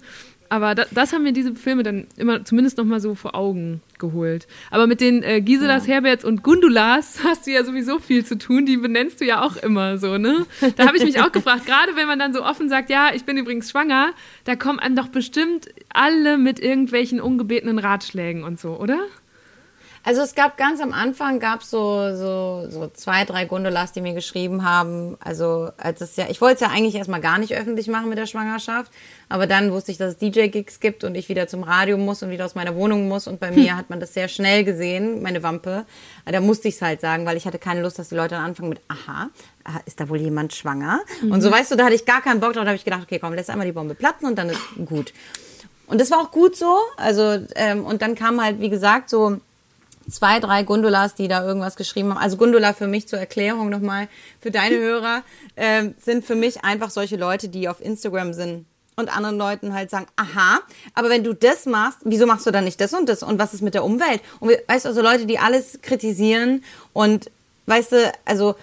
Aber 0.50 0.76
da, 0.76 0.86
das 0.92 1.12
haben 1.12 1.24
mir 1.24 1.34
diese 1.34 1.56
Filme 1.56 1.84
dann 1.84 2.08
immer 2.18 2.46
zumindest 2.46 2.78
noch 2.78 2.86
mal 2.86 3.00
so 3.00 3.16
vor 3.16 3.36
Augen 3.36 3.82
geholt. 3.98 4.48
Aber 4.70 4.86
mit 4.86 5.02
den 5.02 5.24
äh, 5.24 5.42
Giselas, 5.42 5.88
Herberts 5.88 6.24
und 6.24 6.44
Gundulas 6.44 7.20
hast 7.24 7.48
du 7.48 7.52
ja 7.52 7.64
sowieso 7.64 8.00
viel 8.00 8.24
zu 8.26 8.38
tun. 8.38 8.66
Die 8.66 8.78
benennst 8.78 9.22
du 9.22 9.26
ja 9.26 9.42
auch 9.42 9.58
immer 9.58 9.98
so, 9.98 10.18
ne? 10.18 10.46
Da 10.76 10.88
habe 10.88 10.98
ich 10.98 11.04
mich 11.04 11.20
auch 11.20 11.32
gefragt, 11.34 11.66
gerade 11.66 11.96
wenn 11.96 12.08
man 12.08 12.20
dann 12.20 12.34
so 12.34 12.44
offen 12.44 12.70
sagt, 12.70 12.90
ja, 12.90 13.10
ich 13.14 13.26
bin 13.26 13.38
übrigens 13.38 13.72
schwanger, 13.72 14.14
da 14.44 14.56
kommen 14.56 14.80
einem 14.80 14.96
doch 14.96 15.08
bestimmt 15.08 15.70
alle 15.90 16.38
mit 16.38 16.60
irgendwelchen 16.60 17.20
ungebetenen 17.20 17.80
Ratschlägen 17.80 18.44
und 18.44 18.60
so, 18.60 18.80
oder? 18.80 19.00
Also 20.06 20.22
es 20.22 20.36
gab 20.36 20.56
ganz 20.56 20.82
am 20.82 20.94
Anfang 20.94 21.40
gab 21.40 21.64
so 21.64 22.16
so 22.16 22.68
so 22.70 22.88
zwei 22.94 23.26
drei 23.26 23.46
Gondolas, 23.46 23.92
die 23.92 24.02
mir 24.02 24.14
geschrieben 24.14 24.64
haben. 24.64 25.18
Also 25.20 25.72
als 25.78 26.00
es 26.00 26.16
ja, 26.16 26.28
ich 26.30 26.42
wollte 26.42 26.56
es 26.56 26.62
ja 26.62 26.68
eigentlich 26.68 26.94
erstmal 26.94 27.22
gar 27.22 27.40
nicht 27.40 27.56
öffentlich 27.56 27.88
machen 27.88 28.08
mit 28.10 28.20
der 28.20 28.28
Schwangerschaft, 28.28 28.92
aber 29.30 29.48
dann 29.48 29.72
wusste 29.72 29.92
ich, 29.92 29.98
dass 29.98 30.14
es 30.14 30.18
DJ 30.18 30.50
Gigs 30.50 30.80
gibt 30.80 31.04
und 31.04 31.16
ich 31.16 31.28
wieder 31.28 31.48
zum 31.48 31.64
Radio 31.64 31.98
muss 31.98 32.22
und 32.22 32.30
wieder 32.30 32.46
aus 32.46 32.54
meiner 32.54 32.76
Wohnung 32.76 33.08
muss 33.08 33.26
und 33.26 33.40
bei 33.40 33.50
mir 33.50 33.76
hat 33.76 33.90
man 33.90 34.00
das 34.00 34.14
sehr 34.14 34.28
schnell 34.28 34.64
gesehen, 34.64 35.24
meine 35.24 35.42
Wampe. 35.42 35.88
Da 36.26 36.40
musste 36.40 36.68
ich 36.68 36.76
es 36.76 36.84
halt 36.84 37.02
sagen, 37.02 37.26
weil 37.26 37.36
ich 37.36 37.48
hatte 37.48 37.58
keine 37.58 37.82
Lust, 37.82 37.98
dass 37.98 38.10
die 38.10 38.16
Leute 38.16 38.36
dann 38.36 38.46
anfangen 38.46 38.70
mit 38.70 38.82
aha, 38.88 39.32
ah, 39.64 39.80
ist 39.88 40.00
da 40.00 40.08
wohl 40.08 40.22
jemand 40.22 40.54
schwanger? 40.54 41.02
Und 41.32 41.42
so 41.42 41.52
weißt 41.52 41.72
du, 41.72 41.78
da 41.78 41.86
hatte 41.86 41.96
ich 41.96 42.06
gar 42.06 42.22
keinen 42.22 42.40
Bock 42.40 42.54
drauf, 42.54 42.64
da 42.64 42.70
habe 42.70 42.78
ich 42.78 42.86
gedacht, 42.86 43.02
okay, 43.02 43.18
komm, 43.18 43.34
lässt 43.34 43.50
einmal 43.50 43.66
die 43.66 43.74
Bombe 43.74 43.96
platzen 43.96 44.28
und 44.28 44.36
dann 44.36 44.52
ist 44.52 44.62
gut. 44.86 45.14
Und 45.88 46.00
das 46.00 46.12
war 46.12 46.20
auch 46.20 46.32
gut 46.32 46.56
so. 46.56 46.78
Also, 46.98 47.40
ähm, 47.56 47.86
und 47.86 48.02
dann 48.02 48.16
kam 48.16 48.42
halt, 48.44 48.60
wie 48.60 48.70
gesagt, 48.70 49.10
so 49.10 49.40
zwei, 50.10 50.40
drei 50.40 50.64
Gondolas, 50.64 51.16
die 51.16 51.28
da 51.28 51.46
irgendwas 51.46 51.76
geschrieben 51.76 52.10
haben. 52.12 52.18
Also 52.22 52.38
Gondola 52.38 52.74
für 52.74 52.88
mich 52.88 53.08
zur 53.08 53.20
Erklärung 53.20 53.70
nochmal 53.70 54.08
für 54.42 54.52
deine 54.52 54.76
Hörer, 54.80 55.24
ähm, 55.58 55.96
sind 56.04 56.26
für 56.26 56.36
mich 56.36 56.64
einfach 56.64 56.90
solche 56.90 57.16
Leute, 57.18 57.48
die 57.50 57.68
auf 57.70 57.82
Instagram 57.82 58.34
sind 58.34 58.66
und 58.98 59.16
anderen 59.16 59.38
Leuten 59.38 59.74
halt 59.74 59.90
sagen, 59.90 60.06
aha, 60.16 60.60
aber 60.94 61.10
wenn 61.10 61.24
du 61.24 61.34
das 61.34 61.66
machst, 61.66 62.00
wieso 62.06 62.26
machst 62.26 62.46
du 62.46 62.52
dann 62.52 62.64
nicht 62.64 62.80
das 62.80 62.94
und 62.94 63.10
das? 63.10 63.24
Und 63.24 63.40
was 63.40 63.54
ist 63.54 63.62
mit 63.62 63.74
der 63.74 63.84
Umwelt? 63.84 64.22
Und 64.40 64.52
weißt 64.68 64.86
du, 64.86 64.90
also 64.90 65.02
Leute, 65.02 65.26
die 65.26 65.38
alles 65.40 65.80
kritisieren 65.82 66.64
und 66.94 67.30
weißt 67.66 67.92
du, 67.92 68.14
also 68.24 68.56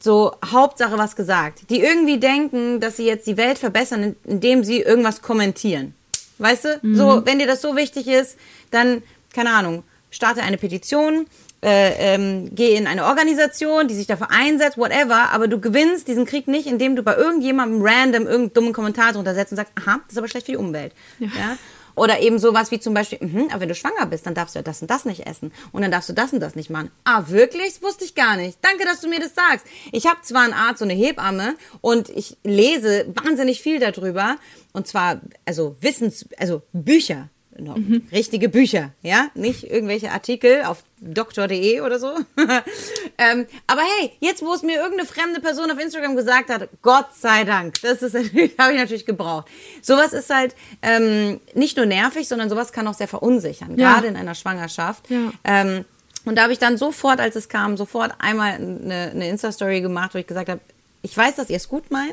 so 0.00 0.32
Hauptsache 0.44 0.98
was 0.98 1.16
gesagt, 1.16 1.70
die 1.70 1.80
irgendwie 1.80 2.18
denken, 2.20 2.80
dass 2.80 2.96
sie 2.98 3.06
jetzt 3.06 3.26
die 3.26 3.36
Welt 3.36 3.58
verbessern, 3.58 4.02
in- 4.02 4.16
indem 4.24 4.62
sie 4.64 4.80
irgendwas 4.80 5.22
kommentieren. 5.22 5.94
Weißt 6.38 6.64
du, 6.66 6.80
so, 6.94 7.22
wenn 7.26 7.38
dir 7.40 7.46
das 7.48 7.62
so 7.62 7.74
wichtig 7.74 8.06
ist, 8.06 8.36
dann, 8.70 9.02
keine 9.34 9.50
Ahnung, 9.50 9.82
starte 10.10 10.42
eine 10.42 10.58
Petition, 10.58 11.26
äh, 11.62 12.14
ähm, 12.14 12.50
geh 12.54 12.76
in 12.76 12.86
eine 12.86 13.04
Organisation, 13.06 13.88
die 13.88 13.94
sich 13.94 14.06
dafür 14.06 14.30
einsetzt, 14.30 14.78
whatever, 14.78 15.30
aber 15.32 15.48
du 15.48 15.60
gewinnst 15.60 16.06
diesen 16.08 16.24
Krieg 16.24 16.46
nicht, 16.46 16.66
indem 16.66 16.94
du 16.96 17.02
bei 17.02 17.16
irgendjemandem 17.16 17.82
random 17.82 18.22
irgendeinen 18.22 18.52
dummen 18.52 18.72
Kommentar 18.72 19.12
drunter 19.12 19.34
setzt 19.34 19.52
und 19.52 19.56
sagst, 19.56 19.72
aha, 19.74 19.98
das 20.04 20.12
ist 20.12 20.18
aber 20.18 20.28
schlecht 20.28 20.46
für 20.46 20.52
die 20.52 20.58
Umwelt. 20.58 20.92
Ja. 21.18 21.56
Oder 21.98 22.20
eben 22.20 22.38
sowas 22.38 22.70
wie 22.70 22.78
zum 22.78 22.94
Beispiel, 22.94 23.18
mhm, 23.20 23.48
aber 23.50 23.62
wenn 23.62 23.68
du 23.68 23.74
schwanger 23.74 24.06
bist, 24.06 24.24
dann 24.24 24.34
darfst 24.34 24.54
du 24.54 24.60
ja 24.60 24.62
das 24.62 24.80
und 24.80 24.88
das 24.88 25.04
nicht 25.04 25.26
essen. 25.26 25.52
Und 25.72 25.82
dann 25.82 25.90
darfst 25.90 26.08
du 26.08 26.12
das 26.12 26.32
und 26.32 26.38
das 26.38 26.54
nicht 26.54 26.70
machen. 26.70 26.92
Ah, 27.02 27.24
wirklich? 27.26 27.74
Das 27.74 27.82
wusste 27.82 28.04
ich 28.04 28.14
gar 28.14 28.36
nicht. 28.36 28.58
Danke, 28.62 28.84
dass 28.84 29.00
du 29.00 29.08
mir 29.08 29.18
das 29.18 29.34
sagst. 29.34 29.66
Ich 29.90 30.06
habe 30.06 30.22
zwar 30.22 30.42
einen 30.42 30.52
Arzt 30.52 30.80
und 30.80 30.90
eine 30.90 31.00
Hebamme 31.00 31.56
und 31.80 32.08
ich 32.10 32.36
lese 32.44 33.06
wahnsinnig 33.14 33.60
viel 33.60 33.80
darüber. 33.80 34.36
Und 34.72 34.86
zwar, 34.86 35.20
also 35.44 35.76
Wissens, 35.80 36.26
also 36.38 36.62
Bücher. 36.72 37.30
No, 37.60 37.76
Richtige 38.12 38.48
Bücher, 38.48 38.92
ja? 39.02 39.30
Nicht 39.34 39.64
irgendwelche 39.64 40.12
Artikel 40.12 40.62
auf 40.64 40.84
doktor.de 41.00 41.80
oder 41.80 41.98
so. 41.98 42.12
ähm, 43.18 43.46
aber 43.66 43.82
hey, 43.82 44.12
jetzt, 44.20 44.42
wo 44.42 44.52
es 44.54 44.62
mir 44.62 44.76
irgendeine 44.76 45.06
fremde 45.08 45.40
Person 45.40 45.70
auf 45.70 45.78
Instagram 45.80 46.14
gesagt 46.14 46.50
hat, 46.50 46.68
Gott 46.82 47.08
sei 47.14 47.44
Dank, 47.44 47.80
das 47.82 48.02
ist 48.02 48.14
habe 48.58 48.72
ich 48.72 48.78
natürlich 48.78 49.06
gebraucht. 49.06 49.48
Sowas 49.82 50.12
ist 50.12 50.30
halt 50.30 50.54
ähm, 50.82 51.40
nicht 51.54 51.76
nur 51.76 51.86
nervig, 51.86 52.28
sondern 52.28 52.48
sowas 52.48 52.72
kann 52.72 52.86
auch 52.86 52.94
sehr 52.94 53.08
verunsichern, 53.08 53.76
Ja. 53.76 53.94
gerade 53.94 54.06
in 54.08 54.16
einer 54.16 54.34
Schwangerschaft. 54.34 55.10
Ja. 55.10 55.32
Ähm, 55.44 55.84
und 56.24 56.36
da 56.36 56.42
habe 56.42 56.52
ich 56.52 56.58
dann 56.58 56.76
sofort, 56.76 57.20
als 57.20 57.36
es 57.36 57.48
kam, 57.48 57.76
sofort 57.76 58.12
einmal 58.18 58.52
eine, 58.52 59.10
eine 59.12 59.28
Insta-Story 59.28 59.80
gemacht, 59.80 60.14
wo 60.14 60.18
ich 60.18 60.26
gesagt 60.26 60.48
habe, 60.48 60.60
ich 61.02 61.16
weiß, 61.16 61.36
dass 61.36 61.50
ihr 61.50 61.56
es 61.56 61.68
gut 61.68 61.90
meint. 61.90 62.12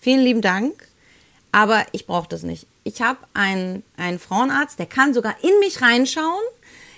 Vielen 0.00 0.20
lieben 0.20 0.40
Dank. 0.42 0.86
Aber 1.50 1.84
ich 1.92 2.06
brauche 2.06 2.28
das 2.28 2.42
nicht. 2.42 2.66
Ich 2.88 3.02
habe 3.02 3.18
einen, 3.34 3.82
einen 3.98 4.18
Frauenarzt, 4.18 4.78
der 4.78 4.86
kann 4.86 5.12
sogar 5.12 5.36
in 5.42 5.58
mich 5.60 5.82
reinschauen. 5.82 6.42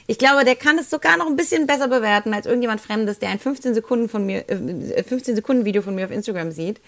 Ich 0.06 0.18
glaube, 0.18 0.44
der 0.44 0.54
kann 0.54 0.78
es 0.78 0.88
sogar 0.88 1.16
noch 1.16 1.26
ein 1.26 1.34
bisschen 1.34 1.66
besser 1.66 1.88
bewerten 1.88 2.32
als 2.32 2.46
irgendjemand 2.46 2.80
Fremdes, 2.80 3.18
der 3.18 3.30
ein 3.30 3.40
15 3.40 3.74
Sekunden 3.74 4.08
von 4.08 4.24
mir, 4.24 4.48
äh, 4.48 5.02
15 5.02 5.34
Sekunden 5.34 5.64
Video 5.64 5.82
von 5.82 5.96
mir 5.96 6.04
auf 6.04 6.12
Instagram 6.12 6.52
sieht. 6.52 6.80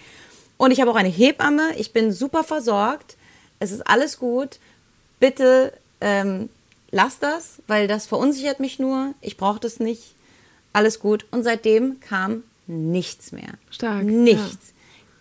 Und 0.57 0.71
ich 0.71 0.81
habe 0.81 0.91
auch 0.93 0.97
eine 0.97 1.09
Hebamme. 1.09 1.75
Ich 1.77 1.93
bin 1.93 2.13
super 2.13 2.45
versorgt. 2.45 3.17
Es 3.59 3.73
ist 3.73 3.81
alles 3.89 4.19
gut. 4.19 4.61
Bitte 5.19 5.73
ähm, 6.01 6.49
lass 6.93 7.19
das, 7.19 7.59
weil 7.67 7.89
das 7.89 8.07
verunsichert 8.07 8.61
mich 8.61 8.79
nur. 8.79 9.15
Ich 9.21 9.37
brauche 9.37 9.59
das 9.59 9.81
nicht. 9.81 10.15
Alles 10.73 11.01
gut. 11.01 11.27
Und 11.33 11.43
seitdem 11.43 11.99
kam 11.99 12.45
nichts 12.69 13.33
mehr. 13.33 13.55
Stark, 13.69 14.05
Nichts. 14.05 14.73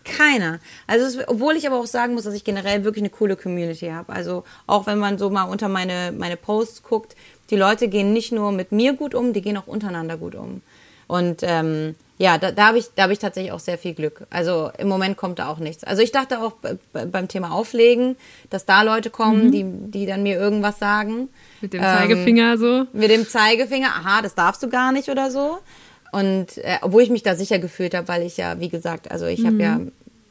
Keiner. 0.04 0.60
Also, 0.86 1.06
es, 1.06 1.28
obwohl 1.28 1.56
ich 1.56 1.66
aber 1.66 1.78
auch 1.78 1.86
sagen 1.86 2.14
muss, 2.14 2.24
dass 2.24 2.34
ich 2.34 2.44
generell 2.44 2.84
wirklich 2.84 3.02
eine 3.02 3.10
coole 3.10 3.36
Community 3.36 3.88
habe. 3.88 4.12
Also, 4.12 4.44
auch 4.66 4.86
wenn 4.86 4.98
man 4.98 5.18
so 5.18 5.30
mal 5.30 5.44
unter 5.44 5.68
meine, 5.68 6.12
meine 6.16 6.36
Posts 6.36 6.82
guckt, 6.82 7.16
die 7.50 7.56
Leute 7.56 7.88
gehen 7.88 8.12
nicht 8.12 8.32
nur 8.32 8.52
mit 8.52 8.72
mir 8.72 8.94
gut 8.94 9.14
um, 9.14 9.32
die 9.32 9.42
gehen 9.42 9.56
auch 9.56 9.66
untereinander 9.66 10.16
gut 10.16 10.34
um. 10.34 10.62
Und 11.06 11.40
ähm, 11.42 11.94
ja, 12.16 12.38
da, 12.38 12.52
da 12.52 12.68
habe 12.68 12.78
ich, 12.78 12.86
da 12.94 13.02
hab 13.02 13.10
ich 13.10 13.18
tatsächlich 13.18 13.52
auch 13.52 13.58
sehr 13.58 13.76
viel 13.76 13.94
Glück. 13.94 14.26
Also 14.30 14.70
im 14.78 14.88
Moment 14.88 15.16
kommt 15.16 15.40
da 15.40 15.48
auch 15.48 15.58
nichts. 15.58 15.82
Also 15.84 16.02
ich 16.02 16.12
dachte 16.12 16.40
auch 16.40 16.52
beim 16.92 17.28
Thema 17.28 17.50
Auflegen, 17.50 18.16
dass 18.48 18.64
da 18.64 18.82
Leute 18.82 19.10
kommen, 19.10 19.50
die, 19.50 19.64
die 19.66 20.06
dann 20.06 20.22
mir 20.22 20.38
irgendwas 20.38 20.78
sagen. 20.78 21.28
Mit 21.60 21.72
dem 21.72 21.82
Ähm, 21.82 21.86
Zeigefinger 21.86 22.58
so. 22.58 22.86
Mit 22.92 23.10
dem 23.10 23.28
Zeigefinger, 23.28 23.88
aha, 23.88 24.22
das 24.22 24.34
darfst 24.34 24.62
du 24.62 24.68
gar 24.68 24.92
nicht 24.92 25.08
oder 25.08 25.30
so. 25.30 25.58
Und 26.12 26.58
äh, 26.58 26.78
obwohl 26.82 27.02
ich 27.02 27.10
mich 27.10 27.22
da 27.24 27.34
sicher 27.34 27.58
gefühlt 27.58 27.94
habe, 27.94 28.06
weil 28.06 28.22
ich 28.22 28.36
ja, 28.36 28.60
wie 28.60 28.68
gesagt, 28.68 29.10
also 29.10 29.26
ich 29.26 29.44
habe 29.46 29.56
ja, 29.62 29.80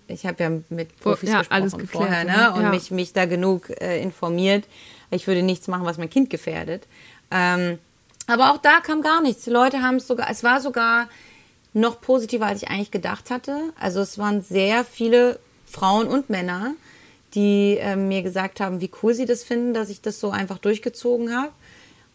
ich 0.08 0.26
habe 0.26 0.44
ja 0.44 0.50
mit 0.70 0.98
Profis 1.00 1.30
Mhm. 1.30 1.36
ja, 1.36 1.60
gesprochen 1.60 1.88
vorher, 1.88 2.24
ne? 2.24 2.32
ne? 2.32 2.54
Und 2.54 2.62
Ja. 2.62 2.70
mich, 2.70 2.92
mich 2.92 3.14
da 3.14 3.26
genug 3.26 3.70
äh, 3.82 4.02
informiert. 4.02 4.66
Ich 5.10 5.28
würde 5.28 5.42
nichts 5.44 5.68
machen, 5.68 5.86
was 5.86 5.98
mein 5.98 6.10
Kind 6.10 6.30
gefährdet. 6.30 6.84
Ähm, 7.32 7.80
aber 8.28 8.52
auch 8.52 8.58
da 8.60 8.80
kam 8.80 9.02
gar 9.02 9.22
nichts. 9.22 9.44
Die 9.44 9.50
Leute 9.50 9.82
haben 9.82 9.96
es 9.96 10.08
sogar, 10.08 10.30
es 10.30 10.44
war 10.44 10.62
sogar 10.62 11.10
noch 11.74 12.00
positiver, 12.00 12.46
als 12.46 12.62
ich 12.62 12.70
eigentlich 12.70 12.92
gedacht 12.92 13.32
hatte. 13.32 13.58
Also 13.80 14.02
es 14.02 14.18
waren 14.18 14.42
sehr 14.42 14.86
viele 14.86 15.40
Frauen 15.66 16.08
und 16.08 16.30
Männer, 16.30 16.76
die 17.34 17.78
äh, 17.80 17.96
mir 17.96 18.22
gesagt 18.22 18.60
haben, 18.60 18.82
wie 18.82 18.92
cool 19.02 19.14
sie 19.14 19.26
das 19.26 19.44
finden, 19.44 19.74
dass 19.74 19.90
ich 19.90 20.02
das 20.02 20.20
so 20.20 20.30
einfach 20.32 20.60
durchgezogen 20.60 21.36
habe. 21.36 21.50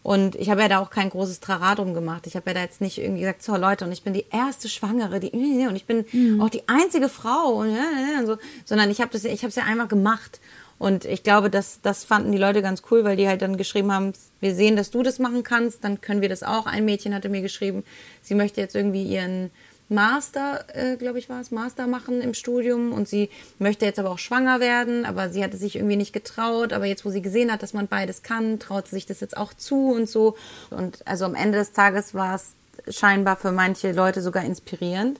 Und 0.07 0.35
ich 0.35 0.49
habe 0.49 0.61
ja 0.61 0.69
da 0.69 0.79
auch 0.79 0.89
kein 0.89 1.09
großes 1.09 1.41
Trara 1.41 1.75
drum 1.75 1.93
gemacht. 1.93 2.27
Ich 2.27 2.37
habe 2.37 2.49
ja 2.49 2.53
da 2.53 2.61
jetzt 2.61 2.79
nicht 2.79 2.97
irgendwie 2.97 3.19
gesagt, 3.19 3.43
so 3.43 3.57
Leute, 3.57 3.83
und 3.83 3.91
ich 3.91 4.03
bin 4.03 4.13
die 4.13 4.23
erste 4.31 4.69
Schwangere, 4.69 5.19
die 5.19 5.31
und 5.67 5.75
ich 5.75 5.83
bin 5.83 6.05
auch 6.39 6.49
die 6.49 6.65
einzige 6.69 7.09
Frau 7.09 7.55
und, 7.55 7.77
und 8.17 8.25
so, 8.25 8.37
sondern 8.63 8.89
ich 8.89 9.01
habe 9.01 9.11
das, 9.11 9.25
ich 9.25 9.41
habe 9.41 9.49
es 9.49 9.57
ja 9.57 9.63
einmal 9.65 9.89
gemacht. 9.89 10.39
Und 10.79 11.03
ich 11.03 11.23
glaube, 11.23 11.49
das, 11.49 11.81
das 11.81 12.05
fanden 12.05 12.31
die 12.31 12.37
Leute 12.37 12.61
ganz 12.61 12.83
cool, 12.89 13.03
weil 13.03 13.17
die 13.17 13.27
halt 13.27 13.41
dann 13.41 13.57
geschrieben 13.57 13.91
haben, 13.91 14.13
wir 14.39 14.55
sehen, 14.55 14.77
dass 14.77 14.91
du 14.91 15.03
das 15.03 15.19
machen 15.19 15.43
kannst, 15.43 15.83
dann 15.83 15.99
können 15.99 16.21
wir 16.21 16.29
das 16.29 16.41
auch. 16.41 16.67
Ein 16.67 16.85
Mädchen 16.85 17.13
hatte 17.13 17.27
mir 17.27 17.41
geschrieben, 17.41 17.83
sie 18.21 18.35
möchte 18.35 18.61
jetzt 18.61 18.77
irgendwie 18.77 19.03
ihren 19.03 19.51
Master, 19.89 20.65
äh, 20.73 20.97
glaube 20.97 21.17
ich, 21.19 21.29
war 21.29 21.39
es, 21.39 21.51
Master 21.51 21.87
machen 21.87 22.21
im 22.21 22.33
Studium 22.33 22.91
und 22.91 23.07
sie 23.07 23.29
möchte 23.57 23.85
jetzt 23.85 23.99
aber 23.99 24.11
auch 24.11 24.19
schwanger 24.19 24.59
werden, 24.59 25.05
aber 25.05 25.29
sie 25.29 25.43
hatte 25.43 25.55
sich 25.55 25.77
irgendwie 25.77 25.95
nicht 25.95 26.11
getraut, 26.11 26.73
aber 26.73 26.85
jetzt, 26.85 27.05
wo 27.05 27.09
sie 27.09 27.21
gesehen 27.21 27.51
hat, 27.51 27.63
dass 27.63 27.73
man 27.73 27.87
beides 27.87 28.21
kann, 28.21 28.59
traut 28.59 28.87
sie 28.87 28.95
sich 28.95 29.05
das 29.05 29.21
jetzt 29.21 29.37
auch 29.37 29.53
zu 29.53 29.91
und 29.91 30.09
so. 30.09 30.35
Und 30.71 31.07
also 31.07 31.25
am 31.25 31.35
Ende 31.35 31.57
des 31.57 31.71
Tages 31.71 32.13
war 32.13 32.35
es 32.35 32.53
scheinbar 32.89 33.37
für 33.37 33.51
manche 33.51 33.91
Leute 33.93 34.21
sogar 34.21 34.43
inspirierend. 34.43 35.19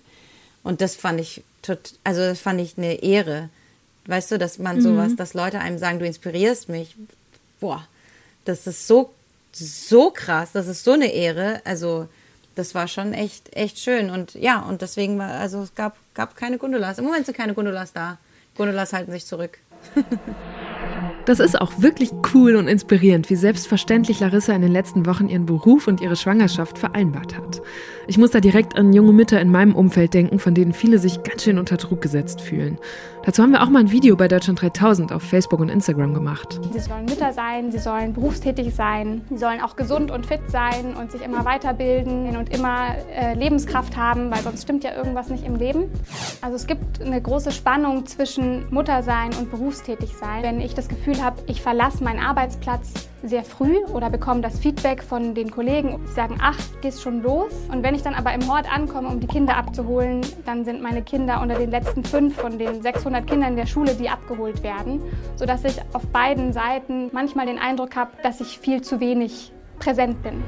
Und 0.64 0.82
das 0.82 0.96
fand 0.96 1.22
ich 1.22 1.44
tot, 1.62 1.94
also 2.04 2.22
das 2.22 2.40
fand 2.40 2.60
ich 2.60 2.78
eine 2.78 3.02
Ehre. 3.02 3.50
Weißt 4.08 4.32
du, 4.32 4.38
dass 4.38 4.58
man 4.58 4.82
sowas, 4.82 5.16
dass 5.18 5.34
Leute 5.34 5.60
einem 5.60 5.78
sagen, 5.78 6.00
du 6.00 6.06
inspirierst 6.06 6.70
mich. 6.70 6.96
Boah, 7.60 7.86
das 8.46 8.68
ist 8.68 8.88
so, 8.88 9.14
so 9.52 10.12
krass, 10.12 10.52
das 10.54 10.68
ist 10.68 10.84
so 10.84 10.94
eine 10.94 11.14
Ehre. 11.14 11.62
Also, 11.66 12.08
das 12.58 12.76
war 12.76 12.88
schon 12.88 13.14
echt, 13.14 13.56
echt 13.56 13.80
schön. 13.80 14.10
Und 14.10 14.34
ja, 14.34 14.60
und 14.60 14.82
deswegen 14.82 15.18
war, 15.18 15.32
also 15.32 15.62
es 15.62 15.76
gab, 15.76 15.98
gab 16.14 16.36
keine 16.36 16.58
Gondolas. 16.58 16.98
Im 16.98 17.06
Moment 17.06 17.26
sind 17.26 17.38
keine 17.38 17.54
Gondolas 17.54 17.94
da. 17.94 18.18
Gondolas 18.56 18.94
halten 18.94 19.12
sich 19.12 19.26
zurück. 19.26 19.60
Das 21.26 21.42
ist 21.42 21.60
auch 21.60 21.74
wirklich 21.82 22.12
cool 22.34 22.56
und 22.56 22.70
inspirierend, 22.70 23.30
wie 23.30 23.36
selbstverständlich 23.36 24.22
Larissa 24.22 24.54
in 24.54 24.62
den 24.62 24.72
letzten 24.72 25.06
Wochen 25.06 25.28
ihren 25.28 25.46
Beruf 25.46 25.86
und 25.86 26.00
ihre 26.00 26.16
Schwangerschaft 26.16 26.78
vereinbart 26.80 27.36
hat. 27.36 27.62
Ich 28.10 28.18
muss 28.18 28.32
da 28.32 28.40
direkt 28.40 28.78
an 28.78 28.94
junge 28.94 29.12
Mütter 29.12 29.42
in 29.42 29.52
meinem 29.52 29.76
Umfeld 29.76 30.14
denken, 30.14 30.40
von 30.40 30.54
denen 30.54 30.72
viele 30.72 30.98
sich 30.98 31.24
ganz 31.24 31.44
schön 31.44 31.60
unter 31.60 31.76
Druck 31.76 32.02
gesetzt 32.02 32.40
fühlen. 32.40 32.78
Dazu 33.26 33.44
haben 33.44 33.52
wir 33.52 33.62
auch 33.62 33.70
mal 33.70 33.80
ein 33.80 33.92
Video 33.92 34.16
bei 34.16 34.30
Deutschland 34.30 34.62
3000 34.62 35.12
auf 35.12 35.22
Facebook 35.22 35.60
und 35.60 35.68
Instagram 35.68 36.14
gemacht. 36.14 36.58
Sie 36.72 36.80
sollen 36.80 37.04
Mütter 37.04 37.34
sein, 37.34 37.70
sie 37.70 37.80
sollen 37.80 38.14
berufstätig 38.14 38.74
sein, 38.74 39.26
sie 39.30 39.38
sollen 39.38 39.60
auch 39.60 39.76
gesund 39.76 40.10
und 40.10 40.26
fit 40.26 40.40
sein 40.48 40.96
und 40.96 41.12
sich 41.12 41.22
immer 41.22 41.44
weiterbilden 41.44 42.38
und 42.38 42.56
immer 42.56 42.96
äh, 43.14 43.34
Lebenskraft 43.34 43.98
haben, 43.98 44.32
weil 44.32 44.40
sonst 44.40 44.64
stimmt 44.64 44.86
ja 44.86 44.96
irgendwas 44.96 45.28
nicht 45.28 45.46
im 45.46 45.58
Leben. 45.58 45.92
Also 46.40 46.56
es 46.56 46.66
gibt 46.66 47.02
eine 47.02 47.22
große 47.22 47.52
Spannung 47.52 48.06
zwischen 48.06 48.64
Muttersein 48.74 49.32
und 49.38 49.52
berufstätig 49.52 50.14
sein. 50.18 50.44
Wenn 50.44 50.62
ich 50.62 50.74
das 50.74 50.88
Gefühl 50.88 51.22
habe, 51.22 51.42
ich 51.48 51.62
verlasse 51.62 52.06
meinen 52.06 52.22
Arbeitsplatz 52.22 53.10
sehr 53.24 53.44
früh 53.44 53.78
oder 53.94 54.10
bekomme 54.10 54.42
das 54.42 54.60
Feedback 54.60 55.04
von 55.04 55.34
den 55.34 55.52
Kollegen, 55.52 56.00
die 56.08 56.14
sagen, 56.14 56.38
ach, 56.42 56.58
gehst 56.82 57.02
schon 57.02 57.22
los. 57.22 57.52
Und 57.72 57.84
wenn 57.84 57.96
ich 57.96 58.02
dann 58.02 58.14
aber 58.14 58.34
im 58.34 58.48
Hort 58.48 58.72
ankomme, 58.72 59.08
um 59.08 59.20
die 59.20 59.28
Kinder 59.28 59.58
abzuholen, 59.58 60.22
dann 60.46 60.66
sind 60.66 60.82
meine 60.82 61.02
Kinder 61.02 61.42
unter 61.42 61.58
den 61.58 61.72
letzten 61.72 62.04
fünf 62.04 62.36
von 62.36 62.60
den 62.60 62.82
600 62.82 63.26
Kindern 63.28 63.56
der 63.56 63.66
Schule, 63.66 63.96
die 63.96 64.10
abgeholt 64.10 64.64
werden, 64.64 65.02
sodass 65.36 65.64
ich 65.66 65.76
auf 65.94 66.06
beiden 66.08 66.54
Seiten 66.54 67.10
manchmal 67.12 67.46
den 67.46 67.60
Eindruck 67.60 67.96
habe, 67.96 68.12
dass 68.24 68.42
ich 68.42 68.60
viel 68.60 68.82
zu 68.82 69.00
wenig 69.00 69.52
präsent 69.80 70.22
bin. 70.24 70.44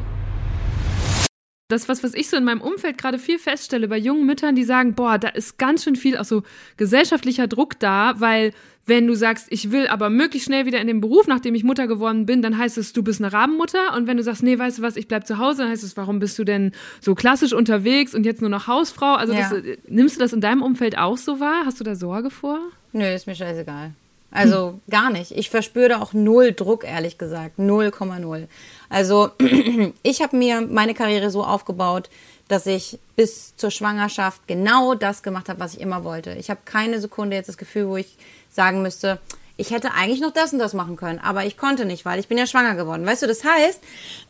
Das, 1.71 1.87
was, 1.87 2.03
was 2.03 2.15
ich 2.15 2.29
so 2.29 2.35
in 2.35 2.45
meinem 2.45 2.61
Umfeld 2.61 2.97
gerade 2.97 3.19
viel 3.19 3.37
feststelle 3.37 3.87
bei 3.87 3.97
jungen 3.97 4.25
Müttern, 4.25 4.55
die 4.55 4.63
sagen, 4.63 4.95
boah, 4.95 5.19
da 5.19 5.27
ist 5.27 5.59
ganz 5.59 5.83
schön 5.83 5.95
viel 5.95 6.17
auch 6.17 6.25
so 6.25 6.41
gesellschaftlicher 6.77 7.47
Druck 7.47 7.79
da, 7.79 8.15
weil 8.17 8.53
wenn 8.85 9.05
du 9.05 9.13
sagst, 9.13 9.47
ich 9.49 9.71
will 9.71 9.87
aber 9.87 10.09
möglichst 10.09 10.47
schnell 10.47 10.65
wieder 10.65 10.81
in 10.81 10.87
den 10.87 10.99
Beruf, 10.99 11.27
nachdem 11.27 11.53
ich 11.53 11.63
Mutter 11.63 11.85
geworden 11.87 12.25
bin, 12.25 12.41
dann 12.41 12.57
heißt 12.57 12.77
es, 12.77 12.91
du 12.91 13.03
bist 13.03 13.21
eine 13.21 13.31
Rabenmutter. 13.31 13.93
Und 13.95 14.07
wenn 14.07 14.17
du 14.17 14.23
sagst, 14.23 14.41
nee, 14.41 14.57
weißt 14.57 14.79
du 14.79 14.81
was, 14.81 14.95
ich 14.95 15.07
bleib 15.07 15.27
zu 15.27 15.37
Hause, 15.37 15.61
dann 15.63 15.71
heißt 15.71 15.83
es, 15.83 15.95
warum 15.95 16.17
bist 16.19 16.39
du 16.39 16.43
denn 16.43 16.71
so 16.99 17.13
klassisch 17.13 17.53
unterwegs 17.53 18.15
und 18.15 18.25
jetzt 18.25 18.41
nur 18.41 18.49
noch 18.49 18.65
Hausfrau? 18.67 19.13
Also 19.13 19.33
Ja. 19.33 19.49
das, 19.51 19.61
nimmst 19.87 20.15
du 20.15 20.19
das 20.21 20.33
in 20.33 20.41
deinem 20.41 20.63
Umfeld 20.63 20.97
auch 20.97 21.17
so 21.17 21.39
wahr? 21.39 21.63
Hast 21.65 21.79
du 21.79 21.83
da 21.83 21.95
Sorge 21.95 22.31
vor? 22.31 22.59
Nö, 22.91 23.05
ist 23.13 23.27
mir 23.27 23.35
scheißegal. 23.35 23.91
Also 24.31 24.79
gar 24.89 25.09
nicht. 25.11 25.31
Ich 25.31 25.49
verspüre 25.49 26.01
auch 26.01 26.13
null 26.13 26.53
Druck, 26.53 26.83
ehrlich 26.83 27.17
gesagt. 27.17 27.57
0,0. 27.59 28.47
Also 28.87 29.31
ich 30.03 30.21
habe 30.21 30.37
mir 30.37 30.61
meine 30.61 30.93
Karriere 30.93 31.29
so 31.31 31.43
aufgebaut, 31.43 32.09
dass 32.49 32.65
ich 32.65 32.99
bis 33.15 33.55
zur 33.55 33.71
Schwangerschaft 33.71 34.45
genau 34.47 34.95
das 34.95 35.23
gemacht 35.23 35.47
habe, 35.47 35.59
was 35.59 35.75
ich 35.75 35.79
immer 35.79 36.03
wollte. 36.03 36.31
Ich 36.33 36.49
habe 36.49 36.59
keine 36.65 36.99
Sekunde 36.99 37.37
jetzt 37.37 37.47
das 37.47 37.57
Gefühl, 37.57 37.87
wo 37.87 37.95
ich 37.95 38.17
sagen 38.49 38.81
müsste, 38.81 39.19
ich 39.55 39.71
hätte 39.71 39.93
eigentlich 39.93 40.19
noch 40.19 40.33
das 40.33 40.51
und 40.51 40.59
das 40.59 40.73
machen 40.73 40.95
können, 40.95 41.19
aber 41.19 41.45
ich 41.45 41.57
konnte 41.57 41.85
nicht, 41.85 42.05
weil 42.05 42.19
ich 42.19 42.27
bin 42.27 42.37
ja 42.37 42.47
schwanger 42.47 42.75
geworden. 42.75 43.05
Weißt 43.05 43.21
du, 43.21 43.27
das 43.27 43.43
heißt, 43.43 43.81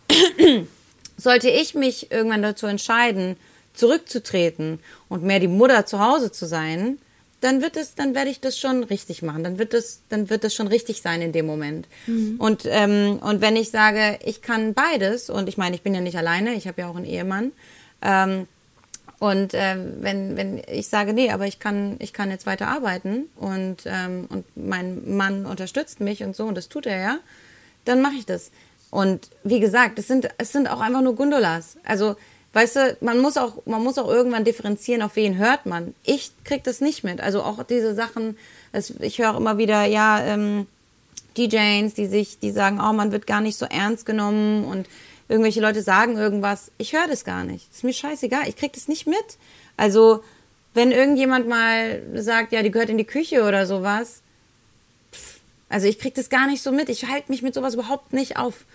sollte 1.18 1.50
ich 1.50 1.76
mich 1.76 2.12
irgendwann 2.12 2.42
dazu 2.42 2.68
entscheiden, 2.68 3.38
zurückzutreten 3.74 4.80
und 5.08 5.24
mehr 5.24 5.40
die 5.40 5.48
Mutter 5.48 5.86
zu 5.86 6.00
Hause 6.00 6.32
zu 6.32 6.46
sein, 6.46 6.98
dann 7.42 7.62
wird 7.62 7.78
es, 7.78 7.96
dann 7.96 8.16
werde 8.16 8.30
ich 8.30 8.42
das 8.42 8.60
schon 8.60 8.84
richtig 8.84 9.22
machen. 9.22 9.46
Dann 9.46 9.58
wird 9.60 9.74
es, 9.74 10.02
dann 10.10 10.30
wird 10.30 10.44
es 10.44 10.54
schon 10.54 10.68
richtig 10.68 11.02
sein 11.02 11.22
in 11.22 11.32
dem 11.32 11.46
Moment. 11.46 11.88
Und 12.38 12.64
ähm, 12.66 13.20
und 13.22 13.40
wenn 13.40 13.56
ich 13.56 13.70
sage, 13.70 14.20
ich 14.26 14.42
kann 14.42 14.74
beides 14.74 15.30
und 15.30 15.48
ich 15.48 15.58
meine, 15.58 15.76
ich 15.76 15.82
bin 15.82 15.96
ja 15.96 16.02
nicht 16.02 16.18
alleine, 16.18 16.56
ich 16.56 16.68
habe 16.68 16.82
ja 16.82 16.90
auch 16.90 16.98
einen 16.98 17.06
Ehemann. 17.06 17.54
Ähm, 18.02 18.48
und 19.20 19.52
ähm, 19.54 19.98
wenn, 20.00 20.38
wenn 20.38 20.62
ich 20.72 20.88
sage, 20.88 21.14
nee, 21.14 21.30
aber 21.32 21.46
ich 21.46 21.60
kann, 21.60 21.98
ich 22.00 22.14
kann 22.14 22.32
jetzt 22.32 22.46
weiter 22.46 22.70
arbeiten 22.70 23.26
und, 23.36 23.84
ähm, 23.86 24.28
und 24.30 24.46
mein 24.56 25.16
Mann 25.18 25.46
unterstützt 25.46 26.00
mich 26.00 26.24
und 26.24 26.36
so, 26.36 26.46
und 26.46 26.56
das 26.56 26.70
tut 26.70 26.86
er 26.86 27.00
ja, 27.00 27.18
dann 27.84 28.02
mache 28.02 28.16
ich 28.16 28.26
das. 28.26 28.52
Und 28.92 29.30
wie 29.44 29.60
gesagt, 29.60 30.00
es 30.00 30.08
sind, 30.08 30.30
es 30.38 30.54
sind 30.54 30.70
auch 30.70 30.80
einfach 30.80 31.02
nur 31.02 31.16
Gondolas. 31.16 31.78
Also, 31.84 32.16
weißt 32.54 32.76
du, 32.78 32.98
man 33.02 33.20
muss 33.20 33.36
auch, 33.36 33.66
man 33.66 33.84
muss 33.84 33.98
auch 33.98 34.08
irgendwann 34.08 34.46
differenzieren, 34.46 35.02
auf 35.02 35.18
wen 35.18 35.38
hört 35.38 35.66
man. 35.66 35.94
Ich 36.04 36.32
krieg 36.46 36.64
das 36.64 36.80
nicht 36.80 37.04
mit. 37.04 37.20
Also 37.22 37.44
auch 37.44 37.62
diese 37.64 37.94
Sachen, 37.94 38.38
es, 38.72 38.92
ich 39.02 39.20
höre 39.20 39.36
immer 39.36 39.58
wieder, 39.58 39.84
ja, 39.86 40.24
ähm, 40.24 40.66
DJs, 41.38 41.94
die 41.94 42.08
sich, 42.08 42.40
die 42.40 42.52
sagen, 42.52 42.80
oh, 42.82 42.94
man 42.94 43.12
wird 43.12 43.28
gar 43.28 43.42
nicht 43.42 43.58
so 43.58 43.66
ernst 43.66 44.06
genommen 44.06 44.64
und 44.64 44.88
irgendwelche 45.30 45.62
Leute 45.62 45.82
sagen 45.82 46.18
irgendwas. 46.18 46.72
Ich 46.78 46.94
höre 46.94 47.08
das 47.08 47.24
gar 47.24 47.44
nicht. 47.44 47.72
Ist 47.72 47.84
mir 47.84 47.94
scheißegal. 47.94 48.50
Ich 48.50 48.56
krieg 48.56 48.74
das 48.74 48.88
nicht 48.88 49.08
mit. 49.08 49.38
Also, 49.78 50.24
wenn 50.74 50.92
irgendjemand 50.92 51.48
mal 51.48 52.02
sagt, 52.16 52.52
ja, 52.52 52.62
die 52.64 52.72
gehört 52.72 52.90
in 52.90 52.98
die 52.98 53.06
Küche 53.06 53.44
oder 53.44 53.66
sowas, 53.66 54.22
pff, 55.14 55.40
also 55.70 55.88
ich 55.88 56.00
krieg 56.00 56.16
das 56.16 56.30
gar 56.30 56.48
nicht 56.48 56.62
so 56.62 56.72
mit. 56.72 56.90
Ich 56.90 57.08
halte 57.08 57.32
mich 57.32 57.44
mit 57.44 57.54
sowas 57.54 57.76
überhaupt 57.76 58.12
nicht 58.12 58.38
auf. 58.38 58.66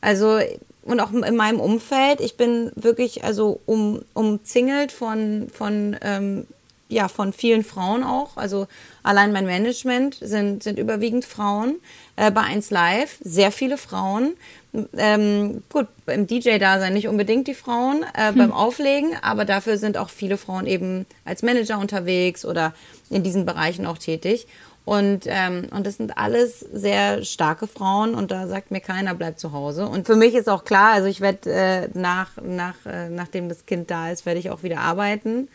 Also, 0.00 0.40
und 0.82 1.00
auch 1.00 1.12
in 1.12 1.36
meinem 1.36 1.60
Umfeld, 1.60 2.20
ich 2.20 2.36
bin 2.36 2.72
wirklich, 2.74 3.22
also 3.24 3.60
um, 3.66 4.02
umzingelt 4.12 4.92
von, 4.92 5.48
von, 5.52 5.96
ähm, 6.02 6.46
ja, 6.88 7.08
von 7.08 7.32
vielen 7.32 7.64
Frauen 7.64 8.02
auch. 8.02 8.36
Also 8.36 8.66
allein 9.02 9.32
mein 9.32 9.46
Management 9.46 10.18
sind, 10.20 10.62
sind 10.62 10.78
überwiegend 10.78 11.24
Frauen. 11.24 11.76
Äh, 12.20 12.30
bei 12.30 12.42
1 12.42 12.70
Live 12.70 13.16
sehr 13.22 13.50
viele 13.50 13.78
Frauen. 13.78 14.34
Ähm, 14.94 15.62
gut, 15.72 15.86
im 16.06 16.26
DJ-Dasein 16.26 16.92
nicht 16.92 17.08
unbedingt 17.08 17.48
die 17.48 17.54
Frauen, 17.54 18.04
äh, 18.12 18.32
beim 18.32 18.52
Auflegen, 18.52 19.12
aber 19.22 19.46
dafür 19.46 19.78
sind 19.78 19.96
auch 19.96 20.10
viele 20.10 20.36
Frauen 20.36 20.66
eben 20.66 21.06
als 21.24 21.42
Manager 21.42 21.78
unterwegs 21.78 22.44
oder 22.44 22.74
in 23.08 23.22
diesen 23.22 23.46
Bereichen 23.46 23.86
auch 23.86 23.96
tätig. 23.96 24.46
Und, 24.84 25.22
ähm, 25.28 25.68
und 25.70 25.86
das 25.86 25.96
sind 25.96 26.18
alles 26.18 26.60
sehr 26.60 27.24
starke 27.24 27.66
Frauen 27.66 28.14
und 28.14 28.30
da 28.30 28.48
sagt 28.48 28.70
mir 28.70 28.80
keiner, 28.80 29.14
bleib 29.14 29.38
zu 29.38 29.52
Hause. 29.52 29.86
Und 29.86 30.06
für 30.06 30.16
mich 30.16 30.34
ist 30.34 30.48
auch 30.48 30.64
klar, 30.64 30.92
also 30.92 31.08
ich 31.08 31.22
werde 31.22 31.50
äh, 31.50 31.88
nach, 31.94 32.32
nach, 32.42 32.74
äh, 32.84 33.08
nachdem 33.08 33.48
das 33.48 33.64
Kind 33.64 33.90
da 33.90 34.10
ist, 34.10 34.26
werde 34.26 34.40
ich 34.40 34.50
auch 34.50 34.62
wieder 34.62 34.80
arbeiten. 34.80 35.48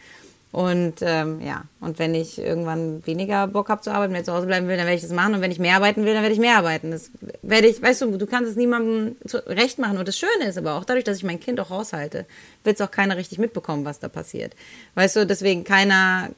Und 0.56 1.02
ähm, 1.02 1.42
ja, 1.42 1.66
und 1.82 2.00
wenn 2.00 2.16
ich 2.16 2.40
irgendwann 2.40 3.06
weniger 3.06 3.46
Bock 3.46 3.68
habe 3.68 3.82
zu 3.82 3.92
arbeiten, 3.92 4.16
ich 4.16 4.24
zu 4.24 4.32
Hause 4.32 4.48
bleiben 4.48 4.70
will, 4.70 4.78
dann 4.78 4.86
werde 4.86 4.96
ich 4.96 5.02
das 5.02 5.12
machen. 5.12 5.34
Und 5.34 5.42
wenn 5.42 5.52
ich 5.52 5.60
mehr 5.60 5.76
arbeiten 5.76 6.06
will, 6.06 6.14
dann 6.14 6.22
werde 6.22 6.34
ich 6.34 6.40
mehr 6.40 6.56
arbeiten. 6.56 6.92
Das 6.92 7.12
werde 7.42 7.68
ich, 7.68 7.82
weißt 7.82 8.04
du, 8.04 8.16
du 8.16 8.26
kannst 8.26 8.52
es 8.52 8.56
niemandem 8.56 9.18
recht 9.48 9.80
machen. 9.80 9.98
Und 9.98 10.08
das 10.08 10.18
Schöne 10.18 10.48
ist 10.48 10.58
aber 10.58 10.76
auch, 10.76 10.86
dadurch, 10.86 11.04
dass 11.04 11.18
ich 11.18 11.26
mein 11.26 11.42
Kind 11.42 11.60
auch 11.60 11.72
raushalte, 11.72 12.26
wird 12.64 12.80
es 12.80 12.82
auch 12.82 12.90
keiner 12.90 13.18
richtig 13.18 13.38
mitbekommen, 13.38 13.84
was 13.84 14.00
da 14.00 14.08
passiert. 14.08 14.54
Weißt 14.94 15.18
du, 15.18 15.26
deswegen 15.26 15.66
keiner 15.66 16.30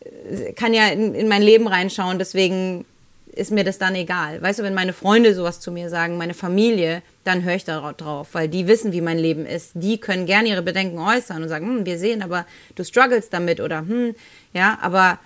kann 0.55 0.73
ja 0.73 0.87
in, 0.87 1.13
in 1.13 1.27
mein 1.27 1.43
Leben 1.43 1.67
reinschauen, 1.67 2.17
deswegen 2.17 2.85
ist 3.27 3.51
mir 3.51 3.63
das 3.63 3.77
dann 3.77 3.93
egal. 3.93 4.41
Weißt 4.41 4.57
du, 4.57 4.63
wenn 4.63 4.73
meine 4.73 4.93
Freunde 4.93 5.35
sowas 5.35 5.59
zu 5.59 5.71
mir 5.71 5.91
sagen, 5.91 6.17
meine 6.17 6.33
Familie, 6.33 7.03
dann 7.27 7.43
höre 7.43 7.55
ich 7.55 7.65
da 7.65 7.93
drauf, 7.93 8.29
weil 8.31 8.47
die 8.47 8.67
wissen, 8.67 8.93
wie 8.93 9.01
mein 9.01 9.17
Leben 9.17 9.45
ist. 9.45 9.71
Die 9.73 9.97
können 9.97 10.25
gerne 10.25 10.47
ihre 10.47 10.61
Bedenken 10.61 10.97
äußern 10.97 11.43
und 11.43 11.49
sagen, 11.49 11.67
hm, 11.67 11.85
wir 11.85 11.99
sehen, 11.99 12.21
aber 12.21 12.45
du 12.75 12.85
struggles 12.85 13.29
damit 13.29 13.59
oder 13.59 13.79
hm, 13.79 14.15
ja, 14.53 14.77
aber 14.81 15.19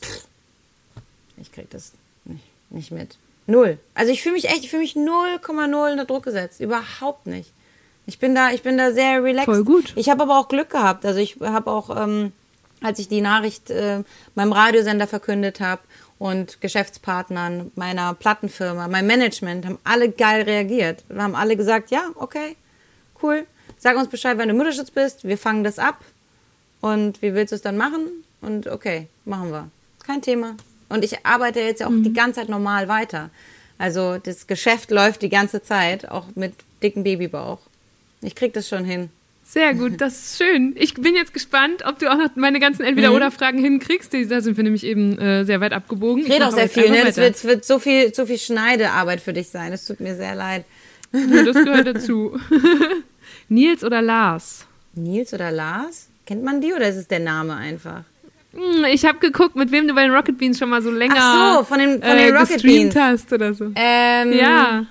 pff, 0.00 0.24
ich 1.36 1.52
krieg 1.52 1.68
das 1.70 1.92
nicht, 2.24 2.44
nicht 2.70 2.90
mit. 2.90 3.18
Null. 3.46 3.78
Also 3.94 4.12
ich 4.12 4.22
fühle 4.22 4.34
mich 4.34 4.46
echt, 4.46 4.64
ich 4.64 4.70
fühle 4.70 4.82
mich 4.82 4.94
0,0 4.94 5.92
unter 5.92 6.04
Druck 6.04 6.24
gesetzt. 6.24 6.60
Überhaupt 6.60 7.26
nicht. 7.26 7.52
Ich 8.06 8.18
bin 8.18 8.34
da, 8.34 8.50
ich 8.50 8.62
bin 8.62 8.78
da 8.78 8.92
sehr 8.92 9.22
relaxed. 9.22 9.46
Voll 9.46 9.64
gut. 9.64 9.92
Ich 9.96 10.08
habe 10.08 10.22
aber 10.22 10.38
auch 10.38 10.48
Glück 10.48 10.70
gehabt. 10.70 11.04
Also 11.04 11.20
ich 11.20 11.36
habe 11.40 11.70
auch, 11.70 11.94
ähm, 11.96 12.32
als 12.80 12.98
ich 12.98 13.08
die 13.08 13.20
Nachricht 13.20 13.70
äh, 13.70 14.02
meinem 14.34 14.52
Radiosender 14.52 15.06
verkündet 15.06 15.60
habe 15.60 15.82
und 16.18 16.60
Geschäftspartnern 16.60 17.70
meiner 17.74 18.14
Plattenfirma, 18.14 18.88
mein 18.88 19.06
Management, 19.06 19.66
haben 19.66 19.78
alle 19.84 20.10
geil 20.10 20.42
reagiert. 20.42 21.04
Wir 21.08 21.22
haben 21.22 21.34
alle 21.34 21.56
gesagt, 21.56 21.90
ja, 21.90 22.10
okay, 22.14 22.56
cool. 23.22 23.46
Sag 23.78 23.96
uns 23.96 24.08
Bescheid, 24.08 24.38
wenn 24.38 24.48
du 24.48 24.54
Mutterschutz 24.54 24.90
bist. 24.90 25.24
Wir 25.24 25.36
fangen 25.36 25.64
das 25.64 25.78
ab. 25.78 26.00
Und 26.80 27.20
wie 27.20 27.34
willst 27.34 27.52
du 27.52 27.56
es 27.56 27.62
dann 27.62 27.76
machen? 27.76 28.08
Und 28.40 28.66
okay, 28.66 29.08
machen 29.24 29.50
wir. 29.50 29.70
Kein 30.04 30.22
Thema. 30.22 30.56
Und 30.88 31.04
ich 31.04 31.26
arbeite 31.26 31.60
jetzt 31.60 31.80
ja 31.80 31.88
auch 31.88 31.92
die 31.92 32.12
ganze 32.12 32.40
Zeit 32.40 32.48
normal 32.48 32.88
weiter. 32.88 33.30
Also 33.76 34.18
das 34.18 34.46
Geschäft 34.46 34.90
läuft 34.90 35.22
die 35.22 35.28
ganze 35.28 35.62
Zeit, 35.62 36.08
auch 36.08 36.26
mit 36.34 36.54
dicken 36.82 37.02
Babybauch. 37.02 37.58
Ich 38.22 38.34
krieg 38.34 38.54
das 38.54 38.68
schon 38.68 38.84
hin. 38.84 39.10
Sehr 39.48 39.74
gut, 39.74 40.00
das 40.00 40.14
ist 40.14 40.38
schön. 40.38 40.74
Ich 40.76 40.94
bin 40.94 41.14
jetzt 41.14 41.32
gespannt, 41.32 41.84
ob 41.86 42.00
du 42.00 42.10
auch 42.10 42.18
noch 42.18 42.34
meine 42.34 42.58
ganzen 42.58 42.82
Entweder-Oder-Fragen 42.82 43.58
hinkriegst. 43.58 44.12
Da 44.12 44.40
sind 44.40 44.56
wir 44.56 44.64
nämlich 44.64 44.84
eben 44.84 45.16
äh, 45.18 45.44
sehr 45.44 45.60
weit 45.60 45.72
abgebogen. 45.72 46.24
Ich 46.24 46.32
rede 46.32 46.48
auch 46.48 46.52
sehr 46.52 46.68
viel, 46.68 46.90
ne? 46.90 47.06
Es 47.06 47.16
wird, 47.16 47.44
wird, 47.44 47.64
so 47.64 47.78
viel, 47.78 48.12
so 48.12 48.26
viel 48.26 48.38
Schneidearbeit 48.38 49.20
für 49.20 49.32
dich 49.32 49.48
sein. 49.48 49.72
Es 49.72 49.84
tut 49.86 50.00
mir 50.00 50.16
sehr 50.16 50.34
leid. 50.34 50.64
Ja, 51.12 51.44
das 51.44 51.54
gehört 51.64 51.86
dazu. 51.86 52.38
Nils 53.48 53.84
oder 53.84 54.02
Lars? 54.02 54.66
Nils 54.94 55.32
oder 55.32 55.52
Lars? 55.52 56.08
Kennt 56.26 56.42
man 56.42 56.60
die 56.60 56.72
oder 56.72 56.88
ist 56.88 56.96
es 56.96 57.06
der 57.06 57.20
Name 57.20 57.54
einfach? 57.54 58.02
Hm, 58.52 58.84
ich 58.90 59.04
habe 59.04 59.20
geguckt, 59.20 59.54
mit 59.54 59.70
wem 59.70 59.86
du 59.86 59.94
bei 59.94 60.02
den 60.02 60.12
Rocket 60.12 60.38
Beans 60.38 60.58
schon 60.58 60.70
mal 60.70 60.82
so 60.82 60.90
länger 60.90 61.14
Ach 61.18 61.58
so, 61.58 61.64
von 61.64 61.78
den, 61.78 62.02
von 62.02 62.16
den 62.16 62.34
äh, 62.34 62.36
Rocket 62.36 62.62
Beans 62.62 62.96
hast 62.96 63.32
oder 63.32 63.54
so. 63.54 63.70
Ähm, 63.76 64.32
ja. 64.32 64.86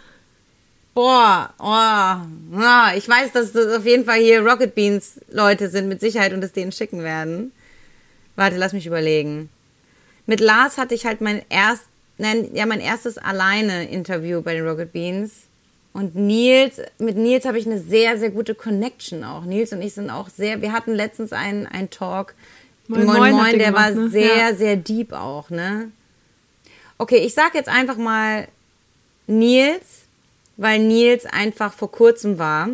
Boah, 0.95 1.53
oh, 1.59 2.57
oh, 2.57 2.97
ich 2.97 3.07
weiß, 3.07 3.33
dass 3.33 3.51
das 3.51 3.77
auf 3.77 3.85
jeden 3.85 4.05
Fall 4.05 4.21
hier 4.21 4.39
Rocket 4.39 4.73
Beans 4.73 5.19
Leute 5.29 5.69
sind 5.69 5.89
mit 5.89 5.99
Sicherheit 5.99 6.31
und 6.31 6.41
es 6.41 6.53
denen 6.53 6.71
schicken 6.71 7.03
werden. 7.03 7.51
Warte, 8.37 8.55
lass 8.55 8.71
mich 8.71 8.87
überlegen. 8.87 9.49
Mit 10.25 10.39
Lars 10.39 10.77
hatte 10.77 10.95
ich 10.95 11.05
halt 11.05 11.19
mein 11.19 11.41
erst, 11.49 11.83
nein, 12.17 12.49
ja, 12.53 12.65
mein 12.65 12.79
erstes 12.79 13.17
alleine 13.17 13.89
Interview 13.89 14.41
bei 14.41 14.53
den 14.53 14.65
Rocket 14.65 14.93
Beans. 14.93 15.33
Und 15.91 16.15
Nils, 16.15 16.81
mit 16.97 17.17
Nils 17.17 17.45
habe 17.45 17.59
ich 17.59 17.65
eine 17.65 17.79
sehr, 17.79 18.17
sehr 18.17 18.29
gute 18.29 18.55
Connection 18.55 19.25
auch. 19.25 19.43
Nils 19.43 19.73
und 19.73 19.81
ich 19.81 19.95
sind 19.95 20.09
auch 20.09 20.29
sehr, 20.29 20.61
wir 20.61 20.71
hatten 20.71 20.93
letztens 20.93 21.33
einen, 21.33 21.67
einen 21.67 21.89
Talk. 21.89 22.35
Moin 22.87 23.05
Moin, 23.05 23.17
Moin, 23.17 23.35
Moin 23.35 23.59
der 23.59 23.71
gemacht, 23.71 23.95
war 23.95 24.03
ne? 24.03 24.09
sehr, 24.09 24.37
ja. 24.37 24.55
sehr 24.55 24.77
deep 24.77 25.11
auch, 25.11 25.49
ne? 25.49 25.91
Okay, 26.97 27.17
ich 27.17 27.33
sag 27.33 27.53
jetzt 27.53 27.67
einfach 27.67 27.97
mal 27.97 28.47
Nils 29.27 30.04
weil 30.57 30.79
Nils 30.79 31.25
einfach 31.25 31.73
vor 31.73 31.91
kurzem 31.91 32.37
war 32.37 32.69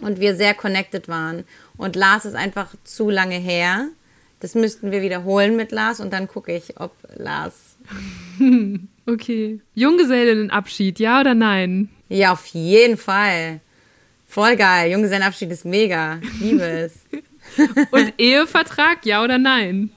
und 0.00 0.20
wir 0.20 0.34
sehr 0.34 0.54
connected 0.54 1.08
waren. 1.08 1.44
Und 1.76 1.96
Lars 1.96 2.24
ist 2.24 2.34
einfach 2.34 2.74
zu 2.84 3.10
lange 3.10 3.36
her. 3.36 3.88
Das 4.40 4.54
müssten 4.54 4.90
wir 4.90 5.02
wiederholen 5.02 5.56
mit 5.56 5.70
Lars 5.70 6.00
und 6.00 6.12
dann 6.12 6.26
gucke 6.26 6.54
ich, 6.54 6.80
ob 6.80 6.92
Lars. 7.16 7.76
okay. 9.06 9.60
Junggesellenabschied, 9.74 10.98
ja 10.98 11.20
oder 11.20 11.34
nein? 11.34 11.88
Ja, 12.08 12.32
auf 12.32 12.46
jeden 12.46 12.96
Fall. 12.96 13.60
Voll 14.26 14.56
geil. 14.56 14.90
Junggesellenabschied 14.90 15.50
ist 15.50 15.64
mega. 15.64 16.18
Liebe 16.40 16.64
es. 16.64 16.94
und 17.90 18.14
Ehevertrag, 18.18 19.04
ja 19.06 19.22
oder 19.22 19.38
nein? 19.38 19.90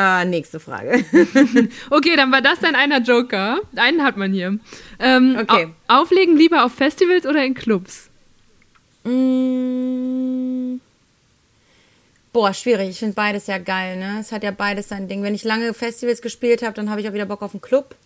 Äh, 0.00 0.24
nächste 0.26 0.60
Frage. 0.60 1.04
okay, 1.90 2.14
dann 2.14 2.30
war 2.30 2.40
das 2.40 2.60
dein 2.60 2.76
einer 2.76 3.00
Joker. 3.00 3.58
Einen 3.74 4.04
hat 4.04 4.16
man 4.16 4.32
hier. 4.32 4.56
Ähm, 5.00 5.36
okay. 5.40 5.70
Au 5.88 6.02
auflegen 6.02 6.36
lieber 6.36 6.64
auf 6.64 6.72
Festivals 6.72 7.26
oder 7.26 7.44
in 7.44 7.54
Clubs? 7.54 8.08
Mm. 9.02 10.78
Boah, 12.32 12.54
schwierig. 12.54 12.90
Ich 12.90 13.00
finde 13.00 13.16
beides 13.16 13.48
ja 13.48 13.58
geil, 13.58 13.96
ne? 13.96 14.18
Es 14.20 14.30
hat 14.30 14.44
ja 14.44 14.52
beides 14.52 14.88
sein 14.88 15.08
Ding. 15.08 15.24
Wenn 15.24 15.34
ich 15.34 15.42
lange 15.42 15.74
Festivals 15.74 16.22
gespielt 16.22 16.62
habe, 16.62 16.74
dann 16.74 16.90
habe 16.90 17.00
ich 17.00 17.08
auch 17.08 17.14
wieder 17.14 17.26
Bock 17.26 17.42
auf 17.42 17.52
einen 17.52 17.60
Club. 17.60 17.96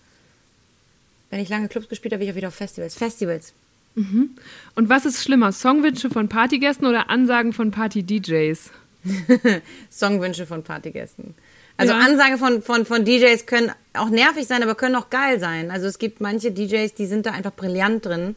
Wenn 1.29 1.41
ich 1.41 1.51
lange 1.51 1.69
Clubs 1.69 1.91
gespielt 1.91 2.15
habe, 2.15 2.21
bin 2.21 2.29
ich 2.29 2.33
auch 2.33 2.39
wieder 2.39 2.49
auf 2.49 2.55
Festivals. 2.55 2.95
Festivals. 2.95 3.53
Mhm. 3.97 4.31
Und 4.77 4.89
was 4.89 5.05
ist 5.05 5.23
schlimmer? 5.23 5.53
Songwünsche 5.53 6.09
von 6.09 6.31
Partygästen 6.31 6.87
oder 6.87 7.11
Ansagen 7.11 7.53
von 7.53 7.71
Party-DJs? 7.71 8.71
Songwünsche 9.91 10.47
von 10.47 10.63
Partygästen. 10.63 11.35
Also 11.83 11.95
ja. 11.95 12.01
Ansagen 12.01 12.39
von, 12.39 12.63
von, 12.63 12.87
von 12.87 13.05
DJs 13.05 13.47
können 13.47 13.73
auch 13.95 14.09
nervig 14.09 14.47
sein, 14.47 14.63
aber 14.63 14.75
können 14.75 14.95
auch 14.97 15.11
geil 15.11 15.41
sein. 15.41 15.71
Also 15.71 15.87
es 15.87 15.99
gibt 15.99 16.21
manche 16.21 16.53
DJs, 16.53 16.95
die 16.95 17.07
sind 17.07 17.27
da 17.27 17.33
einfach 17.33 17.53
brillant 17.53 18.07
drin, 18.07 18.37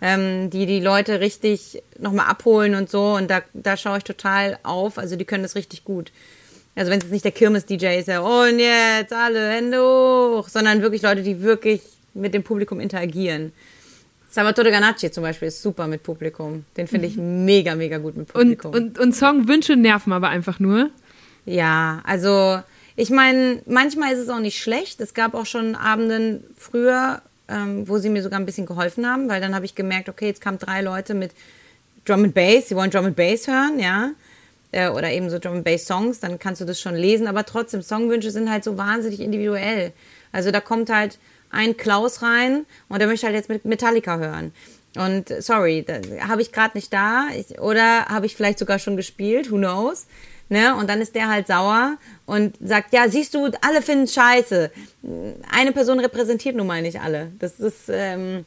ähm, 0.00 0.48
die 0.50 0.66
die 0.66 0.80
Leute 0.80 1.20
richtig 1.20 1.82
nochmal 1.98 2.26
abholen 2.26 2.74
und 2.74 2.88
so. 2.88 3.14
Und 3.14 3.30
da, 3.30 3.42
da 3.52 3.76
schaue 3.76 3.98
ich 3.98 4.04
total 4.04 4.58
auf. 4.62 4.98
Also 4.98 5.16
die 5.16 5.24
können 5.24 5.42
das 5.42 5.56
richtig 5.56 5.84
gut. 5.84 6.12
Also 6.76 6.90
wenn 6.90 6.98
es 6.98 7.04
jetzt 7.04 7.12
nicht 7.12 7.24
der 7.24 7.32
Kirmes-DJ 7.32 7.98
ist, 7.98 8.08
der 8.08 8.24
und 8.24 8.58
jetzt 8.58 9.12
alle 9.12 9.50
Hände 9.50 9.80
hoch, 9.80 10.48
sondern 10.48 10.82
wirklich 10.82 11.02
Leute, 11.02 11.22
die 11.22 11.42
wirklich 11.42 11.80
mit 12.14 12.32
dem 12.34 12.42
Publikum 12.42 12.80
interagieren. 12.80 13.52
Salvatore 14.30 14.70
Ganacci 14.72 15.10
zum 15.10 15.22
Beispiel 15.22 15.48
ist 15.48 15.62
super 15.62 15.86
mit 15.86 16.02
Publikum. 16.02 16.64
Den 16.76 16.88
finde 16.88 17.06
ich 17.06 17.16
mhm. 17.16 17.44
mega, 17.44 17.74
mega 17.76 17.98
gut 17.98 18.16
mit 18.16 18.28
Publikum. 18.28 18.72
Und, 18.72 18.98
und, 18.98 18.98
und 18.98 19.14
Songwünsche 19.14 19.76
nerven 19.76 20.12
aber 20.12 20.28
einfach 20.28 20.58
nur. 20.58 20.90
Ja, 21.46 22.02
also 22.04 22.60
ich 22.96 23.10
meine, 23.10 23.62
manchmal 23.66 24.12
ist 24.12 24.20
es 24.20 24.28
auch 24.28 24.40
nicht 24.40 24.60
schlecht. 24.60 25.00
Es 25.00 25.14
gab 25.14 25.34
auch 25.34 25.46
schon 25.46 25.74
Abenden 25.74 26.44
früher, 26.56 27.22
ähm, 27.48 27.88
wo 27.88 27.98
sie 27.98 28.08
mir 28.08 28.22
sogar 28.22 28.38
ein 28.38 28.46
bisschen 28.46 28.66
geholfen 28.66 29.06
haben, 29.06 29.28
weil 29.28 29.40
dann 29.40 29.54
habe 29.54 29.64
ich 29.64 29.74
gemerkt, 29.74 30.08
okay, 30.08 30.26
jetzt 30.26 30.40
kamen 30.40 30.58
drei 30.58 30.80
Leute 30.80 31.14
mit 31.14 31.32
Drum 32.04 32.24
and 32.24 32.34
Bass, 32.34 32.68
sie 32.68 32.76
wollen 32.76 32.90
Drum 32.90 33.06
and 33.06 33.16
Bass 33.16 33.48
hören, 33.48 33.78
ja, 33.78 34.10
äh, 34.72 34.88
oder 34.88 35.10
eben 35.10 35.30
so 35.30 35.38
Drum 35.38 35.54
and 35.54 35.64
Bass 35.64 35.86
Songs, 35.86 36.20
dann 36.20 36.38
kannst 36.38 36.60
du 36.60 36.64
das 36.64 36.80
schon 36.80 36.94
lesen, 36.94 37.26
aber 37.26 37.44
trotzdem, 37.44 37.82
Songwünsche 37.82 38.30
sind 38.30 38.50
halt 38.50 38.64
so 38.64 38.78
wahnsinnig 38.78 39.20
individuell. 39.20 39.92
Also 40.32 40.50
da 40.50 40.60
kommt 40.60 40.90
halt 40.90 41.18
ein 41.50 41.76
Klaus 41.76 42.22
rein 42.22 42.66
und 42.88 42.98
der 42.98 43.08
möchte 43.08 43.26
halt 43.26 43.36
jetzt 43.36 43.48
mit 43.48 43.64
Metallica 43.64 44.18
hören. 44.18 44.52
Und 44.96 45.28
sorry, 45.42 45.84
habe 46.20 46.42
ich 46.42 46.52
gerade 46.52 46.76
nicht 46.76 46.92
da 46.92 47.26
ich, 47.36 47.58
oder 47.58 48.06
habe 48.06 48.26
ich 48.26 48.36
vielleicht 48.36 48.58
sogar 48.58 48.78
schon 48.78 48.96
gespielt, 48.96 49.50
who 49.50 49.56
knows. 49.56 50.06
Ne? 50.54 50.76
Und 50.76 50.88
dann 50.88 51.00
ist 51.00 51.16
der 51.16 51.28
halt 51.28 51.48
sauer 51.48 51.96
und 52.26 52.54
sagt, 52.64 52.92
ja, 52.92 53.08
siehst 53.08 53.34
du, 53.34 53.50
alle 53.60 53.82
finden 53.82 54.06
scheiße. 54.06 54.70
Eine 55.50 55.72
Person 55.72 55.98
repräsentiert 55.98 56.54
nun 56.54 56.68
mal 56.68 56.80
nicht 56.80 57.00
alle. 57.00 57.32
Das 57.40 57.58
ist, 57.58 57.88
ähm, 57.88 58.44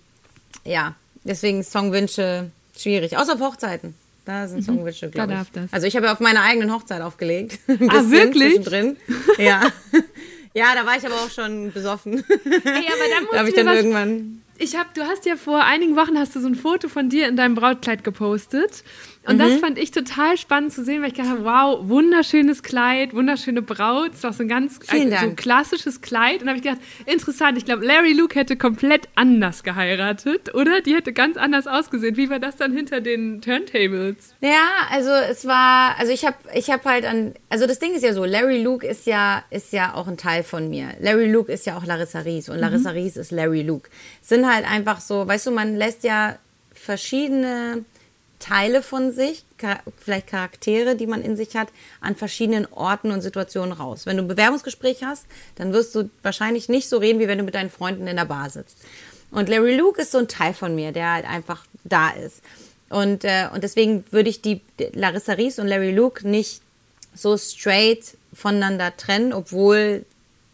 ja, 0.63 0.95
deswegen 1.25 1.65
Songwünsche 1.65 2.49
schwierig. 2.77 3.17
Außer 3.17 3.33
auf 3.33 3.41
Hochzeiten. 3.41 3.93
Da 4.23 4.47
sind 4.47 4.59
mhm. 4.59 4.63
Songwünsche, 4.63 5.09
glaube 5.09 5.33
ich. 5.33 5.51
Das. 5.51 5.73
Also 5.73 5.85
ich 5.85 5.97
habe 5.97 6.05
ja 6.05 6.13
auf 6.13 6.21
meiner 6.21 6.43
eigenen 6.43 6.73
Hochzeit 6.73 7.01
aufgelegt. 7.01 7.59
ah, 7.67 8.09
wirklich? 8.09 8.63
Drin. 8.63 8.95
Ja. 9.37 9.63
ja, 10.53 10.75
da 10.75 10.85
war 10.85 10.95
ich 10.95 11.05
aber 11.05 11.15
auch 11.15 11.29
schon 11.29 11.73
besoffen. 11.73 12.23
Ey, 12.23 12.23
aber 12.23 13.09
dann 13.13 13.23
muss 13.25 13.33
da 13.33 13.45
ich 13.45 13.53
dann 13.53 13.67
irgendwann 13.67 14.43
ich 14.59 14.75
habe, 14.75 14.89
du 14.93 15.03
hast 15.03 15.25
ja 15.25 15.35
vor 15.35 15.63
einigen 15.63 15.95
Wochen 15.95 16.17
hast 16.17 16.35
du 16.35 16.39
so 16.39 16.47
ein 16.47 16.55
Foto 16.55 16.89
von 16.89 17.09
dir 17.09 17.27
in 17.27 17.35
deinem 17.35 17.55
Brautkleid 17.55 18.03
gepostet 18.03 18.83
und 19.27 19.35
mhm. 19.35 19.39
das 19.39 19.59
fand 19.59 19.77
ich 19.77 19.91
total 19.91 20.37
spannend 20.37 20.71
zu 20.71 20.85
sehen, 20.85 21.01
weil 21.01 21.09
ich 21.09 21.17
dachte, 21.17 21.43
wow, 21.43 21.79
wunderschönes 21.81 22.63
Kleid, 22.63 23.13
wunderschöne 23.13 23.61
Braut, 23.61 24.13
ist 24.13 24.23
doch 24.23 24.31
so 24.31 24.43
ein 24.43 24.47
ganz 24.47 24.79
ein, 24.87 25.09
so 25.09 25.15
ein 25.17 25.35
klassisches 25.35 25.99
Kleid. 25.99 26.41
Und 26.41 26.47
habe 26.47 26.57
ich 26.57 26.63
gedacht, 26.63 26.79
interessant, 27.05 27.57
ich 27.57 27.65
glaube, 27.65 27.85
Larry 27.85 28.13
Luke 28.13 28.39
hätte 28.39 28.55
komplett 28.55 29.09
anders 29.15 29.63
geheiratet, 29.63 30.55
oder? 30.55 30.79
Die 30.79 30.95
hätte 30.95 31.11
ganz 31.11 31.35
anders 31.35 31.67
ausgesehen. 31.67 32.15
Wie 32.15 32.29
war 32.29 32.39
das 32.39 32.55
dann 32.55 32.71
hinter 32.71 33.01
den 33.01 33.41
Turntables? 33.41 34.33
Ja, 34.39 34.87
also 34.91 35.11
es 35.11 35.45
war, 35.45 35.99
also 35.99 36.13
ich 36.13 36.25
habe 36.25 36.37
ich 36.53 36.69
hab 36.69 36.85
halt 36.85 37.05
an, 37.05 37.33
also 37.49 37.67
das 37.67 37.79
Ding 37.79 37.93
ist 37.95 38.03
ja 38.03 38.13
so, 38.13 38.23
Larry 38.23 38.63
Luke 38.63 38.87
ist 38.87 39.07
ja, 39.07 39.43
ist 39.49 39.73
ja 39.73 39.93
auch 39.93 40.07
ein 40.07 40.15
Teil 40.15 40.43
von 40.43 40.69
mir. 40.69 40.93
Larry 41.01 41.29
Luke 41.29 41.51
ist 41.51 41.65
ja 41.65 41.77
auch 41.77 41.85
Larissa 41.85 42.19
Ries 42.19 42.47
und 42.47 42.59
Larissa 42.59 42.91
mhm. 42.91 42.97
Ries 42.97 43.17
ist 43.17 43.31
Larry 43.31 43.63
Luke. 43.63 43.89
Sind 44.21 44.49
halt 44.49 44.65
einfach 44.65 45.01
so, 45.01 45.27
weißt 45.27 45.47
du, 45.47 45.51
man 45.51 45.75
lässt 45.75 46.05
ja 46.05 46.37
verschiedene 46.73 47.83
Teile 48.39 48.83
von 48.83 49.11
sich, 49.11 49.45
vielleicht 49.97 50.27
Charaktere, 50.27 50.95
die 50.95 51.07
man 51.07 51.21
in 51.21 51.35
sich 51.35 51.55
hat, 51.55 51.69
an 52.01 52.15
verschiedenen 52.15 52.67
Orten 52.67 53.11
und 53.11 53.21
Situationen 53.21 53.71
raus. 53.71 54.05
Wenn 54.05 54.17
du 54.17 54.23
ein 54.23 54.27
Bewerbungsgespräch 54.27 55.03
hast, 55.03 55.25
dann 55.55 55.73
wirst 55.73 55.95
du 55.95 56.09
wahrscheinlich 56.21 56.69
nicht 56.69 56.87
so 56.87 56.97
reden, 56.97 57.19
wie 57.19 57.27
wenn 57.27 57.39
du 57.39 57.43
mit 57.43 57.55
deinen 57.55 57.71
Freunden 57.71 58.07
in 58.07 58.15
der 58.15 58.25
Bar 58.25 58.49
sitzt. 58.49 58.77
Und 59.31 59.49
Larry 59.49 59.75
Luke 59.75 60.01
ist 60.01 60.11
so 60.11 60.19
ein 60.19 60.27
Teil 60.27 60.53
von 60.53 60.75
mir, 60.75 60.91
der 60.91 61.13
halt 61.13 61.25
einfach 61.25 61.65
da 61.83 62.09
ist. 62.11 62.41
Und, 62.89 63.25
äh, 63.25 63.47
und 63.53 63.63
deswegen 63.63 64.05
würde 64.11 64.29
ich 64.29 64.41
die 64.41 64.61
Larissa 64.93 65.33
Ries 65.33 65.59
und 65.59 65.67
Larry 65.67 65.91
Luke 65.91 66.27
nicht 66.27 66.61
so 67.13 67.37
straight 67.37 68.17
voneinander 68.33 68.95
trennen, 68.95 69.33
obwohl 69.33 70.05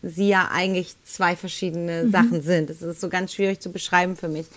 sie 0.01 0.29
ja 0.29 0.49
eigentlich 0.51 0.95
zwei 1.03 1.35
verschiedene 1.35 2.03
mhm. 2.03 2.11
Sachen 2.11 2.41
sind. 2.41 2.69
Das 2.69 2.81
ist 2.81 3.01
so 3.01 3.09
ganz 3.09 3.33
schwierig 3.33 3.59
zu 3.59 3.71
beschreiben 3.71 4.15
für 4.15 4.29
mich. 4.29 4.47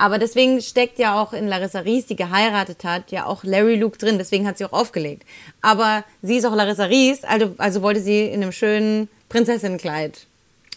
Aber 0.00 0.18
deswegen 0.18 0.62
steckt 0.62 0.98
ja 0.98 1.20
auch 1.20 1.34
in 1.34 1.46
Larissa 1.46 1.80
Ries, 1.80 2.06
die 2.06 2.16
geheiratet 2.16 2.84
hat, 2.84 3.10
ja 3.10 3.26
auch 3.26 3.44
Larry 3.44 3.76
Luke 3.76 3.98
drin. 3.98 4.16
Deswegen 4.16 4.46
hat 4.46 4.56
sie 4.56 4.64
auch 4.64 4.72
aufgelegt. 4.72 5.24
Aber 5.60 6.04
sie 6.22 6.38
ist 6.38 6.46
auch 6.46 6.54
Larissa 6.54 6.84
Ries, 6.84 7.22
also, 7.22 7.54
also 7.58 7.82
wollte 7.82 8.00
sie 8.00 8.24
in 8.24 8.42
einem 8.42 8.52
schönen 8.52 9.10
Prinzessinnenkleid 9.28 10.26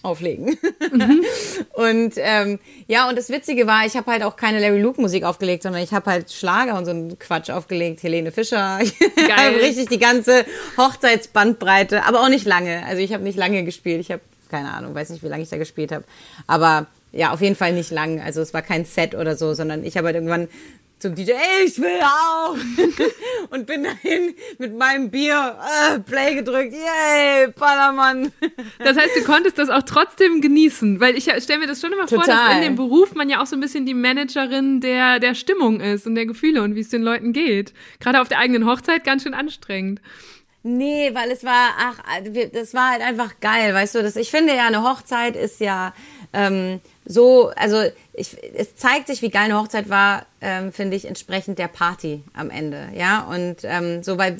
auflegen. 0.02 0.58
Mhm. 0.91 1.24
und 1.72 2.16
ähm, 2.18 2.60
ja, 2.90 3.08
und 3.08 3.18
das 3.18 3.30
Witzige 3.30 3.66
war, 3.66 3.86
ich 3.86 3.95
habe 3.95 4.12
halt 4.12 4.24
auch 4.24 4.36
keine 4.36 4.60
Larry 4.60 4.82
Luke 4.82 5.00
Musik 5.00 5.24
aufgelegt, 5.24 5.64
sondern 5.64 5.82
ich 5.82 5.94
habe 5.94 6.12
halt 6.12 6.30
Schlager 6.30 6.78
und 6.78 6.84
so 6.84 6.91
einen 6.91 7.18
Quatsch 7.18 7.50
aufgelegt. 7.50 8.04
Helene 8.04 8.34
Fischer. 8.34 8.80
Geil. 9.16 9.56
richtig 9.62 9.88
die 9.88 10.00
ganze 10.00 10.44
Hochzeitsbandbreite, 10.76 12.04
aber 12.04 12.24
auch 12.24 12.30
nicht 12.30 12.45
lange. 12.45 12.86
Also 12.86 13.02
ich 13.02 13.14
habe 13.14 13.24
nicht 13.24 13.38
lange 13.38 13.64
gespielt. 13.64 14.02
Ich 14.02 14.12
habe 14.12 14.22
keine 14.50 14.74
Ahnung, 14.74 14.94
weiß 14.94 15.12
nicht, 15.12 15.24
wie 15.24 15.30
lange 15.30 15.44
ich 15.44 15.50
da 15.50 15.58
gespielt 15.58 15.94
habe. 15.94 16.04
Aber 16.45 16.88
ja, 17.14 17.31
auf 17.31 17.41
jeden 17.41 17.56
Fall 17.56 17.73
nicht 17.73 17.91
lang. 17.91 18.19
Also 18.19 18.41
es 18.41 18.53
war 18.53 18.61
kein 18.61 18.85
Set 18.85 19.15
oder 19.15 19.35
so, 19.35 19.53
sondern 19.53 19.84
ich 19.85 19.95
habe 19.98 20.07
halt 20.07 20.15
irgendwann 20.15 20.48
zum 21.03 21.15
DJ, 21.15 21.31
ey, 21.31 21.65
ich 21.65 21.80
will 21.80 21.99
auch. 22.02 22.56
und 23.52 23.68
bin 23.68 23.84
dahin 23.84 24.34
mit 24.57 24.76
meinem 24.76 25.11
Bier, 25.11 25.57
äh, 25.91 25.99
Play 25.99 26.35
gedrückt, 26.35 26.73
yay, 26.73 27.49
Ballermann. 27.49 28.31
Das 28.80 28.98
heißt, 28.98 29.15
du 29.15 29.23
konntest 29.23 29.57
das 29.57 29.69
auch 29.69 29.84
trotzdem 29.84 30.41
genießen, 30.41 30.99
weil 30.99 31.15
ich 31.15 31.26
stelle 31.40 31.60
mir 31.60 31.68
das 31.68 31.81
schon 31.81 31.91
immer 31.91 32.06
Total. 32.06 32.26
vor, 32.26 32.34
dass 32.34 32.56
in 32.56 32.61
dem 32.61 32.76
Beruf 32.76 33.14
man 33.15 33.30
ja 33.30 33.41
auch 33.41 33.45
so 33.45 33.56
ein 33.56 33.60
bisschen 33.60 33.85
die 33.85 33.94
Managerin 33.94 34.81
der, 34.81 35.19
der 35.19 35.35
Stimmung 35.35 35.80
ist 35.80 36.07
und 36.07 36.15
der 36.15 36.26
Gefühle 36.26 36.64
und 36.64 36.76
wie 36.76 36.81
es 36.81 36.90
den 36.90 37.03
Leuten 37.03 37.34
geht. 37.34 37.73
Gerade 37.99 38.22
auf 38.22 38.30
der 38.30 38.40
eigenen 38.40 38.65
Hochzeit 38.65 39.03
ganz 39.03 39.23
schön 39.23 39.34
anstrengend. 39.34 40.02
Nee, 40.64 41.11
weil 41.14 41.30
es 41.31 41.44
war, 41.44 41.72
ach, 41.77 41.99
das 42.53 42.73
war 42.73 42.91
halt 42.91 43.02
einfach 43.02 43.40
geil, 43.41 43.73
weißt 43.73 43.95
du, 43.95 44.03
das, 44.03 44.15
ich 44.15 44.31
finde 44.31 44.56
ja, 44.56 44.68
eine 44.68 44.84
Hochzeit 44.84 45.35
ist 45.35 45.60
ja 45.60 45.94
ähm, 46.31 46.80
so, 47.06 47.52
also 47.56 47.82
ich, 48.14 48.38
es 48.56 48.76
zeigt 48.76 49.08
sich, 49.08 49.22
wie 49.22 49.30
geil 49.30 49.46
eine 49.46 49.60
Hochzeit 49.60 49.90
war, 49.90 50.26
ähm, 50.42 50.72
finde 50.72 50.96
ich, 50.96 51.06
entsprechend 51.06 51.60
der 51.60 51.68
Party 51.68 52.24
am 52.34 52.50
Ende, 52.50 52.90
ja, 52.96 53.24
und 53.24 53.58
ähm, 53.64 54.04
so, 54.04 54.18
weil 54.18 54.38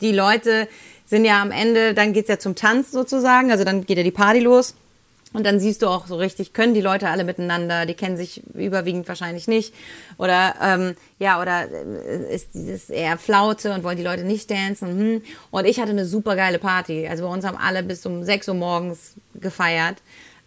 die 0.00 0.12
Leute 0.12 0.68
sind 1.06 1.24
ja 1.24 1.42
am 1.42 1.50
Ende, 1.50 1.94
dann 1.94 2.12
geht's 2.12 2.28
ja 2.28 2.38
zum 2.38 2.54
Tanz 2.54 2.90
sozusagen, 2.90 3.50
also 3.50 3.64
dann 3.64 3.84
geht 3.84 3.98
ja 3.98 4.04
die 4.04 4.10
Party 4.10 4.40
los 4.40 4.74
und 5.32 5.46
dann 5.46 5.60
siehst 5.60 5.82
du 5.82 5.86
auch 5.86 6.08
so 6.08 6.16
richtig, 6.16 6.54
können 6.54 6.74
die 6.74 6.80
Leute 6.80 7.08
alle 7.08 7.22
miteinander, 7.22 7.86
die 7.86 7.94
kennen 7.94 8.16
sich 8.16 8.42
überwiegend 8.52 9.06
wahrscheinlich 9.06 9.46
nicht. 9.46 9.72
Oder 10.18 10.56
ähm, 10.60 10.96
ja, 11.20 11.40
oder 11.40 11.68
äh, 11.70 12.34
ist 12.34 12.54
dieses 12.54 12.90
eher 12.90 13.16
Flaute 13.16 13.72
und 13.72 13.84
wollen 13.84 13.96
die 13.96 14.02
Leute 14.02 14.24
nicht 14.24 14.50
dancen. 14.50 14.88
Hm. 14.88 15.22
Und 15.52 15.66
ich 15.66 15.78
hatte 15.78 15.90
eine 15.90 16.04
super 16.04 16.34
geile 16.34 16.58
Party. 16.58 17.06
Also 17.06 17.24
bei 17.24 17.32
uns 17.32 17.44
haben 17.44 17.56
alle 17.56 17.84
bis 17.84 18.04
um 18.06 18.24
6 18.24 18.48
Uhr 18.48 18.54
morgens 18.54 19.14
gefeiert. 19.34 19.98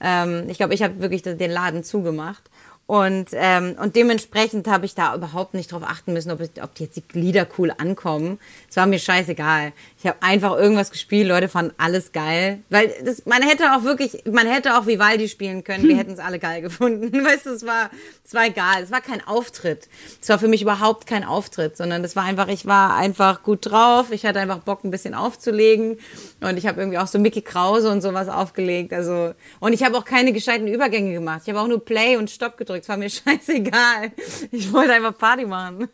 Ähm, 0.03 0.43
ich 0.49 0.57
glaube, 0.57 0.73
ich 0.73 0.83
habe 0.83 0.99
wirklich 0.99 1.23
den 1.23 1.51
Laden 1.51 1.83
zugemacht. 1.83 2.43
Und, 2.85 3.29
ähm, 3.31 3.75
und 3.81 3.95
dementsprechend 3.95 4.67
habe 4.67 4.85
ich 4.85 4.93
da 4.93 5.15
überhaupt 5.15 5.53
nicht 5.53 5.71
drauf 5.71 5.83
achten 5.83 6.11
müssen, 6.11 6.31
ob, 6.31 6.41
ob 6.41 6.79
jetzt 6.79 6.97
die 6.97 7.19
Lieder 7.19 7.47
cool 7.57 7.73
ankommen. 7.75 8.39
Es 8.73 8.77
war 8.77 8.87
mir 8.87 8.97
scheißegal. 8.97 9.71
Ich 9.99 10.07
habe 10.07 10.17
einfach 10.21 10.57
irgendwas 10.57 10.89
gespielt, 10.89 11.27
Leute 11.27 11.47
fanden 11.47 11.75
alles 11.77 12.11
geil. 12.11 12.63
Weil 12.71 12.91
das, 13.05 13.23
man 13.27 13.43
hätte 13.43 13.71
auch 13.75 13.83
wirklich, 13.83 14.23
man 14.25 14.47
hätte 14.47 14.75
auch 14.75 14.87
Vivaldi 14.87 15.29
spielen 15.29 15.63
können, 15.63 15.87
wir 15.87 15.95
hätten 15.95 16.13
es 16.13 16.17
alle 16.17 16.39
geil 16.39 16.63
gefunden. 16.63 17.13
Weißt 17.23 17.45
du, 17.45 17.51
es 17.51 17.67
war, 17.67 17.91
es 18.25 18.33
war 18.33 18.47
egal. 18.47 18.81
Es 18.81 18.89
war 18.89 19.01
kein 19.01 19.23
Auftritt. 19.27 19.87
Es 20.19 20.27
war 20.29 20.39
für 20.39 20.47
mich 20.47 20.63
überhaupt 20.63 21.05
kein 21.05 21.23
Auftritt, 21.23 21.77
sondern 21.77 22.03
es 22.03 22.15
war 22.15 22.23
einfach, 22.23 22.47
ich 22.47 22.65
war 22.65 22.95
einfach 22.95 23.43
gut 23.43 23.69
drauf. 23.69 24.07
Ich 24.09 24.25
hatte 24.25 24.39
einfach 24.39 24.57
Bock, 24.57 24.83
ein 24.83 24.89
bisschen 24.89 25.13
aufzulegen. 25.13 25.99
Und 26.41 26.57
ich 26.57 26.65
habe 26.65 26.81
irgendwie 26.81 26.97
auch 26.97 27.05
so 27.05 27.19
Mickey 27.19 27.43
Krause 27.43 27.91
und 27.91 28.01
sowas 28.01 28.27
aufgelegt. 28.27 28.91
Also, 28.91 29.35
und 29.59 29.73
ich 29.73 29.83
habe 29.83 29.95
auch 29.95 30.03
keine 30.03 30.33
gescheiten 30.33 30.67
Übergänge 30.67 31.13
gemacht. 31.13 31.41
Ich 31.43 31.49
habe 31.49 31.61
auch 31.61 31.67
nur 31.67 31.85
Play 31.85 32.17
und 32.17 32.31
Stopp 32.31 32.57
gedrückt. 32.57 32.85
Es 32.85 32.89
war 32.89 32.97
mir 32.97 33.09
scheißegal. 33.11 34.13
Ich 34.49 34.73
wollte 34.73 34.93
einfach 34.93 35.15
Party 35.15 35.45
machen. 35.45 35.89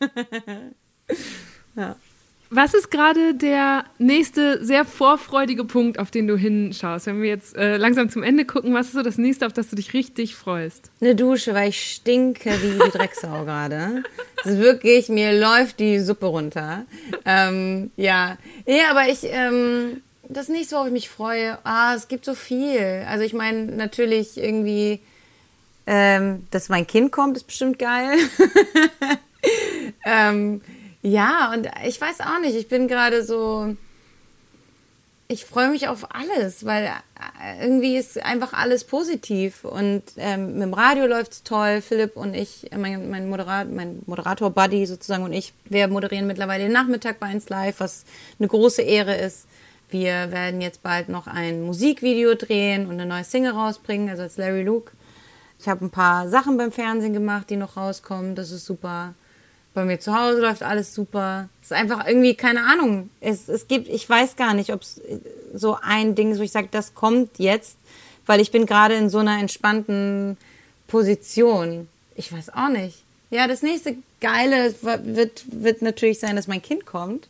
ja. 1.76 1.98
Was 2.52 2.74
ist 2.74 2.90
gerade 2.90 3.36
der 3.36 3.86
nächste 4.00 4.66
sehr 4.66 4.84
vorfreudige 4.84 5.66
Punkt, 5.66 6.00
auf 6.00 6.10
den 6.10 6.28
du 6.28 6.36
hinschaust? 6.36 7.06
Wenn 7.06 7.22
wir 7.22 7.30
jetzt 7.30 7.56
äh, 7.56 7.78
langsam 7.78 8.10
zum 8.10 8.24
Ende 8.24 8.44
gucken, 8.44 8.74
was 8.74 8.88
ist 8.88 8.94
so 8.94 9.04
das 9.04 9.20
nächste, 9.20 9.46
auf 9.46 9.54
das 9.54 9.70
du 9.70 9.76
dich 9.76 9.94
richtig 9.94 10.36
freust? 10.36 10.90
Eine 11.00 11.14
Dusche, 11.14 11.54
weil 11.54 11.70
ich 11.70 11.94
stinke 11.94 12.50
wie 12.64 12.84
die 12.84 12.90
Drecksau 12.90 13.44
gerade. 13.46 14.04
Es 14.44 14.54
ist 14.54 14.60
wirklich, 14.60 15.10
mir 15.10 15.40
läuft 15.40 15.80
die 15.80 16.00
Suppe 16.00 16.26
runter. 16.26 16.86
Ähm, 17.24 17.92
ja. 17.98 18.40
Ja, 18.66 18.90
aber 18.90 19.08
ich, 19.10 19.20
ähm, 19.26 20.02
das 20.28 20.50
nächste, 20.50 20.76
worauf 20.76 20.88
ich 20.88 20.94
mich 20.94 21.10
freue, 21.10 21.60
ah, 21.66 21.94
es 21.94 22.08
gibt 22.08 22.26
so 22.26 22.34
viel. 22.34 23.06
Also 23.08 23.24
ich 23.24 23.34
meine, 23.34 23.66
natürlich 23.66 24.38
irgendwie, 24.38 25.02
ähm, 25.86 26.48
dass 26.50 26.70
mein 26.70 26.88
Kind 26.88 27.12
kommt, 27.12 27.38
ist 27.38 27.44
bestimmt 27.44 27.78
geil. 27.78 28.18
ähm, 30.04 30.62
ja, 31.02 31.52
und 31.54 31.70
ich 31.86 32.00
weiß 32.00 32.22
auch 32.22 32.40
nicht, 32.42 32.56
ich 32.56 32.68
bin 32.68 32.88
gerade 32.88 33.24
so, 33.24 33.76
ich 35.30 35.46
freue 35.46 35.70
mich 35.70 35.88
auf 35.88 36.08
alles, 36.14 36.66
weil 36.66 36.86
äh, 36.86 37.64
irgendwie 37.64 37.98
ist 37.98 38.22
einfach 38.22 38.54
alles 38.54 38.84
positiv 38.84 39.64
und 39.64 40.02
ähm, 40.18 40.54
mit 40.54 40.64
dem 40.64 40.74
Radio 40.74 41.06
läuft's 41.06 41.44
toll. 41.44 41.82
Philipp 41.82 42.18
und 42.18 42.34
ich, 42.34 42.72
äh, 42.72 42.78
mein, 42.78 43.10
mein, 43.10 43.30
Moderat, 43.30 43.72
mein 43.72 44.02
Moderator-Buddy 44.08 44.88
sozusagen 44.88 45.24
und 45.24 45.34
ich, 45.34 45.54
wir 45.66 45.88
moderieren 45.88 46.28
mittlerweile 46.28 46.64
den 46.64 46.74
Nachmittag 46.74 47.20
bei 47.20 47.28
1 47.28 47.48
Live, 47.50 47.80
was 47.80 48.06
eine 48.40 48.48
große 48.48 48.82
Ehre 48.82 49.16
ist. 49.16 49.46
Wir 49.90 50.32
werden 50.32 50.62
jetzt 50.62 50.84
bald 50.84 51.10
noch 51.10 51.28
ein 51.28 51.62
Musikvideo 51.62 52.36
drehen 52.36 52.88
und 52.88 52.94
eine 52.94 53.06
neue 53.06 53.24
Single 53.24 53.54
rausbringen, 53.54 54.10
also 54.10 54.24
als 54.24 54.38
Larry 54.38 54.64
Luke. 54.64 54.92
Ich 55.60 55.68
habe 55.68 55.86
ein 55.86 55.92
paar 55.92 56.28
Sachen 56.28 56.58
beim 56.58 56.72
Fernsehen 56.72 57.14
gemacht, 57.14 57.50
die 57.50 57.56
noch 57.56 57.78
rauskommen. 57.78 58.34
Das 58.34 58.52
ist 58.52 58.66
super. 58.66 59.14
Bei 59.80 59.86
mir 59.86 60.02
zu 60.02 60.14
Hause 60.14 60.42
läuft 60.42 60.62
alles 60.62 60.94
super. 60.94 61.48
Es 61.62 61.68
ist 61.68 61.78
einfach 61.78 62.06
irgendwie, 62.06 62.36
keine 62.36 62.66
Ahnung. 62.66 63.10
Es, 63.22 63.48
es 63.48 63.70
gibt, 63.70 63.88
ich 63.88 64.10
weiß 64.10 64.36
gar 64.36 64.54
nicht, 64.54 64.74
ob 64.74 64.82
es 64.82 65.00
so 65.54 65.78
ein 65.82 66.16
Ding 66.16 66.34
ist, 66.34 66.40
wo 66.40 66.44
ich 66.44 66.52
sage, 66.52 66.68
das 66.70 66.96
kommt 66.96 67.40
jetzt, 67.40 67.78
weil 68.26 68.42
ich 68.42 68.52
bin 68.52 68.66
gerade 68.66 68.96
in 68.96 69.10
so 69.10 69.20
einer 69.20 69.40
entspannten 69.40 70.36
Position. 70.88 71.88
Ich 72.18 72.34
weiß 72.34 72.50
auch 72.50 72.68
nicht. 72.68 73.06
Ja, 73.30 73.48
das 73.48 73.62
nächste 73.62 73.96
Geile 74.20 74.76
wird, 74.82 75.46
wird 75.50 75.82
natürlich 75.82 76.20
sein, 76.20 76.36
dass 76.36 76.48
mein 76.48 76.62
Kind 76.62 76.86
kommt. 76.86 77.30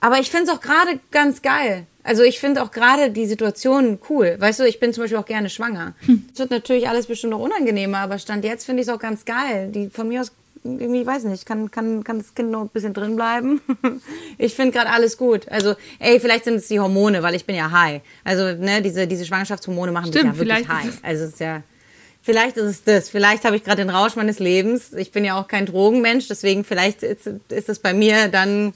Aber 0.00 0.18
ich 0.18 0.32
finde 0.32 0.50
es 0.50 0.50
auch 0.50 0.60
gerade 0.60 0.98
ganz 1.12 1.42
geil. 1.42 1.86
Also 2.02 2.24
ich 2.24 2.40
finde 2.40 2.60
auch 2.60 2.72
gerade 2.72 3.12
die 3.12 3.26
Situation 3.26 4.00
cool. 4.10 4.34
Weißt 4.36 4.58
du, 4.58 4.64
ich 4.64 4.80
bin 4.80 4.92
zum 4.92 5.04
Beispiel 5.04 5.18
auch 5.18 5.26
gerne 5.26 5.48
schwanger. 5.48 5.94
Es 6.02 6.08
hm. 6.08 6.28
wird 6.34 6.50
natürlich 6.50 6.88
alles 6.88 7.06
bestimmt 7.06 7.30
noch 7.30 7.38
unangenehmer, 7.38 7.98
aber 7.98 8.18
Stand 8.18 8.44
jetzt 8.44 8.66
finde 8.66 8.82
ich 8.82 8.88
es 8.88 8.92
auch 8.92 8.98
ganz 8.98 9.24
geil. 9.24 9.70
Die 9.72 9.90
von 9.90 10.08
mir 10.08 10.20
aus 10.20 10.32
irgendwie, 10.64 11.06
weiß 11.06 11.24
nicht, 11.24 11.44
kann, 11.44 11.70
kann, 11.70 12.02
kann 12.04 12.18
das 12.18 12.34
Kind 12.34 12.50
noch 12.50 12.62
ein 12.62 12.68
bisschen 12.70 12.94
drin 12.94 13.16
bleiben. 13.16 13.60
ich 14.38 14.54
finde 14.54 14.72
gerade 14.72 14.90
alles 14.90 15.18
gut. 15.18 15.46
Also, 15.48 15.74
ey, 15.98 16.18
vielleicht 16.18 16.44
sind 16.44 16.54
es 16.54 16.68
die 16.68 16.80
Hormone, 16.80 17.22
weil 17.22 17.34
ich 17.34 17.44
bin 17.44 17.54
ja 17.54 17.70
high. 17.70 18.00
Also, 18.24 18.54
ne, 18.54 18.80
diese, 18.80 19.06
diese 19.06 19.26
Schwangerschaftshormone 19.26 19.92
machen 19.92 20.08
Stimmt, 20.08 20.38
mich 20.38 20.48
ja 20.48 20.56
wirklich 20.56 20.68
high. 20.68 20.98
Also, 21.02 21.24
es 21.24 21.32
ist 21.32 21.40
ja, 21.40 21.62
vielleicht 22.22 22.56
ist 22.56 22.64
es 22.64 22.84
das. 22.84 23.10
Vielleicht 23.10 23.44
habe 23.44 23.56
ich 23.56 23.64
gerade 23.64 23.82
den 23.82 23.90
Rausch 23.90 24.16
meines 24.16 24.38
Lebens. 24.38 24.94
Ich 24.94 25.12
bin 25.12 25.24
ja 25.24 25.38
auch 25.38 25.48
kein 25.48 25.66
Drogenmensch, 25.66 26.28
deswegen 26.28 26.64
vielleicht 26.64 27.02
ist, 27.02 27.26
ist 27.26 27.68
es 27.68 27.78
bei 27.78 27.92
mir 27.92 28.28
dann 28.28 28.72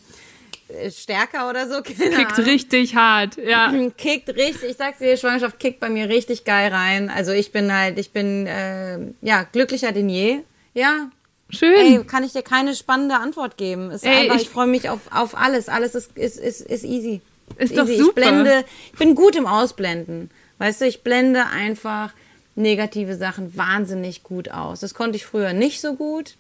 äh, 0.69 0.91
stärker 0.91 1.49
oder 1.49 1.69
so. 1.69 1.81
Keine 1.83 2.17
kickt 2.17 2.33
Ahnung. 2.33 2.51
richtig 2.51 2.97
hart, 2.97 3.39
ja. 3.39 3.73
Kickt 3.97 4.29
richtig, 4.29 4.71
ich 4.71 4.77
sag's 4.77 4.99
dir, 4.99 5.17
Schwangerschaft 5.17 5.59
kickt 5.59 5.81
bei 5.81 5.89
mir 5.89 6.11
richtig 6.11 6.45
geil 6.45 6.71
rein. 6.71 7.09
Also 7.09 7.33
ich 7.33 7.51
bin 7.51 7.75
halt, 7.75 7.99
ich 7.99 8.13
bin 8.13 8.47
äh, 8.47 8.99
ja 9.23 9.45
glücklicher 9.45 9.93
denn 9.93 10.11
je. 10.11 10.41
Ja, 10.75 11.09
Schön. 11.51 11.75
Ey, 11.77 12.05
kann 12.05 12.25
ich 12.25 12.33
dir 12.33 12.43
keine 12.43 12.75
spannende 12.75 13.17
Antwort 13.17 13.57
geben. 13.57 13.91
Ist 13.91 14.05
Ey, 14.05 14.23
einfach, 14.23 14.37
ich, 14.37 14.43
ich 14.43 14.49
freue 14.51 14.67
mich 14.67 14.91
auf, 14.91 15.01
auf 15.11 15.37
alles. 15.37 15.69
Alles 15.69 15.95
ist, 15.95 16.17
ist, 16.17 16.39
ist, 16.39 16.61
ist 16.61 16.85
easy. 16.85 17.21
Ist, 17.57 17.73
ist 17.73 17.79
doch 17.79 17.87
super. 17.87 17.99
Ich 18.09 18.15
blende, 18.15 18.65
ich 18.93 18.99
bin 18.99 19.15
gut 19.15 19.35
im 19.37 19.47
Ausblenden. 19.47 20.31
Weißt 20.59 20.81
du, 20.81 20.87
ich 20.87 21.03
blende 21.03 21.47
einfach 21.47 22.13
negative 22.55 23.17
Sachen 23.17 23.57
wahnsinnig 23.57 24.23
gut 24.23 24.51
aus. 24.51 24.81
Das 24.81 24.93
konnte 24.93 25.17
ich 25.17 25.25
früher 25.25 25.53
nicht 25.53 25.81
so 25.81 25.95
gut. 25.95 26.35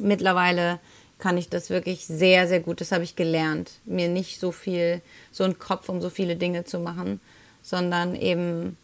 Mittlerweile 0.00 0.80
kann 1.18 1.38
ich 1.38 1.48
das 1.48 1.70
wirklich 1.70 2.06
sehr, 2.06 2.48
sehr 2.48 2.60
gut. 2.60 2.80
Das 2.80 2.90
habe 2.90 3.04
ich 3.04 3.14
gelernt. 3.14 3.72
Mir 3.84 4.08
nicht 4.08 4.40
so 4.40 4.50
viel, 4.50 5.00
so 5.30 5.44
einen 5.44 5.58
Kopf 5.58 5.88
um 5.88 6.00
so 6.00 6.10
viele 6.10 6.36
Dinge 6.36 6.64
zu 6.64 6.80
machen, 6.80 7.20
sondern 7.62 8.16
eben 8.16 8.76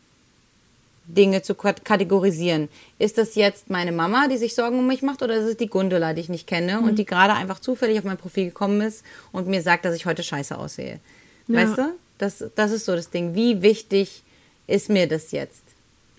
Dinge 1.14 1.42
zu 1.42 1.54
kategorisieren. 1.54 2.68
Ist 2.98 3.18
das 3.18 3.34
jetzt 3.34 3.70
meine 3.70 3.92
Mama, 3.92 4.28
die 4.28 4.36
sich 4.36 4.54
Sorgen 4.54 4.78
um 4.78 4.86
mich 4.86 5.02
macht, 5.02 5.22
oder 5.22 5.34
ist 5.34 5.46
es 5.46 5.56
die 5.56 5.68
Gundula, 5.68 6.14
die 6.14 6.20
ich 6.20 6.28
nicht 6.28 6.46
kenne 6.46 6.80
mhm. 6.80 6.88
und 6.88 6.98
die 6.98 7.04
gerade 7.04 7.34
einfach 7.34 7.58
zufällig 7.58 7.98
auf 7.98 8.04
mein 8.04 8.16
Profil 8.16 8.46
gekommen 8.46 8.80
ist 8.80 9.04
und 9.32 9.48
mir 9.48 9.62
sagt, 9.62 9.84
dass 9.84 9.94
ich 9.94 10.06
heute 10.06 10.22
scheiße 10.22 10.56
aussehe? 10.56 11.00
Ja. 11.48 11.56
Weißt 11.56 11.78
du? 11.78 11.92
Das, 12.18 12.44
das 12.54 12.70
ist 12.70 12.84
so 12.84 12.94
das 12.94 13.10
Ding. 13.10 13.34
Wie 13.34 13.62
wichtig 13.62 14.22
ist 14.66 14.88
mir 14.88 15.08
das 15.08 15.32
jetzt? 15.32 15.62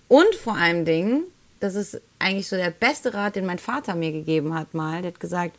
Und 0.08 0.34
vor 0.34 0.56
allem 0.56 0.84
Dingen, 0.84 1.24
das 1.60 1.74
ist 1.74 2.00
eigentlich 2.18 2.48
so 2.48 2.56
der 2.56 2.70
beste 2.70 3.14
Rat, 3.14 3.36
den 3.36 3.46
mein 3.46 3.58
Vater 3.58 3.94
mir 3.94 4.12
gegeben 4.12 4.54
hat 4.54 4.74
mal. 4.74 5.02
Der 5.02 5.12
hat 5.12 5.20
gesagt, 5.20 5.56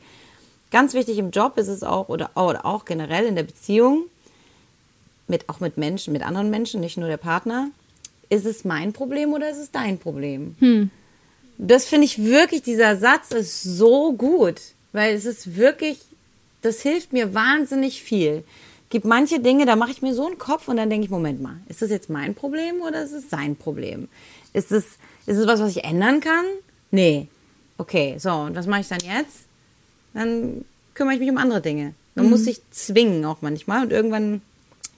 ganz 0.69 0.93
wichtig 0.93 1.17
im 1.17 1.31
Job 1.31 1.57
ist 1.57 1.69
es 1.69 1.81
auch, 1.81 2.09
oder, 2.09 2.31
oder 2.35 2.65
auch 2.65 2.85
generell 2.85 3.25
in 3.25 3.35
der 3.35 3.43
Beziehung, 3.43 4.03
mit, 5.27 5.47
auch 5.47 5.61
mit 5.61 5.77
Menschen, 5.77 6.11
mit 6.11 6.23
anderen 6.23 6.49
Menschen, 6.49 6.81
nicht 6.81 6.97
nur 6.97 7.07
der 7.07 7.17
Partner, 7.17 7.69
ist 8.33 8.45
es 8.45 8.65
mein 8.65 8.93
Problem 8.93 9.33
oder 9.33 9.49
ist 9.49 9.57
es 9.57 9.71
dein 9.71 9.99
Problem? 9.99 10.55
Hm. 10.59 10.89
Das 11.57 11.85
finde 11.85 12.05
ich 12.05 12.23
wirklich, 12.23 12.63
dieser 12.63 12.97
Satz 12.97 13.31
ist 13.31 13.63
so 13.63 14.13
gut, 14.13 14.59
weil 14.91 15.15
es 15.15 15.25
ist 15.25 15.55
wirklich, 15.55 15.99
das 16.61 16.81
hilft 16.81 17.13
mir 17.13 17.33
wahnsinnig 17.33 18.01
viel. 18.01 18.43
Gibt 18.89 19.05
manche 19.05 19.39
Dinge, 19.39 19.65
da 19.65 19.75
mache 19.75 19.91
ich 19.91 20.01
mir 20.01 20.13
so 20.13 20.25
einen 20.25 20.37
Kopf 20.37 20.67
und 20.67 20.77
dann 20.77 20.89
denke 20.89 21.05
ich, 21.05 21.11
Moment 21.11 21.41
mal, 21.41 21.57
ist 21.67 21.81
das 21.81 21.89
jetzt 21.89 22.09
mein 22.09 22.35
Problem 22.35 22.81
oder 22.81 23.03
ist 23.03 23.13
es 23.13 23.29
sein 23.29 23.55
Problem? 23.55 24.07
Ist 24.51 24.71
es, 24.71 24.85
ist 25.25 25.37
es 25.37 25.47
was, 25.47 25.59
was 25.59 25.71
ich 25.75 25.83
ändern 25.83 26.19
kann? 26.19 26.45
Nee. 26.91 27.27
Okay, 27.77 28.15
so, 28.17 28.31
und 28.31 28.55
was 28.55 28.67
mache 28.67 28.81
ich 28.81 28.87
dann 28.87 28.99
jetzt? 28.99 29.45
Dann 30.13 30.65
kümmere 30.93 31.15
ich 31.15 31.19
mich 31.19 31.29
um 31.29 31.37
andere 31.37 31.61
Dinge. 31.61 31.93
Man 32.15 32.25
mhm. 32.25 32.31
muss 32.31 32.43
sich 32.43 32.61
zwingen 32.71 33.25
auch 33.25 33.41
manchmal 33.41 33.83
und 33.83 33.91
irgendwann 33.91 34.41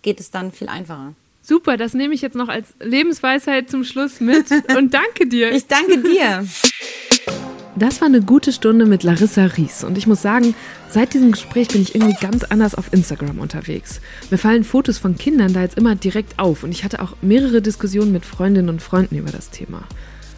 geht 0.01 0.19
es 0.19 0.29
dann 0.29 0.51
viel 0.51 0.67
einfacher. 0.67 1.13
Super, 1.47 1.77
das 1.77 1.93
nehme 1.93 2.15
ich 2.15 2.23
jetzt 2.23 2.35
noch 2.35 2.47
als 2.47 2.73
Lebensweisheit 2.81 3.69
zum 3.69 3.83
Schluss 3.83 4.19
mit 4.19 4.47
und 4.75 4.95
danke 4.95 5.27
dir. 5.27 5.51
Ich 5.51 5.67
danke 5.67 5.99
dir. 5.99 6.43
Das 7.75 8.01
war 8.01 8.07
eine 8.07 8.21
gute 8.21 8.51
Stunde 8.51 8.87
mit 8.87 9.03
Larissa 9.03 9.43
Ries 9.45 9.83
und 9.83 9.95
ich 9.95 10.07
muss 10.07 10.23
sagen, 10.23 10.55
seit 10.89 11.13
diesem 11.13 11.33
Gespräch 11.33 11.67
bin 11.67 11.83
ich 11.83 11.93
irgendwie 11.93 12.17
ganz 12.19 12.45
anders 12.45 12.73
auf 12.73 12.91
Instagram 12.93 13.37
unterwegs. 13.37 14.01
Mir 14.31 14.39
fallen 14.39 14.63
Fotos 14.63 14.97
von 14.97 15.17
Kindern 15.17 15.53
da 15.53 15.61
jetzt 15.61 15.77
immer 15.77 15.93
direkt 15.93 16.39
auf 16.39 16.63
und 16.63 16.71
ich 16.71 16.83
hatte 16.83 16.99
auch 16.99 17.15
mehrere 17.21 17.61
Diskussionen 17.61 18.11
mit 18.11 18.25
Freundinnen 18.25 18.69
und 18.69 18.81
Freunden 18.81 19.15
über 19.15 19.31
das 19.31 19.51
Thema. 19.51 19.83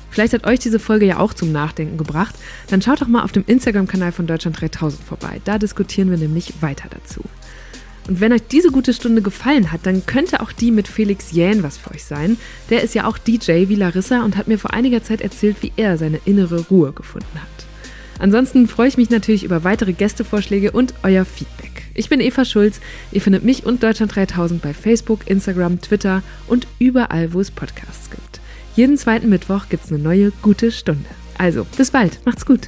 Vielleicht 0.09 0.33
hat 0.33 0.45
euch 0.45 0.59
diese 0.59 0.79
Folge 0.79 1.05
ja 1.05 1.19
auch 1.19 1.33
zum 1.33 1.53
Nachdenken 1.53 1.97
gebracht. 1.97 2.35
Dann 2.69 2.81
schaut 2.81 3.01
doch 3.01 3.07
mal 3.07 3.23
auf 3.23 3.31
dem 3.31 3.45
Instagram-Kanal 3.47 4.11
von 4.11 4.27
Deutschland 4.27 4.59
3000 4.59 5.01
vorbei. 5.01 5.39
Da 5.45 5.57
diskutieren 5.57 6.09
wir 6.09 6.17
nämlich 6.17 6.61
weiter 6.61 6.89
dazu. 6.89 7.21
Und 8.07 8.21
wenn 8.21 8.31
euch 8.31 8.47
diese 8.49 8.71
gute 8.71 8.93
Stunde 8.93 9.21
gefallen 9.21 9.71
hat, 9.71 9.85
dann 9.85 10.05
könnte 10.05 10.39
auch 10.41 10.51
die 10.51 10.71
mit 10.71 10.87
Felix 10.87 11.31
Jähn 11.31 11.63
was 11.63 11.77
für 11.77 11.91
euch 11.91 12.05
sein. 12.05 12.37
Der 12.69 12.81
ist 12.81 12.95
ja 12.95 13.05
auch 13.05 13.17
DJ 13.17 13.67
wie 13.67 13.75
Larissa 13.75 14.23
und 14.23 14.37
hat 14.37 14.47
mir 14.47 14.57
vor 14.57 14.73
einiger 14.73 15.03
Zeit 15.03 15.21
erzählt, 15.21 15.57
wie 15.61 15.73
er 15.75 15.97
seine 15.97 16.19
innere 16.25 16.67
Ruhe 16.67 16.93
gefunden 16.93 17.35
hat. 17.35 17.67
Ansonsten 18.19 18.67
freue 18.67 18.87
ich 18.87 18.97
mich 18.97 19.09
natürlich 19.09 19.43
über 19.43 19.63
weitere 19.63 19.93
Gästevorschläge 19.93 20.71
und 20.71 20.93
euer 21.03 21.25
Feedback. 21.25 21.83
Ich 21.93 22.09
bin 22.09 22.19
Eva 22.19 22.45
Schulz. 22.45 22.79
Ihr 23.11 23.21
findet 23.21 23.43
mich 23.43 23.65
und 23.65 23.83
Deutschland 23.83 24.15
3000 24.15 24.61
bei 24.61 24.73
Facebook, 24.73 25.27
Instagram, 25.27 25.81
Twitter 25.81 26.23
und 26.47 26.67
überall, 26.79 27.33
wo 27.33 27.41
es 27.41 27.51
Podcasts 27.51 28.09
gibt. 28.09 28.39
Jeden 28.75 28.97
zweiten 28.97 29.29
Mittwoch 29.29 29.69
gibt 29.69 29.85
es 29.85 29.91
eine 29.91 30.01
neue 30.01 30.31
gute 30.41 30.71
Stunde. 30.71 31.09
Also, 31.37 31.65
bis 31.77 31.91
bald. 31.91 32.19
Macht's 32.25 32.45
gut. 32.45 32.67